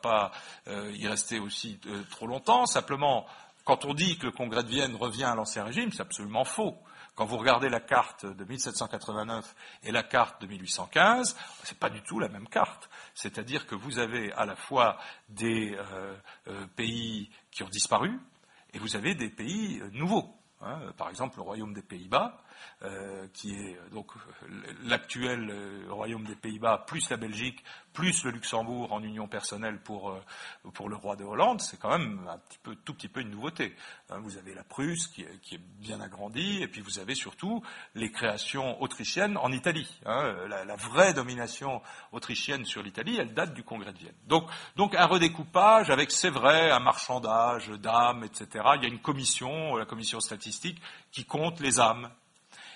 euh, 0.68 0.92
y 0.94 1.08
rester 1.08 1.40
aussi 1.40 1.80
euh, 1.88 2.04
trop 2.12 2.28
longtemps. 2.28 2.66
Simplement, 2.66 3.26
quand 3.64 3.86
on 3.86 3.94
dit 3.94 4.18
que 4.18 4.26
le 4.26 4.32
Congrès 4.32 4.64
de 4.64 4.70
Vienne 4.70 4.96
revient 4.96 5.24
à 5.24 5.36
l'ancien 5.36 5.64
régime, 5.64 5.92
c'est 5.92 6.02
absolument 6.02 6.44
faux. 6.44 6.78
Quand 7.20 7.26
vous 7.26 7.36
regardez 7.36 7.68
la 7.68 7.82
carte 7.82 8.26
de 8.26 8.46
1789 8.46 9.54
et 9.84 9.92
la 9.92 10.04
carte 10.04 10.42
de 10.42 10.48
1815, 10.48 11.36
c'est 11.64 11.78
pas 11.78 11.90
du 11.90 12.02
tout 12.02 12.18
la 12.18 12.30
même 12.30 12.48
carte. 12.48 12.90
C'est-à-dire 13.14 13.68
que 13.68 13.76
vous 13.76 14.00
avez 14.00 14.32
à 14.32 14.46
la 14.46 14.56
fois 14.56 14.98
des 15.28 15.78
pays 16.78 17.30
qui 17.52 17.64
ont 17.64 17.68
disparu 17.68 18.18
et 18.72 18.80
vous 18.80 18.96
avez 18.96 19.16
des 19.16 19.30
pays 19.30 19.84
nouveaux. 19.92 20.34
Hein, 20.62 20.80
par 20.96 21.10
exemple, 21.10 21.36
le 21.36 21.44
royaume 21.44 21.74
des 21.74 21.82
Pays-Bas, 21.82 22.38
euh, 22.84 23.28
qui 23.34 23.54
est 23.56 23.78
donc 23.92 24.12
l'actuel 24.86 25.50
euh, 25.52 25.86
royaume 25.90 26.24
des 26.24 26.36
Pays-Bas, 26.36 26.86
plus 26.88 27.10
la 27.10 27.18
Belgique, 27.18 27.62
plus 27.92 28.24
le 28.24 28.32
Luxembourg 28.32 28.94
en 28.94 29.04
union 29.04 29.28
personnelle 29.28 29.80
pour, 29.80 30.12
euh, 30.12 30.22
pour 30.74 30.88
le 30.88 30.96
roi 30.96 31.18
de 31.18 31.26
Hollande, 31.26 31.60
c'est 31.60 31.78
quand 31.78 31.90
même 31.90 32.26
un 32.30 32.38
petit 32.38 32.58
peu, 32.64 32.76
tout 32.76 32.94
petit 32.94 33.10
peu 33.10 33.20
une 33.20 33.32
nouveauté. 33.32 33.76
Hein, 34.10 34.20
vous 34.24 34.38
avez 34.38 34.54
la 34.54 34.64
Prusse 34.64 35.08
qui 35.08 35.24
est, 35.24 35.42
qui 35.42 35.56
est, 35.56 35.62
bien 35.80 36.00
agrandie, 36.00 36.62
et 36.62 36.68
puis 36.70 36.80
vous 36.80 37.00
avez 37.00 37.16
surtout 37.16 37.62
les 37.96 38.12
créations 38.12 38.82
autrichiennes 38.82 39.36
en 39.38 39.52
Italie. 39.52 40.00
Hein, 40.06 40.34
la, 40.48 40.64
la, 40.64 40.76
vraie 40.78 41.14
domination 41.14 41.82
autrichienne 42.14 42.64
sur 42.64 42.82
l'Italie, 42.82 43.18
elle 43.20 43.34
date 43.34 43.54
du 43.54 43.64
Congrès 43.64 43.92
de 43.92 43.98
Vienne. 43.98 44.16
Donc, 44.28 44.50
donc 44.78 44.96
un 44.96 45.06
redécoupage 45.06 45.90
avec, 45.90 46.12
c'est 46.12 46.30
vrai, 46.30 46.72
un 46.72 46.80
marchandage 46.80 47.70
d'âmes, 47.70 48.24
etc. 48.24 48.66
Il 48.76 48.84
y 48.84 48.86
a 48.86 48.90
une 48.90 49.00
commission, 49.00 49.76
la 49.76 49.86
commission 49.86 50.22
statistique, 50.22 50.82
qui 51.12 51.26
compte 51.26 51.60
les 51.60 51.80
âmes 51.80 52.10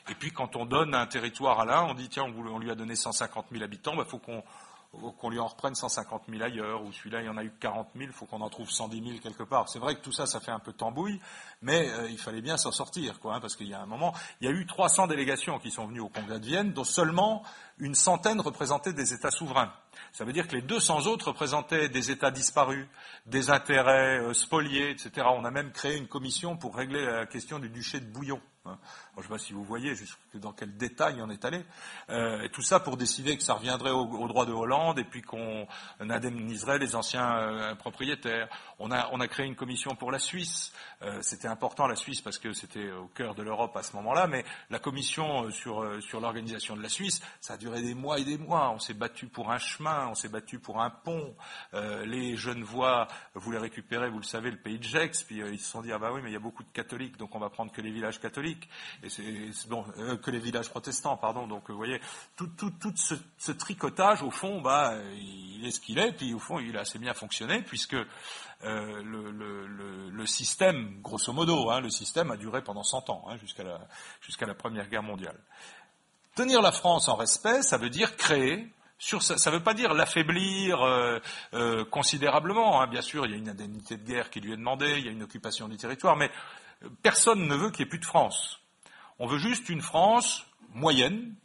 et 0.09 0.15
puis 0.15 0.31
quand 0.31 0.55
on 0.55 0.65
donne 0.65 0.93
un 0.95 1.05
territoire 1.05 1.59
à 1.59 1.65
l'un, 1.65 1.83
on 1.83 1.93
dit 1.93 2.09
tiens, 2.09 2.23
on 2.23 2.59
lui 2.59 2.71
a 2.71 2.75
donné 2.75 2.95
150 2.95 3.47
000 3.51 3.63
habitants, 3.63 3.93
il 3.93 3.99
bah, 3.99 4.05
faut 4.05 4.19
qu'on 4.19 5.29
lui 5.29 5.39
en 5.39 5.47
reprenne 5.47 5.75
150 5.75 6.23
000 6.29 6.43
ailleurs, 6.43 6.83
ou 6.83 6.91
celui-là 6.91 7.21
il 7.21 7.25
y 7.25 7.29
en 7.29 7.37
a 7.37 7.43
eu 7.43 7.51
40 7.59 7.87
000, 7.95 8.07
il 8.07 8.13
faut 8.13 8.25
qu'on 8.25 8.41
en 8.41 8.49
trouve 8.49 8.69
110 8.69 9.01
000 9.01 9.19
quelque 9.19 9.43
part. 9.43 9.69
C'est 9.69 9.79
vrai 9.79 9.95
que 9.95 10.01
tout 10.01 10.11
ça, 10.11 10.25
ça 10.25 10.39
fait 10.39 10.51
un 10.51 10.59
peu 10.59 10.73
tambouille, 10.73 11.21
mais 11.61 11.89
euh, 11.89 12.09
il 12.09 12.17
fallait 12.17 12.41
bien 12.41 12.57
s'en 12.57 12.71
sortir, 12.71 13.19
quoi, 13.19 13.35
hein, 13.35 13.39
parce 13.39 13.55
qu'il 13.55 13.67
y 13.67 13.73
a 13.73 13.81
un 13.81 13.85
moment, 13.85 14.13
il 14.41 14.45
y 14.45 14.51
a 14.51 14.53
eu 14.53 14.65
300 14.65 15.07
délégations 15.07 15.57
qui 15.59 15.71
sont 15.71 15.87
venues 15.87 16.01
au 16.01 16.09
Congrès 16.09 16.39
de 16.39 16.45
Vienne, 16.45 16.73
dont 16.73 16.83
seulement 16.83 17.43
une 17.77 17.95
centaine 17.95 18.39
représentaient 18.41 18.93
des 18.93 19.13
États 19.13 19.31
souverains. 19.31 19.73
Ça 20.11 20.25
veut 20.25 20.33
dire 20.33 20.47
que 20.47 20.55
les 20.55 20.61
200 20.61 21.07
autres 21.07 21.27
représentaient 21.29 21.89
des 21.89 22.11
États 22.11 22.31
disparus, 22.31 22.87
des 23.25 23.49
intérêts 23.49 24.19
euh, 24.19 24.33
spoliés, 24.33 24.91
etc. 24.91 25.27
On 25.29 25.45
a 25.45 25.51
même 25.51 25.71
créé 25.71 25.97
une 25.97 26.07
commission 26.07 26.55
pour 26.57 26.75
régler 26.75 27.05
la 27.05 27.25
question 27.25 27.59
du 27.59 27.69
duché 27.69 27.99
de 27.99 28.05
Bouillon. 28.05 28.41
Hein. 28.65 28.77
je 29.15 29.19
ne 29.19 29.23
sais 29.23 29.29
pas 29.29 29.37
si 29.37 29.51
vous 29.51 29.63
voyez 29.65 29.93
dans 30.35 30.53
quel 30.53 30.77
détail 30.77 31.21
on 31.21 31.29
est 31.29 31.43
allé. 31.43 31.65
Euh, 32.09 32.43
et 32.43 32.49
tout 32.49 32.61
ça 32.61 32.79
pour 32.79 32.95
décider 32.95 33.35
que 33.35 33.43
ça 33.43 33.55
reviendrait 33.55 33.91
au, 33.91 34.05
droit 34.27 34.45
de 34.45 34.53
Hollande 34.53 34.99
et 34.99 35.03
puis 35.03 35.21
qu'on 35.21 35.67
indemniserait 35.99 36.79
les 36.79 36.95
anciens 36.95 37.37
euh, 37.39 37.75
propriétaires. 37.75 38.47
On 38.79 38.89
a, 38.91 39.09
on 39.11 39.19
a, 39.19 39.27
créé 39.27 39.45
une 39.45 39.55
commission 39.55 39.95
pour 39.95 40.11
la 40.11 40.19
Suisse. 40.19 40.71
Euh, 41.01 41.21
c'était 41.21 41.49
important 41.49 41.87
la 41.87 41.97
Suisse 41.97 42.21
parce 42.21 42.37
que 42.37 42.53
c'était 42.53 42.89
au 42.91 43.07
cœur 43.07 43.35
de 43.35 43.43
l'Europe 43.43 43.75
à 43.75 43.83
ce 43.83 43.97
moment-là, 43.97 44.27
mais 44.27 44.45
la 44.69 44.79
commission 44.79 45.51
sur, 45.51 45.85
sur 46.01 46.21
l'organisation 46.21 46.77
de 46.77 46.81
la 46.81 46.89
Suisse, 46.89 47.21
ça 47.41 47.55
a 47.55 47.57
duré 47.57 47.72
des 47.81 47.95
mois 47.95 48.19
et 48.19 48.23
des 48.23 48.37
mois. 48.37 48.71
On 48.71 48.79
s'est 48.79 48.93
battu 48.93 49.27
pour 49.27 49.51
un 49.51 49.57
chemin, 49.57 50.07
on 50.07 50.15
s'est 50.15 50.29
battu 50.29 50.59
pour 50.59 50.81
un 50.81 50.89
pont. 50.89 51.35
les 51.73 52.35
Genevois 52.35 53.07
voulaient 53.35 53.59
récupérer, 53.59 54.09
vous 54.09 54.19
le 54.19 54.23
savez, 54.23 54.51
le 54.51 54.57
pays 54.57 54.79
de 54.79 54.83
Gex, 54.83 55.23
puis 55.23 55.39
ils 55.39 55.59
se 55.59 55.69
sont 55.69 55.81
dit 55.81 55.91
ah 55.91 55.99
bah 55.99 56.11
oui, 56.13 56.21
mais 56.23 56.29
il 56.29 56.33
y 56.33 56.37
a 56.37 56.39
beaucoup 56.39 56.63
de 56.63 56.71
catholiques, 56.71 57.17
donc 57.17 57.35
on 57.35 57.39
va 57.39 57.49
prendre 57.49 57.71
que 57.71 57.81
les 57.81 57.91
villages 57.91 58.19
catholiques 58.19 58.69
et 59.01 59.09
c'est 59.09 59.67
bon, 59.69 59.85
euh, 59.97 60.17
que 60.17 60.31
les 60.31 60.39
villages 60.39 60.69
protestants, 60.69 61.17
pardon. 61.17 61.47
Donc 61.47 61.69
voyez, 61.69 61.99
tout, 62.35 62.47
tout, 62.47 62.71
tout 62.71 62.93
ce, 62.95 63.15
ce, 63.37 63.51
tricotage, 63.51 64.23
au 64.23 64.31
fond, 64.31 64.61
bah, 64.61 64.95
il 65.15 65.65
est 65.65 65.71
ce 65.71 65.79
qu'il 65.79 65.99
est, 65.99 66.13
puis 66.13 66.33
au 66.33 66.39
fond, 66.39 66.59
il 66.59 66.77
a 66.77 66.81
assez 66.81 66.99
bien 66.99 67.13
fonctionné, 67.13 67.61
puisque 67.61 67.95
euh, 67.95 69.03
le, 69.03 69.31
le, 69.31 70.09
le, 70.09 70.25
système, 70.25 71.01
grosso 71.01 71.33
modo, 71.33 71.69
hein, 71.69 71.81
le 71.81 71.89
système 71.89 72.31
a 72.31 72.37
duré 72.37 72.63
pendant 72.63 72.83
100 72.83 73.09
ans, 73.09 73.25
hein, 73.27 73.37
jusqu'à 73.37 73.63
la, 73.63 73.79
jusqu'à 74.21 74.45
la 74.45 74.55
Première 74.55 74.87
Guerre 74.87 75.03
mondiale. 75.03 75.37
Tenir 76.35 76.61
la 76.61 76.71
France 76.71 77.07
en 77.09 77.15
respect, 77.15 77.61
ça 77.61 77.77
veut 77.77 77.89
dire 77.89 78.15
créer 78.15 78.67
ça 78.99 79.51
ne 79.51 79.57
veut 79.57 79.63
pas 79.63 79.73
dire 79.73 79.93
l'affaiblir 79.93 80.81
euh, 80.81 81.19
euh, 81.53 81.83
considérablement. 81.83 82.81
Hein. 82.81 82.87
Bien 82.87 83.01
sûr, 83.01 83.25
il 83.25 83.31
y 83.31 83.33
a 83.33 83.37
une 83.37 83.49
indemnité 83.49 83.97
de 83.97 84.03
guerre 84.03 84.29
qui 84.29 84.39
lui 84.39 84.53
est 84.53 84.57
demandée, 84.57 84.95
il 84.97 85.05
y 85.05 85.09
a 85.09 85.11
une 85.11 85.23
occupation 85.23 85.67
du 85.67 85.75
territoire, 85.75 86.15
mais 86.15 86.31
Personne 87.01 87.47
ne 87.47 87.55
veut 87.55 87.69
qu'il 87.69 87.83
n'y 87.83 87.87
ait 87.87 87.89
plus 87.89 87.99
de 87.99 88.05
France. 88.05 88.59
On 89.19 89.27
veut 89.27 89.37
juste 89.37 89.69
une 89.69 89.81
France 89.81 90.45
moyenne, 90.73 91.35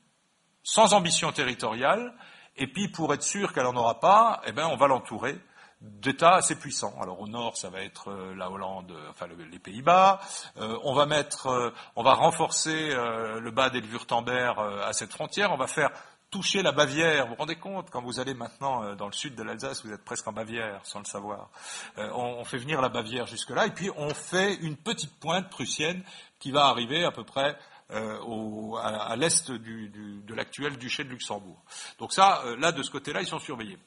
sans 0.62 0.94
ambition 0.94 1.32
territoriale, 1.32 2.15
et 2.56 2.66
puis 2.66 2.89
pour 2.89 3.12
être 3.15 3.23
sûr 3.23 3.52
qu'elle 3.52 3.65
n'en 3.65 3.77
aura 3.77 4.01
pas, 4.01 4.43
eh 4.47 4.52
ben, 4.52 4.66
on 4.66 4.77
va 4.77 4.89
l'entourer 4.89 5.39
d'États 5.80 6.34
assez 6.34 6.56
puissants. 6.56 6.94
Alors 7.00 7.20
au 7.20 7.28
nord, 7.28 7.56
ça 7.56 7.70
va 7.70 7.82
être 7.82 8.10
euh, 8.10 8.34
la 8.34 8.50
Hollande, 8.50 8.92
enfin 9.10 9.26
les 9.50 9.59
Pays-Bas. 9.59 10.20
Euh, 10.56 10.78
on 10.82 10.92
va 10.92 11.06
mettre, 11.06 11.46
euh, 11.46 11.70
on 11.96 12.02
va 12.02 12.14
renforcer 12.14 12.88
le 12.94 13.50
bas 13.50 13.68
le 13.68 13.80
Wurtemberg 13.80 14.59
à 14.84 14.92
cette 14.92 15.12
frontière. 15.12 15.52
On 15.52 15.56
va 15.56 15.66
faire 15.66 15.90
toucher 16.30 16.62
la 16.62 16.72
Bavière. 16.72 17.26
Vous 17.26 17.30
vous 17.30 17.38
rendez 17.38 17.56
compte, 17.56 17.90
quand 17.90 18.02
vous 18.02 18.20
allez 18.20 18.34
maintenant 18.34 18.82
euh, 18.82 18.94
dans 18.94 19.06
le 19.06 19.12
sud 19.12 19.34
de 19.34 19.42
l'Alsace, 19.42 19.84
vous 19.84 19.92
êtes 19.92 20.05
presque 20.05 20.26
en 20.28 20.32
Bavière, 20.32 20.80
sans 20.84 20.98
le 20.98 21.05
savoir. 21.05 21.50
Euh, 21.98 22.10
on, 22.14 22.44
fait 22.44 22.59
venir 22.59 22.80
la 22.80 22.88
Bavière 22.88 23.26
jusque-là, 23.26 23.66
et 23.66 23.70
puis 23.70 23.90
on 23.96 24.10
fait 24.14 24.55
une 24.56 24.76
petite 24.76 25.18
pointe 25.18 25.48
prussienne 25.48 26.02
qui 26.38 26.50
va 26.50 26.66
arriver 26.66 27.05
à 27.05 27.10
peu 27.10 27.24
près 27.24 27.56
euh, 27.90 28.76
à, 28.76 29.16
l'est 29.16 29.50
de 29.50 30.34
l'actuel 30.34 30.76
duché 30.76 31.05
de 31.05 31.09
Luxembourg. 31.09 31.62
Donc 31.98 32.12
ça, 32.12 32.42
euh, 32.44 32.56
là, 32.56 32.72
de 32.72 32.82
ce 32.82 32.90
côté-là, 32.90 33.22
ils 33.22 33.26
sont 33.26 33.38
surveillés. 33.38 33.78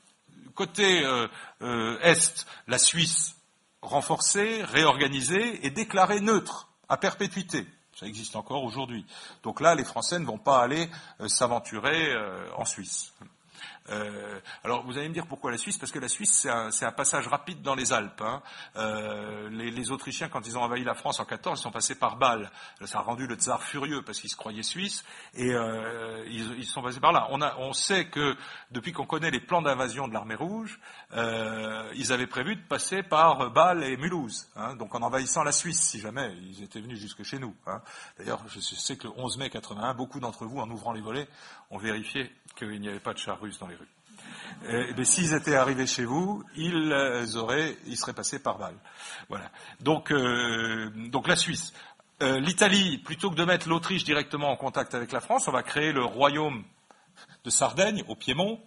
Côté 0.55 1.03
euh, 1.03 1.99
est, 2.01 2.45
la 2.67 2.77
Suisse 2.77 3.35
renforcée, 3.81 4.63
réorganisée 4.63 5.65
et 5.65 5.69
déclarée 5.69 6.21
neutre, 6.21 6.69
à 6.89 6.97
perpétuité. 6.97 7.65
Ça 7.95 8.07
existe 8.07 8.35
encore 8.35 8.63
aujourd'hui. 8.63 9.05
Donc 9.43 9.61
là, 9.61 9.75
les 9.75 9.83
Français 9.83 10.19
ne 10.19 10.25
vont 10.25 10.37
pas 10.37 10.61
aller 10.61 10.89
euh, 11.19 11.27
s'aventurer 11.27 12.11
euh, 12.11 12.47
en 12.55 12.65
Suisse. 12.65 13.13
Euh, 13.91 14.39
alors 14.63 14.85
vous 14.85 14.97
allez 14.97 15.09
me 15.09 15.13
dire 15.13 15.27
pourquoi 15.27 15.51
la 15.51 15.57
Suisse 15.57 15.77
Parce 15.77 15.91
que 15.91 15.99
la 15.99 16.07
Suisse, 16.07 16.47
c'est 16.71 16.85
un, 16.85 16.91
passage 16.91 17.27
rapide 17.27 17.61
dans 17.61 17.75
les 17.75 17.93
Alpes. 17.93 18.21
Hein. 18.21 18.41
Euh, 18.75 19.49
les, 19.49 19.91
Autrichiens, 19.91 20.29
quand 20.29 20.45
ils 20.47 20.57
ont 20.57 20.61
envahi 20.61 20.83
la 20.83 20.93
France 20.93 21.19
en 21.19 21.25
14, 21.25 21.59
ils 21.59 21.63
sont 21.63 21.71
passés 21.71 21.95
par 21.95 22.17
Bâle. 22.17 22.51
Ça 22.85 22.99
a 22.99 23.01
rendu 23.01 23.27
le 23.27 23.35
tsar 23.35 23.63
furieux 23.63 24.01
parce 24.03 24.19
qu'il 24.19 24.29
se 24.29 24.35
croyait 24.35 24.63
suisse 24.63 25.03
et 25.33 25.51
euh, 25.51 26.23
ils, 26.27 26.65
sont 26.65 26.81
passés 26.81 26.99
par 26.99 27.11
là. 27.11 27.27
On, 27.29 27.73
sait 27.73 28.05
que 28.05 28.35
depuis 28.71 28.91
qu'on 28.91 29.05
connaît 29.05 29.31
les 29.31 29.39
plans 29.39 29.61
d'invasion 29.61 30.07
de 30.07 30.13
l'armée 30.13 30.35
rouge, 30.35 30.79
ils 31.13 32.13
avaient 32.13 32.27
prévu 32.27 32.55
de 32.55 32.61
passer 32.61 33.03
par 33.03 33.51
Bâle 33.51 33.83
et 33.83 33.97
Mulhouse. 33.97 34.49
Hein, 34.55 34.75
donc 34.75 34.93
en 34.95 35.01
envahissant 35.01 35.43
la 35.43 35.51
Suisse, 35.51 35.81
si 35.81 35.99
jamais 35.99 36.33
ils 36.41 36.63
étaient 36.63 36.81
venus 36.81 36.99
jusque 36.99 37.23
chez 37.23 37.39
nous. 37.39 37.55
Hein. 37.67 37.81
D'ailleurs, 38.17 38.41
je 38.47 38.59
sais 38.59 38.97
que 38.97 39.07
le 39.07 39.13
11 39.17 39.37
mai 39.37 39.49
81, 39.49 39.93
beaucoup 39.93 40.19
d'entre 40.19 40.45
vous, 40.45 40.59
en 40.59 40.69
ouvrant 40.69 40.93
les 40.93 41.01
volets, 41.01 41.27
ont 41.69 41.77
vérifié 41.77 42.31
qu'il 42.55 42.79
n'y 42.79 42.89
avait 42.89 42.99
pas 42.99 43.13
de 43.13 43.19
chars 43.19 43.39
russes 43.39 43.59
dans 43.59 43.67
les. 43.67 43.77
Eh, 44.69 44.93
mais 44.97 45.05
s'ils 45.05 45.33
étaient 45.33 45.55
arrivés 45.55 45.87
chez 45.87 46.05
vous, 46.05 46.43
ils 46.55 46.93
auraient, 47.35 47.77
ils 47.87 47.97
seraient 47.97 48.13
passés 48.13 48.39
par 48.39 48.57
balle. 48.57 48.75
Voilà. 49.29 49.51
Donc, 49.79 50.11
euh, 50.11 50.89
donc 51.09 51.27
la 51.27 51.35
Suisse. 51.35 51.73
Euh, 52.21 52.39
L'Italie, 52.39 52.99
plutôt 52.99 53.31
que 53.31 53.35
de 53.35 53.43
mettre 53.43 53.67
l'Autriche 53.67 54.03
directement 54.03 54.51
en 54.51 54.55
contact 54.55 54.93
avec 54.93 55.11
la 55.11 55.21
France, 55.21 55.47
on 55.47 55.51
va 55.51 55.63
créer 55.63 55.91
le 55.91 56.03
royaume 56.03 56.63
de 57.43 57.49
Sardaigne, 57.49 58.03
au 58.07 58.15
Piémont, 58.15 58.59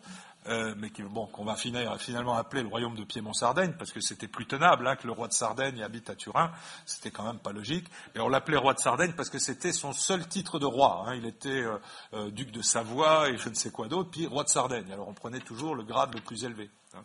euh, 0.49 0.75
mais 0.77 0.91
bon, 1.11 1.27
qu'on 1.27 1.45
va 1.45 1.57
finalement 1.57 2.35
appeler 2.35 2.63
le 2.63 2.69
royaume 2.69 2.95
de 2.95 3.05
Piémont-Sardaigne, 3.05 3.73
parce 3.79 3.93
que 3.93 4.01
c'était 4.01 4.29
plus 4.29 4.47
tenable 4.47 4.87
hein, 4.87 4.97
que 4.97 5.07
le 5.07 5.13
roi 5.13 5.29
de 5.29 5.33
Sardaigne 5.33 5.83
habite 5.83 6.11
à 6.11 6.15
Turin, 6.15 6.51
c'était 6.85 7.11
quand 7.11 7.25
même 7.25 7.39
pas 7.39 7.53
logique. 7.53 7.87
Et 8.15 8.21
on 8.21 8.29
l'appelait 8.29 8.57
roi 8.57 8.75
de 8.75 8.79
Sardaigne 8.79 9.13
parce 9.13 9.31
que 9.31 9.39
c'était 9.39 9.73
son 9.73 9.93
seul 9.93 10.27
titre 10.29 10.59
de 10.59 10.67
roi. 10.67 11.05
Hein. 11.07 11.15
Il 11.17 11.27
était 11.27 11.49
euh, 11.49 11.79
euh, 12.13 12.31
duc 12.31 12.51
de 12.51 12.63
Savoie 12.63 13.31
et 13.31 13.37
je 13.39 13.49
ne 13.49 13.55
sais 13.55 13.71
quoi 13.71 13.89
d'autre, 13.89 14.11
puis 14.11 14.27
roi 14.27 14.45
de 14.45 14.49
Sardaigne. 14.49 14.93
Alors 14.93 15.09
on 15.09 15.15
prenait 15.15 15.41
toujours 15.41 15.75
le 15.75 15.85
grade 15.85 16.15
le 16.15 16.21
plus 16.21 16.45
élevé. 16.45 16.71
Hein. 16.97 17.03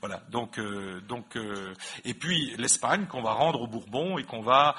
Voilà. 0.00 0.22
Donc, 0.30 0.60
donc, 1.08 1.36
et 2.04 2.14
puis 2.14 2.54
l'Espagne 2.56 3.06
qu'on 3.06 3.22
va 3.22 3.32
rendre 3.32 3.60
aux 3.60 3.66
Bourbons 3.66 4.18
et 4.18 4.24
qu'on 4.24 4.42
va 4.42 4.76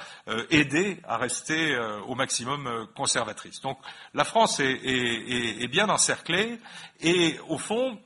aider 0.50 1.00
à 1.06 1.16
rester 1.16 1.76
au 2.06 2.14
maximum 2.14 2.88
conservatrice. 2.94 3.60
Donc 3.60 3.78
la 4.14 4.24
France 4.24 4.60
est, 4.60 5.68
bien 5.68 5.88
encerclée 5.88 6.58
et 7.00 7.38
au 7.48 7.58
fond, 7.58 7.98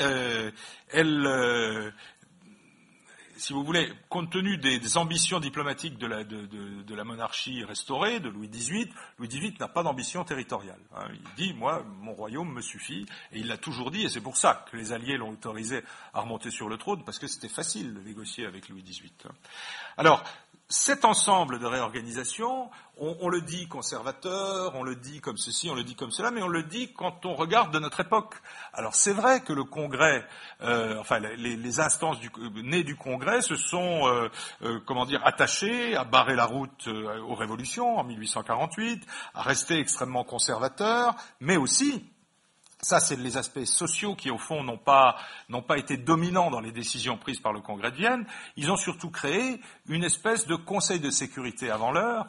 euh, 0.00 0.50
elle, 0.90 1.26
euh, 1.26 1.90
si 3.36 3.52
vous 3.52 3.64
voulez, 3.64 3.92
compte 4.08 4.30
tenu 4.30 4.56
des, 4.58 4.96
ambitions 4.96 5.40
diplomatiques 5.40 5.98
de 5.98 6.06
la, 6.06 7.04
monarchie 7.04 7.64
restaurée, 7.64 8.20
de 8.20 8.28
Louis 8.28 8.48
XVIII, 8.48 8.90
Louis 9.18 9.28
XVIII 9.28 9.56
n'a 9.60 9.68
pas 9.68 9.82
d'ambition 9.82 10.24
territoriale. 10.24 10.80
Hein. 10.96 11.08
Il 11.12 11.34
dit, 11.36 11.54
moi, 11.54 11.84
mon 12.00 12.12
royaume 12.12 12.52
me 12.52 12.60
suffit, 12.60 13.06
et 13.32 13.40
il 13.40 13.48
l'a 13.48 13.56
toujours 13.56 13.90
dit, 13.90 14.04
et 14.04 14.08
c'est 14.08 14.20
pour 14.20 14.36
ça 14.36 14.64
que 14.70 14.76
les 14.76 14.92
Alliés 14.92 15.16
l'ont 15.16 15.30
autorisé 15.30 15.82
à 16.12 16.20
remonter 16.20 16.50
sur 16.50 16.68
le 16.68 16.76
trône, 16.76 17.04
parce 17.04 17.18
que 17.18 17.26
c'était 17.26 17.48
facile 17.48 17.94
de 17.94 18.00
négocier 18.00 18.46
avec 18.46 18.68
Louis 18.68 18.82
XVIII. 18.82 19.12
Hein. 19.26 19.32
Alors, 19.96 20.24
cet 20.74 21.04
ensemble 21.04 21.60
de 21.60 21.66
réorganisation, 21.66 22.68
on, 22.98 23.28
le 23.28 23.40
dit 23.40 23.68
conservateur, 23.68 24.74
on 24.74 24.82
le 24.82 24.96
dit 24.96 25.20
comme 25.20 25.36
ceci, 25.36 25.70
on 25.70 25.74
le 25.74 25.84
dit 25.84 25.94
comme 25.94 26.10
cela, 26.10 26.32
mais 26.32 26.42
on 26.42 26.48
le 26.48 26.64
dit 26.64 26.92
quand 26.92 27.24
on 27.26 27.34
regarde 27.34 27.72
de 27.72 27.78
notre 27.78 28.00
époque. 28.00 28.34
Alors 28.72 28.94
c'est 28.94 29.12
vrai 29.12 29.40
que 29.40 29.52
le 29.52 29.62
Congrès, 29.62 30.26
euh, 30.62 30.98
enfin 30.98 31.20
les, 31.20 31.80
instances 31.80 32.18
du, 32.18 32.30
nées 32.62 32.82
du 32.82 32.96
Congrès 32.96 33.40
se 33.42 33.54
sont, 33.54 34.08
euh, 34.08 34.28
euh, 34.62 34.80
comment 34.84 35.06
dire, 35.06 35.20
attachées 35.24 35.96
à 35.96 36.02
barrer 36.02 36.34
la 36.34 36.46
route 36.46 36.88
aux 36.88 37.34
révolutions 37.34 37.96
en 37.98 38.04
1848, 38.04 39.06
à 39.34 39.42
rester 39.42 39.78
extrêmement 39.78 40.24
conservateurs, 40.24 41.14
mais 41.38 41.56
aussi 41.56 42.04
ça, 42.84 43.00
c'est 43.00 43.16
les 43.16 43.36
aspects 43.36 43.64
sociaux 43.64 44.14
qui, 44.14 44.30
au 44.30 44.38
fond, 44.38 44.62
n'ont 44.62 44.78
pas, 44.78 45.16
n'ont 45.48 45.62
pas 45.62 45.78
été 45.78 45.96
dominants 45.96 46.50
dans 46.50 46.60
les 46.60 46.72
décisions 46.72 47.16
prises 47.16 47.40
par 47.40 47.52
le 47.52 47.60
Congrès 47.60 47.90
de 47.90 47.96
Vienne. 47.96 48.26
Ils 48.56 48.70
ont 48.70 48.76
surtout 48.76 49.10
créé 49.10 49.60
une 49.88 50.04
espèce 50.04 50.46
de 50.46 50.54
conseil 50.54 51.00
de 51.00 51.10
sécurité 51.10 51.70
avant 51.70 51.90
l'heure 51.90 52.26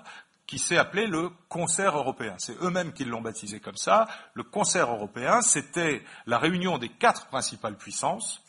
qui 0.48 0.60
s'est 0.60 0.78
appelé 0.78 1.08
le 1.08 1.30
concert 1.50 1.98
européen. 1.98 2.36
C'est 2.38 2.56
eux-mêmes 2.62 2.94
qui 2.94 3.04
l'ont 3.04 3.22
baptisé 3.22 3.60
comme 3.60 3.78
ça. 3.78 4.08
Le 4.34 4.44
concert 4.44 4.92
européen, 4.92 5.42
c'était 5.42 6.04
la 6.26 6.38
réunion 6.38 6.78
des 6.78 6.90
quatre 6.90 7.28
principales 7.28 7.78
puissances, 7.78 8.42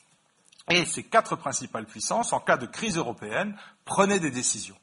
et 0.68 0.84
ces 0.84 1.04
quatre 1.04 1.36
principales 1.36 1.86
puissances, 1.86 2.32
en 2.32 2.40
cas 2.40 2.56
de 2.56 2.66
crise 2.66 2.96
européenne, 2.96 3.56
prenaient 3.84 4.18
des 4.18 4.30
décisions. 4.30 4.76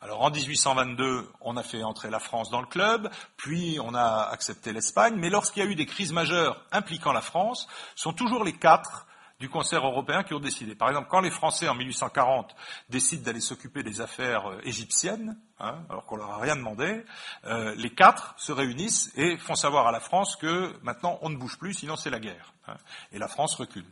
Alors 0.00 0.22
en 0.22 0.30
1822, 0.30 1.28
on 1.40 1.56
a 1.56 1.62
fait 1.64 1.82
entrer 1.82 2.08
la 2.08 2.20
France 2.20 2.50
dans 2.50 2.60
le 2.60 2.68
club, 2.68 3.10
puis 3.36 3.78
on 3.82 3.94
a 3.94 4.28
accepté 4.30 4.72
l'Espagne, 4.72 5.16
mais 5.16 5.28
lorsqu'il 5.28 5.64
y 5.64 5.66
a 5.66 5.68
eu 5.68 5.74
des 5.74 5.86
crises 5.86 6.12
majeures 6.12 6.64
impliquant 6.70 7.12
la 7.12 7.20
France, 7.20 7.66
ce 7.96 8.04
sont 8.04 8.12
toujours 8.12 8.44
les 8.44 8.52
quatre 8.52 9.07
du 9.38 9.48
concert 9.48 9.86
européen 9.86 10.24
qui 10.24 10.34
ont 10.34 10.40
décidé. 10.40 10.74
Par 10.74 10.88
exemple, 10.88 11.08
quand 11.08 11.20
les 11.20 11.30
Français 11.30 11.68
en 11.68 11.74
1840 11.74 12.54
décident 12.88 13.22
d'aller 13.22 13.40
s'occuper 13.40 13.82
des 13.82 14.00
affaires 14.00 14.50
euh, 14.50 14.60
égyptiennes, 14.64 15.38
hein, 15.60 15.78
alors 15.88 16.04
qu'on 16.06 16.16
leur 16.16 16.30
a 16.30 16.38
rien 16.38 16.56
demandé, 16.56 17.04
euh, 17.44 17.74
les 17.76 17.90
quatre 17.90 18.34
se 18.36 18.50
réunissent 18.50 19.12
et 19.16 19.36
font 19.36 19.54
savoir 19.54 19.86
à 19.86 19.92
la 19.92 20.00
France 20.00 20.36
que 20.36 20.74
maintenant 20.82 21.18
on 21.22 21.30
ne 21.30 21.36
bouge 21.36 21.56
plus, 21.58 21.74
sinon 21.74 21.96
c'est 21.96 22.10
la 22.10 22.18
guerre. 22.18 22.52
Hein, 22.66 22.76
et 23.12 23.18
la 23.18 23.28
France 23.28 23.54
recule. 23.54 23.86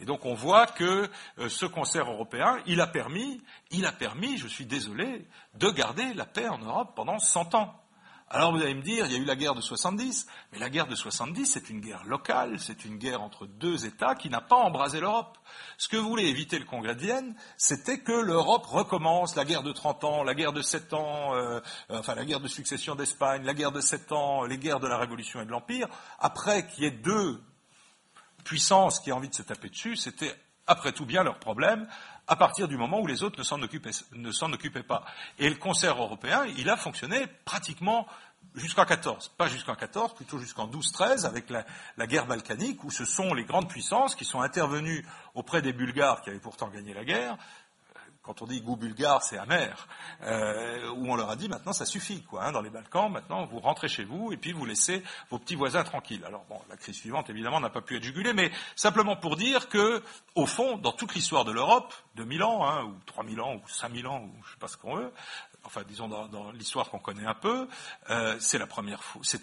Et 0.00 0.04
donc 0.04 0.24
on 0.24 0.34
voit 0.34 0.66
que 0.66 1.08
euh, 1.38 1.48
ce 1.48 1.66
concert 1.66 2.10
européen, 2.10 2.58
il 2.66 2.80
a 2.80 2.88
permis, 2.88 3.40
il 3.70 3.86
a 3.86 3.92
permis, 3.92 4.36
je 4.36 4.48
suis 4.48 4.66
désolé, 4.66 5.26
de 5.54 5.70
garder 5.70 6.12
la 6.14 6.26
paix 6.26 6.48
en 6.48 6.58
Europe 6.58 6.92
pendant 6.96 7.20
100 7.20 7.54
ans. 7.54 7.80
Alors 8.30 8.52
vous 8.52 8.60
allez 8.60 8.74
me 8.74 8.82
dire, 8.82 9.06
il 9.06 9.12
y 9.12 9.14
a 9.14 9.18
eu 9.18 9.24
la 9.24 9.36
guerre 9.36 9.54
de 9.54 9.62
70, 9.62 10.26
mais 10.52 10.58
la 10.58 10.68
guerre 10.68 10.86
de 10.86 10.94
70, 10.94 11.46
c'est 11.46 11.70
une 11.70 11.80
guerre 11.80 12.04
locale, 12.04 12.60
c'est 12.60 12.84
une 12.84 12.98
guerre 12.98 13.22
entre 13.22 13.46
deux 13.46 13.86
États 13.86 14.14
qui 14.14 14.28
n'a 14.28 14.42
pas 14.42 14.56
embrasé 14.56 15.00
l'Europe. 15.00 15.38
Ce 15.78 15.88
que 15.88 15.96
voulait 15.96 16.28
éviter 16.28 16.58
le 16.58 16.66
Congrès 16.66 16.94
de 16.94 17.00
Vienne, 17.00 17.34
c'était 17.56 18.00
que 18.00 18.12
l'Europe 18.12 18.66
recommence. 18.66 19.34
La 19.34 19.46
guerre 19.46 19.62
de 19.62 19.72
30 19.72 20.04
ans, 20.04 20.22
la 20.24 20.34
guerre 20.34 20.52
de 20.52 20.60
7 20.60 20.92
ans, 20.92 21.34
euh, 21.36 21.60
enfin 21.88 22.14
la 22.14 22.26
guerre 22.26 22.40
de 22.40 22.48
succession 22.48 22.94
d'Espagne, 22.94 23.44
la 23.44 23.54
guerre 23.54 23.72
de 23.72 23.80
7 23.80 24.12
ans, 24.12 24.44
les 24.44 24.58
guerres 24.58 24.80
de 24.80 24.88
la 24.88 24.98
Révolution 24.98 25.40
et 25.40 25.46
de 25.46 25.50
l'Empire, 25.50 25.88
après 26.18 26.66
qu'il 26.66 26.84
y 26.84 26.86
ait 26.86 26.90
deux 26.90 27.40
puissances 28.44 29.00
qui 29.00 29.08
aient 29.08 29.14
envie 29.14 29.30
de 29.30 29.34
se 29.34 29.42
taper 29.42 29.70
dessus, 29.70 29.96
c'était 29.96 30.34
après 30.68 30.92
tout 30.92 31.06
bien 31.06 31.24
leur 31.24 31.38
problème, 31.38 31.88
à 32.28 32.36
partir 32.36 32.68
du 32.68 32.76
moment 32.76 33.00
où 33.00 33.06
les 33.06 33.22
autres 33.22 33.38
ne 33.38 33.42
s'en 33.42 33.60
occupaient, 34.52 34.82
pas. 34.82 35.04
Et 35.38 35.48
le 35.48 35.56
concert 35.56 36.00
européen, 36.00 36.44
il 36.56 36.68
a 36.70 36.76
fonctionné 36.76 37.26
pratiquement 37.44 38.06
jusqu'en 38.54 38.84
14, 38.84 39.30
pas 39.36 39.48
jusqu'en 39.48 39.74
14, 39.74 40.14
plutôt 40.14 40.38
jusqu'en 40.38 40.68
12-13 40.68 41.26
avec 41.26 41.50
la, 41.50 42.06
guerre 42.06 42.26
balkanique 42.26 42.84
où 42.84 42.90
ce 42.90 43.04
sont 43.04 43.34
les 43.34 43.44
grandes 43.44 43.68
puissances 43.68 44.14
qui 44.14 44.24
sont 44.24 44.40
intervenues 44.40 45.04
auprès 45.34 45.62
des 45.62 45.72
Bulgares 45.72 46.20
qui 46.20 46.30
avaient 46.30 46.38
pourtant 46.38 46.68
gagné 46.68 46.92
la 46.94 47.04
guerre 47.04 47.36
quand 48.28 48.42
on 48.42 48.46
dit 48.46 48.60
goût 48.60 48.76
bulgare, 48.76 49.22
c'est 49.22 49.38
amer, 49.38 49.88
euh, 50.22 50.90
où 50.90 51.10
on 51.10 51.16
leur 51.16 51.30
a 51.30 51.36
dit 51.36 51.48
maintenant 51.48 51.72
ça 51.72 51.86
suffit, 51.86 52.22
quoi. 52.24 52.44
Hein, 52.44 52.52
dans 52.52 52.60
les 52.60 52.68
Balkans, 52.68 53.10
maintenant 53.10 53.46
vous 53.46 53.58
rentrez 53.58 53.88
chez 53.88 54.04
vous 54.04 54.34
et 54.34 54.36
puis 54.36 54.52
vous 54.52 54.66
laissez 54.66 55.02
vos 55.30 55.38
petits 55.38 55.54
voisins 55.54 55.82
tranquilles. 55.82 56.22
Alors 56.26 56.44
bon, 56.46 56.60
la 56.68 56.76
crise 56.76 56.96
suivante 56.96 57.30
évidemment 57.30 57.58
n'a 57.58 57.70
pas 57.70 57.80
pu 57.80 57.96
être 57.96 58.02
jugulée, 58.02 58.34
mais 58.34 58.50
simplement 58.76 59.16
pour 59.16 59.36
dire 59.36 59.70
que, 59.70 60.02
au 60.34 60.44
fond, 60.44 60.76
dans 60.76 60.92
toute 60.92 61.14
l'histoire 61.14 61.46
de 61.46 61.52
l'Europe, 61.52 61.94
2000 62.16 62.42
ans, 62.42 62.68
hein, 62.68 62.84
ou 62.84 62.96
3000 63.06 63.40
ans, 63.40 63.54
ou 63.54 63.62
5000 63.66 64.06
ans, 64.06 64.20
ou 64.20 64.44
je 64.44 64.50
sais 64.50 64.58
pas 64.58 64.68
ce 64.68 64.76
qu'on 64.76 64.96
veut, 64.96 65.10
enfin 65.64 65.80
disons 65.88 66.08
dans, 66.08 66.52
l'histoire 66.52 66.90
qu'on 66.90 66.98
connaît 66.98 67.24
un 67.24 67.32
peu, 67.32 67.66
euh, 68.10 68.38
c'était 68.38 68.58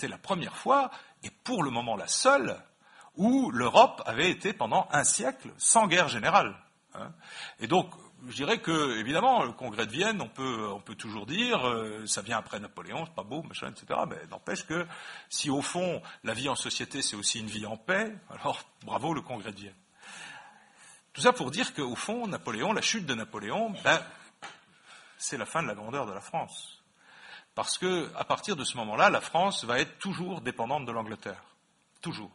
la 0.07 0.19
première 0.19 0.55
fois, 0.55 0.91
et 1.23 1.31
pour 1.31 1.63
le 1.63 1.71
moment 1.71 1.95
la 1.95 2.07
seule, 2.07 2.55
où 3.15 3.49
l'Europe 3.49 4.03
avait 4.05 4.29
été 4.29 4.53
pendant 4.53 4.87
un 4.91 5.03
siècle 5.03 5.49
sans 5.57 5.87
guerre 5.87 6.07
générale. 6.07 6.55
Hein. 6.93 7.11
Et 7.59 7.67
donc, 7.67 7.89
je 8.27 8.35
dirais 8.35 8.59
que, 8.59 8.97
évidemment, 8.97 9.43
le 9.43 9.51
congrès 9.51 9.85
de 9.85 9.91
Vienne, 9.91 10.21
on 10.21 10.27
peut, 10.27 10.67
on 10.71 10.79
peut 10.79 10.95
toujours 10.95 11.25
dire, 11.25 11.67
euh, 11.67 12.05
ça 12.07 12.21
vient 12.21 12.37
après 12.37 12.59
Napoléon, 12.59 13.05
c'est 13.05 13.15
pas 13.15 13.23
beau, 13.23 13.43
machin, 13.43 13.71
etc. 13.71 13.99
Mais 14.07 14.17
n'empêche 14.29 14.65
que, 14.65 14.85
si 15.29 15.49
au 15.49 15.61
fond, 15.61 16.01
la 16.23 16.33
vie 16.33 16.49
en 16.49 16.55
société, 16.55 17.01
c'est 17.01 17.15
aussi 17.15 17.39
une 17.39 17.47
vie 17.47 17.65
en 17.65 17.77
paix, 17.77 18.15
alors 18.29 18.63
bravo 18.83 19.13
le 19.13 19.21
congrès 19.21 19.51
de 19.51 19.59
Vienne. 19.59 19.75
Tout 21.13 21.21
ça 21.21 21.33
pour 21.33 21.51
dire 21.51 21.73
qu'au 21.73 21.95
fond, 21.95 22.27
Napoléon, 22.27 22.73
la 22.73 22.81
chute 22.81 23.05
de 23.05 23.13
Napoléon, 23.13 23.73
ben, 23.83 24.01
c'est 25.17 25.37
la 25.37 25.45
fin 25.45 25.63
de 25.63 25.67
la 25.67 25.75
grandeur 25.75 26.05
de 26.05 26.11
la 26.11 26.21
France. 26.21 26.83
Parce 27.53 27.77
que, 27.77 28.11
à 28.17 28.25
partir 28.25 28.55
de 28.55 28.65
ce 28.65 28.75
moment-là, 28.77 29.09
la 29.09 29.21
France 29.21 29.63
va 29.63 29.79
être 29.79 29.97
toujours 29.97 30.41
dépendante 30.41 30.85
de 30.85 30.91
l'Angleterre. 30.91 31.41
Toujours. 32.01 32.31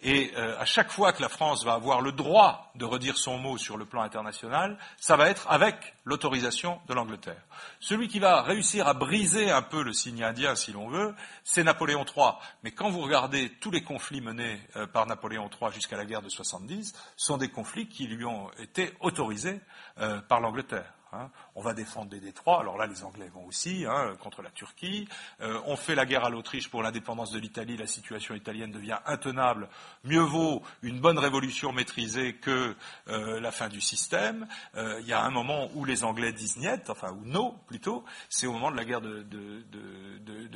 Et 0.00 0.32
euh, 0.36 0.58
à 0.60 0.64
chaque 0.64 0.90
fois 0.90 1.12
que 1.12 1.22
la 1.22 1.28
France 1.28 1.64
va 1.64 1.74
avoir 1.74 2.00
le 2.00 2.12
droit 2.12 2.70
de 2.74 2.84
redire 2.84 3.16
son 3.16 3.38
mot 3.38 3.56
sur 3.56 3.76
le 3.76 3.86
plan 3.86 4.02
international, 4.02 4.78
ça 4.98 5.16
va 5.16 5.30
être 5.30 5.46
avec 5.48 5.94
l'autorisation 6.04 6.80
de 6.88 6.94
l'Angleterre. 6.94 7.42
Celui 7.80 8.08
qui 8.08 8.18
va 8.18 8.42
réussir 8.42 8.86
à 8.86 8.94
briser 8.94 9.50
un 9.50 9.62
peu 9.62 9.82
le 9.82 9.92
signe 9.92 10.22
indien, 10.22 10.56
si 10.56 10.72
l'on 10.72 10.88
veut, 10.88 11.14
c'est 11.42 11.64
Napoléon 11.64 12.04
III. 12.04 12.32
Mais 12.62 12.72
quand 12.72 12.90
vous 12.90 13.00
regardez 13.00 13.50
tous 13.60 13.70
les 13.70 13.82
conflits 13.82 14.20
menés 14.20 14.60
euh, 14.76 14.86
par 14.86 15.06
Napoléon 15.06 15.48
III 15.48 15.72
jusqu'à 15.72 15.96
la 15.96 16.04
guerre 16.04 16.22
de 16.22 16.28
70, 16.28 16.92
sont 17.16 17.38
des 17.38 17.48
conflits 17.48 17.88
qui 17.88 18.06
lui 18.06 18.24
ont 18.24 18.50
été 18.58 18.92
autorisés 19.00 19.60
euh, 19.98 20.20
par 20.20 20.40
l'Angleterre. 20.40 20.92
Hein. 21.12 21.30
On 21.56 21.62
va 21.62 21.72
défendre 21.72 22.10
des 22.10 22.18
détroits, 22.18 22.60
alors 22.60 22.76
là 22.76 22.86
les 22.86 23.04
Anglais 23.04 23.28
vont 23.32 23.46
aussi, 23.46 23.84
hein, 23.86 24.16
contre 24.20 24.42
la 24.42 24.50
Turquie. 24.50 25.08
Euh, 25.40 25.60
on 25.66 25.76
fait 25.76 25.94
la 25.94 26.04
guerre 26.04 26.24
à 26.24 26.30
l'Autriche 26.30 26.68
pour 26.68 26.82
l'indépendance 26.82 27.30
de 27.30 27.38
l'Italie, 27.38 27.76
la 27.76 27.86
situation 27.86 28.34
italienne 28.34 28.72
devient 28.72 28.98
intenable. 29.06 29.68
Mieux 30.02 30.20
vaut 30.20 30.62
une 30.82 31.00
bonne 31.00 31.18
révolution 31.18 31.72
maîtrisée 31.72 32.34
que 32.34 32.74
euh, 33.08 33.40
la 33.40 33.52
fin 33.52 33.68
du 33.68 33.80
système. 33.80 34.48
Euh, 34.74 34.98
il 35.00 35.06
y 35.06 35.12
a 35.12 35.22
un 35.22 35.30
moment 35.30 35.68
où 35.74 35.84
les 35.84 36.02
Anglais 36.02 36.32
disent 36.32 36.56
niet, 36.56 36.88
enfin 36.88 37.12
ou 37.12 37.24
no 37.24 37.52
plutôt, 37.68 38.04
c'est 38.28 38.48
au 38.48 38.52
moment 38.52 38.72
de 38.72 38.76
la 38.76 38.84
guerre 38.84 39.00
de, 39.00 39.24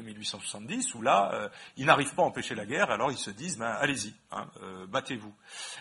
1870, 0.02 0.94
où 0.94 1.02
là, 1.02 1.50
ils 1.76 1.84
n'arrivent 1.86 2.14
pas 2.14 2.22
à 2.22 2.26
empêcher 2.26 2.54
la 2.54 2.64
guerre, 2.64 2.90
alors 2.90 3.12
ils 3.12 3.18
se 3.18 3.30
disent, 3.30 3.58
ben, 3.58 3.66
allez-y, 3.66 4.14
hein, 4.32 4.46
battez-vous. 4.88 5.34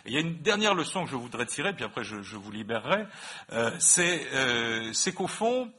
Il 0.05 0.13
y 0.13 0.17
a 0.17 0.19
une 0.19 0.37
dernière 0.41 0.75
leçon 0.75 1.05
que 1.05 1.09
je 1.09 1.15
voudrais 1.15 1.45
tirer, 1.45 1.73
puis 1.73 1.85
après 1.85 2.03
je, 2.03 2.21
je 2.21 2.35
vous 2.35 2.51
libérerai, 2.51 3.05
c'est 3.79 5.06
c'est 5.07 5.13
qu'au 5.13 5.27
fond, 5.27 5.71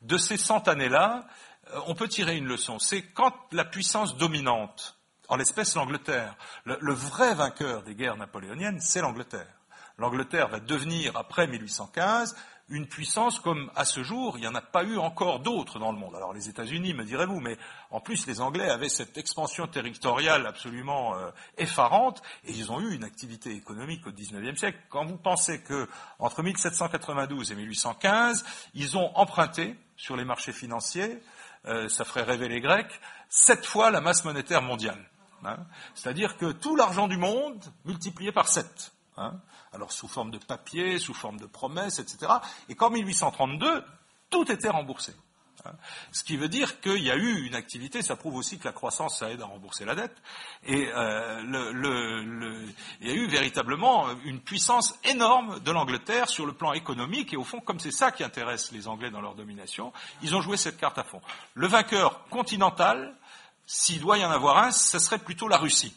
de 0.00 0.18
ces 0.18 0.36
cent 0.36 0.66
années-là, 0.66 1.24
euh, 1.72 1.78
on 1.86 1.94
peut 1.94 2.08
tirer 2.08 2.36
une 2.36 2.48
leçon. 2.48 2.80
C'est 2.80 3.02
quand 3.02 3.32
la 3.52 3.64
puissance 3.64 4.16
dominante, 4.16 4.98
en 5.28 5.36
l'espèce 5.36 5.76
l'Angleterre, 5.76 6.34
le, 6.64 6.92
vrai 6.92 7.32
vainqueur 7.32 7.84
des 7.84 7.94
guerres 7.94 8.16
napoléoniennes, 8.16 8.80
c'est 8.80 9.00
l'Angleterre. 9.00 9.46
L'Angleterre 9.98 10.48
va 10.48 10.58
devenir, 10.58 11.16
après 11.16 11.46
1815, 11.46 12.34
une 12.68 12.86
puissance 12.86 13.38
comme 13.38 13.70
à 13.74 13.84
ce 13.84 14.02
jour, 14.02 14.38
il 14.38 14.40
n'y 14.40 14.46
en 14.46 14.54
a 14.54 14.62
pas 14.62 14.84
eu 14.84 14.96
encore 14.96 15.40
d'autres 15.40 15.78
dans 15.78 15.92
le 15.92 15.98
monde. 15.98 16.14
Alors 16.14 16.32
les 16.32 16.48
États-Unis, 16.48 16.94
me 16.94 17.04
direz-vous, 17.04 17.40
mais 17.40 17.58
en 17.90 18.00
plus 18.00 18.26
les 18.26 18.40
Anglais 18.40 18.68
avaient 18.70 18.88
cette 18.88 19.18
expansion 19.18 19.66
territoriale 19.66 20.46
absolument 20.46 21.14
euh, 21.14 21.30
effarante 21.58 22.22
et 22.44 22.52
ils 22.52 22.72
ont 22.72 22.80
eu 22.80 22.94
une 22.94 23.04
activité 23.04 23.50
économique 23.50 24.06
au 24.06 24.12
XIXe 24.12 24.58
siècle. 24.58 24.78
Quand 24.88 25.04
vous 25.04 25.18
pensez 25.18 25.60
que 25.60 25.88
entre 26.18 26.42
1792 26.42 27.52
et 27.52 27.54
1815, 27.54 28.44
ils 28.74 28.96
ont 28.96 29.14
emprunté 29.16 29.76
sur 29.96 30.16
les 30.16 30.24
marchés 30.24 30.52
financiers, 30.52 31.22
euh, 31.66 31.88
ça 31.88 32.04
ferait 32.04 32.22
rêver 32.22 32.48
les 32.48 32.60
Grecs, 32.60 33.00
sept 33.28 33.66
fois 33.66 33.90
la 33.90 34.00
masse 34.00 34.24
monétaire 34.24 34.62
mondiale. 34.62 35.08
Hein. 35.44 35.58
C'est-à-dire 35.94 36.36
que 36.36 36.52
tout 36.52 36.76
l'argent 36.76 37.08
du 37.08 37.16
monde 37.16 37.62
multiplié 37.84 38.32
par 38.32 38.48
sept. 38.48 38.92
Hein 39.16 39.40
alors 39.72 39.92
sous 39.92 40.08
forme 40.08 40.30
de 40.30 40.38
papier, 40.38 40.98
sous 40.98 41.14
forme 41.14 41.38
de 41.38 41.46
promesses, 41.46 41.98
etc. 41.98 42.32
Et 42.68 42.74
qu'en 42.74 42.90
1832, 42.90 43.84
tout 44.30 44.50
était 44.50 44.68
remboursé. 44.68 45.14
Hein. 45.64 45.72
Ce 46.10 46.24
qui 46.24 46.36
veut 46.36 46.48
dire 46.48 46.80
qu'il 46.80 47.02
y 47.02 47.10
a 47.10 47.16
eu 47.16 47.46
une 47.46 47.54
activité, 47.54 48.02
ça 48.02 48.16
prouve 48.16 48.36
aussi 48.36 48.58
que 48.58 48.64
la 48.64 48.72
croissance, 48.72 49.18
ça 49.18 49.30
aide 49.30 49.42
à 49.42 49.46
rembourser 49.46 49.84
la 49.84 49.94
dette, 49.94 50.16
et 50.64 50.88
euh, 50.94 52.72
il 53.00 53.08
y 53.08 53.10
a 53.10 53.14
eu 53.14 53.26
véritablement 53.28 54.08
une 54.24 54.40
puissance 54.40 54.98
énorme 55.04 55.60
de 55.60 55.70
l'Angleterre 55.70 56.28
sur 56.28 56.46
le 56.46 56.52
plan 56.52 56.72
économique, 56.72 57.32
et 57.32 57.36
au 57.36 57.44
fond, 57.44 57.60
comme 57.60 57.78
c'est 57.78 57.92
ça 57.92 58.10
qui 58.10 58.24
intéresse 58.24 58.72
les 58.72 58.88
Anglais 58.88 59.10
dans 59.10 59.20
leur 59.20 59.34
domination, 59.34 59.92
ils 60.22 60.34
ont 60.34 60.40
joué 60.40 60.56
cette 60.56 60.78
carte 60.78 60.98
à 60.98 61.04
fond. 61.04 61.20
Le 61.54 61.66
vainqueur 61.66 62.24
continental, 62.28 63.14
s'il 63.66 64.00
doit 64.00 64.18
y 64.18 64.24
en 64.24 64.30
avoir 64.30 64.58
un, 64.58 64.70
ce 64.70 64.98
serait 64.98 65.18
plutôt 65.18 65.48
la 65.48 65.58
Russie. 65.58 65.94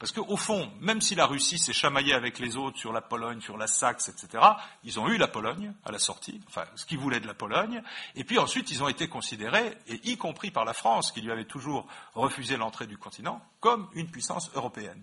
Parce 0.00 0.12
qu'au 0.12 0.36
fond, 0.38 0.72
même 0.80 1.02
si 1.02 1.14
la 1.14 1.26
Russie 1.26 1.58
s'est 1.58 1.74
chamaillée 1.74 2.14
avec 2.14 2.38
les 2.38 2.56
autres 2.56 2.78
sur 2.78 2.90
la 2.90 3.02
Pologne, 3.02 3.42
sur 3.42 3.58
la 3.58 3.66
Saxe, 3.66 4.08
etc., 4.08 4.42
ils 4.82 4.98
ont 4.98 5.06
eu 5.08 5.18
la 5.18 5.28
Pologne 5.28 5.74
à 5.84 5.92
la 5.92 5.98
sortie, 5.98 6.40
enfin 6.48 6.64
ce 6.74 6.86
qu'ils 6.86 6.98
voulaient 6.98 7.20
de 7.20 7.26
la 7.26 7.34
Pologne, 7.34 7.82
et 8.14 8.24
puis 8.24 8.38
ensuite 8.38 8.70
ils 8.70 8.82
ont 8.82 8.88
été 8.88 9.08
considérés, 9.08 9.76
et 9.88 10.00
y 10.08 10.16
compris 10.16 10.50
par 10.50 10.64
la 10.64 10.72
France, 10.72 11.12
qui 11.12 11.20
lui 11.20 11.30
avait 11.30 11.44
toujours 11.44 11.86
refusé 12.14 12.56
l'entrée 12.56 12.86
du 12.86 12.96
continent, 12.96 13.42
comme 13.60 13.90
une 13.92 14.10
puissance 14.10 14.50
européenne. 14.54 15.02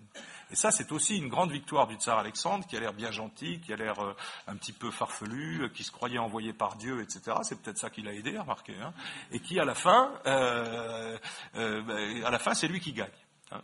Et 0.49 0.56
ça, 0.56 0.72
c'est 0.72 0.91
aussi 0.91 1.18
une 1.18 1.28
grande 1.28 1.52
victoire 1.52 1.86
du 1.86 1.95
tsar 1.95 2.18
Alexandre, 2.18 2.65
qui 2.65 2.76
a 2.76 2.80
l'air 2.80 2.94
bien 2.94 3.11
gentil, 3.11 3.60
qui 3.60 3.74
a 3.74 3.76
l'air 3.76 3.99
euh, 3.99 4.15
un 4.48 4.56
petit 4.56 4.72
peu 4.72 4.90
farfelu, 4.90 5.64
euh, 5.64 5.69
qui 5.69 5.84
se 5.84 5.91
croyait 5.91 6.18
envoyé 6.18 6.53
par 6.53 6.78
Dieu, 6.78 7.02
etc. 7.02 7.38
C'est 7.44 7.61
peut-être 7.61 7.78
ça 7.78 7.90
qui 7.90 8.02
l'a 8.02 8.14
aidé, 8.14 8.38
remarquez, 8.38 8.78
hein, 8.82 8.94
et 9.32 9.40
qui 9.40 9.60
à 9.60 9.65
la 9.65 9.76
fin, 9.76 10.11
euh, 10.26 11.18
ben, 11.53 12.24
à 12.24 12.32
la 12.32 12.40
fin, 12.40 12.53
c'est 12.53 12.68
lui 12.68 12.80
qui 12.80 12.94
gagne. 12.94 13.11
Hein. 13.52 13.61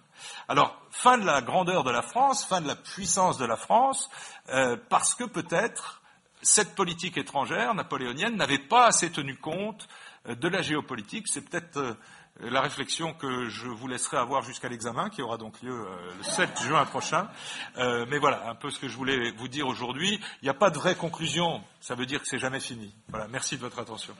Alors, 0.47 0.77
fin 0.91 1.17
de 1.17 1.25
la 1.25 1.41
grandeur 1.41 1.83
de 1.83 1.91
la 1.91 2.01
France, 2.01 2.45
fin 2.45 2.61
de 2.61 2.67
la 2.67 2.75
puissance 2.75 3.37
de 3.37 3.45
la 3.45 3.57
France, 3.57 4.09
euh, 4.49 4.77
parce 4.89 5.15
que 5.15 5.23
peut-être 5.23 6.01
cette 6.41 6.75
politique 6.75 7.17
étrangère 7.17 7.73
napoléonienne 7.73 8.35
n'avait 8.35 8.59
pas 8.59 8.87
assez 8.87 9.11
tenu 9.11 9.37
compte 9.37 9.87
de 10.27 10.47
la 10.47 10.61
géopolitique. 10.61 11.27
C'est 11.29 11.41
peut-être 11.41 11.97
la 12.41 12.59
réflexion 12.59 13.13
que 13.13 13.47
je 13.47 13.67
vous 13.67 13.87
laisserai 13.87 14.17
avoir 14.17 14.41
jusqu'à 14.41 14.67
l'examen, 14.67 15.09
qui 15.09 15.21
aura 15.21 15.37
donc 15.37 15.61
lieu 15.61 15.87
le 16.17 16.23
7 16.23 16.63
juin 16.63 16.83
prochain. 16.83 17.29
mais 17.77 18.19
voilà, 18.19 18.49
un 18.49 18.55
peu 18.55 18.71
ce 18.71 18.79
que 18.79 18.89
je 18.89 18.97
voulais 18.97 19.31
vous 19.31 19.47
dire 19.47 19.67
aujourd'hui. 19.67 20.19
Il 20.41 20.45
n'y 20.45 20.49
a 20.49 20.53
pas 20.53 20.69
de 20.69 20.77
vraie 20.77 20.95
conclusion. 20.95 21.63
Ça 21.79 21.95
veut 21.95 22.05
dire 22.05 22.19
que 22.21 22.27
c'est 22.27 22.39
jamais 22.39 22.59
fini. 22.59 22.93
Voilà. 23.07 23.27
Merci 23.29 23.55
de 23.55 23.61
votre 23.61 23.79
attention. 23.79 24.13